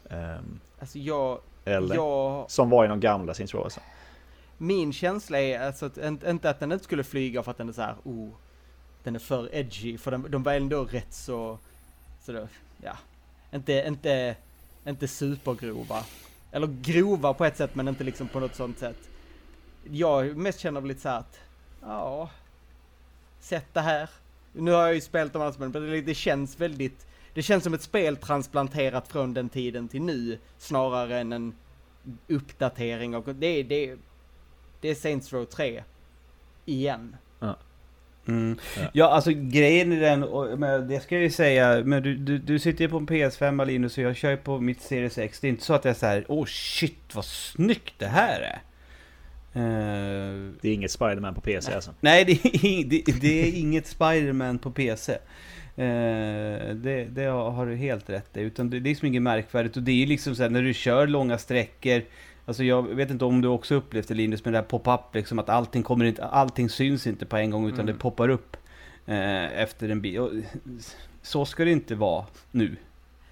Ehm, 0.10 0.60
Alltså 0.80 1.00
jag, 1.00 1.40
eller? 1.66 1.96
jag, 1.96 2.52
Som 2.52 2.70
var 2.70 2.86
i 2.86 2.88
de 2.88 3.00
gamla 3.00 3.34
Saints 3.34 3.54
Row 3.54 3.64
alltså 3.64 3.80
min 4.64 4.94
känsla 4.94 5.40
är 5.40 5.60
alltså 5.60 5.86
att, 5.86 5.98
inte 6.24 6.50
att 6.50 6.60
den 6.60 6.72
inte 6.72 6.84
skulle 6.84 7.04
flyga 7.04 7.44
för 7.44 7.52
att 7.52 7.58
den 7.58 7.70
är 7.70 7.74
så 7.74 7.82
här, 7.82 7.96
oh, 8.04 8.30
den 9.04 9.16
är 9.16 9.20
för 9.20 9.56
edgy, 9.56 9.98
för 9.98 10.12
den 10.12 10.32
de 10.32 10.44
var 10.44 10.54
ändå 10.54 10.86
rätt 10.86 11.14
så, 11.14 11.60
så 12.22 12.32
då, 12.32 12.48
ja, 12.82 12.98
inte, 13.54 13.84
inte, 13.88 14.36
inte 14.88 15.08
supergrova. 15.08 16.06
Eller 16.52 16.68
grova 16.82 17.34
på 17.34 17.46
ett 17.46 17.58
sätt 17.58 17.76
men 17.76 17.88
inte 17.88 18.04
liksom 18.04 18.28
på 18.28 18.40
något 18.40 18.56
sånt 18.56 18.80
sätt. 18.80 19.10
Jag 19.92 20.38
mest 20.38 20.60
känner 20.60 20.82
väl 20.82 20.88
lite 20.88 21.02
så 21.02 21.10
här 21.10 21.20
att, 21.20 21.40
ja, 21.82 22.30
sett 23.40 23.74
det 23.74 23.82
här. 23.82 24.10
Nu 24.54 24.72
har 24.72 24.82
jag 24.82 24.94
ju 24.94 25.02
spelat 25.02 25.34
de 25.34 25.42
andra 25.42 25.54
spelen, 25.54 25.72
men 25.72 25.82
det, 25.82 26.02
det 26.02 26.16
känns 26.16 26.60
väldigt, 26.60 27.08
det 27.34 27.42
känns 27.42 27.64
som 27.64 27.74
ett 27.74 27.82
spel 27.82 28.18
transplanterat 28.18 29.08
från 29.08 29.34
den 29.34 29.50
tiden 29.50 29.88
till 29.88 30.02
nu, 30.02 30.40
snarare 30.58 31.20
än 31.20 31.34
en 31.34 31.56
uppdatering 32.28 33.16
och 33.16 33.36
det 33.36 33.48
är, 33.48 33.64
det 33.64 33.90
är, 33.90 33.98
det 34.84 34.90
är 34.90 34.96
Saints 34.96 35.34
Row 35.34 35.46
3. 35.46 35.84
Igen. 36.66 37.16
Mm. 38.28 38.58
Ja. 38.78 38.82
Ja, 38.94 39.10
alltså 39.10 39.32
grejen 39.34 39.94
i 39.94 40.00
den, 40.00 40.24
och, 40.24 40.60
men 40.60 40.88
det 40.88 41.00
ska 41.00 41.16
jag 41.16 41.24
ju 41.24 41.30
säga, 41.30 41.82
men 41.86 42.04
du, 42.04 42.16
du, 42.16 42.38
du 42.38 42.60
sitter 42.60 42.84
ju 42.84 42.90
på 42.90 42.98
en 42.98 43.08
PS5 43.08 43.66
Linus 43.66 43.98
och 43.98 44.04
jag 44.04 44.16
kör 44.16 44.30
ju 44.32 44.38
på 44.38 44.60
mitt 44.60 44.82
Series 44.82 45.18
X. 45.18 45.40
Det 45.40 45.48
är 45.48 45.50
inte 45.50 45.64
så 45.64 45.74
att 45.74 45.86
jag 45.86 45.96
säger 45.96 46.26
åh 46.28 46.46
shit 46.46 47.16
vad 47.16 47.26
snyggt 47.26 47.94
det 47.98 48.08
här 48.08 48.42
är. 48.42 48.62
Eh, 49.54 50.52
Det 50.62 50.70
är 50.70 50.74
inget 50.74 50.92
Spider-Man 50.92 51.36
på 51.36 51.42
PC 51.42 51.74
alltså. 51.74 51.94
nej, 52.02 52.26
det 52.26 52.32
är, 52.32 52.84
det, 52.86 53.22
det 53.22 53.48
är 53.48 53.60
inget 53.60 53.88
Spider-Man 53.88 54.60
på 54.60 54.72
PC. 54.72 55.12
Eh, 55.14 55.20
det, 56.76 57.08
det 57.10 57.26
har 57.26 57.66
du 57.66 57.76
helt 57.76 58.10
rätt 58.10 58.38
i, 58.38 58.42
utan 58.42 58.70
det, 58.70 58.80
det 58.80 58.90
är 58.90 58.92
liksom 58.92 59.08
inget 59.08 59.22
märkvärdigt. 59.22 59.78
Och 59.78 59.84
det 59.84 59.92
är 59.92 59.96
ju 59.96 60.06
liksom 60.06 60.36
så 60.36 60.44
här, 60.44 60.50
när 60.50 60.62
du 60.62 60.74
kör 60.74 61.08
långa 61.08 61.38
sträckor, 61.38 62.02
Alltså 62.46 62.64
jag 62.64 62.84
vet 62.84 63.12
inte 63.12 63.26
om 63.26 63.42
du 63.42 63.48
också 63.48 63.76
upplevt 63.76 64.08
det 64.08 64.14
Linus 64.14 64.46
med 64.46 64.54
det 64.54 64.58
här 64.58 64.66
pop-up 64.66 65.16
liksom 65.16 65.40
att 65.40 65.50
allting 65.50 65.84
kommer 65.84 66.06
inte, 66.06 66.26
allting 66.26 66.70
syns 66.70 67.08
inte 67.08 67.26
på 67.26 67.38
en 67.38 67.50
gång 67.50 67.68
utan 67.68 67.80
Mm. 67.80 67.86
det 67.96 68.02
poppar 68.02 68.30
upp 68.30 68.58
eh, 69.06 69.62
efter 69.62 69.90
en 69.90 70.02
bil. 70.02 70.20
Och, 70.20 70.32
så 71.22 71.46
ska 71.46 71.66
det 71.66 71.72
inte 71.72 71.96
vara 71.96 72.26
nu, 72.52 72.76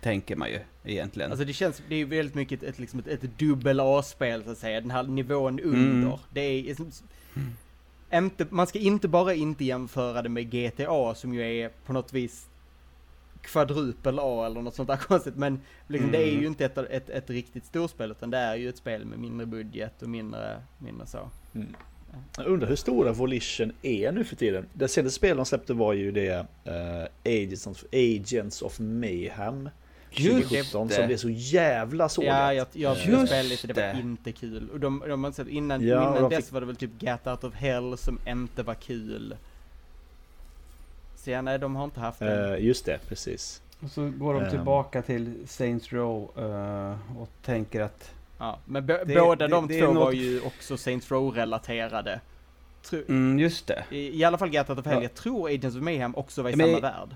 tänker 0.02 0.36
man 0.36 0.50
ju 0.50 0.60
egentligen. 0.86 1.32
Alltså 1.32 1.46
det 1.46 1.54
känns, 1.54 1.82
det 1.90 1.96
är 1.96 2.06
väldigt 2.06 2.36
mycket 2.36 2.64
ett, 2.64 2.70
ett, 2.70 2.80
liksom 2.80 3.00
ett, 3.00 3.08
ett 3.08 3.40
dubbel 3.40 3.80
A-spel 3.80 4.44
så 4.44 4.52
att 4.52 4.58
säga, 4.58 4.82
den 4.82 4.92
här 4.92 5.04
nivån 5.04 5.60
under. 5.60 6.08
Mm. 6.08 6.20
Det 6.30 6.42
är, 6.42 6.76
inte, 8.14 8.46
man 8.50 8.68
ska 8.68 8.80
inte 8.80 9.08
bara 9.08 9.34
inte 9.34 9.66
jämföra 9.66 10.22
det 10.22 10.30
med 10.30 10.52
GTA 10.52 11.16
som 11.16 11.34
ju 11.34 11.42
är 11.42 11.70
på 11.86 11.94
något 11.94 12.14
vis 12.14 12.48
kvadrupel 13.42 14.20
A 14.22 14.46
eller 14.46 14.62
något 14.62 14.76
sånt 14.76 14.88
där 14.90 14.98
konstigt. 15.08 15.36
Men 15.36 15.62
liksom, 15.88 16.10
Mm. 16.10 16.22
det 16.22 16.28
är 16.30 16.42
ju 16.42 16.48
inte 16.48 16.66
ett, 16.66 16.78
ett, 16.78 17.10
ett 17.10 17.30
riktigt 17.30 17.66
storspel 17.66 18.12
utan 18.12 18.30
det 18.32 18.38
är 18.38 18.56
ju 18.56 18.70
ett 18.70 18.78
spel 18.78 19.06
med 19.06 19.20
mindre 19.20 19.46
budget 19.46 20.02
och 20.02 20.10
mindre, 20.10 20.62
mindre 20.80 21.08
så. 21.08 21.30
Jag 22.38 22.46
undrar 22.48 22.68
hur 22.70 22.76
stora 22.76 23.12
Volition 23.12 23.72
är 23.82 24.12
nu 24.12 24.24
för 24.24 24.36
tiden. 24.36 24.66
Det 24.74 24.88
senaste 24.88 25.16
spelet 25.16 25.38
de 25.38 25.46
släppte 25.46 25.74
var 25.74 25.94
ju 25.94 26.12
det 26.12 26.46
eh, 26.66 27.04
Agents, 27.26 27.68
of, 27.68 27.84
Agents 27.94 28.62
of 28.62 28.80
Mayhem. 28.80 29.70
Just 30.14 30.50
2017 30.50 30.88
det. 30.88 30.94
som 30.94 31.06
blev 31.08 31.18
så 31.18 31.30
jävla 31.30 32.10
sågat. 32.10 32.28
Ja, 32.30 32.54
jag, 32.54 32.68
jag 32.74 32.92
Just 32.98 33.02
spelade 33.28 33.44
lite, 33.44 33.68
det 33.68 33.94
var 33.94 34.00
inte 34.00 34.32
kul. 34.32 34.70
Och 34.70 34.80
de, 34.80 35.04
de 35.08 35.34
innan, 35.50 35.88
Ja, 35.88 36.02
innan 36.02 36.22
de 36.24 36.30
dess 36.36 36.46
fick- 36.46 36.54
var 36.54 36.60
det 36.62 36.68
väl 36.68 36.76
typ 36.76 36.92
Get 37.04 37.28
Out 37.28 37.44
of 37.44 37.54
Hell 37.54 37.98
som 37.98 38.20
inte 38.28 38.64
var 38.64 38.74
kul. 38.74 39.36
Så 41.24 41.30
ja, 41.32 41.42
nej, 41.42 41.60
de 41.60 41.76
har 41.76 41.84
inte 41.84 42.00
haft 42.00 42.20
det. 42.20 42.54
Eh, 42.58 42.66
just 42.66 42.86
det, 42.86 43.00
precis. 43.08 43.62
Och 43.80 43.90
så 43.92 44.10
går 44.10 44.34
de 44.34 44.44
Ehm. 44.44 44.50
tillbaka 44.50 45.02
till 45.02 45.34
Saints 45.48 45.94
Row 45.94 46.32
eh, 46.38 46.96
och 47.22 47.30
tänker 47.46 47.82
att... 47.82 48.12
Ja, 48.38 48.60
men 48.66 48.88
det- 48.88 49.06
båda 49.08 49.48
det- 49.48 49.52
de 49.54 49.68
det 49.68 49.80
är 49.80 49.86
två 49.86 49.88
var 49.94 49.94
något- 50.06 50.16
ju 50.16 50.42
också 50.42 50.78
Saints 50.78 51.12
Row-relaterade. 51.12 52.20
Tro, 52.90 53.00
Mm, 53.08 53.40
just 53.40 53.68
det. 53.68 53.84
i, 53.92 54.20
I 54.20 54.24
alla 54.24 54.38
fall 54.38 54.54
Get 54.54 54.70
Out 54.70 54.80
of 54.80 54.86
Hell, 54.86 54.96
Ja. 54.96 55.02
jag 55.02 55.14
tror 55.14 55.50
Agents 55.50 55.76
of 55.78 55.82
Mayhem 55.84 56.16
också 56.16 56.42
var 56.44 56.50
i 56.50 56.56
Men- 56.56 56.68
samma 56.68 56.80
värld. 56.80 57.10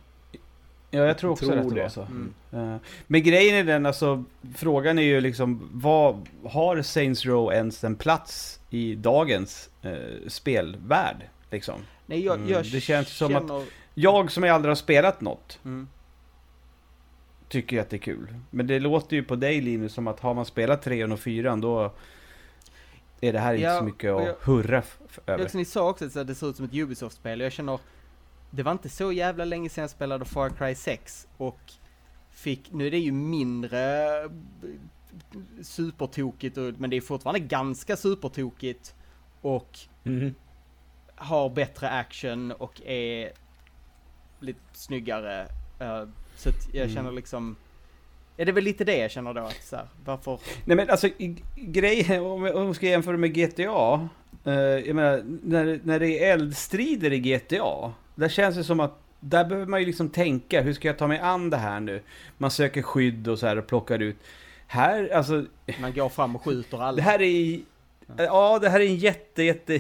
Ja, 0.91 1.03
jag 1.03 1.18
tror 1.18 1.32
också 1.32 1.45
tror 1.45 1.58
att 1.58 1.70
det 1.70 1.76
det. 1.76 1.82
var 1.82 1.89
så. 1.89 2.01
Mm. 2.01 2.34
Eh, 2.51 2.78
Men 3.08 3.24
grejen 3.24 3.56
är 3.56 3.64
den, 3.64 3.86
alltså, 3.86 4.24
frågan 4.56 4.99
är 4.99 5.03
ju 5.03 5.22
liksom, 5.22 5.70
vad, 5.74 6.30
har 6.45 6.82
Saints 6.82 7.26
Row 7.26 7.53
ens 7.53 7.84
en 7.84 7.95
plats 7.95 8.60
i 8.70 8.95
dagens 8.95 9.70
eh, 9.82 9.91
spelvärld? 10.28 11.18
Liksom? 11.51 11.76
Nej, 12.06 12.26
jag, 12.26 12.36
Mm, 12.36 12.49
jag 12.49 12.64
det 12.72 12.82
känns 12.82 13.10
som 13.10 13.36
att- 13.36 13.47
känner, 13.47 13.64
Jag 13.98 14.32
som 14.32 14.43
aldrig 14.43 14.70
har 14.70 14.76
spelat 14.76 15.22
något, 15.22 15.60
Mm. 15.66 15.88
tycker 17.50 17.82
att 17.82 17.89
det 17.89 17.96
är 17.96 18.00
kul. 18.00 18.36
Men 18.52 18.68
det 18.68 18.80
låter 18.80 19.16
ju 19.16 19.24
på 19.24 19.36
dig 19.36 19.62
Linus 19.62 19.93
som 19.93 20.08
att 20.08 20.20
har 20.20 20.34
man 20.34 20.46
spelat 20.46 20.82
3 20.82 21.04
och 21.06 21.20
4 21.20 21.56
då 21.56 21.93
är 23.22 23.34
det 23.34 23.39
här 23.39 23.54
inte 23.54 23.64
Ja, 23.68 23.78
så 23.80 23.84
mycket 23.86 24.12
att 24.12 24.26
jag- 24.26 24.36
hurra 24.41 24.84
Jag 25.26 25.34
över. 25.34 25.48
som 25.48 25.58
ni 25.58 25.66
sa 25.66 25.89
också 25.89 26.06
att 26.20 26.28
det 26.28 26.36
ser 26.36 26.50
ut 26.50 26.56
som 26.56 26.66
ett 26.66 26.74
Ubisoft-spel 26.74 27.39
jag 27.39 27.52
känner 27.52 27.80
Det 28.52 28.64
var 28.64 28.72
inte 28.72 28.89
så 28.89 29.12
jävla 29.12 29.46
länge 29.46 29.70
sedan 29.70 29.82
jag 29.82 29.89
spelade 29.91 30.26
Far 30.26 30.50
Cry 30.50 30.76
6 30.76 31.28
och 31.38 31.60
fick, 32.30 32.72
nu 32.72 32.88
är 32.88 32.91
det 32.91 32.98
ju 33.00 33.12
mindre 33.12 34.08
eh, 34.24 34.30
supertokigt 35.62 36.58
och, 36.58 36.74
men 36.78 36.89
det 36.89 36.98
är 36.98 37.02
fortfarande 37.02 37.39
ganska 37.39 37.96
supertokigt 37.98 38.96
och 39.41 39.80
Mhm. 40.04 40.36
har 41.16 41.50
bättre 41.50 41.89
action 41.89 42.52
och 42.52 42.82
är 42.86 43.32
lite 44.46 44.60
snyggare. 44.74 45.41
eh, 45.80 46.04
så 46.36 46.50
att 46.50 46.68
jag 46.74 46.84
Mm. 46.84 46.96
känner 46.96 47.12
liksom 47.12 47.56
är 48.38 48.46
det 48.46 48.52
väl 48.52 48.64
lite 48.64 48.84
det 48.84 48.98
jag 48.98 49.12
känner 49.12 49.34
då 49.34 49.41
att 49.41 49.64
så 49.64 49.76
här, 49.76 49.86
varför? 50.06 50.39
Nej 50.66 50.78
men 50.78 50.89
alltså 50.89 51.10
grejen, 51.56 52.24
om 52.26 52.43
jag 52.46 52.76
ska 52.76 52.86
jämföra 52.88 53.18
med 53.18 53.34
GTA. 53.34 54.10
eh, 54.46 54.54
jag 54.54 54.96
menar, 54.96 55.24
när, 55.43 55.80
när 55.84 56.00
det 56.00 56.24
är 56.26 56.34
eldstrider 56.34 57.14
i 57.14 57.20
GTA. 57.20 57.93
Där 58.16 58.30
känns 58.30 58.56
det 58.56 58.64
som 58.64 58.80
att 58.80 59.00
där 59.20 59.46
behöver 59.46 59.66
man 59.68 59.80
ju 59.80 59.86
liksom 59.86 60.10
tänka, 60.10 60.62
hur 60.62 60.74
ska 60.74 60.88
jag 60.88 60.98
ta 60.98 61.08
mig 61.08 61.20
an 61.20 61.50
det 61.50 61.58
här 61.58 61.80
nu? 61.80 62.02
Man 62.38 62.52
söker 62.52 62.82
skydd 62.82 63.28
och 63.28 63.39
så 63.39 63.48
här 63.48 63.58
och 63.58 63.68
plockar 63.68 64.00
ut. 64.00 64.18
Här, 64.68 65.10
alltså, 65.14 65.46
Man 65.82 65.93
går 65.93 66.10
fram 66.10 66.36
och 66.36 66.43
skjuter 66.43 66.78
alla. 66.82 66.96
det 66.96 67.02
här 67.02 67.22
är... 67.22 67.60
Ja, 68.18 68.60
det 68.60 68.70
här 68.70 68.80
är 68.80 68.86
en 68.86 68.96
jätte, 68.96 69.43
jätte... 69.43 69.80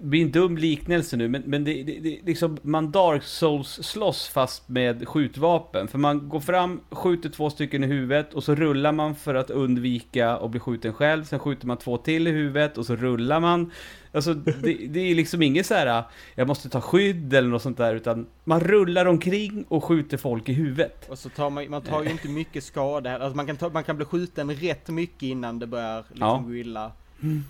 Det 0.00 0.06
blir 0.06 0.22
en 0.22 0.30
dum 0.30 0.56
liknelse 0.56 1.16
nu, 1.16 1.28
men, 1.28 1.42
men 1.46 1.64
det, 1.64 1.82
det, 1.82 2.00
det 2.00 2.20
liksom, 2.26 2.58
man 2.62 2.90
Dark 2.90 3.22
Souls 3.22 3.68
slåss 3.82 4.28
fast 4.28 4.68
med 4.68 5.08
skjutvapen. 5.08 5.88
För 5.88 5.98
man 5.98 6.28
går 6.28 6.40
fram, 6.40 6.80
skjuter 6.90 7.28
två 7.28 7.50
stycken 7.50 7.84
i 7.84 7.86
huvudet 7.86 8.34
och 8.34 8.44
så 8.44 8.54
rullar 8.54 8.92
man 8.92 9.14
för 9.14 9.34
att 9.34 9.50
undvika 9.50 10.30
att 10.30 10.50
bli 10.50 10.60
skjuten 10.60 10.92
själv. 10.92 11.24
Sen 11.24 11.38
skjuter 11.38 11.66
man 11.66 11.76
två 11.76 11.96
till 11.96 12.26
i 12.26 12.30
huvudet 12.30 12.78
och 12.78 12.86
så 12.86 12.96
rullar 12.96 13.40
man. 13.40 13.70
Alltså, 14.12 14.34
det, 14.34 14.74
det 14.88 15.00
är 15.00 15.14
liksom 15.14 15.42
inget 15.42 15.66
så 15.66 15.74
här, 15.74 16.02
jag 16.34 16.48
måste 16.48 16.68
ta 16.68 16.80
skydd 16.80 17.34
eller 17.34 17.48
något 17.48 17.62
sånt 17.62 17.76
där, 17.78 17.94
utan 17.94 18.26
man 18.44 18.60
rullar 18.60 19.06
omkring 19.06 19.64
och 19.68 19.84
skjuter 19.84 20.16
folk 20.16 20.48
i 20.48 20.52
huvudet. 20.52 21.10
Och 21.10 21.18
så 21.18 21.28
tar 21.28 21.50
man, 21.50 21.70
man 21.70 21.82
tar 21.82 22.02
ju 22.02 22.10
inte 22.10 22.28
mycket 22.28 22.64
skada. 22.64 23.18
Alltså 23.18 23.36
man 23.36 23.46
kan, 23.46 23.56
ta, 23.56 23.68
man 23.68 23.84
kan 23.84 23.96
bli 23.96 24.04
skjuten 24.04 24.50
rätt 24.54 24.88
mycket 24.88 25.22
innan 25.22 25.58
det 25.58 25.66
börjar 25.66 26.04
liksom 26.08 26.28
Ja. 26.28 26.44
gå 26.46 26.54
illa. 26.54 26.92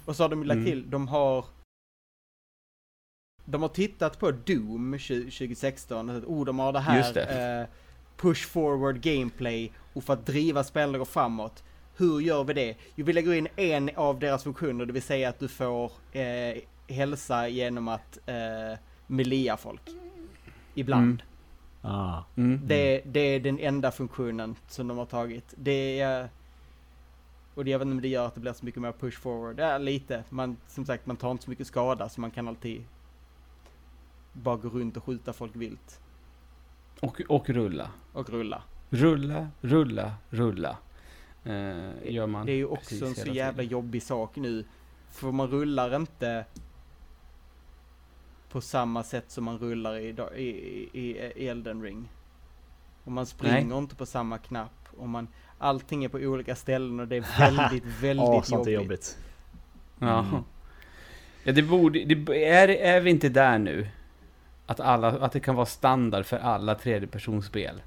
Och 0.05 0.17
så 0.17 0.23
har 0.25 0.29
de 0.29 0.45
lagt 0.45 0.57
Mm. 0.57 0.65
till, 0.71 0.91
de 0.91 1.09
har 1.09 1.45
de 3.45 3.63
har 3.63 3.69
tittat 3.69 4.19
på 4.19 4.31
Doom 4.31 4.99
20, 4.99 5.31
2016 5.31 6.09
och 6.09 6.17
sagt, 6.17 6.27
oh 6.27 6.45
de 6.45 6.59
har 6.59 6.73
det 6.73 6.81
här 6.81 7.61
eh, 7.61 7.67
push 8.17 8.49
forward 8.49 9.01
gameplay 9.01 9.73
och 9.93 10.05
för 10.05 10.13
att 10.13 10.27
driva 10.27 10.65
spelare 10.65 11.05
framåt. 11.05 11.65
Hur 11.97 12.21
gör 12.21 12.45
vi 12.45 12.55
det? 12.55 12.77
Jo, 12.95 13.07
vi 13.07 13.13
lägger 13.13 13.35
in 13.35 13.49
en 13.57 13.91
av 13.97 14.19
deras 14.19 14.43
funktioner, 14.43 14.87
det 14.87 14.93
vill 14.93 15.03
säga 15.03 15.29
att 15.29 15.39
du 15.39 15.49
får 15.49 15.93
eh, 16.13 16.63
hälsa 16.89 17.49
genom 17.49 17.89
att 17.89 18.19
eh, 18.27 18.79
melia 19.07 19.57
folk. 19.57 19.91
Ibland. 20.75 21.23
Mm. 21.83 21.97
Ah. 21.97 22.23
Mm. 22.37 22.61
Det, 22.65 23.03
det 23.05 23.21
är 23.21 23.41
den 23.41 23.59
enda 23.59 23.91
funktionen 23.91 24.57
som 24.69 24.89
de 24.89 24.99
har 24.99 25.07
tagit. 25.07 25.55
Det 25.57 26.01
är... 26.01 26.29
Och 27.55 27.65
det, 27.65 27.71
jag 27.71 27.79
vet 27.79 27.87
inte 27.87 27.95
om 27.95 28.03
det 28.03 28.09
gör 28.09 28.27
att 28.27 28.35
det 28.35 28.41
blir 28.41 28.53
så 28.53 28.65
mycket 28.65 28.83
mer 28.83 28.93
push 28.93 29.21
forward. 29.21 29.61
Ja, 29.61 29.79
lite. 29.79 30.25
Man, 30.31 30.57
som 30.67 30.87
sagt, 30.87 31.07
man 31.07 31.17
tar 31.17 31.31
inte 31.31 31.45
så 31.45 31.51
mycket 31.51 31.67
skada 31.67 32.09
så 32.09 32.21
man 32.21 32.31
kan 32.31 32.49
alltid 32.49 32.85
bara 34.35 34.57
gå 34.57 34.69
runt 34.69 34.97
och 34.97 35.05
skjuta 35.05 35.33
folk 35.33 35.57
vilt. 35.57 36.01
Och, 37.01 37.21
och 37.29 37.51
rulla. 37.51 37.91
Och 38.13 38.31
rulla. 38.31 38.63
Rulla, 38.91 39.49
rulla, 39.61 40.13
rulla. 40.31 40.77
Eh, 41.45 42.13
gör 42.13 42.27
man 42.27 42.47
Det 42.47 42.53
är 42.53 42.57
ju 42.57 42.67
också 42.67 43.07
en 43.07 43.15
så 43.15 43.29
jävla 43.31 43.63
tiden. 43.63 43.73
jobbig 43.73 44.03
sak 44.03 44.37
nu. 44.37 44.65
För 45.11 45.33
man 45.33 45.49
rullar 45.49 45.97
inte 45.97 46.45
på 48.49 48.61
samma 48.61 49.03
sätt 49.03 49.25
som 49.31 49.45
man 49.45 49.59
rullar 49.59 49.97
i, 49.97 50.09
i, 50.37 50.49
i, 50.93 51.33
i 51.37 51.49
Elden 51.49 51.83
ring. 51.83 52.09
Och 53.05 53.13
man 53.13 53.27
springer 53.27 53.65
Nej. 53.69 53.79
inte 53.79 53.97
på 53.97 54.07
samma 54.07 54.39
knapp. 54.39 54.89
Och 54.97 55.09
man, 55.09 55.29
allting 55.59 56.05
är 56.05 56.09
på 56.09 56.19
olika 56.19 56.57
ställen 56.57 57.01
och 57.01 57.09
det 57.09 57.17
är 57.17 57.39
väldigt, 57.39 57.85
väldigt 57.85 58.27
Ja, 58.27 58.43
sånt 58.43 58.67
är 58.67 58.71
jobbigt. 58.71 58.89
jobbigt. 58.91 59.19
Ja. 59.99 60.19
Mm. 60.21 60.43
ja, 61.45 61.53
det 61.53 61.63
borde... 61.63 62.05
Det, 62.05 62.45
är, 62.49 62.69
är 62.69 63.01
vi 63.01 63.11
inte 63.11 63.29
där 63.29 63.59
nu? 63.59 63.89
Att, 64.67 64.81
alla, 64.81 65.09
att 65.09 65.33
det 65.33 65.41
kan 65.41 65.55
vara 65.55 65.67
standard 65.67 66.27
för 66.27 66.37
alla 66.39 66.75
tredjepersonsspel. 66.75 67.83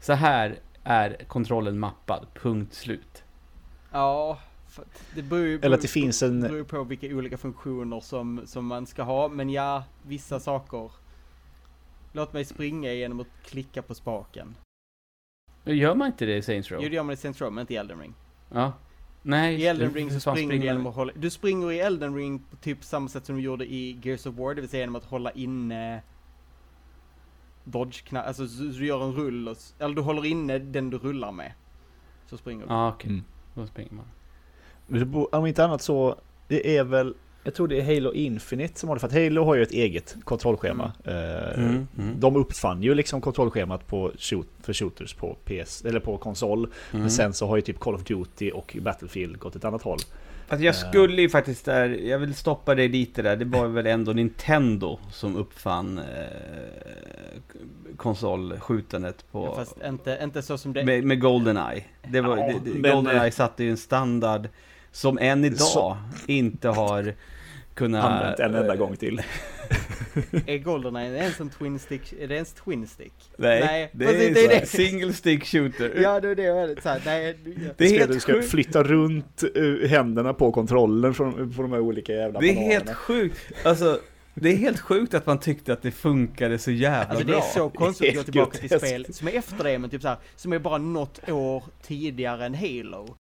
Så 0.00 0.12
här 0.12 0.58
är 0.84 1.24
kontrollen 1.28 1.78
mappad, 1.78 2.26
punkt 2.34 2.74
slut. 2.74 3.24
Ja, 3.92 4.38
det 5.14 5.22
beror 5.22 5.46
ju 5.46 5.58
Eller 5.62 5.76
att 5.76 5.82
det 5.82 5.88
finns 5.88 6.22
en- 6.22 6.40
beror 6.40 6.64
på 6.64 6.84
vilka 6.84 7.06
olika 7.06 7.36
funktioner 7.38 8.00
som, 8.00 8.40
som 8.46 8.66
man 8.66 8.86
ska 8.86 9.02
ha. 9.02 9.28
Men 9.28 9.50
ja, 9.50 9.84
vissa 10.02 10.40
saker. 10.40 10.90
Låt 12.12 12.32
mig 12.32 12.44
springa 12.44 12.92
genom 12.92 13.20
att 13.20 13.26
klicka 13.44 13.82
på 13.82 13.94
spaken. 13.94 14.56
Gör 15.64 15.94
man 15.94 16.06
inte 16.06 16.26
det 16.26 16.36
i 16.36 16.42
Saints 16.42 16.70
Row? 16.70 16.80
Jo, 16.82 16.88
det 16.88 16.94
gör 16.94 17.02
man 17.02 17.12
i 17.12 17.16
Saints 17.16 17.40
Row, 17.40 17.52
men 17.52 17.60
inte 17.62 17.74
i 17.74 17.76
Elden 17.76 18.00
ring. 18.00 18.14
Ja. 18.52 18.72
Nej. 19.22 19.54
I 19.54 19.66
Elden 19.66 19.94
ring 19.94 20.10
så 20.10 20.20
springer 20.20 20.52
du 20.52 20.64
genom 20.64 20.86
att 20.86 20.94
hålla... 20.94 21.12
Du 21.16 21.30
springer 21.30 21.72
i 21.72 21.80
Elden 21.80 22.14
ring 22.14 22.38
på 22.38 22.56
typ 22.56 22.84
samma 22.84 23.08
sätt 23.08 23.26
som 23.26 23.36
du 23.36 23.42
gjorde 23.42 23.64
i 23.66 23.98
Gears 24.02 24.26
of 24.26 24.34
War, 24.34 24.54
det 24.54 24.60
vill 24.60 24.70
säga 24.70 24.80
genom 24.80 24.96
att 24.96 25.04
hålla 25.04 25.30
inne 25.30 26.02
dodge 27.64 28.14
alltså 28.14 28.48
så 28.48 28.62
du 28.62 28.86
gör 28.86 29.04
en 29.04 29.12
rull 29.12 29.48
och, 29.48 29.56
eller 29.78 29.94
du 29.94 30.02
håller 30.02 30.26
inne 30.26 30.58
den 30.58 30.90
du 30.90 30.98
rullar 30.98 31.32
med. 31.32 31.52
Så 32.26 32.36
springer 32.36 32.66
du. 32.66 32.72
Ja, 32.72 32.88
okej. 32.88 33.10
Mm. 33.10 33.24
Då 33.54 33.66
springer 33.66 33.92
man. 33.92 35.26
Om 35.32 35.46
inte 35.46 35.64
annat 35.64 35.82
så, 35.82 36.16
det 36.48 36.76
är 36.76 36.84
väl, 36.84 37.14
jag 37.44 37.54
tror 37.54 37.68
det 37.68 37.80
är 37.80 37.94
Halo 37.94 38.12
Infinite 38.12 38.80
som 38.80 38.88
har 38.88 38.96
det, 38.96 39.00
för 39.00 39.06
att 39.06 39.14
Halo 39.14 39.44
har 39.44 39.54
ju 39.54 39.62
ett 39.62 39.72
eget 39.72 40.16
kontrollschema. 40.24 40.92
Eh, 41.04 41.58
Mm, 41.60 41.88
mm. 41.98 42.20
De 42.20 42.36
uppfann 42.36 42.82
ju 42.82 42.94
liksom 42.94 43.20
kontrollschemat 43.20 43.86
på 43.86 44.12
shoot, 44.18 44.46
för 44.62 44.72
shooters 44.72 45.14
på 45.14 45.36
PS, 45.44 45.84
eller 45.84 46.00
på 46.00 46.16
konsol. 46.18 46.58
Mm. 46.58 46.72
Men 47.00 47.10
sen 47.10 47.32
så 47.32 47.46
har 47.46 47.56
ju 47.56 47.62
typ 47.62 47.78
Call 47.78 47.94
of 47.94 48.04
Duty 48.04 48.50
och 48.50 48.76
Battlefield 48.80 49.38
gått 49.38 49.56
ett 49.56 49.64
annat 49.64 49.82
håll. 49.82 49.98
Fast 50.48 50.62
jag 50.62 50.74
skulle 50.74 51.22
ju 51.22 51.28
faktiskt 51.28 51.64
där, 51.64 51.88
jag 51.88 52.18
vill 52.18 52.34
stoppa 52.34 52.74
dig 52.74 52.88
lite 52.88 53.22
där, 53.22 53.36
det 53.36 53.44
var 53.44 53.66
väl 53.66 53.86
ändå 53.86 54.12
Nintendo 54.12 54.98
som 55.12 55.36
uppfann 55.36 55.98
eh, 55.98 56.04
konsolskjutandet 57.96 59.24
på... 59.32 59.44
Ja, 59.44 59.54
fast 59.54 59.76
inte, 59.88 60.18
inte 60.22 60.42
så 60.42 60.58
som 60.58 60.72
det... 60.72 60.84
Med, 60.84 61.04
med 61.04 61.20
Goldeneye. 61.20 61.84
Det 62.08 62.20
var, 62.20 62.36
Ja, 62.36 62.46
det, 62.46 62.70
det, 62.72 62.78
men- 62.78 62.92
Goldeneye 62.94 63.30
satte 63.30 63.64
ju 63.64 63.70
en 63.70 63.76
standard 63.76 64.48
som 64.92 65.18
än 65.18 65.44
idag 65.44 65.58
Så- 65.58 65.96
inte 66.26 66.68
har 66.68 67.14
kunna... 67.74 68.02
Använt 68.02 68.40
en 68.40 68.54
enda 68.54 68.76
gång 68.76 68.96
till. 68.96 69.22
Är 70.46 70.58
Goldeneye 70.58 71.16
ens 71.16 71.40
en 71.40 71.50
twin 71.50 71.78
stick? 71.78 72.12
Är 72.20 72.28
det 72.28 72.34
ens 72.34 72.52
twin 72.52 72.86
stick? 72.86 73.12
Nej, 73.36 73.60
Nej, 73.60 73.90
det, 73.92 74.04
är 74.04 74.34
det 74.34 74.44
är 74.44 74.60
det 74.60 74.66
single 74.66 75.12
stick 75.12 75.44
shooter. 75.46 76.00
Ja, 76.02 76.20
det 76.20 76.28
är 76.28 76.34
det. 76.66 76.82
Så 76.82 76.88
här, 76.88 77.02
nej, 77.04 77.36
det 77.76 77.84
är 77.84 77.98
helt 77.98 78.12
du 78.12 78.20
ska 78.20 78.32
sjukt. 78.32 78.50
flytta 78.50 78.82
runt 78.82 79.42
eh, 79.82 79.88
händerna 79.88 80.34
på 80.34 80.52
kontrollen 80.52 81.14
från, 81.14 81.52
på 81.52 81.62
de 81.62 81.72
här 81.72 81.80
olika 81.80 82.12
jävla 82.12 82.40
Det 82.40 82.46
är 82.50 82.54
bananerna. 82.54 82.74
helt 82.74 82.94
sjukt. 82.96 83.52
Alltså, 83.64 84.00
det 84.34 84.48
är 84.52 84.56
helt 84.56 84.80
sjukt 84.80 85.14
att 85.14 85.26
man 85.26 85.38
tyckte 85.40 85.72
att 85.72 85.82
det 85.82 85.90
funkade 85.90 86.58
så 86.58 86.70
jävla 86.70 86.98
Alltså 87.04 87.18
det 87.26 87.32
bra. 87.32 87.36
är 87.42 87.54
så 87.54 87.68
konstigt 87.70 88.10
att 88.10 88.16
gå 88.16 88.22
tillbaka 88.32 88.58
till 88.58 88.78
spel 88.78 89.06
som 89.14 89.28
är 89.28 89.32
efter 89.32 89.64
det, 89.64 89.78
men 89.78 89.90
typ 89.90 90.02
så 90.02 90.08
här, 90.08 90.16
som 90.36 90.52
är 90.52 90.58
bara 90.58 90.78
något 90.78 91.28
år 91.30 91.64
tidigare 91.82 92.46
än 92.46 92.54
Halo. 92.54 93.16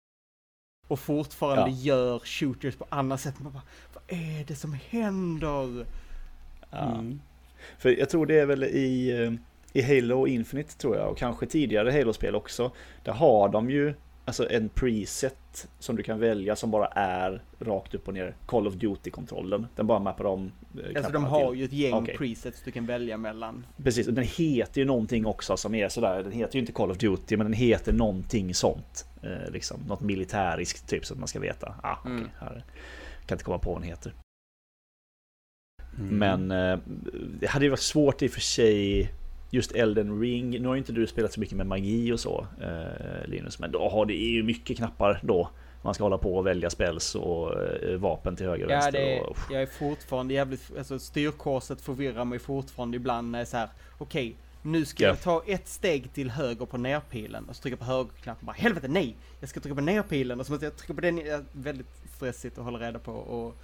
Och 0.90 0.99
fortfarande 0.99 1.70
Ja. 1.72 1.78
gör 1.95 2.20
shooters 2.20 2.76
på 2.76 2.86
annat 2.90 3.22
sätt. 3.22 3.36
Man 3.40 3.53
bara, 3.53 3.61
vad 3.94 4.20
är 4.20 4.44
det 4.48 4.56
som 4.56 4.78
händer? 4.90 5.86
Ja. 6.72 6.78
Mm. 6.78 7.20
För 7.78 7.90
jag 7.99 8.10
tror 8.10 8.26
det 8.26 8.40
är 8.40 8.45
väl 8.45 8.64
i, 8.64 9.11
eh, 9.24 9.34
i 9.74 9.82
Halo 9.95 10.28
Infinite 10.28 10.78
tror 10.78 10.95
jag, 10.98 11.10
och 11.11 11.18
kanske 11.18 11.45
tidigare 11.45 11.91
Halo-spel 11.91 12.36
också. 12.36 12.72
Där 13.03 13.11
har 13.14 13.49
de 13.49 13.70
ju 13.70 13.94
alltså 14.30 14.49
en 14.49 14.69
preset 14.69 15.68
som 15.80 15.95
du 15.95 16.03
kan 16.03 16.19
välja 16.19 16.56
som 16.56 16.72
bara 16.72 16.88
är 16.88 17.41
rakt 17.60 17.93
upp 17.95 18.07
och 18.07 18.14
ner. 18.14 18.35
Call 18.45 18.68
of 18.68 18.73
Duty-kontrollen. 18.73 19.68
Den 19.76 19.88
bara 19.88 19.99
mappar 19.99 20.26
om 20.26 20.51
eh, 20.84 20.95
Alltså 20.95 21.11
de 21.11 21.23
har 21.23 21.49
till. 21.51 21.60
ju 21.60 21.65
ett 21.65 21.73
gäng 21.73 21.93
Okej. 21.93 22.18
presets 22.18 22.61
du 22.65 22.72
kan 22.72 22.85
välja 22.85 23.18
mellan. 23.18 23.65
Precis, 23.84 24.07
och 24.07 24.14
den 24.14 24.23
heter 24.38 24.81
ju 24.81 24.85
någonting 24.88 25.26
också 25.26 25.57
som 25.57 25.76
är 25.76 25.89
sådär. 25.89 26.23
Den 26.23 26.31
heter 26.31 26.56
ju 26.56 26.60
inte 26.60 26.72
Call 26.72 26.91
of 26.91 26.97
Duty, 26.97 27.38
men 27.38 27.45
den 27.45 27.53
heter 27.53 27.93
någonting 27.93 28.53
sånt. 28.53 29.06
Eh, 29.23 29.51
liksom, 29.51 29.81
något 29.88 30.01
militäriskt 30.01 30.89
typ 30.89 31.06
så 31.06 31.14
att 31.14 31.19
man 31.19 31.27
ska 31.27 31.39
veta. 31.39 31.76
Ah, 31.84 31.97
Mm. 32.06 32.30
här. 32.39 32.64
Kan 33.26 33.35
inte 33.35 33.43
komma 33.45 33.57
på 33.60 33.72
vad 33.73 33.81
den 33.81 33.89
heter. 33.89 34.14
Mm. 35.99 36.18
Men 36.18 36.51
eh, 36.73 36.80
det 37.39 37.47
hade 37.47 37.65
ju 37.65 37.69
varit 37.69 37.80
svårt 37.80 38.22
i 38.22 38.27
och 38.27 38.31
för 38.31 38.41
sig 38.41 39.10
Just 39.49 39.71
Elden 39.71 40.19
Ring, 40.21 40.49
nu 40.61 40.67
har 40.67 40.76
ju 40.76 40.80
inte 40.80 40.91
du 40.91 41.07
spelat 41.07 41.34
så 41.34 41.39
mycket 41.39 41.57
med 41.57 41.67
magi 41.67 42.11
och 42.11 42.19
så 42.19 42.47
eh, 42.61 43.27
Linus, 43.30 43.59
men 43.59 43.71
då 43.71 43.89
har 43.89 44.05
det 44.05 44.13
ju 44.13 44.43
mycket 44.43 44.77
knappar 44.77 45.19
då 45.23 45.49
Man 45.81 45.93
ska 45.93 46.03
hålla 46.03 46.17
på 46.17 46.35
och 46.38 46.47
välja 46.47 46.69
spells 46.69 47.15
och 47.15 47.63
eh, 47.63 47.97
vapen 47.97 48.35
till 48.35 48.45
höger 48.45 48.65
och 48.65 48.71
Ja, 48.71 48.76
vänster 48.76 48.91
det 49.01 49.21
och, 49.21 49.38
jag 49.51 49.61
är 49.61 49.65
fortfarande 49.65 50.34
jävligt, 50.34 50.71
alltså 50.77 50.99
styrkorset 50.99 51.81
förvirrar 51.81 52.26
mig 52.26 52.39
fortfarande 52.39 52.97
ibland 52.97 53.31
när 53.31 53.39
jag 53.39 53.45
är 53.45 53.49
så 53.49 53.57
här, 53.57 53.69
okej, 53.97 54.35
nu 54.61 54.85
ska 54.85 55.03
Ja. 55.03 55.09
jag 55.09 55.21
ta 55.21 55.43
ett 55.47 55.67
steg 55.67 56.13
till 56.13 56.30
höger 56.30 56.65
på 56.65 56.77
nerpilen 56.77 57.45
och 57.49 57.55
så 57.55 57.61
trycka 57.61 57.77
på 57.77 57.85
högerknappen 57.85 58.45
bara 58.45 58.51
helvete 58.55 58.88
nej! 58.88 59.15
Jag 59.39 59.49
ska 59.49 59.59
trycka 59.59 59.76
på 59.76 59.81
nerpilen 59.81 60.39
och 60.39 60.45
så 60.45 60.51
måste 60.51 60.65
jag 60.65 60.76
trycka 60.77 60.93
på 60.93 61.01
den, 61.01 61.21
väldigt 61.51 62.01
stressigt 62.15 62.57
att 62.57 62.63
hålla 62.63 62.80
reda 62.80 62.99
på 62.99 63.11
och 63.11 63.55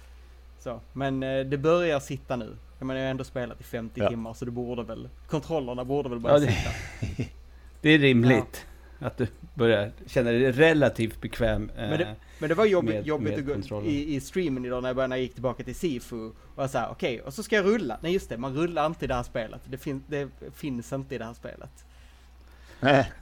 så. 0.58 0.80
Men 0.92 1.22
eh, 1.22 1.44
det 1.44 1.58
börjar 1.58 2.00
sitta 2.00 2.36
nu. 2.36 2.56
Jag 2.78 2.86
menar 2.86 3.00
jag 3.00 3.06
har 3.06 3.10
ändå 3.10 3.24
spelat 3.24 3.60
i 3.60 3.64
50 3.64 4.00
Ja. 4.00 4.08
timmar 4.08 4.34
så 4.34 4.44
det 4.44 4.50
borde 4.50 4.82
väl, 4.82 5.08
kontrollerna 5.28 5.84
borde 5.84 6.08
väl 6.08 6.18
börja 6.20 6.34
Ja, 6.38 6.40
det- 6.46 6.52
sitta. 6.52 7.30
Det 7.80 7.90
är 7.90 7.98
rimligt 7.98 8.66
att 8.98 9.16
du 9.16 9.26
börjar 9.54 9.90
känna 10.06 10.30
dig 10.30 10.52
relativt 10.52 11.20
bekväm. 11.20 11.70
eh, 11.76 11.88
Men 11.88 11.98
det, 11.98 12.14
men 12.38 12.48
det 12.48 12.54
var 12.54 12.64
jobbigt, 12.64 12.94
med- 12.94 13.06
jobbigt 13.06 13.44
med 13.46 13.58
att 13.58 13.68
gå 13.68 13.82
i, 13.82 14.14
i 14.14 14.20
streamen 14.20 14.64
idag 14.64 14.82
när 14.82 14.88
jag, 14.88 14.96
började, 14.96 15.08
när 15.08 15.16
jag 15.16 15.22
gick 15.22 15.32
tillbaka 15.34 15.64
till 15.64 15.74
Sifu. 15.74 16.26
Och 16.54 16.62
jag 16.62 16.70
sa 16.70 16.88
okej, 16.88 17.20
och 17.20 17.34
så 17.34 17.42
ska 17.42 17.56
jag 17.56 17.64
rulla. 17.64 17.98
Nej 18.02 18.12
just 18.12 18.28
det, 18.28 18.36
man 18.38 18.54
rullar 18.54 18.86
inte 18.86 19.04
i 19.04 19.08
det 19.08 19.14
här 19.14 19.22
spelet. 19.22 19.60
Det, 19.64 19.78
fin, 19.78 20.02
det 20.06 20.28
finns 20.54 20.92
inte 20.92 21.14
i 21.14 21.18
det 21.18 21.24
här 21.24 21.34
spelet. 21.34 21.84
Nej, 22.80 23.12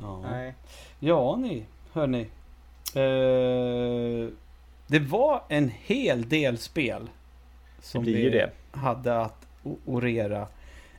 ja. 0.00 0.20
Nej. 0.30 0.54
ja, 1.00 1.36
ni, 1.36 1.66
hörni. 1.92 2.20
Eh, 2.94 4.28
det 4.86 4.98
var 4.98 5.42
en 5.48 5.68
hel 5.68 6.28
del 6.28 6.58
spel 6.58 7.08
som 7.80 8.04
vi 8.04 8.30
det. 8.30 8.50
hade 8.72 9.20
att 9.20 9.46
orera 9.84 10.46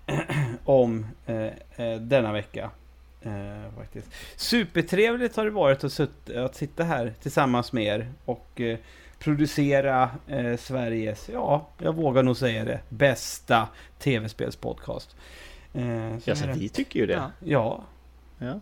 om 0.66 1.06
eh, 1.26 1.45
eh, 1.76 1.99
denna 1.99 2.32
vecka. 2.32 2.70
Eh, 3.22 3.76
faktiskt. 3.78 4.07
Supertrevligt 4.36 5.36
har 5.36 5.45
det 5.45 5.52
varit 5.52 5.84
att, 5.84 5.91
sutt, 5.94 6.30
att 6.30 6.56
sitta 6.56 6.84
här 6.84 7.14
tillsammans 7.22 7.74
med 7.74 7.84
er 7.84 8.12
och 8.26 8.62
eh, 8.62 8.78
producera 9.20 10.10
eh, 10.28 10.57
Sveriges, 10.57 11.30
ja, 11.30 11.68
jag 11.78 11.95
vågar 11.95 12.24
nog 12.24 12.38
säga 12.38 12.66
det, 12.66 12.80
bästa 12.90 13.68
tv-spelspodcast. 13.99 15.16
Eh, 15.74 16.18
så 16.20 16.32
är 16.32 16.48
det. 16.48 16.53
vi 16.53 16.70
tycker 16.70 16.99
ju 16.99 17.06
det. 17.06 17.14
Ja. 17.14 17.32
Ja, 17.40 17.84
Ja. 18.48 18.60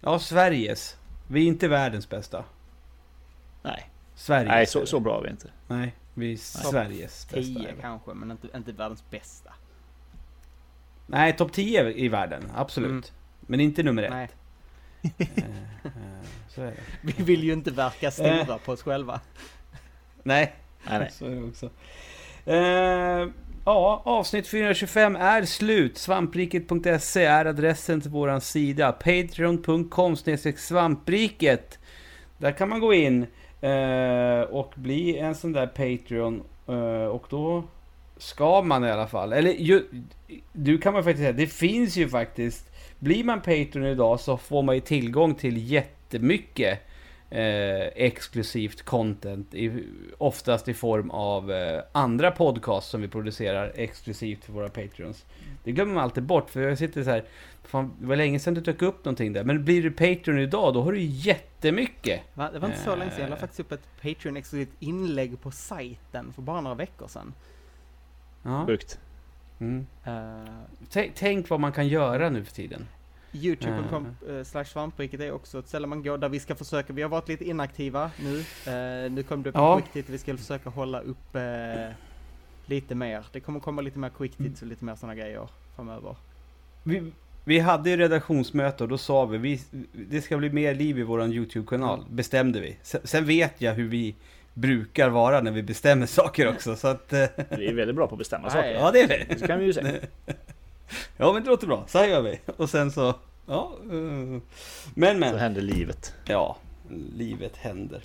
ja, 0.00 0.18
Sveriges. 0.18 0.96
Vi 1.28 1.42
är 1.44 1.48
inte 1.48 1.68
världens 1.68 2.08
bästa. 2.08 2.44
Nej, 3.62 3.90
Sveriges. 4.14 4.48
Nej 4.48 4.66
så, 4.66 4.86
så 4.86 5.00
bra 5.00 5.18
är 5.18 5.22
vi 5.22 5.30
inte. 5.30 5.50
Nej, 5.68 5.94
vi 6.14 6.32
är 6.32 6.36
Sveriges 6.36 7.28
bästa. 7.28 7.60
10 7.60 7.68
är 7.68 7.74
vi. 7.74 7.80
kanske, 7.80 8.14
men 8.14 8.30
inte, 8.30 8.48
inte 8.56 8.72
världens 8.72 9.10
bästa. 9.10 9.52
Nej, 11.06 11.36
topp 11.36 11.52
10 11.52 11.90
i 11.92 12.08
världen, 12.08 12.42
absolut. 12.54 12.90
Mm. 12.90 13.02
Men 13.40 13.60
inte 13.60 13.82
nummer 13.82 14.02
ett. 14.02 14.10
Nej. 14.10 14.28
Eh, 15.18 15.26
eh, 15.84 15.92
så 16.48 16.62
är 16.62 16.66
det. 16.66 16.76
Vi 17.16 17.22
vill 17.22 17.44
ju 17.44 17.52
inte 17.52 17.70
verka 17.70 18.10
stora 18.10 18.28
Eh. 18.40 18.56
på 18.58 18.72
oss 18.72 18.82
själva. 18.82 19.20
Nej, 20.22 20.54
Nej, 20.84 20.98
nej. 20.98 21.10
så 21.12 21.26
är 21.26 21.30
det 21.30 21.42
också. 21.42 21.70
Eh, 22.46 23.28
ja, 23.64 24.02
avsnitt 24.04 24.48
425 24.48 25.16
är 25.16 25.44
slut. 25.44 25.98
Svampriket.se 25.98 27.24
är 27.24 27.44
adressen 27.44 28.00
till 28.00 28.10
våran 28.10 28.40
sida. 28.40 28.92
Patreon.com 28.92 30.16
svampriket. 30.56 31.78
Där 32.38 32.52
kan 32.52 32.68
man 32.68 32.80
gå 32.80 32.94
in 32.94 33.22
eh, 33.22 33.28
Eh, 33.64 34.40
och 34.40 34.72
bli 34.74 35.18
en 35.18 35.34
sån 35.34 35.52
där 35.52 35.66
Patreon. 35.66 36.42
Eh, 36.68 37.06
och 37.06 37.26
då 37.30 37.64
ska 38.16 38.62
man 38.62 38.84
i 38.84 38.90
alla 38.90 39.06
fall. 39.06 39.32
Eller 39.32 39.50
ju, 39.50 39.84
du 40.52 40.78
kan 40.78 40.92
man 40.92 41.04
faktiskt 41.04 41.22
säga, 41.22 41.32
det 41.32 41.46
finns 41.46 41.96
ju 41.96 42.08
faktiskt. 42.08 42.70
Blir 42.98 43.24
man 43.24 43.40
Patreon 43.40 43.84
idag 43.84 44.20
så 44.20 44.36
får 44.36 44.62
man 44.62 44.74
ju 44.74 44.80
tillgång 44.80 45.34
till 45.34 45.70
jättemycket 45.70 46.80
eh, 47.34 47.86
exklusivt 47.94 48.82
content. 48.82 49.54
I, 49.54 49.84
oftast 50.18 50.68
i 50.68 50.74
form 50.74 51.10
av 51.10 51.52
eh, 51.52 51.82
andra 51.92 52.30
podcasts 52.30 52.90
som 52.90 53.00
vi 53.00 53.08
producerar 53.08 53.72
exklusivt 53.74 54.44
för 54.44 54.52
våra 54.52 54.68
Patreons. 54.68 55.24
Det 55.64 55.72
glömmer 55.72 55.94
man 55.94 56.02
alltid 56.04 56.22
bort 56.22 56.50
för 56.50 56.60
jag 56.60 56.78
sitter 56.78 57.04
så 57.04 57.10
här. 57.10 57.24
Fan, 57.62 57.92
det 58.00 58.06
var 58.06 58.16
länge 58.16 58.38
sedan 58.38 58.54
du 58.54 58.60
tog 58.60 58.82
upp 58.82 59.04
någonting 59.04 59.32
där. 59.32 59.44
Men 59.44 59.64
blir 59.64 59.82
du 59.82 59.90
Patreon 59.90 60.38
idag 60.38 60.74
då 60.74 60.82
har 60.82 60.92
du 60.92 61.00
jättemycket. 61.00 62.20
Va? 62.34 62.50
Det 62.52 62.58
var 62.58 62.68
inte 62.68 62.80
så 62.80 62.96
länge 62.96 63.10
sedan, 63.10 63.20
jag 63.20 63.30
la 63.30 63.36
Eh. 63.36 63.40
faktiskt 63.40 63.60
upp 63.60 63.72
ett 63.72 63.88
Patreon-exklusivt 64.02 64.72
inlägg 64.78 65.40
på 65.42 65.50
sajten 65.50 66.32
för 66.32 66.42
bara 66.42 66.60
några 66.60 66.76
veckor 66.76 67.08
sedan. 67.08 67.34
Ja. 68.42 68.66
Sjukt. 68.66 68.98
Mm. 69.60 69.86
Uh, 70.06 70.44
Tänk, 70.90 71.14
tänk 71.14 71.48
vad 71.48 71.60
man 71.60 71.72
kan 71.72 71.88
göra 71.88 72.30
nu 72.30 72.44
för 72.44 72.52
tiden. 72.52 72.86
Youtube.com 73.34 74.16
uh, 74.28 74.42
slash 74.44 74.64
svampriket 74.64 75.20
är 75.20 75.32
också 75.32 75.58
ett 75.58 75.68
ställe 75.68 75.86
man 75.86 76.02
går 76.02 76.18
där 76.18 76.28
vi 76.28 76.40
ska 76.40 76.54
försöka, 76.54 76.92
vi 76.92 77.02
har 77.02 77.08
varit 77.08 77.28
lite 77.28 77.44
inaktiva 77.44 78.10
nu. 78.20 78.36
Uh, 78.38 79.10
nu 79.12 79.22
kom 79.28 79.42
det 79.42 79.48
upp 79.48 79.54
Ja. 79.54 79.80
quick 79.92 80.08
vi 80.08 80.18
ska 80.18 80.36
försöka 80.36 80.70
hålla 80.70 81.00
upp 81.00 81.34
uh, 81.34 81.40
lite 82.66 82.94
mer. 82.94 83.24
Det 83.32 83.40
kommer 83.40 83.60
komma 83.60 83.82
lite 83.82 83.98
mer 83.98 84.08
quick 84.08 84.32
och 84.60 84.66
lite 84.66 84.84
mer 84.84 84.94
sådana 84.94 85.14
grejer 85.14 85.48
framöver. 85.76 86.16
Vi, 86.82 87.12
vi 87.44 87.58
hade 87.58 87.90
ju 87.90 87.96
redaktionsmöte 87.96 88.84
och 88.84 88.88
då 88.88 88.98
sa 88.98 89.24
vi, 89.24 89.38
vi 89.38 89.60
det 89.92 90.20
ska 90.20 90.36
bli 90.36 90.50
mer 90.50 90.74
liv 90.74 90.98
i 90.98 91.02
våran 91.02 91.32
YouTube-kanal, 91.32 92.04
bestämde 92.10 92.60
vi. 92.60 92.76
Sen, 92.82 93.00
sen 93.04 93.24
vet 93.24 93.60
jag 93.60 93.74
hur 93.74 93.88
vi 93.88 94.14
brukar 94.54 95.08
vara 95.08 95.40
när 95.40 95.50
vi 95.50 95.62
bestämmer 95.62 96.06
saker 96.06 96.48
också, 96.48 96.76
så 96.76 96.88
att... 96.88 97.12
eh, 97.12 97.24
Vi 97.58 97.66
är 97.66 97.74
väldigt 97.74 97.96
bra 97.96 98.06
på 98.06 98.14
att 98.14 98.18
bestämma 98.18 98.50
saker. 98.50 98.72
ja, 98.74 98.90
det 98.90 99.00
är 99.00 99.26
vi. 99.28 99.38
Så 99.38 99.46
kan 99.46 99.58
vi 99.58 99.64
ju 99.64 99.72
säga. 99.72 99.92
Ja, 101.16 101.32
men 101.32 101.42
det 101.44 101.50
låter 101.50 101.66
bra. 101.66 101.84
Så 101.88 101.98
här 101.98 102.06
gör 102.06 102.22
vi. 102.22 102.40
Och 102.56 102.70
sen 102.70 102.92
så... 102.92 103.14
Ja, 103.46 103.72
eh, 103.82 103.88
men 104.94 105.14
Så 105.14 105.18
men. 105.20 105.38
händer 105.38 105.60
livet. 105.62 106.14
Ja, 106.26 106.56
livet 107.16 107.56
händer. 107.56 108.02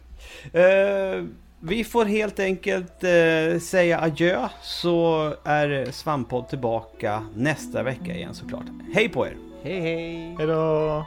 Eh, 0.53 1.23
vi 1.60 1.84
får 1.84 2.06
helt 2.06 2.39
enkelt 2.39 3.03
eh, 3.03 3.60
säga 3.61 3.99
adjö, 4.01 4.49
så 4.61 5.34
är 5.43 5.91
Svamppodd 5.91 6.49
tillbaka 6.49 7.23
nästa 7.35 7.84
vecka 7.84 8.15
igen 8.15 8.34
såklart. 8.34 8.65
Hej 8.93 9.10
på 9.10 9.27
er! 9.27 9.38
Hej 9.64 9.80
hej! 9.80 10.35
Hej 10.38 10.47
då! 10.47 11.06